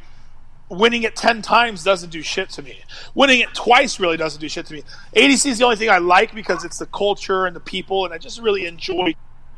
winning 0.68 1.04
it 1.04 1.16
10 1.16 1.42
times 1.42 1.86
doesn't 1.86 2.10
do 2.10 2.22
shit 2.22 2.50
to 2.50 2.62
me. 2.62 2.84
Winning 3.16 3.40
it 3.40 3.54
twice 3.54 3.98
really 3.98 4.18
doesn't 4.18 4.42
do 4.42 4.50
shit 4.50 4.66
to 4.66 4.74
me. 4.74 4.84
ADC 5.16 5.46
is 5.46 5.58
the 5.58 5.64
only 5.64 5.78
thing 5.78 5.90
I 5.90 6.00
like 6.00 6.36
because 6.36 6.66
it's 6.66 6.80
the 6.80 6.86
culture 6.88 7.46
and 7.46 7.56
the 7.56 7.62
people, 7.62 8.04
and 8.04 8.14
I 8.14 8.18
just 8.18 8.42
really 8.42 8.66
enjoy 8.66 9.16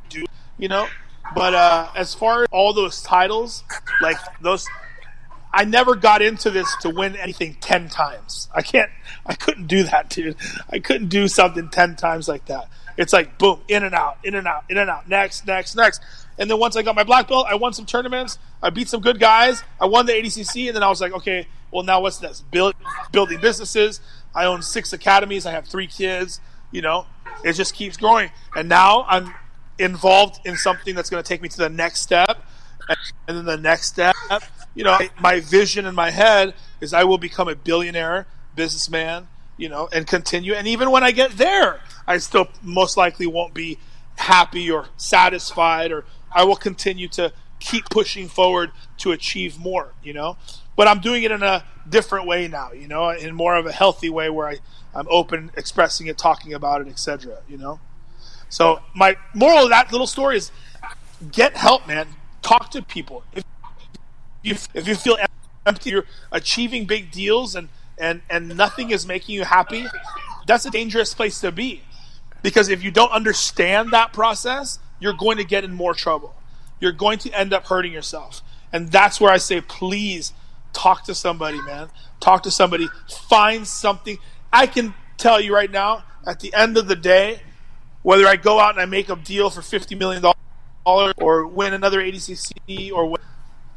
do, 0.09 0.25
you 0.59 0.67
know? 0.67 0.87
But 1.33 1.55
uh, 1.55 1.89
as 1.95 2.13
far 2.13 2.43
as 2.43 2.47
all 2.51 2.71
those 2.71 3.01
titles, 3.01 3.63
like 3.99 4.17
those, 4.41 4.67
I 5.53 5.65
never 5.65 5.95
got 5.95 6.21
into 6.21 6.49
this 6.49 6.73
to 6.81 6.89
win 6.89 7.15
anything 7.15 7.57
10 7.59 7.89
times. 7.89 8.49
I 8.53 8.61
can't, 8.61 8.89
I 9.25 9.35
couldn't 9.35 9.67
do 9.67 9.83
that, 9.83 10.09
dude. 10.09 10.37
I 10.69 10.79
couldn't 10.79 11.09
do 11.09 11.27
something 11.27 11.69
10 11.69 11.95
times 11.97 12.27
like 12.27 12.45
that. 12.45 12.69
It's 12.97 13.13
like, 13.13 13.37
boom, 13.37 13.61
in 13.67 13.83
and 13.83 13.95
out, 13.95 14.17
in 14.23 14.35
and 14.35 14.47
out, 14.47 14.63
in 14.69 14.77
and 14.77 14.89
out, 14.89 15.09
next, 15.09 15.45
next, 15.47 15.75
next. 15.75 16.01
And 16.37 16.49
then 16.49 16.57
once 16.59 16.75
I 16.75 16.81
got 16.81 16.95
my 16.95 17.03
black 17.03 17.27
belt, 17.27 17.47
I 17.49 17.55
won 17.55 17.73
some 17.73 17.85
tournaments. 17.85 18.39
I 18.61 18.69
beat 18.69 18.89
some 18.89 19.01
good 19.01 19.19
guys. 19.19 19.63
I 19.79 19.85
won 19.85 20.05
the 20.05 20.13
ADCC, 20.13 20.67
and 20.67 20.75
then 20.75 20.83
I 20.83 20.89
was 20.89 21.01
like, 21.01 21.13
okay, 21.13 21.47
well 21.71 21.83
now 21.83 22.01
what's 22.01 22.17
this? 22.17 22.41
Build, 22.51 22.73
building 23.11 23.39
businesses. 23.39 23.99
I 24.33 24.45
own 24.45 24.61
six 24.61 24.93
academies. 24.93 25.45
I 25.45 25.51
have 25.51 25.67
three 25.67 25.87
kids. 25.87 26.39
You 26.71 26.81
know, 26.81 27.05
it 27.43 27.53
just 27.53 27.73
keeps 27.73 27.97
growing. 27.97 28.31
And 28.55 28.69
now 28.69 29.05
I'm 29.07 29.33
involved 29.77 30.45
in 30.45 30.55
something 30.55 30.95
that's 30.95 31.09
going 31.09 31.21
to 31.21 31.27
take 31.27 31.41
me 31.41 31.49
to 31.49 31.57
the 31.57 31.69
next 31.69 32.01
step, 32.01 32.45
and 33.27 33.37
then 33.37 33.45
the 33.45 33.57
next 33.57 33.87
step. 33.87 34.15
You 34.73 34.83
know, 34.85 34.97
my 35.19 35.39
vision 35.41 35.85
in 35.85 35.95
my 35.95 36.11
head 36.11 36.53
is 36.79 36.93
I 36.93 37.03
will 37.03 37.17
become 37.17 37.47
a 37.47 37.55
billionaire 37.55 38.27
businessman. 38.55 39.27
You 39.57 39.69
know, 39.69 39.87
and 39.93 40.07
continue. 40.07 40.53
And 40.53 40.67
even 40.67 40.89
when 40.89 41.03
I 41.03 41.11
get 41.11 41.37
there, 41.37 41.81
I 42.07 42.17
still 42.17 42.47
most 42.63 42.97
likely 42.97 43.27
won't 43.27 43.53
be 43.53 43.77
happy 44.15 44.71
or 44.71 44.87
satisfied 44.97 45.91
or 45.91 46.03
I 46.33 46.43
will 46.45 46.55
continue 46.55 47.07
to 47.09 47.33
keep 47.59 47.89
pushing 47.89 48.27
forward 48.27 48.71
to 48.97 49.11
achieve 49.11 49.59
more, 49.59 49.93
you 50.03 50.13
know. 50.13 50.37
But 50.75 50.87
I'm 50.87 50.99
doing 50.99 51.23
it 51.23 51.31
in 51.31 51.43
a 51.43 51.63
different 51.87 52.27
way 52.27 52.47
now, 52.47 52.71
you 52.71 52.87
know, 52.87 53.09
in 53.09 53.35
more 53.35 53.55
of 53.55 53.65
a 53.65 53.71
healthy 53.71 54.09
way 54.09 54.29
where 54.29 54.47
I, 54.47 54.57
I'm 54.95 55.07
open, 55.09 55.51
expressing 55.55 56.07
it, 56.07 56.17
talking 56.17 56.53
about 56.53 56.81
it, 56.81 56.87
etc. 56.87 57.39
You 57.47 57.57
know. 57.57 57.79
So 58.49 58.81
my 58.95 59.15
moral 59.33 59.63
of 59.63 59.69
that 59.69 59.91
little 59.91 60.07
story 60.07 60.37
is 60.37 60.51
get 61.31 61.55
help, 61.55 61.87
man. 61.87 62.07
Talk 62.41 62.71
to 62.71 62.81
people. 62.81 63.23
If 63.33 63.43
you 64.43 64.55
if 64.73 64.87
you 64.87 64.95
feel 64.95 65.17
empty, 65.65 65.91
you're 65.91 66.05
achieving 66.31 66.85
big 66.85 67.11
deals 67.11 67.55
and 67.55 67.69
and 67.97 68.21
and 68.29 68.55
nothing 68.57 68.91
is 68.91 69.05
making 69.05 69.35
you 69.35 69.43
happy, 69.43 69.85
that's 70.47 70.65
a 70.65 70.71
dangerous 70.71 71.13
place 71.13 71.39
to 71.41 71.51
be. 71.51 71.83
Because 72.41 72.69
if 72.69 72.83
you 72.83 72.91
don't 72.91 73.11
understand 73.11 73.91
that 73.91 74.13
process, 74.13 74.79
you're 74.99 75.13
going 75.13 75.37
to 75.37 75.43
get 75.43 75.63
in 75.63 75.73
more 75.73 75.93
trouble. 75.93 76.35
You're 76.79 76.91
going 76.91 77.19
to 77.19 77.31
end 77.37 77.53
up 77.53 77.67
hurting 77.67 77.93
yourself. 77.93 78.41
And 78.73 78.91
that's 78.91 79.21
where 79.21 79.31
I 79.31 79.37
say, 79.37 79.61
please 79.61 80.33
talk 80.73 81.03
to 81.05 81.13
somebody, 81.13 81.61
man. 81.61 81.89
Talk 82.19 82.43
to 82.43 82.51
somebody. 82.51 82.89
Find 83.29 83.67
something. 83.67 84.17
I 84.51 84.65
can 84.65 84.93
tell 85.17 85.39
you 85.39 85.53
right 85.53 85.69
now, 85.69 86.03
at 86.25 86.39
the 86.39 86.53
end 86.53 86.77
of 86.77 86.87
the 86.87 86.95
day, 86.95 87.41
whether 88.01 88.25
I 88.25 88.35
go 88.35 88.59
out 88.59 88.71
and 88.71 88.79
I 88.79 88.85
make 88.85 89.09
a 89.09 89.15
deal 89.15 89.49
for 89.49 89.61
$50 89.61 89.97
million 89.97 90.23
or 90.85 91.45
win 91.45 91.73
another 91.73 92.01
ADCC 92.01 92.91
or 92.91 93.07
win, 93.07 93.21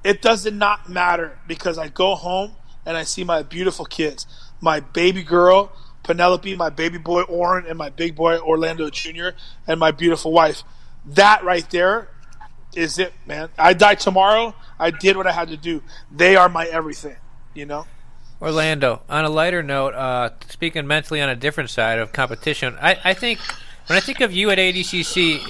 it 0.05 0.21
does 0.21 0.45
not 0.51 0.89
matter 0.89 1.39
because 1.49 1.79
I 1.79 1.89
go 1.89 2.15
home 2.15 2.53
and 2.87 2.97
I 2.97 3.05
see 3.05 3.25
my 3.25 3.43
beautiful 3.43 3.87
kids, 3.87 4.27
my 4.61 4.81
baby 4.81 5.23
girl, 5.23 5.73
Penelope, 6.03 6.55
my 6.57 6.69
baby 6.69 6.99
boy 6.99 7.23
Oren, 7.23 7.65
and 7.67 7.79
my 7.79 7.89
big 7.89 8.15
boy 8.15 8.39
Orlando 8.39 8.91
Jr. 8.91 9.31
and 9.67 9.81
my 9.81 9.91
beautiful 9.91 10.33
wife. 10.33 10.63
That 11.07 11.43
right 11.43 11.69
there 11.71 12.09
is 12.77 12.99
it, 12.99 13.15
man. 13.27 13.49
I 13.59 13.73
die 13.73 13.95
tomorrow. 13.95 14.55
I 14.79 14.91
did 14.91 15.17
what 15.17 15.27
I 15.27 15.33
had 15.33 15.49
to 15.49 15.57
do. 15.57 15.83
They 16.15 16.37
are 16.37 16.49
my 16.49 16.67
everything. 16.67 17.17
You 17.55 17.67
know. 17.67 17.87
Orlando. 18.43 19.03
On 19.09 19.25
a 19.25 19.31
lighter 19.31 19.63
note, 19.63 19.95
uh, 19.95 20.31
speaking 20.49 20.87
mentally 20.87 21.23
on 21.23 21.31
a 21.31 21.37
different 21.37 21.71
side 21.71 21.99
of 21.99 22.13
competition, 22.13 22.77
I, 22.81 22.99
I 23.03 23.15
think 23.15 23.39
when 23.87 23.97
I 23.97 24.01
think 24.01 24.21
of 24.21 24.33
you 24.33 24.51
at 24.51 24.59
ADCC, 24.59 25.41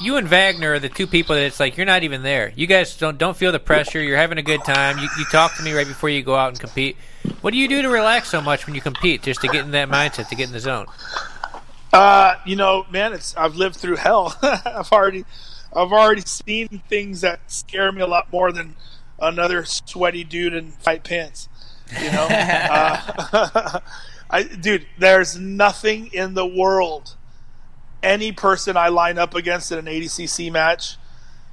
you 0.00 0.16
and 0.16 0.26
Wagner 0.28 0.74
are 0.74 0.78
the 0.78 0.88
two 0.88 1.06
people 1.06 1.34
that 1.34 1.42
it's 1.42 1.60
like 1.60 1.76
you're 1.76 1.86
not 1.86 2.02
even 2.02 2.22
there. 2.22 2.52
You 2.56 2.66
guys 2.66 2.96
don't 2.96 3.18
don't 3.18 3.36
feel 3.36 3.52
the 3.52 3.58
pressure. 3.58 4.02
You're 4.02 4.16
having 4.16 4.38
a 4.38 4.42
good 4.42 4.64
time. 4.64 4.98
You, 4.98 5.08
you 5.18 5.24
talk 5.26 5.56
to 5.56 5.62
me 5.62 5.72
right 5.72 5.86
before 5.86 6.08
you 6.08 6.22
go 6.22 6.34
out 6.34 6.48
and 6.48 6.58
compete. 6.58 6.96
What 7.40 7.52
do 7.52 7.58
you 7.58 7.68
do 7.68 7.82
to 7.82 7.88
relax 7.88 8.28
so 8.28 8.40
much 8.40 8.66
when 8.66 8.74
you 8.74 8.80
compete, 8.80 9.22
just 9.22 9.40
to 9.42 9.48
get 9.48 9.64
in 9.64 9.72
that 9.72 9.88
mindset, 9.88 10.28
to 10.28 10.34
get 10.34 10.48
in 10.48 10.52
the 10.52 10.60
zone? 10.60 10.86
Uh, 11.92 12.36
you 12.46 12.56
know, 12.56 12.86
man, 12.90 13.12
it's 13.12 13.36
I've 13.36 13.56
lived 13.56 13.76
through 13.76 13.96
hell. 13.96 14.36
I've 14.42 14.90
already, 14.92 15.24
I've 15.74 15.92
already 15.92 16.22
seen 16.22 16.68
things 16.88 17.20
that 17.20 17.50
scare 17.50 17.92
me 17.92 18.00
a 18.00 18.06
lot 18.06 18.32
more 18.32 18.52
than 18.52 18.76
another 19.20 19.64
sweaty 19.64 20.24
dude 20.24 20.54
in 20.54 20.72
tight 20.82 21.04
pants. 21.04 21.48
You 22.00 22.12
know, 22.12 22.28
uh, 22.30 23.80
I, 24.30 24.42
dude, 24.44 24.86
there's 24.98 25.36
nothing 25.36 26.10
in 26.12 26.34
the 26.34 26.46
world. 26.46 27.16
Any 28.02 28.32
person 28.32 28.76
I 28.76 28.88
line 28.88 29.18
up 29.18 29.34
against 29.34 29.72
in 29.72 29.78
an 29.78 29.86
ADCC 29.86 30.50
match, 30.50 30.96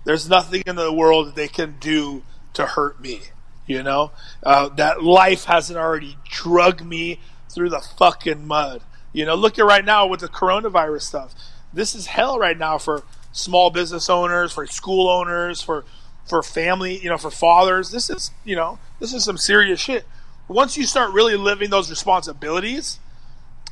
there's 0.05 0.29
nothing 0.29 0.63
in 0.65 0.75
the 0.75 0.93
world 0.93 1.35
they 1.35 1.47
can 1.47 1.75
do 1.79 2.23
to 2.53 2.65
hurt 2.65 3.01
me. 3.01 3.21
You 3.65 3.83
know, 3.83 4.11
uh, 4.43 4.69
that 4.69 5.03
life 5.03 5.43
hasn't 5.43 5.77
already 5.77 6.17
drug 6.29 6.81
me 6.85 7.19
through 7.49 7.69
the 7.69 7.81
fucking 7.81 8.47
mud. 8.47 8.81
You 9.11 9.25
know, 9.25 9.35
look 9.35 9.59
at 9.59 9.65
right 9.65 9.83
now 9.83 10.07
with 10.07 10.21
the 10.21 10.29
coronavirus 10.29 11.01
stuff. 11.01 11.35
This 11.73 11.93
is 11.93 12.07
hell 12.07 12.39
right 12.39 12.57
now 12.57 12.77
for 12.77 13.03
small 13.33 13.69
business 13.69 14.09
owners, 14.09 14.53
for 14.53 14.65
school 14.67 15.09
owners, 15.09 15.61
for 15.61 15.83
for 16.27 16.43
family, 16.43 16.97
you 16.99 17.09
know, 17.09 17.17
for 17.17 17.31
fathers. 17.31 17.91
This 17.91 18.09
is, 18.09 18.31
you 18.43 18.55
know, 18.55 18.79
this 18.99 19.13
is 19.13 19.23
some 19.23 19.37
serious 19.37 19.79
shit. 19.79 20.05
Once 20.47 20.77
you 20.77 20.85
start 20.85 21.11
really 21.11 21.35
living 21.35 21.69
those 21.69 21.89
responsibilities, 21.89 22.99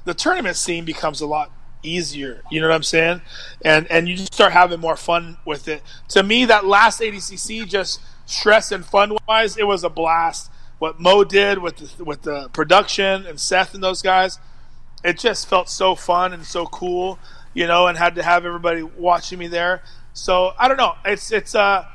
the 0.05 0.13
tournament 0.13 0.55
scene 0.55 0.85
becomes 0.85 1.21
a 1.21 1.27
lot 1.27 1.51
easier. 1.85 2.41
You 2.49 2.61
know 2.61 2.67
what 2.67 2.75
I'm 2.75 2.83
saying? 2.83 3.21
And 3.63 3.89
and 3.91 4.07
you 4.07 4.15
just 4.15 4.33
start 4.33 4.53
having 4.53 4.79
more 4.79 4.95
fun 4.95 5.37
with 5.45 5.67
it. 5.67 5.81
To 6.09 6.23
me, 6.23 6.45
that 6.45 6.65
last 6.65 7.01
ADCC, 7.01 7.67
just 7.67 8.01
stress 8.25 8.71
and 8.71 8.85
fun 8.85 9.17
wise, 9.27 9.57
it 9.57 9.65
was 9.65 9.83
a 9.83 9.89
blast. 9.89 10.51
What 10.79 10.99
Mo 10.99 11.23
did 11.23 11.59
with 11.59 11.77
the, 11.77 12.03
with 12.03 12.23
the 12.23 12.49
production 12.49 13.25
and 13.25 13.39
Seth 13.39 13.73
and 13.73 13.83
those 13.83 14.01
guys, 14.01 14.39
it 15.03 15.17
just 15.17 15.47
felt 15.47 15.69
so 15.69 15.95
fun 15.95 16.33
and 16.33 16.45
so 16.45 16.65
cool. 16.65 17.19
You 17.53 17.67
know, 17.67 17.87
and 17.87 17.97
had 17.97 18.15
to 18.15 18.23
have 18.23 18.45
everybody 18.45 18.83
watching 18.83 19.39
me 19.39 19.47
there. 19.47 19.81
So 20.13 20.53
I 20.57 20.67
don't 20.67 20.77
know. 20.77 20.95
It's 21.05 21.31
it's 21.31 21.55
uh 21.55 21.85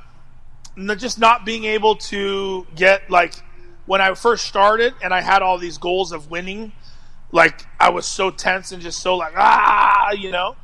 just 0.97 1.19
not 1.19 1.45
being 1.45 1.65
able 1.65 1.97
to 1.97 2.67
get 2.75 3.11
like 3.11 3.35
when 3.87 4.01
I 4.01 4.15
first 4.15 4.47
started 4.47 4.95
and 5.03 5.13
I 5.13 5.21
had 5.21 5.43
all 5.43 5.59
these 5.59 5.79
goals 5.79 6.13
of 6.13 6.31
winning, 6.31 6.73
like 7.33 7.65
I 7.79 7.91
was 7.91 8.07
so 8.07 8.31
tense 8.31 8.73
and 8.73 8.83
just 8.83 9.01
so 9.01 9.17
like 9.17 9.35
ah, 9.37 10.13
you 10.13 10.31
know. 10.31 10.57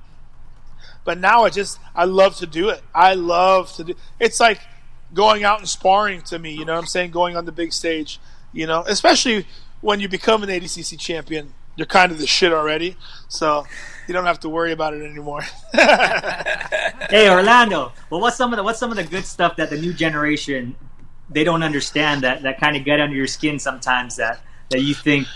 But 1.05 1.19
now 1.19 1.45
I 1.45 1.51
just 1.51 1.79
I 1.95 2.05
love 2.05 2.37
to 2.37 2.47
do 2.47 2.69
it. 2.69 2.83
I 2.95 3.15
love 3.15 3.73
to 3.75 3.85
do. 3.85 3.95
It's 4.19 4.41
like 4.41 4.61
going 5.15 5.45
out 5.45 5.61
and 5.61 5.69
sparring 5.69 6.23
to 6.23 6.39
me. 6.39 6.53
You 6.53 6.65
know 6.65 6.75
what 6.75 6.81
I'm 6.81 6.87
saying? 6.87 7.13
Going 7.13 7.37
on 7.37 7.45
the 7.45 7.53
big 7.53 7.73
stage. 7.73 8.21
You 8.53 8.67
know, 8.67 8.85
especially 8.87 9.47
when 9.81 10.01
you 10.01 10.09
become 10.09 10.43
an 10.43 10.49
ADCC 10.49 10.99
champion, 10.99 11.53
you're 11.77 11.87
kind 11.87 12.11
of 12.11 12.19
the 12.19 12.27
shit 12.27 12.53
already. 12.53 12.97
So 13.29 13.67
you 14.09 14.15
don't 14.15 14.25
have 14.25 14.41
to 14.41 14.49
worry 14.49 14.73
about 14.73 14.95
it 14.95 15.03
anymore. 15.03 15.43
hey 15.73 17.29
Orlando, 17.31 17.93
well, 18.11 18.21
what's 18.21 18.37
some 18.37 18.53
of 18.53 18.57
the 18.57 18.63
what's 18.63 18.79
some 18.79 18.91
of 18.91 18.97
the 18.97 19.05
good 19.05 19.25
stuff 19.25 19.57
that 19.57 19.71
the 19.71 19.79
new 19.79 19.93
generation 19.93 20.75
they 21.29 21.45
don't 21.45 21.63
understand 21.63 22.23
that 22.23 22.43
that 22.43 22.61
kind 22.61 22.77
of 22.77 22.85
get 22.85 23.01
under 23.01 23.17
your 23.17 23.27
skin 23.27 23.59
sometimes 23.59 24.17
that 24.17 24.41
that 24.71 24.81
you 24.81 24.95
think 24.95 25.27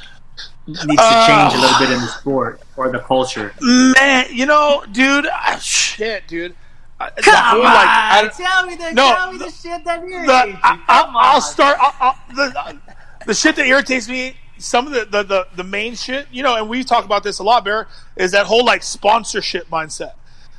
needs 0.71 1.03
to 1.03 1.25
change 1.27 1.55
a 1.55 1.59
little 1.61 1.79
bit 1.79 1.91
in 1.91 2.01
the 2.01 2.07
sport 2.09 2.61
or 2.77 2.91
the 2.91 2.99
culture? 3.01 3.53
Man, 3.61 4.27
you 4.31 4.47
know, 4.47 4.85
dude, 4.91 5.27
ah, 5.31 5.59
shit, 5.61 6.27
dude. 6.29 6.55
Uh, 6.99 7.09
the 7.16 7.23
Come 7.23 7.35
whole, 7.37 7.59
on, 7.61 7.64
like, 7.64 7.87
I- 7.89 8.31
tell 8.37 8.66
me 8.66 8.75
the 8.77 8.93
No, 8.93 9.14
tell 9.14 9.33
me 9.33 9.39
the, 9.39 9.45
the- 9.47 9.51
shit 9.51 9.85
that 9.85 10.03
irritates 10.03 10.27
the, 10.27 10.49
you. 10.49 10.59
I, 10.62 10.68
Come 10.77 10.85
I'll, 10.89 11.12
I'll 11.16 11.41
start. 11.41 11.77
I'll, 11.81 11.95
I'll, 12.01 12.18
the, 12.35 12.81
the 13.27 13.35
shit 13.35 13.57
that 13.57 13.66
irritates 13.66 14.09
me, 14.09 14.37
some 14.59 14.87
of 14.87 14.93
the, 14.93 15.05
the, 15.07 15.23
the, 15.23 15.47
the 15.57 15.64
main 15.64 15.95
shit, 15.95 16.27
you 16.31 16.43
know, 16.43 16.57
and 16.57 16.68
we 16.68 16.85
talk 16.85 17.07
about 17.07 17.23
this 17.23 17.39
a 17.39 17.43
lot, 17.43 17.64
Bear, 17.64 17.89
is 18.16 18.33
that 18.33 18.45
whole 18.47 18.64
like 18.64 18.83
sponsorship 18.83 19.68
mindset. 19.71 20.12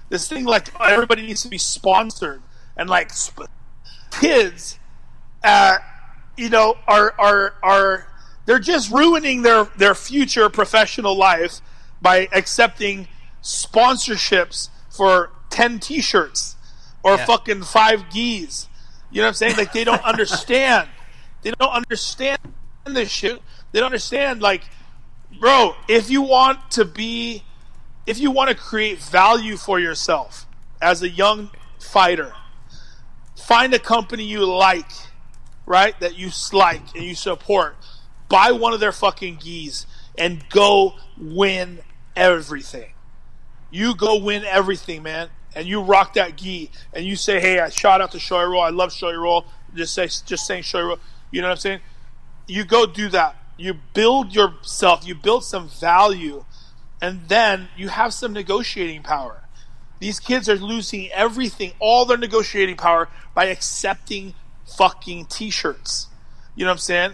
This 0.09 0.27
thing 0.27 0.45
like 0.45 0.69
everybody 0.81 1.21
needs 1.21 1.43
to 1.43 1.47
be 1.47 1.59
sponsored, 1.59 2.41
and 2.75 2.89
like 2.89 3.13
sp- 3.13 3.45
kids, 4.19 4.77
uh, 5.43 5.77
you 6.35 6.49
know, 6.49 6.75
are 6.87 7.13
are 7.19 7.53
are 7.63 8.07
they're 8.45 8.59
just 8.59 8.91
ruining 8.91 9.41
their 9.43 9.65
their 9.77 9.95
future 9.95 10.49
professional 10.49 11.15
life 11.17 11.61
by 12.01 12.27
accepting 12.33 13.07
sponsorships 13.43 14.69
for 14.89 15.31
10 15.49 15.79
t-shirts 15.79 16.55
or 17.03 17.15
Yeah. 17.15 17.25
fucking 17.25 17.63
5 17.63 18.09
gis. 18.11 18.67
You 19.11 19.17
know 19.21 19.23
what 19.25 19.27
I'm 19.29 19.33
saying? 19.35 19.57
Like 19.57 19.73
they 19.73 19.83
don't 19.83 20.03
understand. 20.13 20.87
They 21.41 21.51
don't 21.59 21.71
understand 21.71 22.39
this 22.85 23.09
shit. 23.09 23.41
They 23.71 23.79
don't 23.79 23.87
understand 23.87 24.41
like 24.41 24.63
bro, 25.39 25.75
if 25.87 26.09
you 26.09 26.21
want 26.21 26.71
to 26.71 26.85
be 26.85 27.43
if 28.05 28.19
you 28.19 28.31
want 28.31 28.49
to 28.49 28.55
create 28.55 28.99
value 28.99 29.57
for 29.57 29.79
yourself 29.79 30.45
as 30.81 31.01
a 31.03 31.09
young 31.09 31.51
fighter, 31.79 32.33
find 33.37 33.73
a 33.73 33.79
company 33.79 34.23
you 34.23 34.45
like, 34.45 34.89
right? 35.65 35.97
That 35.99 36.17
you 36.17 36.31
like 36.51 36.81
and 36.95 37.03
you 37.03 37.15
support. 37.15 37.75
Buy 38.31 38.53
one 38.53 38.73
of 38.73 38.79
their 38.79 38.93
fucking 38.93 39.39
gis 39.43 39.85
and 40.17 40.47
go 40.49 40.95
win 41.17 41.81
everything. 42.15 42.93
You 43.69 43.93
go 43.93 44.17
win 44.23 44.45
everything, 44.45 45.03
man. 45.03 45.29
And 45.53 45.67
you 45.67 45.81
rock 45.81 46.13
that 46.13 46.37
gi 46.37 46.71
and 46.93 47.05
you 47.05 47.17
say, 47.17 47.41
Hey, 47.41 47.59
I 47.59 47.69
shout 47.69 47.99
out 47.99 48.13
to 48.13 48.17
Shoyoroll. 48.17 48.63
I 48.63 48.69
love 48.69 48.91
Shoyoroll. 48.91 49.45
Just 49.75 49.93
say 49.93 50.05
just 50.25 50.47
saying 50.47 50.63
Shoyoroll. 50.63 50.99
You 51.29 51.41
know 51.41 51.47
what 51.47 51.55
I'm 51.55 51.59
saying? 51.59 51.79
You 52.47 52.63
go 52.63 52.85
do 52.85 53.09
that. 53.09 53.35
You 53.57 53.75
build 53.93 54.33
yourself, 54.33 55.05
you 55.05 55.13
build 55.13 55.43
some 55.43 55.69
value, 55.69 56.45
and 57.01 57.27
then 57.27 57.67
you 57.77 57.89
have 57.89 58.13
some 58.13 58.33
negotiating 58.33 59.03
power. 59.03 59.43
These 59.99 60.19
kids 60.19 60.49
are 60.49 60.55
losing 60.55 61.11
everything, 61.11 61.73
all 61.79 62.05
their 62.05 62.17
negotiating 62.17 62.77
power 62.77 63.07
by 63.35 63.45
accepting 63.45 64.33
fucking 64.77 65.25
t-shirts. 65.25 66.07
You 66.55 66.65
know 66.65 66.71
what 66.71 66.75
I'm 66.75 66.79
saying? 66.79 67.11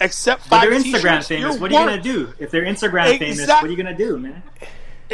Accept 0.00 0.48
But 0.48 0.60
five 0.60 0.70
they're 0.70 0.78
Instagram 0.80 0.92
t-shirts. 1.22 1.28
famous. 1.28 1.52
You're 1.54 1.60
What 1.60 1.72
are 1.72 1.80
you 1.80 1.86
gonna 1.90 2.02
do 2.02 2.32
if 2.38 2.50
they're 2.50 2.64
Instagram 2.64 3.18
famous? 3.18 3.46
What 3.48 3.64
are 3.64 3.68
you 3.68 3.76
gonna 3.76 3.96
do, 3.96 4.18
man? 4.18 4.42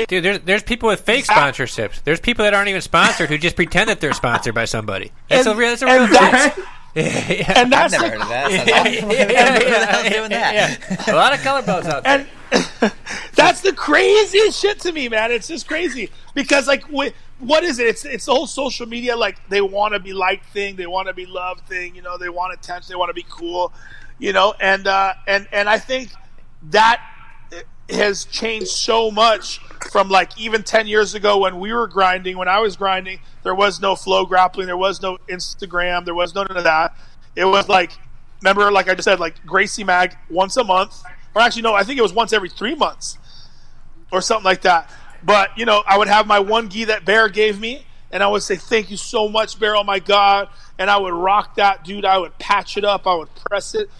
Dude, 0.09 0.24
there's 0.24 0.40
there's 0.40 0.62
people 0.62 0.89
with 0.89 1.01
fake 1.01 1.24
sponsorships. 1.27 2.02
There's 2.02 2.20
people 2.20 2.44
that 2.44 2.52
aren't 2.52 2.69
even 2.69 2.81
sponsored 2.82 3.28
who 3.31 3.39
just 3.39 3.56
pretend 3.56 3.89
that 3.89 4.01
they're 4.01 4.12
sponsored 4.12 4.55
by 4.55 4.65
somebody. 4.65 5.12
That's 5.28 5.47
And- 5.47 5.55
a 5.55 5.59
real. 5.59 5.70
That's 5.70 5.82
a 5.82 5.86
real. 5.86 6.02
and 6.05 6.12
that's- 6.15 6.59
yeah. 6.94 7.61
And 7.62 7.74
I've 7.74 7.90
never 7.93 8.05
the- 8.05 8.11
heard 8.11 8.20
of 8.20 8.28
that. 8.28 8.51
yeah, 8.52 8.65
That's 8.65 9.65
yeah, 9.65 10.02
yeah, 10.02 10.09
doing 10.11 10.31
that? 10.31 10.78
yeah. 10.90 11.12
A 11.12 11.16
lot 11.16 11.32
of 11.32 11.40
color 11.43 11.62
belts 11.62 11.86
out 11.89 12.05
there. 12.05 12.27
and 12.82 12.93
that's 13.35 13.62
the 13.62 13.73
craziest 13.73 14.61
shit 14.61 14.78
to 14.81 14.93
me, 14.93 15.09
man. 15.09 15.32
It's 15.32 15.48
just 15.48 15.66
crazy 15.66 16.11
because 16.35 16.69
like 16.69 16.85
wh- 16.85 17.11
what 17.40 17.65
is 17.65 17.78
it? 17.78 17.86
It's 17.86 18.05
it's 18.05 18.27
the 18.27 18.32
whole 18.35 18.47
social 18.47 18.86
media 18.86 19.16
like 19.16 19.39
they 19.48 19.61
want 19.61 19.94
to 19.94 20.01
be 20.01 20.12
liked 20.12 20.47
thing, 20.47 20.77
they 20.77 20.86
want 20.86 21.09
to 21.09 21.15
be 21.15 21.27
loved 21.27 21.66
thing. 21.66 21.94
You 21.97 22.02
know, 22.02 22.16
they 22.19 22.28
want 22.28 22.52
attention, 22.55 22.89
they 22.90 22.97
want 22.97 23.11
to 23.11 23.15
be 23.15 23.27
cool. 23.28 23.73
You 24.19 24.32
know, 24.32 24.55
and 24.61 24.86
uh, 24.86 25.15
and 25.27 25.49
and 25.53 25.69
I 25.69 25.78
think 25.78 26.11
that 26.70 27.01
has 27.91 28.24
changed 28.24 28.69
so 28.69 29.11
much 29.11 29.59
from 29.91 30.09
like 30.09 30.39
even 30.39 30.62
10 30.62 30.86
years 30.86 31.15
ago 31.15 31.39
when 31.39 31.61
we 31.61 31.73
were 31.73 31.86
grinding 31.86 32.39
when 32.39 32.49
i 32.49 32.59
was 32.59 32.77
grinding 32.77 33.19
there 33.43 33.55
was 33.55 33.78
no 33.81 33.95
FloGrappling 33.95 34.65
there 34.65 34.77
was 34.77 35.03
no 35.03 35.19
instagram 35.28 36.05
there 36.05 36.15
was 36.15 36.35
none 36.35 36.47
of 36.47 36.65
that. 36.65 36.97
It 37.36 37.45
was 37.45 37.69
like 37.69 37.93
remember 38.43 38.73
like 38.73 38.89
i 38.89 38.95
just 38.95 39.05
said 39.05 39.20
like 39.20 39.45
gracie 39.45 39.85
mag 39.85 40.16
once 40.31 40.57
a 40.57 40.65
month 40.65 41.03
or 41.35 41.43
actually 41.43 41.62
no 41.62 41.74
i 41.74 41.82
think 41.82 41.99
it 41.99 42.03
was 42.03 42.12
once 42.12 42.32
every 42.32 42.49
three 42.49 42.74
months 42.74 43.19
or 44.11 44.20
something 44.20 44.45
like 44.45 44.62
that. 44.62 44.91
But 45.23 45.57
you 45.59 45.66
know 45.66 45.82
i 45.86 45.99
would 45.99 46.09
have 46.09 46.27
my 46.27 46.39
one 46.39 46.70
gi 46.70 46.85
that 46.85 47.05
bear 47.05 47.28
gave 47.28 47.61
me 47.61 47.86
and 48.15 48.23
i 48.23 48.27
would 48.28 48.43
say 48.43 48.57
thank 48.57 48.91
you 48.91 48.97
so 48.97 49.28
much 49.28 49.59
bear 49.59 49.77
oh 49.77 49.85
my 49.85 49.99
god. 49.99 50.49
And 50.78 50.89
i 50.89 50.97
would 50.97 51.12
rock 51.12 51.57
that 51.57 51.85
dude. 51.85 52.07
I 52.07 52.16
would 52.16 52.39
patch 52.39 52.78
it 52.78 52.85
up. 52.85 53.07
I 53.07 53.15
would 53.15 53.28
press 53.35 53.74
it. 53.74 53.91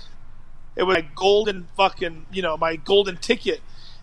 It 0.77 0.85
was 0.85 0.97
my 0.97 1.07
golden 1.15 1.69
fucking 1.77 2.27
you 2.32 2.41
know 2.41 2.57
my 2.57 2.77
golden 2.77 3.19
ticket. 3.19 3.61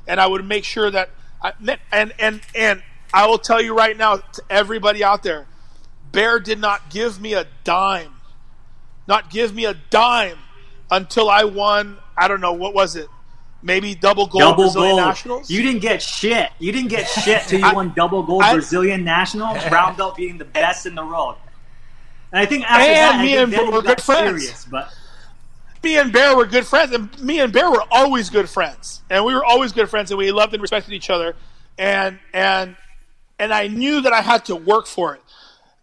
And 0.07 0.19
i 0.19 0.27
would 0.27 0.45
make 0.45 0.65
sure 0.65 0.91
that 0.91 1.09
I, 1.41 1.53
and 1.91 2.13
and 2.19 2.41
and 2.53 2.83
i 3.13 3.25
will 3.25 3.39
tell 3.39 3.61
you 3.61 3.75
right 3.75 3.97
now 3.97 4.17
to 4.17 4.43
everybody 4.49 5.03
out 5.03 5.23
there 5.23 5.47
bear 6.11 6.39
did 6.39 6.59
not 6.59 6.89
give 6.89 7.21
me 7.21 7.33
a 7.33 7.47
dime. 7.63 8.15
Not 9.07 9.29
give 9.29 9.55
me 9.55 9.65
a 9.65 9.73
dime 9.73 10.37
until 10.91 11.29
i 11.29 11.45
won 11.45 11.97
i 12.17 12.27
don't 12.27 12.41
know 12.41 12.53
what 12.53 12.73
was 12.73 12.97
it 12.97 13.07
maybe 13.61 13.95
double 13.95 14.25
gold 14.27 14.41
double 14.41 14.63
Brazilian 14.65 14.95
gold. 14.95 15.05
nationals. 15.07 15.49
You 15.49 15.61
didn't 15.61 15.81
get 15.81 16.01
shit. 16.01 16.49
You 16.59 16.71
didn't 16.71 16.89
get 16.89 17.07
shit 17.07 17.43
till 17.43 17.59
you 17.59 17.65
I- 17.69 17.73
won 17.73 17.93
double 17.95 18.23
gold 18.23 18.43
I- 18.43 18.53
Brazilian 18.53 19.03
nationals, 19.03 19.57
brown 19.69 19.95
belt 19.95 20.15
being 20.15 20.37
the 20.37 20.45
best 20.45 20.85
in 20.85 20.95
the 20.95 21.05
world. 21.05 21.35
And 22.31 22.39
I 22.39 22.45
think 22.45 22.63
after 22.69 22.85
that, 22.93 23.15
I 23.15 23.21
me 23.23 23.37
and 23.37 23.51
you 23.51 23.71
were 23.71 23.81
good 23.81 24.01
friends. 24.01 24.41
serious. 24.43 24.65
But 24.65 24.93
me 25.83 25.97
and 25.97 26.13
Bear 26.13 26.35
were 26.35 26.45
good 26.45 26.65
friends, 26.65 26.93
and 26.93 27.21
me 27.21 27.39
and 27.39 27.51
Bear 27.51 27.69
were 27.69 27.83
always 27.91 28.29
good 28.29 28.49
friends, 28.49 29.01
and 29.09 29.25
we 29.25 29.33
were 29.35 29.43
always 29.43 29.71
good 29.73 29.89
friends, 29.89 30.11
and 30.11 30.17
we 30.17 30.31
loved 30.31 30.53
and 30.53 30.61
respected 30.61 30.93
each 30.93 31.09
other, 31.09 31.35
and 31.77 32.19
and 32.33 32.75
and 33.39 33.53
I 33.53 33.67
knew 33.67 34.01
that 34.01 34.13
I 34.13 34.21
had 34.21 34.45
to 34.45 34.55
work 34.55 34.85
for 34.87 35.15
it. 35.15 35.21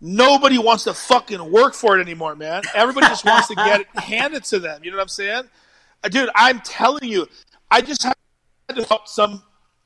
Nobody 0.01 0.59
wants 0.59 0.85
to 0.85 0.95
fucking 0.95 1.51
work 1.51 1.75
for 1.75 1.99
it 1.99 2.01
anymore, 2.03 2.37
man. 2.37 2.63
Everybody 2.75 3.09
just 3.09 3.25
wants 3.25 3.49
to 3.49 3.55
get 3.57 3.81
it 3.81 3.89
handed 3.99 4.45
to 4.45 4.61
them. 4.61 4.81
You 4.85 4.93
know 4.93 4.97
what 4.97 5.03
I'm 5.03 5.09
saying, 5.09 5.43
dude? 6.09 6.31
I'm 6.37 6.61
telling 6.61 7.11
you, 7.11 7.27
I 7.71 7.81
just 7.81 8.03
had 8.03 8.15
to 8.75 8.85
help 8.85 9.09
some. 9.09 9.43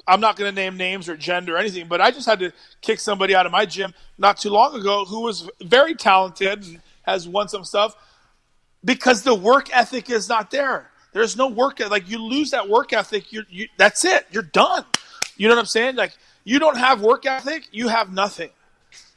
I'm 0.06 0.20
not 0.20 0.36
going 0.36 0.52
to 0.52 0.54
name 0.54 0.76
names 0.76 1.08
or 1.08 1.16
gender 1.16 1.54
or 1.54 1.58
anything, 1.58 1.86
but 1.86 2.00
I 2.00 2.10
just 2.10 2.26
had 2.26 2.40
to 2.40 2.52
kick 2.80 2.98
somebody 2.98 3.34
out 3.34 3.46
of 3.46 3.52
my 3.52 3.64
gym 3.64 3.94
not 4.18 4.36
too 4.38 4.50
long 4.50 4.74
ago 4.74 5.04
who 5.04 5.20
was 5.20 5.48
very 5.62 5.94
talented 5.94 6.64
and 6.64 6.80
has 7.02 7.28
won 7.28 7.48
some 7.48 7.64
stuff 7.64 7.94
because 8.84 9.22
the 9.22 9.34
work 9.34 9.74
ethic 9.74 10.10
is 10.10 10.28
not 10.28 10.50
there. 10.50 10.90
There's 11.12 11.36
no 11.36 11.48
work 11.48 11.78
like 11.88 12.08
you 12.08 12.18
lose 12.18 12.50
that 12.50 12.68
work 12.68 12.92
ethic. 12.92 13.32
You, 13.32 13.44
you 13.48 13.68
that's 13.76 14.04
it. 14.04 14.26
You're 14.32 14.42
done. 14.42 14.84
You 15.36 15.48
know 15.48 15.54
what 15.54 15.60
I'm 15.60 15.66
saying? 15.66 15.96
Like 15.96 16.16
you 16.44 16.58
don't 16.58 16.76
have 16.76 17.00
work 17.00 17.26
ethic, 17.26 17.68
you 17.70 17.88
have 17.88 18.12
nothing. 18.12 18.50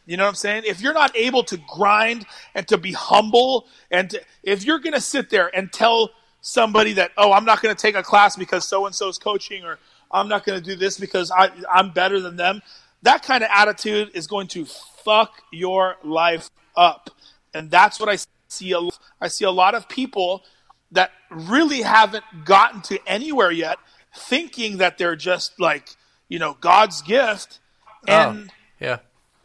You 0.05 0.17
know 0.17 0.23
what 0.23 0.29
I'm 0.29 0.35
saying? 0.35 0.63
If 0.65 0.81
you're 0.81 0.93
not 0.93 1.15
able 1.15 1.43
to 1.45 1.57
grind 1.67 2.25
and 2.53 2.67
to 2.67 2.77
be 2.77 2.91
humble, 2.91 3.65
and 3.89 4.11
to, 4.11 4.21
if 4.43 4.63
you're 4.63 4.79
going 4.79 4.93
to 4.93 5.01
sit 5.01 5.31
there 5.31 5.55
and 5.55 5.73
tell 5.73 6.11
somebody 6.45 6.93
that, 6.93 7.11
oh, 7.17 7.31
I'm 7.31 7.43
not 7.43 7.61
going 7.61 7.75
to 7.75 7.81
take 7.81 7.95
a 7.95 8.03
class 8.03 8.35
because 8.35 8.67
so 8.67 8.85
and 8.85 8.93
so's 8.93 9.17
coaching, 9.17 9.63
or 9.65 9.79
I'm 10.11 10.27
not 10.29 10.45
going 10.45 10.59
to 10.61 10.63
do 10.63 10.75
this 10.75 10.99
because 10.99 11.31
I, 11.31 11.49
I'm 11.71 11.89
better 11.89 12.19
than 12.21 12.35
them, 12.37 12.61
that 13.01 13.23
kind 13.23 13.43
of 13.43 13.49
attitude 13.51 14.11
is 14.13 14.27
going 14.27 14.47
to 14.49 14.65
fuck 15.03 15.41
your 15.51 15.95
life 16.03 16.49
up. 16.75 17.09
And 17.55 17.71
that's 17.71 17.99
what 17.99 18.09
I 18.09 18.17
see. 18.49 18.73
A, 18.73 18.79
I 19.19 19.27
see 19.27 19.45
a 19.45 19.49
lot 19.51 19.73
of 19.73 19.89
people 19.89 20.43
that 20.91 21.11
really 21.31 21.81
haven't 21.81 22.23
gotten 22.45 22.81
to 22.83 22.99
anywhere 23.07 23.51
yet, 23.51 23.79
thinking 24.15 24.77
that 24.77 24.99
they're 24.99 25.15
just 25.15 25.59
like, 25.59 25.89
you 26.29 26.37
know, 26.37 26.55
God's 26.61 27.01
gift. 27.01 27.59
Oh, 28.07 28.13
and 28.29 28.51
Yeah. 28.79 28.99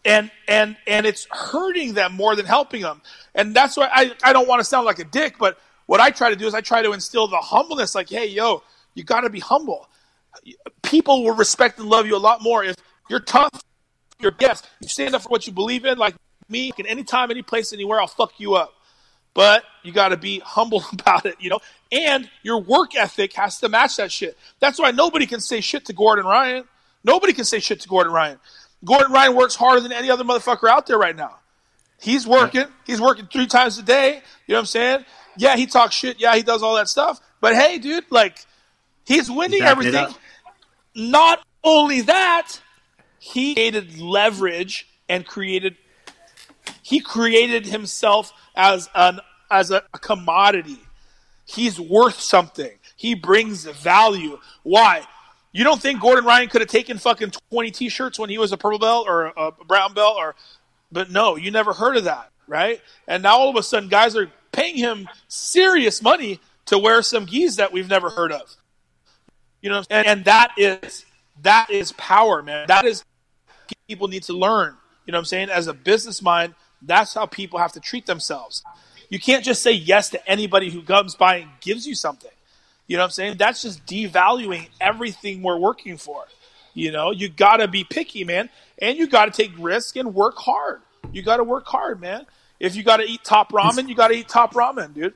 and 0.04 0.30
and 0.46 0.76
and 0.86 1.06
it's 1.06 1.26
hurting 1.30 1.94
them 1.94 2.12
more 2.12 2.36
than 2.36 2.44
helping 2.44 2.82
them 2.82 3.00
and 3.34 3.54
that's 3.56 3.74
why 3.76 3.88
i, 3.92 4.12
I 4.22 4.32
don't 4.34 4.46
want 4.46 4.60
to 4.60 4.64
sound 4.64 4.84
like 4.84 4.98
a 4.98 5.04
dick 5.04 5.36
but 5.38 5.58
what 5.90 6.00
i 6.00 6.10
try 6.10 6.30
to 6.30 6.36
do 6.36 6.46
is 6.46 6.54
i 6.54 6.60
try 6.60 6.82
to 6.82 6.92
instill 6.92 7.26
the 7.26 7.36
humbleness 7.36 7.94
like 7.96 8.08
hey 8.08 8.26
yo 8.26 8.62
you 8.94 9.02
got 9.02 9.22
to 9.22 9.30
be 9.30 9.40
humble 9.40 9.88
people 10.82 11.24
will 11.24 11.34
respect 11.34 11.78
and 11.80 11.88
love 11.88 12.06
you 12.06 12.16
a 12.16 12.18
lot 12.18 12.40
more 12.40 12.62
if 12.62 12.76
you're 13.08 13.18
tough 13.18 13.50
you're 14.20 14.34
yes 14.38 14.62
you 14.80 14.88
stand 14.88 15.14
up 15.14 15.22
for 15.22 15.28
what 15.28 15.46
you 15.46 15.52
believe 15.52 15.84
in 15.84 15.98
like 15.98 16.14
me 16.48 16.70
can 16.70 16.86
anytime 16.86 17.30
any 17.30 17.42
place 17.42 17.72
anywhere 17.72 18.00
i'll 18.00 18.06
fuck 18.06 18.38
you 18.38 18.54
up 18.54 18.72
but 19.34 19.64
you 19.82 19.92
got 19.92 20.08
to 20.08 20.16
be 20.16 20.40
humble 20.40 20.84
about 20.92 21.26
it, 21.26 21.36
you 21.40 21.50
know. 21.50 21.60
And 21.92 22.28
your 22.42 22.60
work 22.60 22.96
ethic 22.96 23.32
has 23.34 23.58
to 23.60 23.68
match 23.68 23.96
that 23.96 24.12
shit. 24.12 24.36
That's 24.58 24.78
why 24.78 24.90
nobody 24.90 25.26
can 25.26 25.40
say 25.40 25.60
shit 25.60 25.84
to 25.86 25.92
Gordon 25.92 26.26
Ryan. 26.26 26.64
Nobody 27.04 27.32
can 27.32 27.44
say 27.44 27.60
shit 27.60 27.80
to 27.80 27.88
Gordon 27.88 28.12
Ryan. 28.12 28.38
Gordon 28.84 29.12
Ryan 29.12 29.36
works 29.36 29.54
harder 29.54 29.80
than 29.80 29.92
any 29.92 30.10
other 30.10 30.24
motherfucker 30.24 30.68
out 30.68 30.86
there 30.86 30.98
right 30.98 31.16
now. 31.16 31.36
He's 32.00 32.26
working. 32.26 32.64
He's 32.86 33.00
working 33.00 33.26
three 33.26 33.46
times 33.46 33.78
a 33.78 33.82
day. 33.82 34.22
You 34.46 34.52
know 34.52 34.56
what 34.56 34.60
I'm 34.60 34.66
saying? 34.66 35.04
Yeah, 35.36 35.56
he 35.56 35.66
talks 35.66 35.94
shit. 35.94 36.20
Yeah, 36.20 36.34
he 36.34 36.42
does 36.42 36.62
all 36.62 36.76
that 36.76 36.88
stuff. 36.88 37.20
But 37.40 37.54
hey, 37.54 37.78
dude, 37.78 38.04
like 38.10 38.44
he's 39.04 39.30
winning 39.30 39.62
everything. 39.62 40.08
Not 40.94 41.44
only 41.62 42.02
that, 42.02 42.60
he 43.18 43.54
created 43.54 43.98
leverage 43.98 44.88
and 45.08 45.26
created 45.26 45.76
he 46.82 47.00
created 47.00 47.66
himself 47.66 48.32
as 48.54 48.88
an 48.94 49.20
as 49.50 49.70
a, 49.70 49.82
a 49.92 49.98
commodity. 49.98 50.78
He's 51.44 51.80
worth 51.80 52.20
something. 52.20 52.70
He 52.96 53.14
brings 53.14 53.64
value. 53.64 54.38
Why? 54.62 55.02
You 55.52 55.64
don't 55.64 55.80
think 55.80 56.00
Gordon 56.00 56.24
Ryan 56.24 56.48
could 56.48 56.60
have 56.60 56.70
taken 56.70 56.98
fucking 56.98 57.32
twenty 57.50 57.70
t-shirts 57.70 58.18
when 58.18 58.30
he 58.30 58.38
was 58.38 58.52
a 58.52 58.56
purple 58.56 58.78
belt 58.78 59.06
or 59.08 59.32
a 59.36 59.52
brown 59.66 59.94
belt 59.94 60.16
or 60.16 60.34
but 60.92 61.10
no, 61.10 61.36
you 61.36 61.50
never 61.50 61.72
heard 61.72 61.96
of 61.96 62.04
that, 62.04 62.30
right? 62.46 62.80
And 63.06 63.22
now 63.22 63.36
all 63.38 63.50
of 63.50 63.56
a 63.56 63.62
sudden 63.62 63.88
guys 63.88 64.16
are 64.16 64.30
paying 64.52 64.76
him 64.76 65.08
serious 65.28 66.02
money 66.02 66.40
to 66.66 66.78
wear 66.78 67.02
some 67.02 67.24
gis 67.24 67.56
that 67.56 67.72
we've 67.72 67.88
never 67.88 68.10
heard 68.10 68.32
of. 68.32 68.56
You 69.60 69.70
know, 69.70 69.82
and, 69.90 70.06
and 70.06 70.24
that 70.24 70.52
is 70.56 71.04
that 71.42 71.70
is 71.70 71.92
power, 71.92 72.42
man. 72.42 72.66
That 72.68 72.84
is 72.84 73.04
people 73.88 74.08
need 74.08 74.22
to 74.24 74.32
learn. 74.32 74.76
You 75.06 75.12
know 75.12 75.18
what 75.18 75.22
I'm 75.22 75.26
saying? 75.26 75.50
As 75.50 75.66
a 75.66 75.74
business 75.74 76.22
mind, 76.22 76.54
that's 76.82 77.14
how 77.14 77.26
people 77.26 77.58
have 77.58 77.72
to 77.72 77.80
treat 77.80 78.06
themselves. 78.06 78.62
You 79.08 79.18
can't 79.18 79.44
just 79.44 79.62
say 79.62 79.72
yes 79.72 80.10
to 80.10 80.30
anybody 80.30 80.70
who 80.70 80.82
comes 80.82 81.14
by 81.14 81.36
and 81.36 81.50
gives 81.60 81.86
you 81.86 81.94
something. 81.94 82.30
You 82.86 82.96
know 82.96 83.02
what 83.02 83.06
I'm 83.06 83.12
saying? 83.12 83.36
That's 83.36 83.62
just 83.62 83.84
devaluing 83.86 84.68
everything 84.80 85.42
we're 85.42 85.58
working 85.58 85.96
for. 85.96 86.24
You 86.74 86.92
know, 86.92 87.10
you 87.10 87.28
got 87.28 87.56
to 87.56 87.68
be 87.68 87.84
picky, 87.84 88.24
man, 88.24 88.48
and 88.78 88.96
you 88.96 89.08
got 89.08 89.26
to 89.26 89.30
take 89.30 89.52
risk 89.58 89.96
and 89.96 90.14
work 90.14 90.36
hard. 90.36 90.80
You 91.12 91.22
got 91.22 91.38
to 91.38 91.44
work 91.44 91.66
hard, 91.66 92.00
man. 92.00 92.26
If 92.60 92.76
you 92.76 92.82
got 92.82 92.98
to 92.98 93.04
eat 93.04 93.24
top 93.24 93.50
ramen, 93.52 93.88
you 93.88 93.94
got 93.94 94.08
to 94.08 94.14
eat 94.14 94.28
top 94.28 94.52
ramen, 94.54 94.94
dude. 94.94 95.14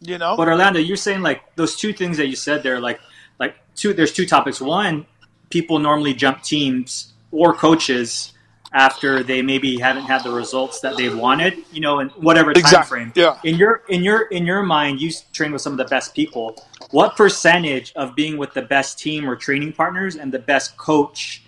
You 0.00 0.18
know? 0.18 0.36
But 0.36 0.48
Orlando, 0.48 0.80
you're 0.80 0.96
saying 0.96 1.22
like 1.22 1.54
those 1.56 1.76
two 1.76 1.92
things 1.92 2.16
that 2.16 2.26
you 2.26 2.36
said 2.36 2.62
there, 2.62 2.80
like 2.80 3.00
like 3.38 3.54
two. 3.74 3.92
There's 3.92 4.12
two 4.12 4.26
topics. 4.26 4.60
One, 4.60 5.06
people 5.50 5.78
normally 5.78 6.14
jump 6.14 6.42
teams 6.42 7.12
or 7.30 7.54
coaches 7.54 8.32
after 8.72 9.22
they 9.22 9.40
maybe 9.40 9.78
haven't 9.78 10.04
had 10.04 10.22
the 10.22 10.30
results 10.30 10.80
that 10.80 10.96
they 10.96 11.08
wanted, 11.08 11.54
you 11.72 11.80
know, 11.80 12.00
in 12.00 12.08
whatever 12.10 12.52
time 12.52 12.60
Exactly, 12.60 12.88
frame. 12.98 13.12
yeah. 13.14 13.38
In 13.44 13.56
your 13.56 13.82
in 13.88 14.02
your 14.02 14.22
in 14.28 14.44
your 14.44 14.62
mind, 14.62 15.00
you 15.00 15.10
train 15.32 15.52
with 15.52 15.62
some 15.62 15.72
of 15.72 15.78
the 15.78 15.84
best 15.86 16.14
people. 16.14 16.62
What 16.90 17.16
percentage 17.16 17.92
of 17.96 18.14
being 18.14 18.36
with 18.36 18.52
the 18.54 18.62
best 18.62 18.98
team 18.98 19.28
or 19.28 19.34
training 19.36 19.72
partners 19.72 20.16
and 20.16 20.32
the 20.32 20.38
best 20.38 20.76
coach 20.76 21.42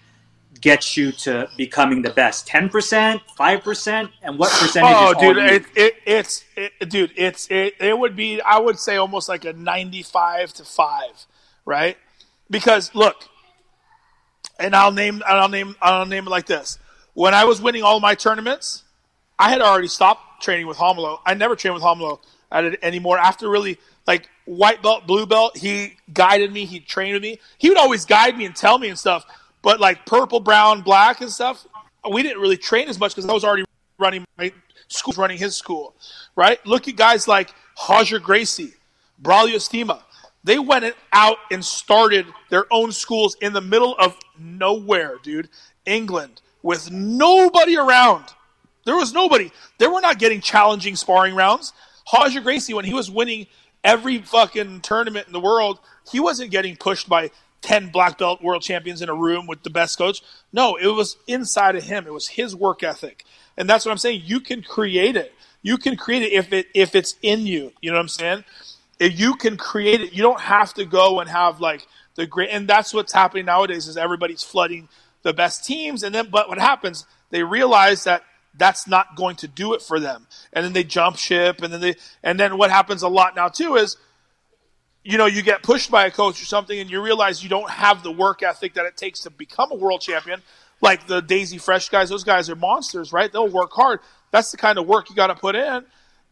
gets 0.60 0.97
you 0.97 1.12
to 1.12 1.48
becoming 1.56 2.02
the 2.02 2.10
best? 2.10 2.47
Ten 2.47 2.68
percent, 2.68 3.22
five 3.36 3.62
percent, 3.62 4.10
and 4.22 4.39
what 4.39 4.51
percentage? 4.52 4.90
Oh, 4.94 5.14
dude, 5.18 5.39
it, 5.39 5.64
it, 5.74 5.94
it's 6.06 6.44
it, 6.56 6.89
dude, 6.89 7.12
it's 7.16 7.51
it, 7.51 7.74
it 7.80 7.98
would 7.98 8.16
be 8.16 8.40
I 8.40 8.59
would 8.59 8.78
say 8.78 8.97
almost 8.97 9.28
like 9.28 9.44
a 9.44 9.52
ninety-five 9.52 10.52
to 10.55 10.64
five, 10.64 11.26
right? 11.64 11.97
Because 12.51 12.94
look, 12.94 13.28
and 14.59 14.74
I'll 14.74 14.93
name 14.93 15.22
I'll 15.26 15.48
name 15.48 15.76
I'll 15.80 16.06
name 16.06 16.26
it 16.26 16.30
like 16.30 16.47
this: 16.47 16.78
when 17.14 17.35
I 17.35 17.44
was 17.44 17.60
winning 17.60 17.82
all 17.82 18.01
my 18.01 18.14
tournaments, 18.14 18.85
I 19.39 19.51
had 19.51 19.60
already 19.60 19.89
stopped 19.89 20.43
training 20.43 20.66
with 20.66 20.78
Romulo. 20.78 21.20
I 21.26 21.35
never 21.35 21.56
trained 21.56 21.74
with 21.74 21.82
Romulo 21.82 22.20
at 22.51 22.64
it 22.64 22.78
anymore. 22.82 23.18
After 23.18 23.48
really 23.48 23.78
like 24.06 24.28
white 24.47 24.82
belt, 24.82 25.06
blue 25.06 25.26
belt, 25.26 25.56
he 25.56 25.97
guided 26.12 26.52
me, 26.52 26.64
he 26.64 26.80
trained 26.80 27.14
with 27.14 27.22
me. 27.22 27.39
He 27.59 27.68
would 27.68 27.78
always 27.78 28.05
guide 28.05 28.36
me 28.36 28.47
and 28.47 28.56
tell 28.56 28.78
me 28.78 28.89
and 28.89 28.98
stuff. 28.98 29.24
But 29.62 29.80
like 29.80 30.06
purple, 30.06 30.40
brown, 30.40 30.82
black 30.82 31.20
and 31.20 31.30
stuff, 31.30 31.66
we 32.10 32.22
didn't 32.22 32.40
really 32.40 32.56
train 32.56 32.89
as 32.89 32.98
much 32.98 33.14
because 33.14 33.28
I 33.28 33.32
was 33.32 33.44
already 33.44 33.64
running 33.98 34.24
my 34.36 34.52
school, 34.89 35.14
running 35.16 35.39
his 35.39 35.56
school, 35.56 35.94
right? 36.36 36.64
Look 36.66 36.89
at 36.89 36.97
guys 36.97 37.28
like 37.28 37.52
Roger 37.89 38.18
Gracie, 38.18 38.74
Braulio 39.22 39.56
Estima. 39.56 40.02
They 40.44 40.59
went 40.59 40.94
out 41.12 41.39
and 41.51 41.64
started 41.64 42.26
their 42.48 42.64
own 42.70 42.93
schools 42.93 43.36
in 43.40 43.52
the 43.52 43.60
middle 43.60 43.97
of 43.98 44.16
nowhere, 44.39 45.16
dude. 45.22 45.48
England, 45.85 46.40
with 46.62 46.90
nobody 46.90 47.76
around. 47.76 48.24
There 48.85 48.97
was 48.97 49.12
nobody. 49.12 49.51
They 49.78 49.86
were 49.86 50.01
not 50.01 50.18
getting 50.18 50.40
challenging 50.40 50.97
sparring 50.97 51.35
rounds. 51.35 51.72
Roger 52.14 52.40
Gracie, 52.40 52.74
when 52.74 52.85
he 52.85 52.94
was 52.94 53.10
winning 53.10 53.47
every 53.85 54.18
fucking 54.18 54.80
tournament 54.80 55.26
in 55.26 55.32
the 55.32 55.40
world, 55.40 55.80
he 56.10 56.20
wasn't 56.20 56.51
getting 56.51 56.76
pushed 56.76 57.09
by 57.09 57.30
10 57.62 57.89
black 57.89 58.18
belt 58.18 58.43
world 58.43 58.62
champions 58.62 59.02
in 59.02 59.09
a 59.09 59.14
room 59.14 59.47
with 59.47 59.62
the 59.62 59.70
best 59.70 59.98
coach. 59.98 60.22
No, 60.52 60.76
it 60.76 60.89
was 60.89 61.16
inside 61.26 61.76
of 61.76 61.85
him. 61.85 62.06
It 62.06 62.12
was 62.12 62.28
his 62.28 62.55
work 62.55 62.82
ethic. 62.82 63.24
And 63.56 63.68
that's 63.68 63.85
what 63.85 63.93
I'm 63.93 63.98
saying. 63.98 64.22
You 64.24 64.40
can 64.40 64.62
create 64.62 65.16
it. 65.16 65.32
You 65.62 65.76
can 65.76 65.97
create 65.97 66.22
it 66.22 66.32
if 66.32 66.52
it 66.52 66.68
if 66.74 66.94
it's 66.94 67.16
in 67.22 67.47
you. 67.47 67.72
You 67.80 67.90
know 67.90 67.97
what 67.97 68.02
I'm 68.02 68.09
saying? 68.09 68.44
If 69.01 69.18
you 69.18 69.35
can 69.35 69.56
create 69.56 70.01
it, 70.01 70.12
you 70.12 70.22
don't 70.22 70.40
have 70.40 70.72
to 70.74 70.85
go 70.85 71.20
and 71.20 71.28
have 71.28 71.60
like 71.60 71.86
the 72.14 72.26
great 72.26 72.51
and 72.51 72.68
that's 72.68 72.94
what's 72.94 73.12
happening 73.12 73.47
nowadays 73.47 73.89
is 73.89 73.97
everybody's 73.97 74.43
flooding 74.43 74.89
the 75.22 75.32
best 75.32 75.64
teams 75.64 76.02
and 76.02 76.14
then 76.14 76.30
but 76.30 76.48
what 76.48 76.59
happens? 76.59 77.06
They 77.30 77.43
realize 77.43 78.05
that 78.05 78.22
that's 78.56 78.86
not 78.89 79.16
going 79.16 79.36
to 79.36 79.48
do 79.48 79.74
it 79.74 79.82
for 79.82 80.01
them. 80.01 80.26
And 80.52 80.64
then 80.64 80.72
they 80.72 80.85
jump 80.85 81.16
ship 81.16 81.62
and 81.62 81.72
then 81.72 81.80
they 81.80 81.97
and 82.22 82.39
then 82.39 82.56
what 82.56 82.70
happens 82.70 83.02
a 83.02 83.09
lot 83.09 83.35
now 83.35 83.48
too 83.48 83.76
is 83.76 83.97
you 85.09 85.16
know, 85.16 85.24
you 85.24 85.40
get 85.40 85.62
pushed 85.62 85.90
by 85.90 86.05
a 86.05 86.10
coach 86.10 86.43
or 86.43 86.44
something 86.44 86.78
and 86.78 86.90
you 86.90 87.01
realize 87.01 87.43
you 87.43 87.48
don't 87.48 87.70
have 87.70 88.02
the 88.02 88.10
work 88.10 88.43
ethic 88.43 88.74
that 88.74 88.85
it 88.85 88.94
takes 88.94 89.20
to 89.20 89.30
become 89.30 89.72
a 89.72 89.74
world 89.74 90.02
champion. 90.02 90.43
Like 90.82 91.06
the 91.06 91.22
Daisy 91.22 91.56
Fresh 91.56 91.89
guys, 91.89 92.10
those 92.10 92.24
guys 92.24 92.51
are 92.51 92.56
monsters, 92.56 93.10
right? 93.10 93.32
They'll 93.32 93.48
work 93.48 93.72
hard. 93.72 94.01
That's 94.32 94.51
the 94.51 94.59
kind 94.59 94.78
of 94.78 94.86
work 94.86 95.09
you 95.09 95.16
got 95.16 95.28
to 95.28 95.35
put 95.35 95.56
in. 95.56 95.82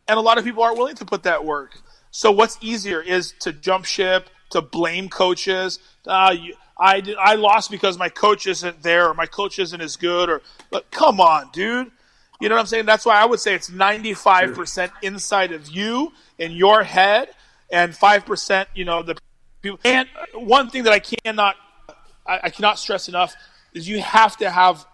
And 0.08 0.18
a 0.18 0.20
lot 0.20 0.36
of 0.36 0.44
people 0.44 0.62
aren't 0.62 0.76
willing 0.76 0.94
to 0.96 1.06
put 1.06 1.22
that 1.22 1.42
work. 1.42 1.80
So 2.10 2.30
what's 2.30 2.58
easier 2.60 3.00
is 3.00 3.32
to 3.40 3.52
jump 3.54 3.86
ship, 3.86 4.28
to 4.50 4.60
blame 4.60 5.08
coaches. 5.08 5.78
Uh, 6.06 6.36
you, 6.38 6.54
I 6.76 7.00
did, 7.00 7.16
I 7.16 7.36
lost 7.36 7.70
because 7.70 7.96
my 7.96 8.10
coach 8.10 8.46
isn't 8.46 8.82
there 8.82 9.08
or 9.08 9.14
my 9.14 9.26
coach 9.26 9.58
isn't 9.58 9.80
as 9.80 9.96
good 9.96 10.28
or 10.28 10.42
but 10.70 10.90
come 10.90 11.18
on, 11.18 11.48
dude. 11.50 11.90
You 12.42 12.50
know 12.50 12.56
what 12.56 12.60
I'm 12.60 12.66
saying? 12.66 12.84
That's 12.84 13.06
why 13.06 13.16
I 13.16 13.24
would 13.24 13.40
say 13.40 13.54
it's 13.54 13.70
95% 13.70 14.90
inside 15.00 15.52
of 15.52 15.66
you 15.70 16.12
in 16.38 16.52
your 16.52 16.82
head 16.82 17.30
and 17.70 17.92
5% 17.92 18.66
you 18.74 18.84
know 18.84 19.02
the 19.02 19.16
people. 19.62 19.78
And 19.84 20.08
one 20.34 20.70
thing 20.70 20.84
that 20.84 20.92
I 20.92 21.00
cannot 21.00 21.56
I, 22.26 22.40
I 22.44 22.50
cannot 22.50 22.78
stress 22.78 23.08
enough 23.08 23.34
is 23.72 23.88
you 23.88 24.00
have 24.00 24.36
to 24.38 24.50
have 24.50 24.86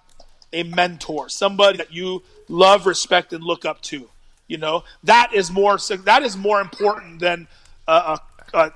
a 0.52 0.64
mentor, 0.64 1.28
somebody 1.28 1.78
that 1.78 1.92
you 1.92 2.22
love, 2.48 2.86
respect, 2.86 3.32
and 3.32 3.42
look 3.42 3.64
up 3.64 3.80
to. 3.82 4.08
You 4.48 4.58
know 4.58 4.84
that 5.04 5.32
is 5.32 5.50
more 5.50 5.78
that 6.04 6.22
is 6.22 6.36
more 6.36 6.60
important 6.60 7.20
than 7.20 7.48
a, 7.88 7.92
a, 7.92 8.20
a 8.54 8.72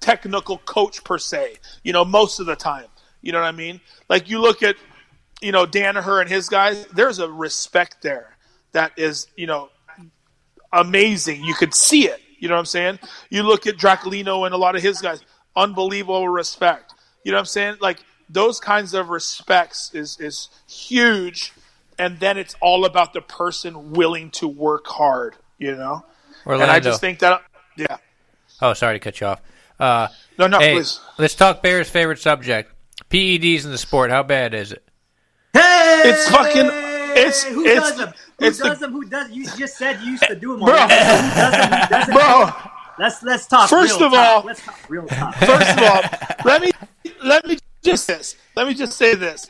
technical 0.00 0.58
coach 0.58 1.02
per 1.02 1.18
se. 1.18 1.56
You 1.82 1.92
know, 1.92 2.04
most 2.04 2.40
of 2.40 2.46
the 2.46 2.56
time. 2.56 2.86
You 3.22 3.32
know 3.32 3.40
what 3.40 3.46
I 3.46 3.52
mean? 3.52 3.80
Like 4.10 4.28
you 4.28 4.38
look 4.38 4.62
at, 4.62 4.76
you 5.40 5.50
know, 5.50 5.64
Danaher 5.64 6.20
and 6.20 6.28
his 6.28 6.50
guys. 6.50 6.86
There's 6.88 7.18
a 7.18 7.30
respect 7.30 8.02
there 8.02 8.36
that 8.72 8.92
is, 8.98 9.28
you 9.34 9.46
know, 9.46 9.70
amazing. 10.70 11.42
You 11.42 11.54
could 11.54 11.74
see 11.74 12.06
it. 12.06 12.20
You 12.44 12.48
know 12.50 12.56
what 12.56 12.60
I'm 12.60 12.66
saying? 12.66 12.98
You 13.30 13.42
look 13.42 13.66
at 13.66 13.76
Draculino 13.78 14.44
and 14.44 14.54
a 14.54 14.58
lot 14.58 14.76
of 14.76 14.82
his 14.82 15.00
guys. 15.00 15.22
Unbelievable 15.56 16.28
respect. 16.28 16.92
You 17.24 17.32
know 17.32 17.36
what 17.36 17.40
I'm 17.40 17.46
saying? 17.46 17.76
Like 17.80 18.00
those 18.28 18.60
kinds 18.60 18.92
of 18.92 19.08
respects 19.08 19.90
is 19.94 20.20
is 20.20 20.50
huge. 20.68 21.54
And 21.98 22.20
then 22.20 22.36
it's 22.36 22.54
all 22.60 22.84
about 22.84 23.14
the 23.14 23.22
person 23.22 23.92
willing 23.92 24.30
to 24.32 24.46
work 24.46 24.86
hard. 24.86 25.36
You 25.58 25.74
know. 25.74 26.04
Orlando. 26.44 26.64
And 26.64 26.70
I 26.70 26.80
just 26.80 27.00
think 27.00 27.20
that, 27.20 27.40
yeah. 27.78 27.96
Oh, 28.60 28.74
sorry 28.74 28.96
to 28.96 28.98
cut 29.02 29.18
you 29.22 29.26
off. 29.28 29.40
Uh, 29.80 30.08
No, 30.38 30.46
no, 30.46 30.58
hey, 30.58 30.74
please. 30.74 31.00
let's 31.16 31.34
talk 31.34 31.62
Bears' 31.62 31.88
favorite 31.88 32.18
subject: 32.18 32.70
PEDs 33.08 33.64
in 33.64 33.70
the 33.70 33.78
sport. 33.78 34.10
How 34.10 34.22
bad 34.22 34.52
is 34.52 34.70
it? 34.70 34.84
Hey, 35.54 36.02
It's 36.04 36.28
fucking- 36.28 36.93
it's- 37.16 37.42
who 37.44 37.64
it's- 37.64 37.82
does 37.88 37.96
them? 37.98 38.14
Who 38.38 38.44
it's 38.46 38.58
the- 38.58 38.64
does 38.68 38.78
them? 38.80 38.92
Who 38.92 39.04
does? 39.04 39.30
You 39.30 39.44
just 39.56 39.76
said 39.76 40.00
you 40.02 40.12
used 40.12 40.22
to 40.24 40.34
do 40.34 40.52
them. 40.56 40.60
Bro. 40.64 40.72
Who 40.74 40.88
does 40.88 41.52
them? 41.52 41.80
Who 41.80 41.88
doesn't? 41.88 42.14
Bro, 42.14 42.52
Let's 42.98 43.22
let's 43.24 43.46
talk. 43.46 43.68
First 43.68 44.00
of 44.00 44.12
talk. 44.12 44.36
all- 44.36 44.42
let's 44.44 44.62
talk 44.64 44.78
real 44.88 45.06
talk. 45.06 45.34
first 45.38 45.78
of 45.78 45.82
all, 45.82 46.02
let 46.44 46.62
me 46.62 46.70
let 47.24 47.44
me 47.46 47.58
just 47.82 48.06
this. 48.06 48.36
Let 48.56 48.66
me 48.68 48.74
just 48.74 48.96
say 48.96 49.14
this. 49.14 49.48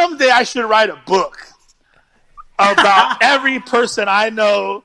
Someday 0.00 0.30
I 0.30 0.42
should 0.42 0.64
write 0.64 0.88
a 0.90 0.96
book 1.06 1.38
about 2.58 3.18
every 3.22 3.60
person 3.60 4.06
I 4.08 4.30
know 4.30 4.84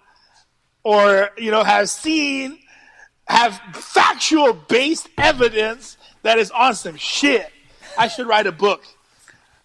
or 0.83 1.29
you 1.37 1.51
know 1.51 1.63
have 1.63 1.89
seen 1.89 2.59
have 3.27 3.59
factual 3.73 4.51
based 4.53 5.07
evidence 5.17 5.95
that 6.23 6.37
is 6.39 6.51
on 6.51 6.75
some 6.75 6.97
shit. 6.97 7.47
I 7.97 8.07
should 8.09 8.27
write 8.27 8.47
a 8.47 8.51
book. 8.51 8.83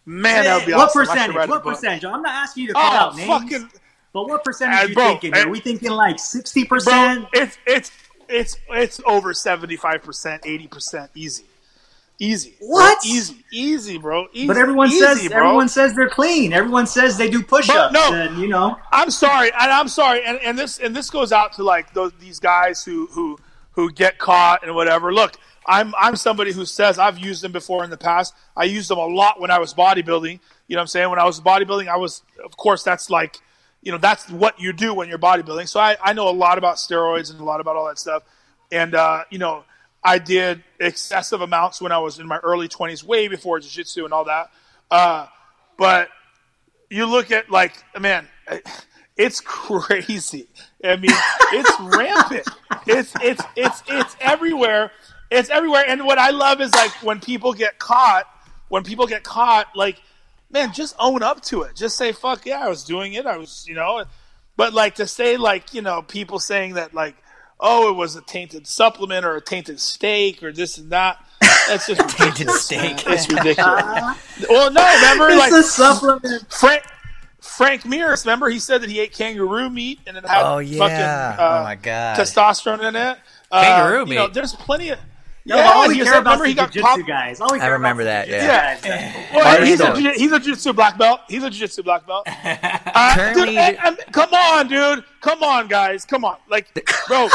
Man, 0.06 0.44
that 0.44 0.56
would 0.58 0.66
be 0.66 0.72
what 0.72 0.88
awesome. 0.88 1.06
Percentage? 1.06 1.48
What 1.48 1.64
percentage? 1.64 2.04
I'm 2.04 2.22
not 2.22 2.34
asking 2.34 2.62
you 2.62 2.68
to 2.68 2.74
call 2.74 2.92
Oh, 2.92 2.96
out 2.96 3.16
names, 3.16 3.28
fucking 3.28 3.70
but 4.12 4.28
what 4.28 4.44
percentage 4.44 4.78
are 4.78 4.88
you 4.88 4.94
bro, 4.94 5.08
thinking? 5.08 5.34
uh, 5.34 5.38
Are 5.40 5.48
we 5.48 5.60
thinking 5.60 5.90
like 5.90 6.18
sixty 6.18 6.64
bro, 6.64 6.78
percent? 6.78 7.26
it's 7.32 7.58
it's 7.66 7.90
it's 8.28 8.56
it's 8.70 9.00
over 9.04 9.34
seventy 9.34 9.76
five 9.76 10.02
percent, 10.02 10.42
eighty 10.46 10.68
percent, 10.68 11.10
easy, 11.14 11.44
easy. 12.20 12.54
bro. 12.60 12.68
What? 12.68 13.04
Easy, 13.04 13.44
easy, 13.52 13.98
bro. 13.98 14.26
Easy, 14.32 14.46
But 14.46 14.56
everyone 14.58 14.88
easy, 14.88 15.00
says 15.00 15.28
bro. 15.28 15.38
everyone 15.44 15.68
says 15.68 15.94
they're 15.96 16.08
clean. 16.08 16.52
Everyone 16.52 16.86
says 16.86 17.18
they 17.18 17.28
do 17.28 17.42
push-ups. 17.42 17.92
no. 17.92 18.12
and 18.12 18.38
you 18.38 18.46
know, 18.48 18.76
I'm 18.92 19.10
sorry, 19.10 19.50
and 19.52 19.72
I'm 19.72 19.88
sorry, 19.88 20.24
and, 20.24 20.38
and 20.44 20.56
this 20.58 20.78
and 20.78 20.94
this 20.94 21.10
goes 21.10 21.32
out 21.32 21.52
to 21.54 21.62
like 21.64 21.92
those 21.94 22.12
these 22.20 22.38
guys 22.38 22.84
who 22.84 23.06
who 23.08 23.38
who 23.72 23.90
get 23.92 24.18
caught 24.18 24.62
and 24.64 24.74
whatever. 24.74 25.12
Look, 25.12 25.36
I'm 25.66 25.94
I'm 25.98 26.16
somebody 26.16 26.52
who 26.52 26.64
says 26.64 26.98
I've 26.98 27.18
used 27.18 27.42
them 27.42 27.52
before 27.52 27.84
in 27.84 27.90
the 27.90 27.96
past. 27.96 28.34
I 28.56 28.64
used 28.64 28.88
them 28.88 28.98
a 28.98 29.06
lot 29.06 29.40
when 29.40 29.50
I 29.50 29.58
was 29.58 29.74
bodybuilding. 29.74 30.40
You 30.68 30.76
know 30.76 30.80
what 30.80 30.82
I'm 30.82 30.86
saying? 30.88 31.10
When 31.10 31.18
I 31.18 31.24
was 31.24 31.40
bodybuilding, 31.40 31.88
I 31.88 31.96
was 31.96 32.22
of 32.44 32.56
course 32.56 32.82
that's 32.82 33.10
like 33.10 33.40
you 33.82 33.92
know 33.92 33.98
that's 33.98 34.28
what 34.30 34.60
you 34.60 34.72
do 34.72 34.94
when 34.94 35.08
you're 35.08 35.18
bodybuilding. 35.18 35.68
So 35.68 35.80
I, 35.80 35.96
I 36.02 36.12
know 36.12 36.28
a 36.28 36.30
lot 36.30 36.58
about 36.58 36.76
steroids 36.76 37.30
and 37.30 37.40
a 37.40 37.44
lot 37.44 37.60
about 37.60 37.76
all 37.76 37.86
that 37.86 37.98
stuff. 37.98 38.22
And 38.70 38.94
uh, 38.94 39.24
you 39.30 39.38
know, 39.38 39.64
I 40.02 40.18
did 40.18 40.62
excessive 40.78 41.40
amounts 41.40 41.80
when 41.80 41.92
I 41.92 41.98
was 41.98 42.18
in 42.18 42.26
my 42.26 42.38
early 42.38 42.68
20s, 42.68 43.04
way 43.04 43.28
before 43.28 43.60
jiu-jitsu 43.60 44.04
and 44.04 44.12
all 44.12 44.24
that. 44.24 44.50
Uh, 44.90 45.26
but 45.76 46.08
you 46.90 47.06
look 47.06 47.30
at 47.30 47.50
like 47.50 47.72
man 47.98 48.26
it's 49.16 49.40
crazy 49.40 50.46
i 50.84 50.96
mean 50.96 51.10
it's 51.52 51.80
rampant 51.80 52.46
it's 52.86 53.12
it's 53.22 53.42
it's 53.56 53.82
it's 53.88 54.16
everywhere 54.20 54.90
it's 55.30 55.50
everywhere 55.50 55.84
and 55.86 56.04
what 56.04 56.18
i 56.18 56.30
love 56.30 56.60
is 56.60 56.72
like 56.74 56.90
when 57.02 57.20
people 57.20 57.52
get 57.52 57.78
caught 57.78 58.24
when 58.68 58.82
people 58.84 59.06
get 59.06 59.22
caught 59.24 59.66
like 59.74 60.00
man 60.50 60.72
just 60.72 60.94
own 60.98 61.22
up 61.22 61.40
to 61.42 61.62
it 61.62 61.74
just 61.74 61.96
say 61.96 62.12
fuck 62.12 62.44
yeah 62.46 62.64
i 62.64 62.68
was 62.68 62.84
doing 62.84 63.14
it 63.14 63.26
i 63.26 63.36
was 63.36 63.64
you 63.68 63.74
know 63.74 64.04
but 64.56 64.72
like 64.72 64.94
to 64.96 65.06
say 65.06 65.36
like 65.36 65.74
you 65.74 65.82
know 65.82 66.02
people 66.02 66.38
saying 66.38 66.74
that 66.74 66.94
like 66.94 67.16
oh 67.58 67.90
it 67.90 67.94
was 67.94 68.14
a 68.16 68.22
tainted 68.22 68.66
supplement 68.66 69.24
or 69.24 69.34
a 69.36 69.40
tainted 69.40 69.80
steak 69.80 70.42
or 70.42 70.52
this 70.52 70.78
and 70.78 70.90
that 70.90 71.18
that's 71.68 71.86
just 71.88 72.08
Tainted 72.16 72.50
steak. 72.50 72.80
man. 73.06 73.14
it's 73.14 73.28
ridiculous 73.28 74.46
well 74.48 74.70
no 74.70 74.94
remember 74.96 75.28
it's 75.30 75.38
like 75.38 75.52
a 75.52 75.62
supplement. 75.62 76.52
Frank 76.52 76.82
Frank 77.40 77.84
Mir, 77.86 78.14
remember 78.24 78.48
he 78.48 78.58
said 78.58 78.82
that 78.82 78.90
he 78.90 78.98
ate 79.00 79.12
kangaroo 79.12 79.70
meat 79.70 80.00
and 80.06 80.16
it 80.16 80.26
had 80.26 80.42
Oh, 80.42 80.58
yeah. 80.58 80.78
fucking 80.78 80.96
uh, 80.96 81.36
Oh, 81.38 81.62
my 81.62 81.74
God. 81.76 82.16
testosterone 82.16 82.82
in 82.88 82.96
it. 82.96 83.18
Uh, 83.50 83.62
Kangaroo 83.62 84.06
You 84.08 84.14
know, 84.16 84.24
meat? 84.24 84.34
there's 84.34 84.54
plenty 84.54 84.88
of 84.90 84.98
No, 85.48 85.56
yeah. 85.56 85.70
all 85.72 85.86
we 85.88 85.94
he 85.94 86.00
care 86.02 86.18
about 86.18 86.40
remember 86.40 86.44
is 86.44 86.48
he 86.50 86.54
got 86.56 86.72
jiu-jitsu 86.72 86.96
popped. 86.98 87.06
guys. 87.08 87.40
All 87.40 87.48
we 87.52 87.60
I 87.60 87.68
remember 87.68 88.02
that. 88.04 88.28
that, 88.28 88.76
is 88.78 88.82
the 88.82 88.88
yeah. 88.88 89.36
Well, 89.36 89.64
he's 89.64 89.80
a, 89.80 89.94
jiu- 89.94 90.12
he's 90.16 90.32
a 90.32 90.40
jiu-jitsu 90.40 90.72
black 90.72 90.98
belt. 90.98 91.20
He's 91.28 91.44
a 91.44 91.50
jiu-jitsu 91.50 91.82
black 91.84 92.06
belt. 92.06 92.26
Uh, 92.44 93.14
Currently- 93.14 93.46
dude, 93.46 93.58
and- 93.58 93.78
and- 93.84 93.98
come 94.12 94.32
on, 94.34 94.66
dude. 94.68 95.04
Come 95.20 95.42
on, 95.42 95.68
guys. 95.68 96.04
Come 96.04 96.24
on. 96.24 96.36
Like, 96.50 96.74
bro, 97.08 97.26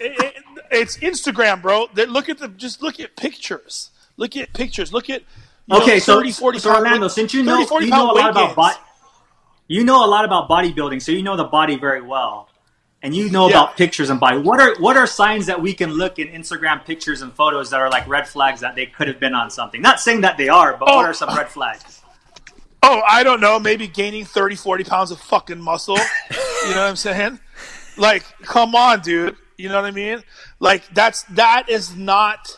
it, 0.00 0.18
it, 0.20 0.34
it's 0.72 0.96
Instagram, 0.98 1.62
bro. 1.62 1.86
They- 1.94 2.06
Look 2.06 2.28
at 2.28 2.38
the 2.38 2.48
just 2.48 2.82
look 2.82 2.98
at 2.98 3.14
pictures. 3.16 3.90
Look 4.16 4.36
at 4.36 4.52
pictures. 4.52 4.92
Look 4.92 5.08
at 5.10 5.22
Okay, 5.70 5.94
know, 5.94 5.98
so, 6.00 6.14
40 6.32 6.58
so 6.58 6.74
Orlando, 6.74 7.02
weight- 7.06 7.12
since 7.12 7.32
you 7.32 7.44
30, 7.44 7.60
know 7.60 7.66
40 7.66 7.84
you 7.86 7.90
know 7.92 8.10
a 8.10 8.12
lot 8.12 8.30
about 8.30 8.44
gains. 8.46 8.56
body, 8.56 8.76
you 9.68 9.84
know 9.84 10.04
a 10.04 10.08
lot 10.08 10.24
about 10.24 10.48
bodybuilding, 10.50 11.00
so 11.00 11.12
you 11.12 11.22
know 11.22 11.36
the 11.36 11.44
body 11.44 11.78
very 11.78 12.02
well, 12.02 12.48
and 13.02 13.14
you 13.14 13.30
know 13.30 13.48
Yeah. 13.48 13.56
about 13.62 13.76
pictures 13.76 14.10
and 14.10 14.18
body. 14.20 14.38
What 14.38 14.60
are 14.60 14.74
what 14.78 14.96
are 14.96 15.06
signs 15.06 15.46
that 15.46 15.60
we 15.60 15.74
can 15.74 15.90
look 15.92 16.18
in 16.18 16.28
Instagram 16.28 16.84
pictures 16.84 17.22
and 17.22 17.32
photos 17.32 17.70
that 17.70 17.80
are 17.80 17.90
like 17.90 18.06
red 18.08 18.28
flags 18.28 18.60
that 18.60 18.74
they 18.76 18.86
could 18.86 19.08
have 19.08 19.18
been 19.20 19.34
on 19.34 19.50
something? 19.50 19.80
Not 19.82 20.00
saying 20.00 20.20
that 20.22 20.36
they 20.38 20.48
are, 20.48 20.76
but 20.76 20.88
Oh. 20.90 20.96
what 20.96 21.06
are 21.06 21.14
some 21.14 21.34
red 21.36 21.48
flags? 21.48 22.00
Oh, 22.84 23.00
I 23.08 23.22
don't 23.22 23.40
know. 23.40 23.60
Maybe 23.60 23.86
gaining 23.86 24.24
30, 24.24 24.56
40 24.56 24.82
pounds 24.84 25.10
of 25.12 25.20
fucking 25.20 25.60
muscle. 25.60 25.96
you 25.98 26.70
know 26.74 26.80
what 26.82 26.88
I'm 26.88 26.96
saying? 26.96 27.38
Like, 27.96 28.24
come 28.42 28.74
on, 28.74 29.00
dude. 29.00 29.36
You 29.56 29.68
know 29.68 29.76
what 29.76 29.84
I 29.84 29.90
mean? 29.92 30.22
Like, 30.58 30.82
that's 30.92 31.22
that 31.30 31.68
is 31.68 31.94
not, 31.94 32.56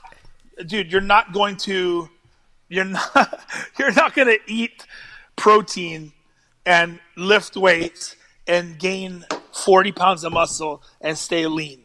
dude. 0.67 0.91
You're 0.91 1.01
not 1.03 1.33
going 1.33 1.57
to, 1.59 2.09
you're 2.71 2.85
not, 2.87 3.41
you're 3.79 3.93
not 3.93 4.15
going 4.15 4.29
to 4.29 4.39
eat 4.47 4.87
protein 5.37 6.13
and 6.65 6.99
lift 7.17 7.57
weights 7.57 8.17
and 8.47 8.79
gain 8.79 9.25
40 9.55 9.93
pounds 9.93 10.25
of 10.25 10.33
muscle 10.33 10.83
and 11.01 11.17
stay 11.17 11.47
lean. 11.47 11.81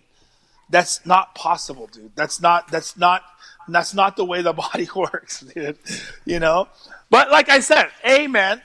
That's 0.69 1.05
not 1.05 1.35
possible, 1.35 1.87
dude. 1.87 2.11
That's 2.15 2.41
not 2.41 2.69
that's 2.69 2.97
not 2.97 3.23
that's 3.67 3.93
not 3.93 4.15
the 4.17 4.25
way 4.25 4.41
the 4.41 4.53
body 4.73 4.87
works, 4.95 5.41
dude. 5.41 5.77
You 6.25 6.39
know? 6.39 6.67
But 7.09 7.31
like 7.31 7.49
I 7.49 7.59
said, 7.59 7.89
amen. 8.07 8.61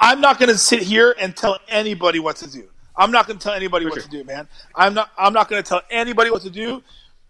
I'm 0.00 0.20
not 0.20 0.38
gonna 0.38 0.58
sit 0.58 0.82
here 0.82 1.14
and 1.18 1.36
tell 1.36 1.58
anybody 1.68 2.20
what 2.20 2.36
to 2.36 2.50
do. 2.50 2.68
I'm 2.96 3.10
not 3.10 3.26
gonna 3.26 3.40
tell 3.40 3.54
anybody 3.54 3.86
what 3.86 4.00
to 4.00 4.08
do, 4.08 4.24
man. 4.24 4.48
I'm 4.74 4.94
not 4.94 5.10
I'm 5.18 5.32
not 5.32 5.48
gonna 5.48 5.62
tell 5.62 5.82
anybody 5.90 6.30
what 6.30 6.42
to 6.42 6.50
do. 6.50 6.82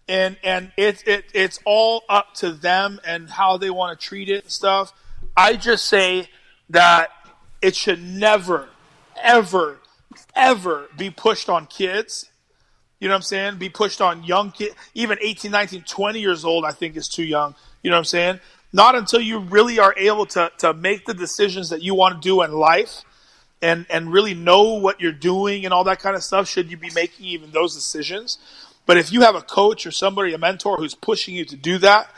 And 0.07 0.37
and 0.43 0.71
it's 0.77 1.01
it, 1.03 1.25
it's 1.33 1.59
all 1.65 2.03
up 2.09 2.33
to 2.35 2.51
them 2.51 2.99
and 3.05 3.29
how 3.29 3.57
they 3.57 3.69
want 3.69 3.99
to 3.99 4.05
treat 4.05 4.29
it 4.29 4.43
and 4.43 4.51
stuff. 4.51 4.93
I 5.35 5.55
just 5.55 5.85
say 5.85 6.27
that 6.69 7.09
it 7.61 7.75
should 7.75 8.03
never, 8.03 8.67
ever, 9.21 9.79
ever 10.35 10.87
be 10.97 11.09
pushed 11.09 11.49
on 11.49 11.65
kids. 11.67 12.29
You 12.99 13.07
know 13.07 13.13
what 13.13 13.17
I'm 13.17 13.23
saying? 13.23 13.57
Be 13.57 13.69
pushed 13.69 14.01
on 14.01 14.23
young 14.23 14.51
kids, 14.51 14.75
even 14.93 15.17
18, 15.21 15.51
19, 15.51 15.83
20 15.83 16.19
years 16.19 16.45
old, 16.45 16.65
I 16.65 16.71
think 16.71 16.95
is 16.95 17.07
too 17.07 17.23
young. 17.23 17.55
You 17.81 17.89
know 17.89 17.97
what 17.97 17.99
I'm 17.99 18.05
saying? 18.05 18.39
Not 18.71 18.95
until 18.95 19.21
you 19.21 19.39
really 19.39 19.77
are 19.79 19.93
able 19.97 20.25
to, 20.27 20.51
to 20.59 20.73
make 20.73 21.05
the 21.05 21.13
decisions 21.13 21.69
that 21.69 21.81
you 21.81 21.95
want 21.95 22.21
to 22.21 22.27
do 22.27 22.41
in 22.41 22.53
life 22.53 23.03
and, 23.61 23.85
and 23.89 24.11
really 24.11 24.33
know 24.33 24.73
what 24.73 24.99
you're 24.99 25.11
doing 25.11 25.65
and 25.65 25.73
all 25.73 25.83
that 25.83 25.99
kind 25.99 26.15
of 26.15 26.23
stuff 26.23 26.49
should 26.49 26.71
you 26.71 26.77
be 26.77 26.89
making 26.95 27.25
even 27.25 27.51
those 27.51 27.75
decisions. 27.75 28.37
But 28.85 28.97
if 28.97 29.11
you 29.11 29.21
have 29.21 29.35
a 29.35 29.41
coach 29.41 29.85
or 29.85 29.91
somebody, 29.91 30.33
a 30.33 30.37
mentor 30.37 30.77
who's 30.77 30.95
pushing 30.95 31.35
you 31.35 31.45
to 31.45 31.55
do 31.55 31.77
that, 31.79 32.09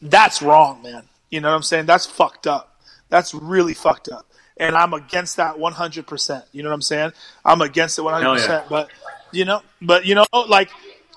that's 0.00 0.42
wrong, 0.42 0.82
man. 0.82 1.04
You 1.30 1.40
know 1.40 1.48
what 1.48 1.56
I'm 1.56 1.62
saying? 1.62 1.86
That's 1.86 2.04
fucked 2.04 2.46
up. 2.46 2.71
That's 3.12 3.34
really 3.34 3.74
fucked 3.74 4.08
up. 4.08 4.26
And 4.56 4.74
I'm 4.74 4.94
against 4.94 5.36
that 5.36 5.56
100%. 5.56 6.44
You 6.52 6.62
know 6.62 6.70
what 6.70 6.74
I'm 6.74 6.82
saying? 6.82 7.12
I'm 7.44 7.60
against 7.60 7.98
it 7.98 8.02
100%. 8.02 8.48
Yeah. 8.48 8.64
But, 8.68 8.90
you 9.32 9.44
know, 9.44 9.60
but, 9.82 10.06
you 10.06 10.14
know, 10.14 10.24
like, 10.48 10.70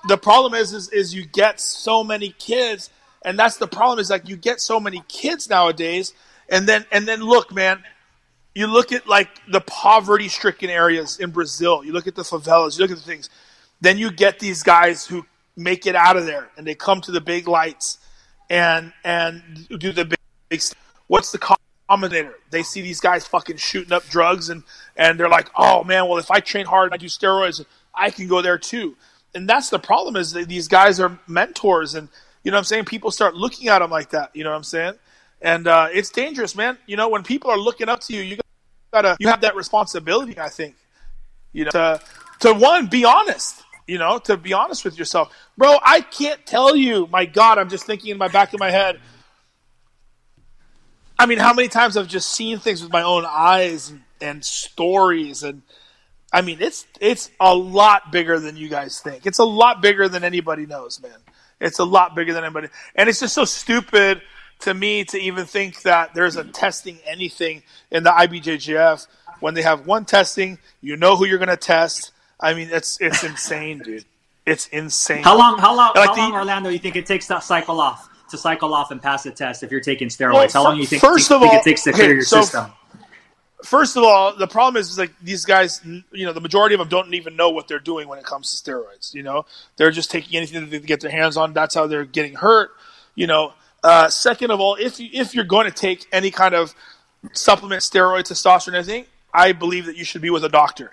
the 0.06 0.16
problem 0.16 0.54
is, 0.54 0.72
is 0.72 0.88
is 0.90 1.14
you 1.14 1.24
get 1.24 1.60
so 1.60 2.04
many 2.04 2.30
kids, 2.30 2.90
and 3.24 3.38
that's 3.38 3.56
the 3.56 3.66
problem 3.66 3.98
is 3.98 4.10
like 4.10 4.28
you 4.28 4.36
get 4.36 4.60
so 4.60 4.78
many 4.78 5.02
kids 5.08 5.48
nowadays, 5.48 6.14
and 6.48 6.68
then 6.68 6.84
and 6.92 7.06
then 7.06 7.20
look, 7.20 7.52
man, 7.52 7.82
you 8.54 8.66
look 8.66 8.92
at 8.92 9.06
like 9.06 9.28
the 9.48 9.60
poverty 9.60 10.28
stricken 10.28 10.70
areas 10.70 11.18
in 11.18 11.30
Brazil, 11.30 11.84
you 11.84 11.92
look 11.92 12.06
at 12.06 12.14
the 12.14 12.22
favelas, 12.22 12.78
you 12.78 12.84
look 12.84 12.90
at 12.90 12.98
the 12.98 13.02
things, 13.02 13.30
then 13.80 13.98
you 13.98 14.10
get 14.10 14.38
these 14.38 14.62
guys 14.62 15.06
who 15.06 15.26
make 15.56 15.86
it 15.86 15.96
out 15.96 16.16
of 16.16 16.26
there 16.26 16.50
and 16.56 16.66
they 16.66 16.74
come 16.74 17.00
to 17.00 17.10
the 17.10 17.20
big 17.20 17.48
lights 17.48 17.98
and 18.50 18.92
and 19.04 19.66
do 19.78 19.90
the 19.92 20.04
big, 20.04 20.18
big 20.48 20.62
what's 21.08 21.32
the 21.32 21.38
common 21.38 21.58
denominator? 21.88 22.34
They 22.50 22.62
see 22.62 22.82
these 22.82 23.00
guys 23.00 23.26
fucking 23.26 23.56
shooting 23.56 23.92
up 23.92 24.04
drugs 24.08 24.48
and 24.48 24.62
and 24.96 25.18
they're 25.18 25.28
like, 25.28 25.50
"Oh 25.56 25.84
man, 25.84 26.08
well 26.08 26.18
if 26.18 26.30
I 26.30 26.40
train 26.40 26.66
hard 26.66 26.92
and 26.92 26.94
I 26.94 26.96
do 26.96 27.06
steroids, 27.06 27.64
I 27.94 28.10
can 28.10 28.28
go 28.28 28.42
there 28.42 28.58
too." 28.58 28.96
And 29.34 29.48
that's 29.48 29.70
the 29.70 29.78
problem 29.78 30.16
is 30.16 30.32
that 30.32 30.48
these 30.48 30.68
guys 30.68 31.00
are 31.00 31.18
mentors 31.26 31.94
and 31.94 32.08
you 32.42 32.50
know 32.50 32.56
what 32.56 32.60
I'm 32.60 32.64
saying? 32.64 32.84
People 32.84 33.10
start 33.10 33.34
looking 33.34 33.68
at 33.68 33.80
them 33.80 33.90
like 33.90 34.10
that, 34.10 34.30
you 34.34 34.44
know 34.44 34.50
what 34.50 34.56
I'm 34.56 34.64
saying? 34.64 34.94
And 35.42 35.66
uh, 35.66 35.88
it's 35.92 36.10
dangerous, 36.10 36.54
man. 36.54 36.78
You 36.86 36.96
know, 36.96 37.08
when 37.08 37.22
people 37.22 37.50
are 37.50 37.58
looking 37.58 37.88
up 37.88 38.00
to 38.02 38.14
you, 38.14 38.22
you 38.22 38.38
gotta 38.92 39.16
you 39.18 39.28
have 39.28 39.40
that 39.40 39.56
responsibility, 39.56 40.38
I 40.38 40.48
think. 40.48 40.76
You 41.52 41.64
know, 41.64 41.70
to 41.72 42.00
to 42.40 42.54
one, 42.54 42.86
be 42.86 43.04
honest 43.04 43.62
you 43.86 43.98
know, 43.98 44.18
to 44.18 44.36
be 44.36 44.52
honest 44.52 44.84
with 44.84 44.98
yourself. 44.98 45.32
Bro, 45.56 45.78
I 45.84 46.00
can't 46.00 46.44
tell 46.44 46.74
you. 46.74 47.06
My 47.06 47.24
God, 47.24 47.58
I'm 47.58 47.68
just 47.68 47.86
thinking 47.86 48.10
in 48.10 48.18
my 48.18 48.28
back 48.28 48.52
of 48.52 48.60
my 48.60 48.70
head. 48.70 48.98
I 51.18 51.26
mean, 51.26 51.38
how 51.38 51.54
many 51.54 51.68
times 51.68 51.96
I've 51.96 52.08
just 52.08 52.30
seen 52.30 52.58
things 52.58 52.82
with 52.82 52.92
my 52.92 53.02
own 53.02 53.24
eyes 53.26 53.90
and, 53.90 54.02
and 54.20 54.44
stories 54.44 55.42
and 55.42 55.62
I 56.32 56.42
mean, 56.42 56.58
it's 56.60 56.86
it's 57.00 57.30
a 57.40 57.54
lot 57.54 58.10
bigger 58.12 58.38
than 58.38 58.56
you 58.56 58.68
guys 58.68 59.00
think. 59.00 59.26
It's 59.26 59.38
a 59.38 59.44
lot 59.44 59.80
bigger 59.80 60.08
than 60.08 60.24
anybody 60.24 60.66
knows, 60.66 61.00
man. 61.00 61.16
It's 61.60 61.78
a 61.78 61.84
lot 61.84 62.14
bigger 62.14 62.34
than 62.34 62.44
anybody. 62.44 62.68
And 62.94 63.08
it's 63.08 63.20
just 63.20 63.32
so 63.32 63.44
stupid 63.44 64.20
to 64.60 64.74
me 64.74 65.04
to 65.04 65.18
even 65.18 65.46
think 65.46 65.82
that 65.82 66.14
there's 66.14 66.36
a 66.36 66.44
testing 66.44 66.98
anything 67.06 67.62
in 67.90 68.02
the 68.02 68.10
IBJJF 68.10 69.06
when 69.40 69.54
they 69.54 69.62
have 69.62 69.86
one 69.86 70.04
testing, 70.04 70.58
you 70.82 70.96
know 70.96 71.16
who 71.16 71.26
you're 71.26 71.38
going 71.38 71.48
to 71.48 71.56
test 71.56 72.12
I 72.38 72.54
mean, 72.54 72.68
it's 72.70 73.00
it's 73.00 73.24
insane, 73.24 73.78
dude. 73.78 74.04
It's 74.44 74.68
insane. 74.68 75.22
How 75.22 75.38
long? 75.38 75.58
How 75.58 75.74
long? 75.74 75.92
Like 75.94 76.08
how 76.08 76.14
the- 76.14 76.20
long, 76.20 76.34
Orlando? 76.34 76.70
You 76.70 76.78
think 76.78 76.96
it 76.96 77.06
takes 77.06 77.26
that 77.28 77.42
cycle 77.42 77.80
off 77.80 78.08
to 78.30 78.38
cycle 78.38 78.74
off 78.74 78.90
and 78.90 79.00
pass 79.00 79.22
the 79.24 79.30
test 79.30 79.62
if 79.62 79.70
you're 79.70 79.80
taking 79.80 80.08
steroids? 80.08 80.32
Well, 80.32 80.48
how 80.52 80.64
long 80.64 80.74
do 80.76 80.80
you 80.80 80.86
think, 80.86 81.00
first 81.00 81.28
think, 81.28 81.42
of 81.42 81.48
all- 81.48 81.56
it 81.56 81.62
takes 81.62 81.82
to 81.84 81.90
okay, 81.90 81.98
clear 81.98 82.14
your 82.14 82.22
so- 82.22 82.40
system? 82.42 82.72
First 83.64 83.96
of 83.96 84.04
all, 84.04 84.36
the 84.36 84.46
problem 84.46 84.78
is, 84.78 84.90
is 84.90 84.98
like 84.98 85.12
these 85.20 85.44
guys, 85.44 85.80
you 86.12 86.26
know, 86.26 86.32
the 86.32 86.42
majority 86.42 86.74
of 86.74 86.78
them 86.78 86.88
don't 86.88 87.14
even 87.14 87.36
know 87.36 87.50
what 87.50 87.66
they're 87.66 87.80
doing 87.80 88.06
when 88.06 88.18
it 88.18 88.24
comes 88.24 88.54
to 88.54 88.70
steroids. 88.70 89.12
You 89.14 89.22
know, 89.22 89.46
they're 89.76 89.90
just 89.90 90.10
taking 90.10 90.36
anything 90.36 90.60
that 90.60 90.70
they 90.70 90.78
can 90.78 90.86
get 90.86 91.00
their 91.00 91.10
hands 91.10 91.36
on. 91.36 91.52
That's 91.52 91.74
how 91.74 91.86
they're 91.86 92.04
getting 92.04 92.34
hurt. 92.34 92.70
You 93.14 93.26
know. 93.26 93.54
Uh, 93.82 94.08
second 94.08 94.50
of 94.50 94.60
all, 94.60 94.74
if 94.74 94.98
you, 94.98 95.08
if 95.12 95.34
you're 95.34 95.44
going 95.44 95.66
to 95.66 95.72
take 95.72 96.06
any 96.10 96.30
kind 96.30 96.54
of 96.54 96.74
supplement, 97.32 97.82
steroid, 97.82 98.22
testosterone, 98.22 98.74
anything, 98.74 99.04
I 99.32 99.52
believe 99.52 99.86
that 99.86 99.96
you 99.96 100.04
should 100.04 100.22
be 100.22 100.30
with 100.30 100.44
a 100.44 100.48
doctor. 100.48 100.92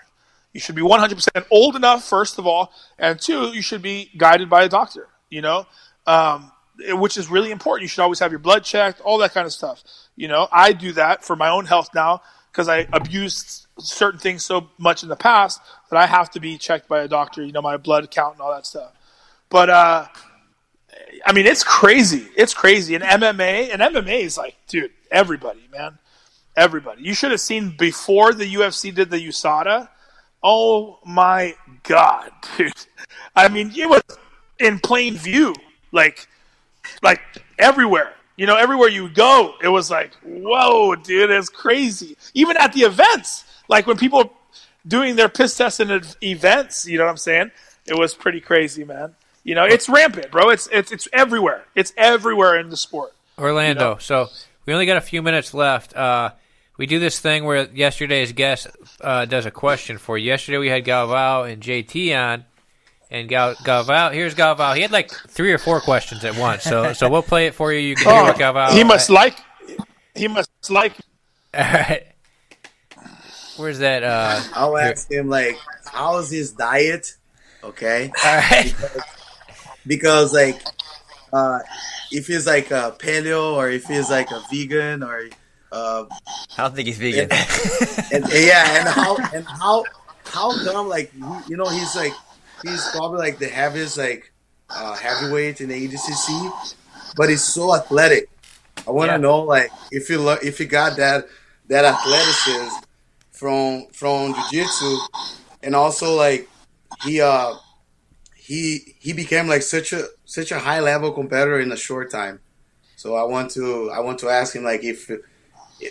You 0.52 0.60
should 0.60 0.76
be 0.76 0.82
100% 0.82 1.46
old 1.50 1.74
enough, 1.74 2.04
first 2.04 2.38
of 2.38 2.46
all, 2.46 2.72
and 2.98 3.20
two, 3.20 3.48
you 3.48 3.62
should 3.62 3.82
be 3.82 4.10
guided 4.16 4.48
by 4.48 4.62
a 4.62 4.68
doctor. 4.68 5.08
You 5.28 5.42
know, 5.42 5.66
um, 6.06 6.52
which 6.90 7.16
is 7.16 7.28
really 7.28 7.50
important. 7.50 7.82
You 7.82 7.88
should 7.88 8.02
always 8.02 8.18
have 8.18 8.32
your 8.32 8.38
blood 8.38 8.64
checked, 8.64 9.00
all 9.00 9.18
that 9.18 9.32
kind 9.32 9.46
of 9.46 9.52
stuff. 9.52 9.82
You 10.16 10.28
know, 10.28 10.48
I 10.52 10.72
do 10.72 10.92
that 10.92 11.24
for 11.24 11.36
my 11.36 11.48
own 11.48 11.66
health 11.66 11.90
now 11.94 12.22
because 12.50 12.68
I 12.68 12.86
abused 12.92 13.66
certain 13.78 14.20
things 14.20 14.44
so 14.44 14.68
much 14.78 15.02
in 15.02 15.08
the 15.08 15.16
past 15.16 15.60
that 15.90 15.98
I 15.98 16.06
have 16.06 16.30
to 16.32 16.40
be 16.40 16.56
checked 16.58 16.88
by 16.88 17.02
a 17.02 17.08
doctor. 17.08 17.44
You 17.44 17.52
know, 17.52 17.62
my 17.62 17.76
blood 17.76 18.10
count 18.10 18.34
and 18.34 18.40
all 18.40 18.52
that 18.52 18.66
stuff. 18.66 18.92
But 19.48 19.70
uh, 19.70 20.06
I 21.24 21.32
mean, 21.32 21.46
it's 21.46 21.64
crazy. 21.64 22.28
It's 22.36 22.54
crazy. 22.54 22.94
And 22.94 23.04
MMA, 23.04 23.72
and 23.72 23.82
MMA 23.82 24.20
is 24.20 24.36
like, 24.36 24.56
dude, 24.68 24.92
everybody, 25.10 25.68
man, 25.72 25.98
everybody. 26.56 27.02
You 27.02 27.14
should 27.14 27.30
have 27.30 27.40
seen 27.40 27.74
before 27.76 28.32
the 28.32 28.52
UFC 28.54 28.94
did 28.94 29.10
the 29.10 29.18
USADA. 29.18 29.88
Oh 30.42 30.98
my 31.04 31.54
god, 31.84 32.30
dude! 32.56 32.72
I 33.34 33.48
mean, 33.48 33.72
it 33.74 33.88
was 33.88 34.02
in 34.58 34.78
plain 34.78 35.14
view, 35.14 35.54
like, 35.90 36.28
like 37.02 37.20
everywhere. 37.58 38.12
You 38.36 38.46
know, 38.46 38.56
everywhere 38.56 38.88
you 38.88 39.08
go, 39.08 39.54
it 39.62 39.68
was 39.68 39.90
like, 39.90 40.12
whoa, 40.24 40.96
dude, 40.96 41.30
it's 41.30 41.48
crazy. 41.48 42.16
Even 42.34 42.56
at 42.56 42.72
the 42.72 42.80
events, 42.80 43.44
like 43.68 43.86
when 43.86 43.96
people 43.96 44.32
doing 44.86 45.16
their 45.16 45.28
piss 45.28 45.56
tests 45.56 45.78
in 45.80 45.90
ev- 45.90 46.16
events, 46.22 46.86
you 46.86 46.98
know 46.98 47.04
what 47.04 47.10
I'm 47.10 47.16
saying? 47.16 47.50
It 47.86 47.96
was 47.96 48.14
pretty 48.14 48.40
crazy, 48.40 48.84
man. 48.84 49.14
You 49.44 49.54
know, 49.54 49.64
it's 49.64 49.88
rampant, 49.88 50.30
bro. 50.30 50.48
It's 50.48 50.68
it's 50.72 50.90
it's 50.90 51.06
everywhere. 51.12 51.64
It's 51.74 51.92
everywhere 51.96 52.58
in 52.58 52.70
the 52.70 52.76
sport. 52.76 53.12
Orlando. 53.38 53.80
You 53.80 53.94
know? 53.94 53.98
So 53.98 54.28
we 54.66 54.72
only 54.72 54.86
got 54.86 54.96
a 54.96 55.02
few 55.02 55.22
minutes 55.22 55.52
left. 55.52 55.94
Uh, 55.94 56.30
we 56.76 56.86
do 56.86 56.98
this 56.98 57.20
thing 57.20 57.44
where 57.44 57.68
yesterday's 57.72 58.32
guest 58.32 58.66
uh, 59.00 59.26
does 59.26 59.46
a 59.46 59.50
question 59.50 59.98
for 59.98 60.18
you. 60.18 60.26
Yesterday 60.26 60.58
we 60.58 60.68
had 60.68 60.84
Galvão 60.84 61.50
and 61.50 61.62
JT 61.62 62.16
on, 62.18 62.44
and 63.14 63.28
Gal- 63.28 63.54
Galvão. 63.56 64.12
Here's 64.12 64.34
Galvão. 64.34 64.74
He 64.74 64.82
had 64.82 64.90
like 64.90 65.10
three 65.28 65.52
or 65.52 65.58
four 65.58 65.80
questions 65.80 66.24
at 66.24 66.36
once. 66.36 66.64
So 66.64 66.92
so 66.92 67.08
we'll 67.08 67.22
play 67.22 67.46
it 67.46 67.54
for 67.54 67.72
you. 67.72 67.78
You 67.80 67.96
can 67.96 68.12
hear 68.12 68.22
what 68.24 68.36
Galvão. 68.36 68.68
Oh, 68.70 68.74
he 68.74 68.84
must 68.84 69.08
like. 69.10 69.36
He 70.14 70.28
must 70.28 70.50
like. 70.70 70.92
All 71.54 71.62
right. 71.62 72.06
Where's 73.56 73.78
that? 73.78 74.02
Uh, 74.02 74.40
I'll 74.54 74.74
here. 74.76 74.86
ask 74.90 75.10
him 75.10 75.28
like, 75.28 75.56
how's 75.86 76.30
his 76.30 76.52
diet? 76.52 77.14
Okay, 77.62 78.10
All 78.24 78.36
right. 78.36 78.74
because 79.86 80.34
like, 80.34 80.60
uh, 81.32 81.60
if 82.10 82.26
he's 82.26 82.46
like 82.46 82.70
a 82.72 82.94
paleo 82.98 83.54
or 83.54 83.70
if 83.70 83.84
he's 83.86 84.10
like 84.10 84.30
a 84.32 84.42
vegan 84.50 85.02
or, 85.02 85.28
uh, 85.72 86.04
I 86.58 86.62
don't 86.62 86.74
think 86.74 86.88
he's 86.88 86.98
vegan. 86.98 87.28
and, 88.12 88.24
and 88.24 88.32
yeah, 88.44 88.78
and 88.80 88.88
how 88.88 89.16
and 89.32 89.46
how 89.46 89.84
how 90.26 90.64
come 90.64 90.88
like 90.88 91.12
you- 91.14 91.42
you 91.48 91.56
know 91.56 91.68
he's 91.68 91.94
like 91.96 92.12
he's 92.64 92.88
probably 92.88 93.18
like 93.18 93.38
the 93.38 93.48
heaviest 93.48 93.98
like 93.98 94.32
uh, 94.74 94.96
heavyweight 94.96 95.60
in 95.60 95.68
the 95.68 95.74
ADCC, 95.88 96.48
but 97.16 97.30
he's 97.30 97.44
so 97.44 97.74
athletic. 97.74 98.28
I 98.86 98.90
want 98.90 99.10
to 99.10 99.16
Yeah. 99.16 99.18
know 99.18 99.40
like 99.42 99.72
if 99.90 100.10
you 100.10 100.20
lo- 100.20 100.38
if 100.42 100.60
you 100.60 100.66
got 100.66 100.96
that 100.96 101.26
that 101.68 101.84
athleticism 101.84 102.82
from 103.32 103.86
from 103.92 104.34
jiu-jitsu 104.34 105.00
and 105.62 105.74
also 105.74 106.14
like 106.16 106.48
he 106.94 107.20
uh 107.20 107.54
he 108.36 108.96
he 109.00 109.12
became 109.12 109.48
like 109.48 109.62
such 109.62 109.92
a 109.92 110.06
such 110.24 110.52
a 110.52 110.58
high 110.60 110.80
level 110.80 111.12
competitor 111.12 111.60
in 111.60 111.72
a 111.72 111.76
short 111.76 112.10
time. 112.10 112.40
So 112.96 113.16
I 113.16 113.24
want 113.24 113.50
to 113.52 113.90
I 113.90 114.00
want 114.00 114.18
to 114.20 114.28
ask 114.28 114.54
him 114.54 114.64
like 114.64 114.84
if 114.84 115.10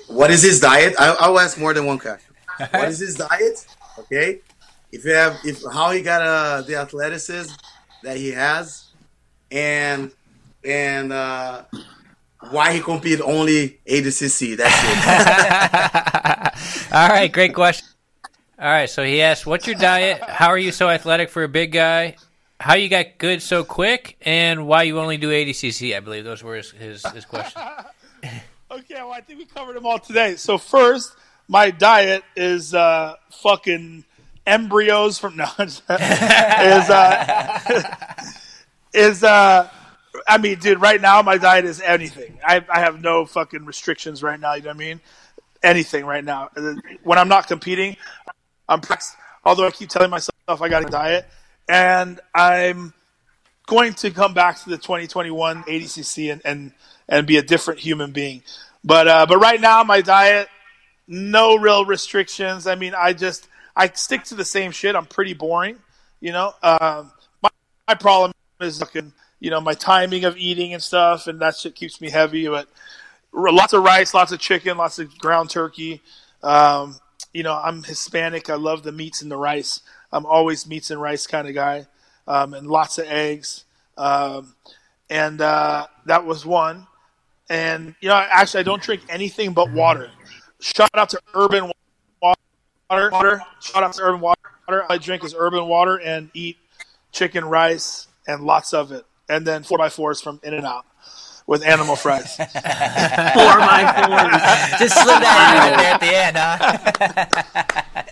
what 0.07 0.31
is 0.31 0.43
his 0.43 0.59
diet? 0.59 0.95
I, 0.99 1.15
I'll 1.19 1.39
ask 1.39 1.57
more 1.59 1.73
than 1.73 1.85
one 1.85 1.99
question. 1.99 2.35
What 2.71 2.89
is 2.89 2.99
his 2.99 3.15
diet? 3.17 3.67
Okay, 3.97 4.41
if 4.93 5.03
you 5.05 5.13
have 5.13 5.39
if 5.43 5.63
how 5.73 5.89
he 5.89 6.01
got 6.03 6.21
uh, 6.21 6.61
the 6.61 6.75
athleticism 6.75 7.51
that 8.03 8.15
he 8.15 8.31
has, 8.31 8.91
and 9.51 10.11
and 10.63 11.11
uh, 11.11 11.63
why 12.51 12.71
he 12.73 12.79
compete 12.79 13.19
only 13.21 13.79
ADCC. 13.87 14.55
That's 14.57 14.71
it. 16.85 16.93
All 16.93 17.09
right, 17.09 17.31
great 17.31 17.55
question. 17.55 17.87
All 18.59 18.69
right, 18.69 18.89
so 18.89 19.03
he 19.03 19.21
asked, 19.21 19.47
"What's 19.47 19.65
your 19.65 19.75
diet? 19.75 20.21
How 20.21 20.49
are 20.49 20.59
you 20.59 20.71
so 20.71 20.89
athletic 20.89 21.29
for 21.31 21.43
a 21.43 21.49
big 21.49 21.71
guy? 21.71 22.15
How 22.59 22.75
you 22.75 22.87
got 22.87 23.17
good 23.17 23.41
so 23.41 23.63
quick? 23.63 24.15
And 24.21 24.67
why 24.67 24.83
you 24.83 24.99
only 24.99 25.17
do 25.17 25.31
ADCC?" 25.31 25.97
I 25.97 26.01
believe 26.01 26.23
those 26.23 26.43
were 26.43 26.55
his 26.55 26.69
his, 26.71 27.05
his 27.07 27.25
questions. 27.25 27.65
Okay, 28.71 28.95
well, 28.95 29.11
I 29.11 29.21
think 29.21 29.37
we 29.37 29.45
covered 29.45 29.75
them 29.75 29.85
all 29.85 29.99
today. 29.99 30.35
So 30.35 30.57
first, 30.57 31.15
my 31.47 31.69
diet 31.69 32.23
is 32.35 32.73
uh, 32.73 33.13
fucking 33.29 34.03
embryos 34.45 35.19
from 35.19 35.35
no 35.37 35.47
is 35.59 35.81
uh, 35.89 37.83
is 38.93 39.23
uh, 39.23 39.69
I 40.27 40.37
mean, 40.37 40.59
dude, 40.59 40.81
right 40.81 41.01
now 41.01 41.21
my 41.21 41.37
diet 41.37 41.65
is 41.65 41.81
anything. 41.81 42.39
I 42.45 42.63
I 42.69 42.79
have 42.79 43.01
no 43.01 43.25
fucking 43.25 43.65
restrictions 43.65 44.23
right 44.23 44.39
now. 44.39 44.53
You 44.53 44.63
know 44.63 44.69
what 44.69 44.75
I 44.75 44.79
mean? 44.79 45.01
Anything 45.61 46.05
right 46.05 46.23
now. 46.23 46.49
When 47.03 47.17
I'm 47.17 47.29
not 47.29 47.47
competing, 47.47 47.97
I'm 48.67 48.81
practicing. 48.81 49.19
Although 49.45 49.67
I 49.67 49.71
keep 49.71 49.89
telling 49.89 50.09
myself 50.09 50.33
I 50.47 50.69
got 50.69 50.85
a 50.85 50.89
diet, 50.89 51.25
and 51.67 52.19
I'm 52.33 52.93
going 53.67 53.93
to 53.93 54.11
come 54.11 54.33
back 54.33 54.61
to 54.63 54.69
the 54.69 54.77
2021 54.77 55.63
ADCC 55.63 56.31
and, 56.31 56.41
and, 56.43 56.73
and 57.07 57.27
be 57.27 57.37
a 57.37 57.41
different 57.41 57.79
human 57.79 58.11
being. 58.11 58.43
But 58.83 59.07
uh, 59.07 59.25
but 59.25 59.37
right 59.37 59.59
now 59.59 59.83
my 59.83 60.01
diet, 60.01 60.49
no 61.07 61.57
real 61.57 61.85
restrictions. 61.85 62.67
I 62.67 62.75
mean, 62.75 62.93
I 62.95 63.13
just 63.13 63.47
I 63.75 63.87
stick 63.89 64.23
to 64.25 64.35
the 64.35 64.45
same 64.45 64.71
shit. 64.71 64.95
I'm 64.95 65.05
pretty 65.05 65.33
boring, 65.33 65.77
you 66.19 66.31
know. 66.31 66.53
Um, 66.61 67.11
my, 67.41 67.49
my 67.87 67.95
problem 67.95 68.31
is 68.61 68.79
looking, 68.79 69.13
you 69.39 69.49
know, 69.49 69.59
my 69.61 69.73
timing 69.73 70.25
of 70.25 70.37
eating 70.37 70.73
and 70.73 70.81
stuff, 70.81 71.27
and 71.27 71.39
that 71.39 71.55
shit 71.57 71.75
keeps 71.75 71.99
me 71.99 72.09
heavy. 72.09 72.47
But 72.47 72.67
lots 73.33 73.73
of 73.73 73.83
rice, 73.83 74.13
lots 74.13 74.31
of 74.31 74.39
chicken, 74.39 74.77
lots 74.77 74.99
of 74.99 75.17
ground 75.17 75.49
turkey. 75.49 76.01
Um, 76.43 76.97
you 77.33 77.41
know, 77.43 77.53
I'm 77.53 77.83
Hispanic. 77.83 78.49
I 78.49 78.55
love 78.55 78.83
the 78.83 78.91
meats 78.91 79.21
and 79.21 79.31
the 79.31 79.37
rice. 79.37 79.81
I'm 80.11 80.25
always 80.25 80.67
meats 80.67 80.91
and 80.91 81.01
rice 81.01 81.25
kind 81.25 81.47
of 81.47 81.55
guy. 81.55 81.87
um, 82.27 82.53
and 82.53 82.67
lots 82.67 82.97
of 82.97 83.05
eggs. 83.05 83.65
Um, 83.97 84.55
and 85.09 85.41
uh, 85.41 85.87
that 86.05 86.25
was 86.25 86.45
one. 86.45 86.87
And 87.49 87.95
you 88.01 88.09
know, 88.09 88.15
actually, 88.15 88.61
I 88.61 88.63
don't 88.63 88.81
drink 88.81 89.01
anything 89.09 89.53
but 89.53 89.71
water. 89.71 90.09
Shout 90.59 90.89
out 90.93 91.09
to 91.09 91.19
Urban 91.35 91.71
Water. 92.89 93.09
Water. 93.11 93.41
Shout 93.61 93.83
out 93.83 93.93
to 93.93 94.01
Urban 94.01 94.21
Water. 94.21 94.39
Water. 94.67 94.85
I 94.89 94.97
drink 94.97 95.23
is 95.23 95.35
Urban 95.37 95.67
Water 95.67 95.99
and 95.99 96.29
eat 96.33 96.57
chicken 97.11 97.45
rice 97.45 98.07
and 98.27 98.43
lots 98.43 98.73
of 98.73 98.91
it, 98.91 99.05
and 99.29 99.45
then 99.45 99.63
four 99.63 99.77
by 99.77 99.89
fours 99.89 100.21
from 100.21 100.39
In-N-Out 100.43 100.85
with 101.45 101.63
animal 101.63 101.95
fries. 101.95 102.35
Four 102.37 102.45
by 102.45 103.83
fours. 103.97 104.79
Just 104.79 104.95
slip 104.95 105.19
that 105.19 105.67
in 105.67 105.77
there 105.77 105.93
at 105.93 105.99
the 105.99 106.15
end, 106.15 106.37
huh? 107.91 108.03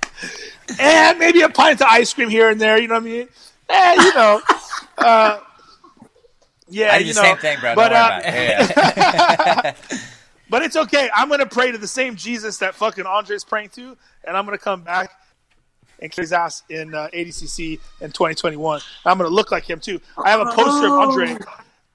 and 0.79 1.17
maybe 1.19 1.41
a 1.41 1.49
pint 1.49 1.79
of 1.81 1.87
ice 1.89 2.13
cream 2.13 2.29
here 2.29 2.49
and 2.49 2.59
there. 2.59 2.77
You 2.77 2.87
know 2.89 2.95
what 2.95 3.03
I 3.03 3.05
mean? 3.05 3.27
Eh, 3.69 4.03
you 4.03 4.13
know. 4.15 4.41
Uh, 4.97 5.39
yeah, 6.67 6.93
I 6.93 6.99
do 6.99 7.05
you 7.05 7.13
the 7.13 7.21
know. 7.21 7.27
same 7.27 7.37
thing, 7.37 7.59
bro. 7.59 7.75
But, 7.75 7.89
Don't 7.89 7.97
worry 7.97 8.01
uh, 8.01 8.07
about 8.07 8.25
it. 8.25 9.77
Yeah, 9.93 9.93
yeah. 9.93 9.97
But 10.51 10.63
it's 10.63 10.75
okay. 10.75 11.09
I'm 11.15 11.29
gonna 11.29 11.45
pray 11.45 11.71
to 11.71 11.77
the 11.77 11.87
same 11.87 12.17
Jesus 12.17 12.57
that 12.57 12.75
fucking 12.75 13.05
Andre's 13.05 13.45
praying 13.45 13.69
to, 13.69 13.95
and 14.25 14.35
I'm 14.35 14.43
gonna 14.43 14.57
come 14.57 14.81
back 14.81 15.09
and 16.01 16.11
kick 16.11 16.23
his 16.23 16.33
ass 16.33 16.63
in 16.69 16.93
uh, 16.93 17.07
ADCC 17.13 17.79
in 18.01 18.11
2021. 18.11 18.81
I'm 19.05 19.17
gonna 19.17 19.29
look 19.29 19.53
like 19.53 19.63
him 19.63 19.79
too. 19.79 20.01
I 20.17 20.29
have 20.29 20.41
a 20.41 20.47
poster 20.47 20.87
of 20.87 20.91
Andre 20.91 21.37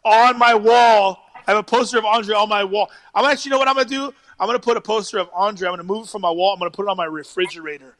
on 0.04 0.38
my 0.38 0.54
wall. 0.54 1.22
I 1.46 1.50
have 1.50 1.58
a 1.58 1.62
poster 1.62 1.98
of 1.98 2.06
Andre 2.06 2.34
on 2.34 2.48
my 2.48 2.64
wall. 2.64 2.90
I'm 3.14 3.26
actually, 3.26 3.50
you 3.50 3.52
know 3.52 3.58
what 3.58 3.68
I'm 3.68 3.74
gonna 3.74 3.90
do? 3.90 4.14
I'm 4.40 4.48
gonna 4.48 4.58
put 4.58 4.78
a 4.78 4.80
poster 4.80 5.18
of 5.18 5.28
Andre. 5.34 5.68
I'm 5.68 5.72
gonna 5.72 5.84
move 5.84 6.06
it 6.06 6.10
from 6.10 6.22
my 6.22 6.30
wall. 6.30 6.54
I'm 6.54 6.58
gonna 6.58 6.70
put 6.70 6.86
it 6.86 6.88
on 6.88 6.96
my 6.96 7.04
refrigerator. 7.04 7.94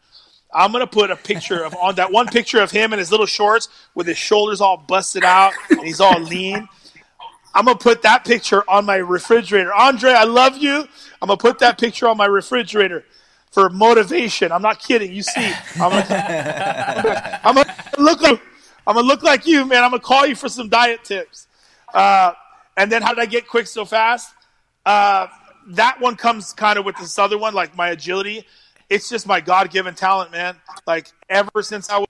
I'm 0.55 0.73
gonna 0.73 0.87
put 0.87 1.11
a 1.11 1.17
picture 1.17 1.65
of 1.65 1.75
on 1.75 1.97
that 1.97 2.11
one 2.11 2.29
picture 2.29 2.63
of 2.63 2.71
him 2.71 2.95
in 2.95 2.99
his 2.99 3.11
little 3.11 3.27
shorts 3.27 3.69
with 3.95 4.07
his 4.07 4.17
shoulders 4.17 4.63
all 4.63 4.79
busted 4.79 5.23
out 5.23 5.53
and 5.69 5.81
he's 5.81 6.01
all 6.01 6.19
lean. 6.19 6.67
I'm 7.57 7.65
gonna 7.65 7.79
put 7.79 8.03
that 8.03 8.27
picture 8.27 8.63
on 8.69 8.85
my 8.85 8.97
refrigerator. 8.97 9.73
Andre, 9.73 10.11
I 10.11 10.25
love 10.25 10.59
you. 10.59 10.87
I'm 11.23 11.29
gonna 11.29 11.39
put 11.39 11.59
that 11.61 11.79
picture 11.79 12.07
on 12.07 12.19
my 12.19 12.27
refrigerator 12.27 13.03
for 13.51 13.71
motivation. 13.71 14.53
I'm 14.53 14.61
not 14.61 14.79
kidding. 14.79 15.11
You 15.11 15.23
see, 15.23 15.53
I'm 15.81 15.91
gonna, 15.91 17.41
I'm 17.43 17.55
gonna 17.55 17.75
look 17.97 18.21
like 18.21 18.43
I'm 18.87 18.95
gonna 18.95 19.07
look 19.07 19.23
like 19.23 19.47
you, 19.47 19.65
man. 19.65 19.83
I'm 19.83 19.91
gonna 19.91 20.03
call 20.03 20.27
you 20.27 20.37
for 20.37 20.51
some 20.51 20.69
diet 20.69 21.03
tips. 21.03 21.49
Uh, 21.95 22.35
and 22.77 22.93
then 22.93 23.01
how 23.01 23.15
did 23.15 23.21
I 23.21 23.27
get 23.27 23.49
quick 23.49 23.67
so 23.67 23.87
fast? 23.87 24.35
Uh, 24.85 25.27
that 25.69 25.99
one 25.99 26.15
comes 26.15 26.53
kind 26.53 26.79
of 26.79 26.85
with 26.85 26.99
this 26.99 27.19
other 27.19 27.39
one, 27.39 27.55
like 27.55 27.75
my 27.75 27.89
agility. 27.89 28.45
It's 28.91 29.09
just 29.09 29.27
my 29.27 29.41
God 29.41 29.71
given 29.71 29.95
talent, 29.95 30.31
man. 30.31 30.57
Like 30.87 31.11
ever 31.31 31.63
since 31.63 31.89
I 31.89 32.05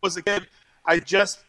was 0.00 0.16
a 0.16 0.22
kid, 0.22 0.46
I 0.86 1.00
just 1.00 1.40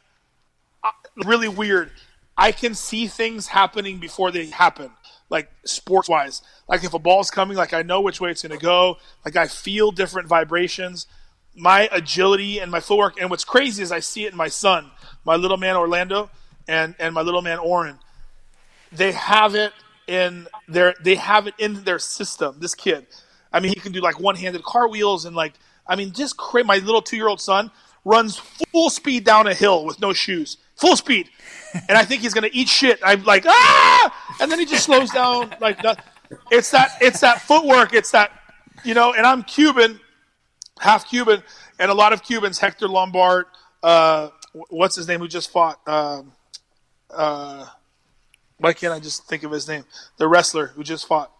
uh, 0.84 0.90
really 1.24 1.50
weird. 1.50 1.92
I 2.38 2.52
can 2.52 2.74
see 2.74 3.08
things 3.08 3.48
happening 3.48 4.00
before 4.00 4.32
they 4.32 4.48
happen, 4.48 4.92
like 5.30 5.52
sports 5.66 6.10
wise. 6.10 6.42
Like 6.68 6.84
if 6.84 6.94
a 6.94 7.00
ball's 7.00 7.30
coming, 7.30 7.56
like 7.56 7.74
I 7.74 7.84
know 7.84 8.02
which 8.02 8.20
way 8.20 8.32
it's 8.32 8.42
going 8.42 8.58
to 8.58 8.64
go. 8.64 8.98
Like 9.24 9.36
I 9.36 9.48
feel 9.48 9.92
different 9.92 10.28
vibrations. 10.28 11.08
My 11.56 11.88
agility 11.92 12.60
and 12.60 12.72
my 12.72 12.80
footwork. 12.80 13.22
And 13.22 13.30
what's 13.30 13.46
crazy 13.46 13.84
is 13.84 13.92
I 13.92 14.00
see 14.00 14.26
it 14.26 14.32
in 14.32 14.38
my 14.38 14.48
son, 14.48 14.90
my 15.26 15.36
little 15.36 15.58
man 15.58 15.76
Orlando, 15.76 16.32
and 16.68 16.96
and 17.00 17.14
my 17.14 17.22
little 17.22 17.42
man 17.42 17.60
Oren. 17.60 18.00
They 18.92 19.12
have 19.12 19.54
it 19.56 19.74
in 20.08 20.48
their 20.68 20.96
they 21.02 21.16
have 21.16 21.48
it 21.48 21.54
in 21.60 21.84
their 21.84 22.00
system. 22.00 22.56
This 22.60 22.74
kid, 22.74 23.06
I 23.52 23.60
mean, 23.60 23.74
he 23.74 23.80
can 23.80 23.92
do 23.92 24.02
like 24.02 24.20
one 24.20 24.36
handed 24.36 24.64
cartwheels 24.64 25.26
and 25.26 25.36
like 25.36 25.54
I 25.86 25.96
mean, 25.96 26.14
just 26.14 26.38
crazy. 26.38 26.66
My 26.66 26.78
little 26.78 27.02
two 27.02 27.18
year 27.18 27.28
old 27.28 27.42
son 27.42 27.70
runs 28.06 28.38
full 28.38 28.90
speed 28.90 29.24
down 29.24 29.48
a 29.48 29.54
hill 29.54 29.86
with 29.86 30.00
no 30.02 30.14
shoes, 30.14 30.58
full 30.76 30.96
speed, 30.96 31.30
and 31.88 31.98
I 31.98 32.06
think 32.06 32.22
he's 32.22 32.34
gonna 32.34 32.50
eat 32.52 32.68
shit. 32.68 33.00
I'm 33.04 33.24
like 33.24 33.46
ah, 33.46 34.36
and 34.42 34.52
then 34.52 34.60
he 34.60 34.66
just 34.66 34.86
slows 34.86 35.12
down 35.12 35.54
like 35.60 35.82
that. 35.84 36.06
It's 36.52 36.72
that 36.72 36.98
it's 37.02 37.20
that 37.22 37.42
footwork. 37.42 37.94
It's 37.94 38.12
that 38.12 38.32
you 38.84 38.94
know. 38.94 39.14
And 39.14 39.26
I'm 39.26 39.44
Cuban, 39.44 40.00
half 40.80 41.08
Cuban, 41.08 41.44
and 41.80 41.92
a 41.92 41.94
lot 41.94 42.14
of 42.14 42.24
Cubans. 42.24 42.60
Hector 42.60 42.88
Lombard, 42.88 43.46
uh, 43.82 44.30
what's 44.70 44.96
his 44.96 45.08
name? 45.08 45.20
Who 45.20 45.28
just 45.28 45.52
fought? 45.52 45.80
Um, 45.88 46.34
uh, 47.10 47.66
why 48.58 48.74
can't 48.74 48.94
I 48.94 49.00
just 49.00 49.28
think 49.28 49.44
of 49.44 49.52
his 49.52 49.68
name? 49.68 49.86
The 50.18 50.28
wrestler 50.28 50.68
who 50.68 50.84
just 50.84 51.08
fought. 51.08 51.32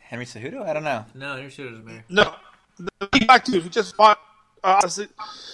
Henry 0.00 0.26
Cejudo? 0.26 0.62
I 0.62 0.72
don't 0.72 0.84
know. 0.84 1.04
No, 1.14 1.36
your 1.36 1.50
shit 1.50 1.66
is 1.66 1.84
there. 1.84 2.04
No, 2.08 2.34
the 2.78 3.08
big 3.10 3.26
black 3.26 3.44
dude 3.44 3.62
who 3.62 3.68
just 3.68 3.96
fought. 3.96 4.18
Uh, 4.64 4.80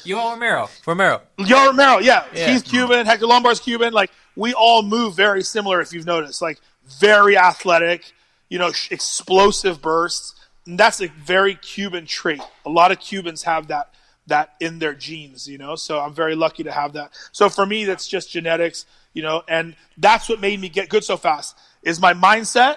Yoel 0.05 0.33
Romero. 0.33 0.71
Romero. 0.87 1.21
Yo 1.39 1.67
Romero, 1.67 1.99
yeah. 1.99 2.25
Yeah. 2.33 2.53
He's 2.53 2.63
Cuban. 2.63 3.05
Hector 3.05 3.27
Lombard's 3.27 3.59
Cuban. 3.59 3.93
Like 3.93 4.11
we 4.37 4.55
all 4.55 4.83
move 4.83 5.17
very 5.17 5.43
similar. 5.43 5.81
If 5.81 5.93
you've 5.93 6.07
noticed, 6.07 6.41
like 6.41 6.61
very 7.01 7.37
athletic, 7.37 8.13
you 8.49 8.59
know, 8.59 8.71
sh- 8.71 8.93
explosive 8.93 9.83
bursts. 9.83 10.37
And 10.65 10.79
that's 10.79 11.03
a 11.03 11.09
very 11.09 11.57
Cuban 11.57 12.07
trait. 12.07 12.41
A 12.65 12.71
lot 12.71 12.93
of 12.93 13.01
Cubans 13.01 13.43
have 13.43 13.67
that 13.67 13.93
that 14.29 14.55
in 14.61 14.79
their 14.79 14.95
genes, 14.95 15.49
you 15.49 15.59
know. 15.59 15.75
So 15.75 15.99
I'm 15.99 16.15
very 16.15 16.37
lucky 16.37 16.63
to 16.63 16.71
have 16.71 16.93
that. 16.93 17.11
So 17.33 17.49
for 17.49 17.67
me, 17.67 17.85
that's 17.85 18.07
just 18.07 18.31
genetics, 18.31 18.87
you 19.13 19.23
know, 19.23 19.43
and 19.49 19.75
that's 19.99 20.29
what 20.29 20.41
made 20.41 20.61
me 20.61 20.69
get 20.69 20.89
good 20.89 21.03
so 21.03 21.17
fast. 21.17 21.59
Is 21.83 22.01
my 22.01 22.15
mindset. 22.15 22.77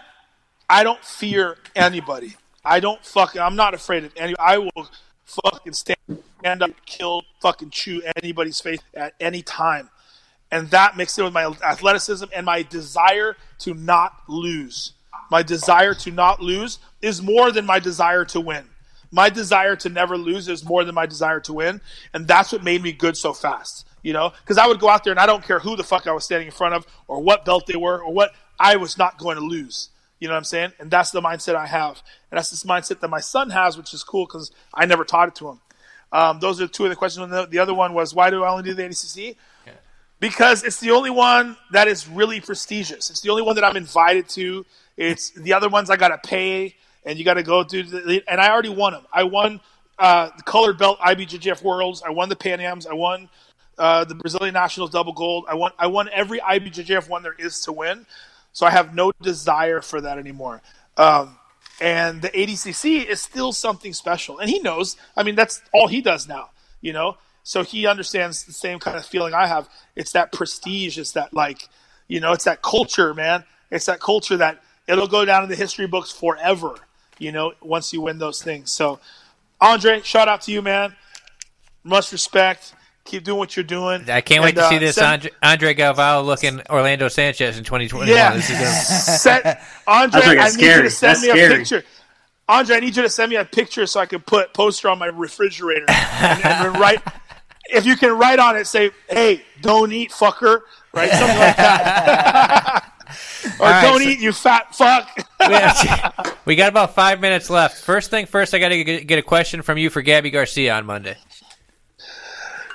I 0.68 0.84
don't 0.84 1.04
fear 1.04 1.58
anybody. 1.76 2.36
I 2.66 2.80
don't 2.80 3.06
fucking. 3.06 3.40
I'm 3.40 3.56
not 3.56 3.76
afraid 3.76 4.06
of 4.06 4.14
any. 4.18 4.34
I 4.40 4.58
will 4.58 4.90
fucking 5.26 5.74
stand 5.74 5.98
up, 6.46 6.72
kill, 6.86 7.24
fucking 7.42 7.70
chew 7.70 8.02
anybody's 8.18 8.60
face 8.60 8.80
at 8.94 9.14
any 9.20 9.42
time, 9.42 9.90
and 10.52 10.70
that 10.70 10.98
mixed 10.98 11.18
in 11.18 11.26
with 11.26 11.34
my 11.34 11.46
athleticism 11.46 12.26
and 12.36 12.46
my 12.46 12.64
desire 12.64 13.36
to 13.60 13.74
not 13.74 14.14
lose. 14.28 14.94
My 15.32 15.42
desire 15.42 15.94
to 15.96 16.12
not 16.12 16.42
lose 16.42 16.80
is 17.02 17.22
more 17.22 17.52
than 17.52 17.66
my 17.66 17.80
desire 17.80 18.26
to 18.26 18.40
win. 18.40 18.66
My 19.12 19.30
desire 19.30 19.76
to 19.78 19.90
never 19.90 20.18
lose 20.18 20.48
is 20.48 20.66
more 20.66 20.84
than 20.84 20.96
my 20.96 21.06
desire 21.06 21.40
to 21.42 21.54
win, 21.54 21.82
and 22.14 22.28
that's 22.28 22.52
what 22.52 22.64
made 22.64 22.82
me 22.82 22.92
good 22.92 23.16
so 23.16 23.34
fast. 23.34 23.88
You 24.02 24.12
know, 24.12 24.34
because 24.42 24.58
I 24.58 24.68
would 24.68 24.80
go 24.80 24.90
out 24.90 25.04
there 25.04 25.12
and 25.12 25.20
I 25.20 25.26
don't 25.26 25.44
care 25.44 25.60
who 25.60 25.78
the 25.78 25.84
fuck 25.84 26.08
I 26.08 26.12
was 26.12 26.26
standing 26.26 26.48
in 26.48 26.54
front 26.54 26.74
of 26.74 26.86
or 27.08 27.22
what 27.22 27.46
belt 27.46 27.68
they 27.68 27.78
were 27.78 28.04
or 28.04 28.12
what 28.12 28.32
I 28.60 28.76
was 28.76 28.98
not 28.98 29.18
going 29.18 29.38
to 29.38 29.44
lose. 29.44 29.90
You 30.24 30.30
know 30.30 30.36
what 30.36 30.38
I'm 30.38 30.44
saying? 30.46 30.72
And 30.80 30.90
that's 30.90 31.12
the 31.12 31.20
mindset 31.20 31.56
I 31.56 31.66
have. 31.66 32.02
And 32.32 32.38
that's 32.38 32.50
this 32.50 32.64
mindset 32.64 33.02
that 33.02 33.10
my 33.10 33.20
son 33.20 33.50
has, 33.50 33.76
which 33.76 33.94
is 33.94 34.06
cool 34.06 34.26
because 34.26 34.52
I 34.74 34.86
never 34.86 35.04
taught 35.04 35.28
it 35.28 35.36
to 35.36 35.50
him. 35.50 35.60
Um, 36.14 36.40
those 36.40 36.62
are 36.62 36.68
two 36.70 36.86
of 36.86 36.92
the 36.92 36.96
questions. 36.96 37.26
And 37.26 37.34
the, 37.34 37.46
the 37.46 37.60
other 37.60 37.74
one 37.74 37.94
was, 37.94 38.16
why 38.16 38.30
do 38.30 38.42
I 38.42 38.50
only 38.50 38.64
do 38.64 38.74
the 38.74 38.84
ADCC? 38.84 39.36
Because 40.22 40.64
it's 40.64 40.80
the 40.80 40.92
only 40.92 41.10
one 41.10 41.58
that 41.74 41.90
is 41.90 42.08
really 42.08 42.40
prestigious. 42.40 43.10
It's 43.10 43.20
the 43.20 43.32
only 43.32 43.42
one 43.42 43.56
that 43.56 43.66
I'm 43.66 43.76
invited 43.76 44.30
to. 44.30 44.66
It's 44.96 45.32
the 45.32 45.52
other 45.52 45.68
ones 45.68 45.90
I 45.90 45.98
got 45.98 46.08
to 46.08 46.30
pay, 46.30 46.74
and 47.06 47.20
you 47.20 47.26
got 47.26 47.34
to 47.34 47.44
go 47.44 47.66
do. 47.66 47.84
The, 47.84 48.24
and 48.26 48.40
I 48.40 48.50
already 48.50 48.70
won 48.70 48.94
them. 48.94 49.06
I 49.12 49.24
won 49.24 49.60
uh, 50.00 50.30
the 50.38 50.44
colored 50.44 50.78
belt 50.78 51.00
IBJJF 51.00 51.62
Worlds. 51.64 52.02
I 52.02 52.12
won 52.12 52.30
the 52.30 52.38
Pan 52.38 52.62
Ams. 52.62 52.88
I 52.88 52.94
won 52.94 53.28
uh, 53.78 54.06
the 54.06 54.16
Brazilian 54.16 54.54
Nationals 54.54 54.92
double 54.92 55.12
gold. 55.12 55.44
I 55.50 55.56
won. 55.56 55.74
I 55.78 55.88
won 55.88 56.08
every 56.14 56.40
IBJJF 56.40 57.10
one 57.10 57.24
there 57.24 57.36
is 57.38 57.60
to 57.66 57.74
win. 57.74 58.06
So 58.54 58.66
I 58.66 58.70
have 58.70 58.96
no 58.96 59.12
desire 59.22 59.82
for 59.82 60.00
that 60.02 60.18
anymore. 60.18 60.62
Um, 60.96 61.38
and 61.82 62.22
the 62.22 62.30
ADCC 62.30 63.06
is 63.06 63.20
still 63.20 63.52
something 63.52 63.94
special, 63.94 64.40
and 64.40 64.50
he 64.50 64.60
knows. 64.60 64.96
I 65.18 65.24
mean, 65.24 65.36
that's 65.36 65.62
all 65.74 65.88
he 65.88 66.02
does 66.02 66.28
now, 66.28 66.52
you 66.82 66.94
know. 66.94 67.18
So 67.44 67.64
he 67.64 67.88
understands 67.88 68.46
the 68.46 68.54
same 68.54 68.80
kind 68.80 68.96
of 68.96 69.06
feeling 69.06 69.34
I 69.34 69.48
have. 69.48 69.68
It's 69.96 70.14
that 70.14 70.32
prestige. 70.32 70.98
It's 70.98 71.12
that 71.12 71.34
like, 71.34 71.68
you 72.08 72.20
know, 72.20 72.32
it's 72.32 72.46
that 72.46 72.62
culture, 72.62 73.14
man. 73.14 73.44
It's 73.70 73.88
that 73.88 74.00
culture 74.00 74.38
that 74.38 74.64
it'll 74.88 75.08
go 75.08 75.26
down 75.26 75.44
in 75.44 75.50
the 75.50 75.56
history 75.56 75.88
books 75.88 76.12
forever. 76.12 76.76
You 77.20 77.32
know, 77.32 77.54
once 77.62 77.92
you 77.92 78.02
win 78.02 78.18
those 78.18 78.42
things. 78.42 78.72
So, 78.72 79.00
Andre, 79.60 80.02
shout 80.02 80.28
out 80.28 80.42
to 80.44 80.52
you, 80.52 80.62
man. 80.62 80.96
Much 81.84 82.12
respect. 82.12 82.74
Keep 83.06 83.26
doing 83.26 83.38
what 83.38 83.56
you're 83.58 83.64
doing. 83.66 84.10
I 84.10 84.22
can't 84.22 84.42
wait 84.44 84.58
And, 84.58 84.64
to 84.64 84.70
see 84.70 84.78
uh, 84.78 84.80
this 84.80 84.96
send- 84.96 85.12
Andre, 85.26 85.32
Andre 85.44 85.74
Galvão 85.76 86.26
looking 86.26 86.62
Orlando 86.70 87.10
Sanchez 87.10 87.58
in 87.58 87.64
2021. 87.66 88.08
Yeah. 88.08 88.34
This 88.34 88.50
is 88.50 88.58
gonna- 88.58 88.72
Set, 88.72 89.62
Andre, 89.86 90.22
I 90.40 90.50
need 90.52 90.62
you 90.62 90.82
to 90.84 90.90
send 90.90 91.18
That's 91.18 91.24
me 91.24 91.30
a 91.32 91.50
picture. 91.58 91.84
Andre, 92.48 92.78
I 92.78 92.80
need 92.80 92.96
you 92.96 93.04
to 93.04 93.10
send 93.10 93.30
me 93.30 93.36
a 93.36 93.46
picture 93.46 93.86
so 93.88 94.00
I 94.00 94.06
can 94.06 94.22
put 94.22 94.54
poster 94.54 94.88
on 94.90 95.00
my 95.00 95.08
refrigerator 95.08 95.86
and, 95.90 96.46
and 96.46 96.80
write. 96.80 97.02
If 97.66 97.86
you 97.86 97.96
can 97.96 98.18
write 98.18 98.40
on 98.40 98.56
it, 98.58 98.68
say, 98.68 98.92
"Hey, 99.10 99.44
don't 99.62 99.92
eat, 99.94 100.12
fucker," 100.12 100.62
right? 100.94 101.10
Something 101.10 101.38
like 101.40 101.56
that. 101.58 102.92
or 103.60 103.66
right, 103.66 103.82
"Don't 103.82 104.02
so- 104.02 104.08
eat, 104.10 104.20
you 104.20 104.32
fat 104.34 104.76
fuck." 104.76 105.10
we 106.46 106.56
got 106.56 106.70
about 106.70 106.96
five 106.96 107.20
minutes 107.22 107.50
left. 107.50 107.82
First 107.84 108.10
thing 108.12 108.26
first, 108.26 108.54
I 108.54 108.60
got 108.60 108.70
to 108.70 108.84
get 108.84 109.08
get 109.08 109.20
a 109.20 109.24
question 109.24 109.62
from 109.62 109.78
you 109.78 109.90
for 109.90 110.02
Gabby 110.02 110.30
Garcia 110.30 110.74
on 110.76 110.86
Monday. 110.86 111.18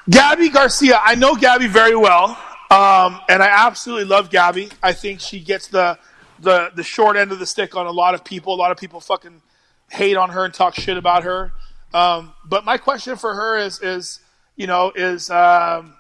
Gabby 0.09 0.48
Garcia, 0.48 1.01
I 1.02 1.16
know 1.16 1.35
Gabby 1.35 1.66
very 1.66 1.94
well, 1.94 2.30
um, 2.70 3.20
and 3.28 3.43
I 3.43 3.66
absolutely 3.66 4.06
love 4.06 4.30
Gabby. 4.30 4.70
I 4.82 4.93
think 4.93 5.20
she 5.20 5.40
gets 5.40 5.68
the, 5.68 5.98
the 6.40 6.70
the 6.74 6.82
short 6.82 7.16
end 7.16 7.30
of 7.30 7.39
the 7.39 7.47
stick 7.47 7.76
on 7.76 7.86
a 7.86 7.90
lot 7.90 8.14
of 8.14 8.24
people. 8.24 8.55
A 8.55 8.56
lot 8.56 8.70
of 8.70 8.78
people 8.78 9.01
fucking 9.01 9.43
hate 9.90 10.16
on 10.16 10.30
her 10.30 10.44
and 10.44 10.55
talk 10.55 10.74
shit 10.74 10.97
about 10.97 11.24
her. 11.24 11.52
Um, 11.93 12.32
but 12.44 12.64
my 12.64 12.78
question 12.78 13.16
for 13.16 13.35
her 13.35 13.59
is 13.59 13.80
is 13.82 14.20
you 14.56 14.66
know 14.66 14.93
is 14.94 15.28
um, 15.30 15.94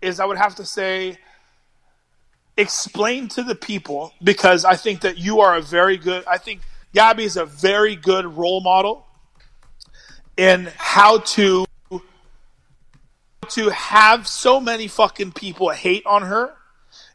is 0.00 0.20
I 0.20 0.24
would 0.24 0.38
have 0.38 0.54
to 0.54 0.64
say 0.64 1.18
explain 2.56 3.28
to 3.28 3.42
the 3.42 3.54
people 3.54 4.14
because 4.22 4.64
I 4.64 4.76
think 4.76 5.02
that 5.02 5.18
you 5.18 5.40
are 5.40 5.56
a 5.56 5.62
very 5.62 5.98
good 5.98 6.24
I 6.26 6.38
think 6.38 6.62
Gabby 6.94 7.24
is 7.24 7.36
a 7.36 7.44
very 7.44 7.96
good 7.96 8.24
role 8.24 8.60
model 8.62 9.06
in 10.36 10.70
how 10.76 11.18
to 11.18 11.66
to 13.48 13.70
have 13.70 14.26
so 14.26 14.60
many 14.60 14.86
fucking 14.86 15.32
people 15.32 15.70
hate 15.70 16.04
on 16.06 16.22
her 16.22 16.54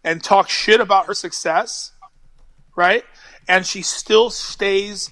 and 0.03 0.23
talk 0.23 0.49
shit 0.49 0.80
about 0.80 1.07
her 1.07 1.14
success, 1.14 1.91
right? 2.76 3.03
And 3.47 3.65
she 3.65 3.81
still 3.81 4.30
stays 4.30 5.11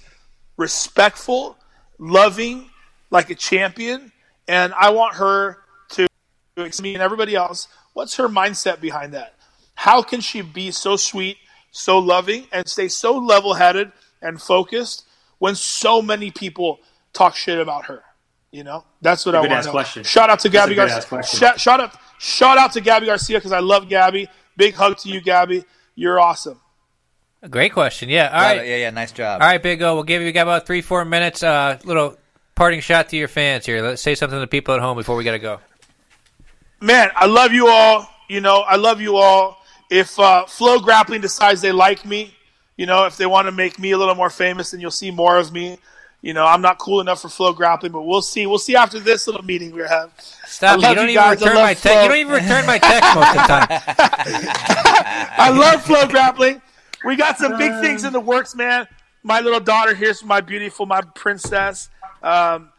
respectful, 0.56 1.56
loving, 1.98 2.70
like 3.10 3.30
a 3.30 3.34
champion. 3.34 4.12
And 4.48 4.72
I 4.74 4.90
want 4.90 5.16
her 5.16 5.58
to, 5.90 6.06
to 6.56 6.82
me 6.82 6.94
and 6.94 7.02
everybody 7.02 7.34
else, 7.34 7.68
what's 7.92 8.16
her 8.16 8.28
mindset 8.28 8.80
behind 8.80 9.14
that? 9.14 9.34
How 9.74 10.02
can 10.02 10.20
she 10.20 10.42
be 10.42 10.70
so 10.70 10.96
sweet, 10.96 11.38
so 11.70 11.98
loving, 11.98 12.46
and 12.52 12.68
stay 12.68 12.88
so 12.88 13.18
level 13.18 13.54
headed 13.54 13.92
and 14.22 14.40
focused 14.40 15.06
when 15.38 15.54
so 15.54 16.00
many 16.00 16.30
people 16.30 16.78
talk 17.12 17.34
shit 17.34 17.58
about 17.58 17.86
her? 17.86 18.03
You 18.54 18.62
know, 18.62 18.84
that's 19.02 19.26
what 19.26 19.34
I 19.34 19.40
want 19.40 19.50
ass 19.50 19.64
to 19.64 19.68
know. 19.68 19.72
question. 19.72 20.04
Shout 20.04 20.30
out 20.30 20.38
to 20.38 20.48
That's 20.48 20.70
Gabi 20.70 20.76
Garcia. 20.76 20.96
ass 20.98 21.04
question. 21.06 21.40
Shout, 21.40 21.58
shout 21.58 21.80
out, 21.80 21.96
shout 22.20 22.56
out 22.56 22.72
to 22.74 22.80
Gabi 22.80 23.06
Garcia 23.06 23.38
because 23.38 23.50
I 23.50 23.58
love 23.58 23.88
Gabby. 23.88 24.28
Big 24.56 24.74
hug 24.74 24.96
to 24.98 25.08
you, 25.08 25.20
Gabby. 25.20 25.64
You're 25.96 26.20
awesome. 26.20 26.60
Great 27.50 27.72
question. 27.72 28.08
Yeah. 28.08 28.28
All 28.28 28.38
Love 28.38 28.42
right. 28.58 28.64
it. 28.64 28.68
Yeah, 28.68 28.76
yeah, 28.76 28.90
nice 28.90 29.10
job. 29.10 29.42
All 29.42 29.48
right, 29.48 29.60
Big 29.60 29.82
O. 29.82 29.94
We'll 29.96 30.04
give 30.04 30.22
you 30.22 30.26
we 30.26 30.32
got 30.32 30.42
about 30.42 30.66
three, 30.66 30.82
four 30.82 31.04
minutes. 31.04 31.42
Uh, 31.42 31.78
little 31.84 32.16
parting 32.54 32.78
shot 32.80 33.08
to 33.08 33.16
your 33.16 33.26
fans 33.26 33.66
here. 33.66 33.82
Let's 33.82 34.00
say 34.00 34.14
something 34.14 34.38
to 34.38 34.46
people 34.46 34.72
at 34.74 34.80
home 34.80 34.96
before 34.96 35.16
we 35.16 35.24
gotta 35.24 35.40
go. 35.40 35.58
man, 36.80 37.10
I 37.16 37.26
love 37.26 37.52
you 37.52 37.66
all. 37.68 38.08
You 38.28 38.40
know, 38.40 38.60
I 38.60 38.76
love 38.76 39.00
you 39.00 39.16
all. 39.16 39.58
If 39.90 40.16
uh, 40.18 40.44
FloGrappling 40.46 41.20
decides 41.22 41.60
they 41.60 41.72
like 41.72 42.04
me, 42.06 42.34
you 42.76 42.86
know, 42.86 43.04
if 43.06 43.16
they 43.16 43.26
want 43.26 43.46
to 43.48 43.52
make 43.52 43.78
me 43.80 43.90
a 43.90 43.98
little 43.98 44.14
more 44.14 44.30
famous, 44.30 44.70
then 44.70 44.80
you'll 44.80 44.90
see 44.92 45.10
more 45.10 45.36
of 45.38 45.52
me. 45.52 45.78
You 46.24 46.32
know, 46.32 46.46
I'm 46.46 46.62
not 46.62 46.78
cool 46.78 47.02
enough 47.02 47.20
for 47.20 47.28
FloGrappling, 47.28 47.92
but 47.92 48.00
we'll 48.00 48.22
see. 48.22 48.46
We'll 48.46 48.56
see 48.56 48.74
after 48.74 48.98
this 48.98 49.26
little 49.26 49.44
meeting 49.44 49.74
we 49.74 49.82
have. 49.82 50.10
Stop. 50.46 50.80
You 50.80 50.94
don't 50.94 50.96
you 50.96 51.02
even 51.02 51.14
guys. 51.16 51.42
I 51.42 51.44
return 51.44 51.54
my 51.62 51.74
text. 51.74 52.02
You 52.02 52.08
don't 52.08 52.16
even 52.16 52.32
return 52.32 52.66
my 52.66 52.78
text 52.78 53.14
most 53.14 53.28
of 53.28 53.34
the 53.34 53.40
time. 53.42 53.66
I 55.36 55.50
love 55.50 55.84
FloGrappling. 55.84 56.62
We 57.04 57.16
got 57.16 57.36
some 57.36 57.58
big 57.58 57.78
things 57.82 58.04
in 58.04 58.14
the 58.14 58.20
works, 58.20 58.54
man. 58.54 58.88
My 59.22 59.40
little 59.40 59.60
daughter 59.60 59.94
here's 59.94 60.24
my 60.24 60.40
beautiful, 60.40 60.86
my 60.86 61.02
princess. 61.02 61.90
Um, 62.22 62.70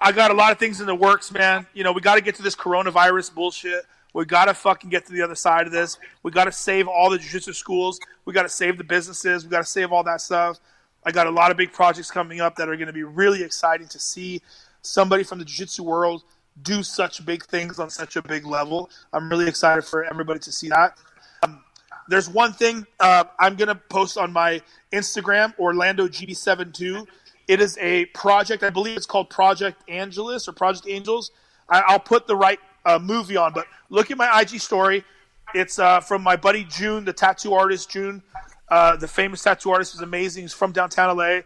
I 0.00 0.10
got 0.12 0.30
a 0.30 0.34
lot 0.34 0.52
of 0.52 0.58
things 0.58 0.80
in 0.80 0.86
the 0.86 0.94
works, 0.94 1.30
man. 1.30 1.66
You 1.74 1.84
know, 1.84 1.92
we 1.92 2.00
got 2.00 2.14
to 2.14 2.22
get 2.22 2.36
to 2.36 2.42
this 2.42 2.56
coronavirus 2.56 3.34
bullshit. 3.34 3.84
We 4.14 4.24
got 4.24 4.46
to 4.46 4.54
fucking 4.54 4.88
get 4.88 5.04
to 5.04 5.12
the 5.12 5.20
other 5.20 5.34
side 5.34 5.66
of 5.66 5.72
this. 5.72 5.98
We 6.22 6.30
got 6.30 6.44
to 6.44 6.52
save 6.52 6.88
all 6.88 7.10
the 7.10 7.18
jiu-jitsu 7.18 7.52
schools. 7.52 8.00
We 8.24 8.32
got 8.32 8.44
to 8.44 8.48
save 8.48 8.78
the 8.78 8.84
businesses. 8.84 9.44
We 9.44 9.50
got 9.50 9.58
to 9.58 9.70
save 9.70 9.92
all 9.92 10.02
that 10.04 10.22
stuff. 10.22 10.60
I 11.06 11.12
got 11.12 11.28
a 11.28 11.30
lot 11.30 11.52
of 11.52 11.56
big 11.56 11.72
projects 11.72 12.10
coming 12.10 12.40
up 12.40 12.56
that 12.56 12.68
are 12.68 12.74
going 12.74 12.88
to 12.88 12.92
be 12.92 13.04
really 13.04 13.44
exciting 13.44 13.86
to 13.88 13.98
see 14.00 14.42
somebody 14.82 15.22
from 15.22 15.38
the 15.38 15.44
jiu-jitsu 15.44 15.84
world 15.84 16.24
do 16.62 16.82
such 16.82 17.24
big 17.24 17.44
things 17.44 17.78
on 17.78 17.88
such 17.88 18.16
a 18.16 18.22
big 18.22 18.44
level. 18.44 18.90
I'm 19.12 19.30
really 19.30 19.46
excited 19.46 19.84
for 19.84 20.02
everybody 20.04 20.40
to 20.40 20.50
see 20.50 20.68
that. 20.70 20.98
Um, 21.44 21.62
there's 22.08 22.28
one 22.28 22.52
thing 22.52 22.84
uh, 22.98 23.22
I'm 23.38 23.54
going 23.54 23.68
to 23.68 23.76
post 23.76 24.18
on 24.18 24.32
my 24.32 24.60
Instagram, 24.92 25.56
Orlando 25.60 26.08
GB72. 26.08 27.06
It 27.46 27.60
is 27.60 27.78
a 27.78 28.06
project. 28.06 28.64
I 28.64 28.70
believe 28.70 28.96
it's 28.96 29.06
called 29.06 29.30
Project 29.30 29.80
Angelus 29.88 30.48
or 30.48 30.52
Project 30.52 30.88
Angels. 30.88 31.30
I, 31.68 31.82
I'll 31.86 32.00
put 32.00 32.26
the 32.26 32.34
right 32.34 32.58
uh, 32.84 32.98
movie 33.00 33.36
on, 33.36 33.52
but 33.52 33.66
look 33.90 34.10
at 34.10 34.16
my 34.16 34.40
IG 34.40 34.60
story. 34.60 35.04
It's 35.54 35.78
uh, 35.78 36.00
from 36.00 36.22
my 36.22 36.34
buddy 36.34 36.64
June, 36.64 37.04
the 37.04 37.12
tattoo 37.12 37.54
artist 37.54 37.90
June. 37.90 38.22
Uh, 38.68 38.96
the 38.96 39.08
famous 39.08 39.42
tattoo 39.42 39.70
artist 39.70 39.94
is 39.94 40.00
amazing. 40.00 40.44
He's 40.44 40.52
from 40.52 40.72
downtown 40.72 41.16
LA, 41.16 41.40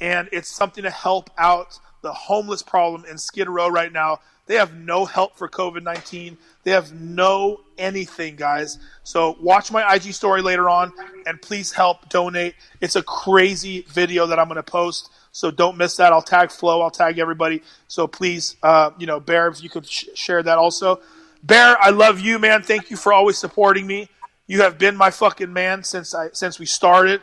and 0.00 0.28
it's 0.32 0.48
something 0.48 0.84
to 0.84 0.90
help 0.90 1.30
out 1.36 1.78
the 2.02 2.12
homeless 2.12 2.62
problem 2.62 3.04
in 3.04 3.18
Skid 3.18 3.48
Row 3.48 3.68
right 3.68 3.92
now. 3.92 4.20
They 4.46 4.56
have 4.56 4.74
no 4.74 5.04
help 5.04 5.36
for 5.36 5.48
COVID 5.48 5.84
19. 5.84 6.36
They 6.64 6.72
have 6.72 6.92
no 6.92 7.60
anything, 7.78 8.34
guys. 8.34 8.78
So 9.04 9.36
watch 9.40 9.70
my 9.70 9.94
IG 9.94 10.12
story 10.12 10.42
later 10.42 10.68
on 10.68 10.92
and 11.24 11.40
please 11.40 11.70
help 11.70 12.08
donate. 12.08 12.56
It's 12.80 12.96
a 12.96 13.02
crazy 13.02 13.82
video 13.82 14.26
that 14.26 14.40
I'm 14.40 14.48
going 14.48 14.56
to 14.56 14.64
post. 14.64 15.10
So 15.30 15.52
don't 15.52 15.76
miss 15.76 15.96
that. 15.98 16.12
I'll 16.12 16.20
tag 16.20 16.50
Flo. 16.50 16.82
I'll 16.82 16.90
tag 16.90 17.20
everybody. 17.20 17.62
So 17.86 18.08
please, 18.08 18.56
uh, 18.64 18.90
you 18.98 19.06
know, 19.06 19.20
Bear, 19.20 19.46
if 19.46 19.62
you 19.62 19.70
could 19.70 19.86
sh- 19.86 20.06
share 20.14 20.42
that 20.42 20.58
also. 20.58 21.00
Bear, 21.44 21.76
I 21.80 21.90
love 21.90 22.18
you, 22.18 22.40
man. 22.40 22.62
Thank 22.62 22.90
you 22.90 22.96
for 22.96 23.12
always 23.12 23.38
supporting 23.38 23.86
me. 23.86 24.08
You 24.50 24.62
have 24.62 24.78
been 24.78 24.96
my 24.96 25.12
fucking 25.12 25.52
man 25.52 25.84
since 25.84 26.12
I 26.12 26.30
since 26.32 26.58
we 26.58 26.66
started. 26.66 27.22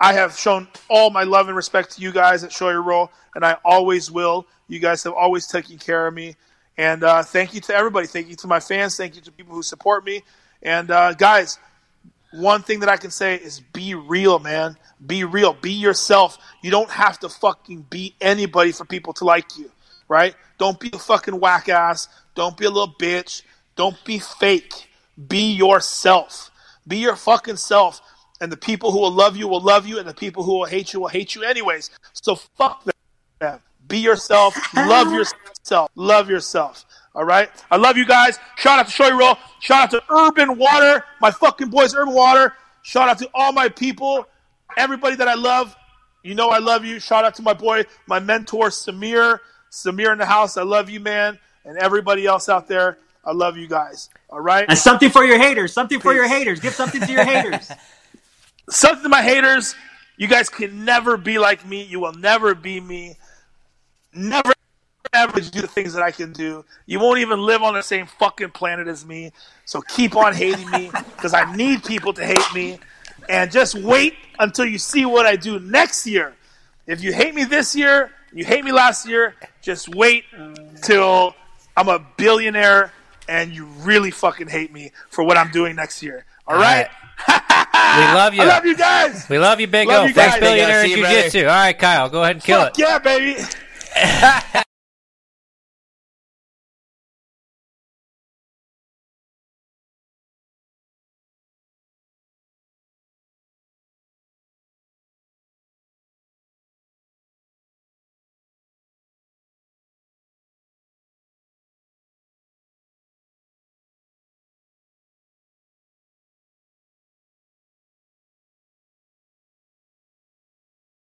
I 0.00 0.14
have 0.14 0.34
shown 0.38 0.66
all 0.88 1.10
my 1.10 1.24
love 1.24 1.48
and 1.48 1.54
respect 1.54 1.90
to 1.90 2.00
you 2.00 2.10
guys 2.10 2.42
at 2.42 2.48
Shoyoroll, 2.48 3.10
and 3.34 3.44
I 3.44 3.58
always 3.66 4.10
will. 4.10 4.46
You 4.66 4.78
guys 4.78 5.04
have 5.04 5.12
always 5.12 5.46
taken 5.46 5.76
care 5.76 6.06
of 6.06 6.14
me. 6.14 6.36
And 6.78 7.04
uh, 7.04 7.22
thank 7.22 7.52
you 7.52 7.60
to 7.60 7.74
everybody. 7.74 8.06
Thank 8.06 8.28
you 8.30 8.36
to 8.36 8.46
my 8.46 8.60
fans. 8.60 8.96
Thank 8.96 9.14
you 9.14 9.20
to 9.20 9.30
people 9.30 9.54
who 9.54 9.62
support 9.62 10.06
me. 10.06 10.22
And 10.62 10.90
uh, 10.90 11.12
guys, 11.12 11.58
one 12.30 12.62
thing 12.62 12.80
that 12.80 12.88
I 12.88 12.96
can 12.96 13.10
say 13.10 13.34
is 13.34 13.60
be 13.60 13.94
real, 13.94 14.38
man. 14.38 14.78
Be 15.06 15.24
real. 15.24 15.52
Be 15.52 15.72
yourself. 15.72 16.38
You 16.62 16.70
don't 16.70 16.88
have 16.88 17.18
to 17.18 17.28
fucking 17.28 17.88
be 17.90 18.14
anybody 18.22 18.72
for 18.72 18.86
people 18.86 19.12
to 19.14 19.26
like 19.26 19.58
you, 19.58 19.70
right? 20.08 20.34
Don't 20.56 20.80
be 20.80 20.88
a 20.94 20.98
fucking 20.98 21.38
whack 21.38 21.68
ass. 21.68 22.08
Don't 22.34 22.56
be 22.56 22.64
a 22.64 22.70
little 22.70 22.94
bitch. 22.98 23.42
Don't 23.76 24.02
be 24.06 24.18
fake. 24.18 24.88
Be 25.28 25.52
yourself. 25.52 26.50
Be 26.86 26.98
your 26.98 27.16
fucking 27.16 27.56
self. 27.56 28.00
And 28.40 28.50
the 28.50 28.56
people 28.56 28.90
who 28.90 28.98
will 28.98 29.12
love 29.12 29.36
you 29.36 29.46
will 29.46 29.60
love 29.60 29.86
you, 29.86 29.98
and 29.98 30.08
the 30.08 30.14
people 30.14 30.42
who 30.42 30.58
will 30.58 30.64
hate 30.64 30.92
you 30.92 31.00
will 31.00 31.08
hate 31.08 31.34
you 31.34 31.44
anyways. 31.44 31.90
So 32.12 32.34
fuck 32.34 32.84
them. 33.40 33.60
Be 33.86 33.98
yourself. 33.98 34.56
Love 34.74 35.12
yourself. 35.12 35.90
Love 35.94 36.28
yourself. 36.28 36.84
All 37.14 37.24
right. 37.24 37.50
I 37.70 37.76
love 37.76 37.96
you 37.96 38.06
guys. 38.06 38.38
Shout 38.56 38.78
out 38.78 38.88
to 38.88 38.92
Shoyoroll. 38.92 39.38
Shout 39.60 39.84
out 39.84 39.90
to 39.90 40.02
Urban 40.10 40.58
Water. 40.58 41.04
My 41.20 41.30
fucking 41.30 41.68
boys, 41.68 41.94
Urban 41.94 42.14
Water. 42.14 42.54
Shout 42.82 43.08
out 43.08 43.18
to 43.18 43.30
all 43.34 43.52
my 43.52 43.68
people. 43.68 44.26
Everybody 44.76 45.16
that 45.16 45.28
I 45.28 45.34
love. 45.34 45.76
You 46.22 46.34
know 46.34 46.50
I 46.50 46.58
love 46.58 46.84
you. 46.84 46.98
Shout 47.00 47.24
out 47.24 47.34
to 47.36 47.42
my 47.42 47.52
boy, 47.52 47.84
my 48.06 48.18
mentor, 48.18 48.68
Samir. 48.68 49.40
Samir 49.70 50.12
in 50.12 50.18
the 50.18 50.26
house. 50.26 50.56
I 50.56 50.62
love 50.62 50.88
you, 50.88 51.00
man. 51.00 51.38
And 51.64 51.76
everybody 51.78 52.26
else 52.26 52.48
out 52.48 52.68
there. 52.68 52.98
I 53.24 53.32
love 53.32 53.56
you 53.56 53.68
guys. 53.68 54.10
All 54.30 54.40
right. 54.40 54.64
And 54.68 54.76
something 54.76 55.10
for 55.10 55.24
your 55.24 55.38
haters. 55.38 55.72
Something 55.72 56.00
for 56.00 56.12
your 56.12 56.28
haters. 56.28 56.60
Give 56.60 56.74
something 56.74 57.00
to 57.00 57.12
your 57.12 57.24
haters. 57.24 57.70
something 58.70 59.04
to 59.04 59.08
my 59.08 59.22
haters. 59.22 59.74
You 60.16 60.28
guys 60.28 60.48
can 60.48 60.84
never 60.84 61.16
be 61.16 61.38
like 61.38 61.66
me. 61.66 61.82
You 61.82 62.00
will 62.00 62.12
never 62.12 62.54
be 62.54 62.80
me. 62.80 63.16
Never 64.12 64.52
ever 65.12 65.40
do 65.40 65.60
the 65.60 65.66
things 65.66 65.92
that 65.92 66.02
I 66.02 66.10
can 66.10 66.32
do. 66.32 66.64
You 66.86 66.98
won't 66.98 67.18
even 67.18 67.40
live 67.40 67.62
on 67.62 67.74
the 67.74 67.82
same 67.82 68.06
fucking 68.06 68.50
planet 68.50 68.88
as 68.88 69.04
me. 69.04 69.32
So 69.66 69.82
keep 69.82 70.16
on 70.16 70.34
hating 70.34 70.70
me 70.70 70.90
because 71.16 71.34
I 71.34 71.54
need 71.54 71.84
people 71.84 72.12
to 72.14 72.24
hate 72.24 72.54
me. 72.54 72.78
And 73.28 73.50
just 73.52 73.74
wait 73.74 74.14
until 74.38 74.64
you 74.64 74.78
see 74.78 75.04
what 75.04 75.26
I 75.26 75.36
do 75.36 75.58
next 75.60 76.06
year. 76.06 76.34
If 76.86 77.02
you 77.02 77.12
hate 77.12 77.34
me 77.34 77.44
this 77.44 77.76
year, 77.76 78.10
you 78.32 78.44
hate 78.44 78.64
me 78.64 78.72
last 78.72 79.06
year, 79.06 79.34
just 79.60 79.94
wait 79.94 80.24
till 80.82 81.34
I'm 81.76 81.88
a 81.88 81.98
billionaire 82.16 82.92
and 83.28 83.52
you 83.52 83.64
really 83.80 84.10
fucking 84.10 84.48
hate 84.48 84.72
me 84.72 84.92
for 85.10 85.24
what 85.24 85.36
I'm 85.36 85.50
doing 85.50 85.76
next 85.76 86.02
year. 86.02 86.24
All 86.46 86.56
right? 86.56 86.88
We 87.28 87.34
love 87.34 88.34
you. 88.34 88.42
I 88.42 88.46
love 88.46 88.66
you 88.66 88.76
guys. 88.76 89.28
We 89.28 89.38
love 89.38 89.60
you, 89.60 89.66
Big 89.66 89.88
Love 89.88 90.04
O. 90.04 90.06
you 90.06 90.14
Thanks, 90.14 90.34
guys. 90.36 90.40
billionaire 90.40 90.80
in 90.82 90.86
See 90.90 90.96
you, 90.96 91.02
brother. 91.02 91.14
jiu-jitsu. 91.16 91.40
All 91.40 91.46
right, 91.54 91.78
Kyle, 91.78 92.08
go 92.08 92.22
ahead 92.22 92.36
and 92.36 92.44
kill 92.44 92.60
Fuck 92.62 92.78
it. 92.78 92.82
yeah, 92.82 92.98
baby. 92.98 93.40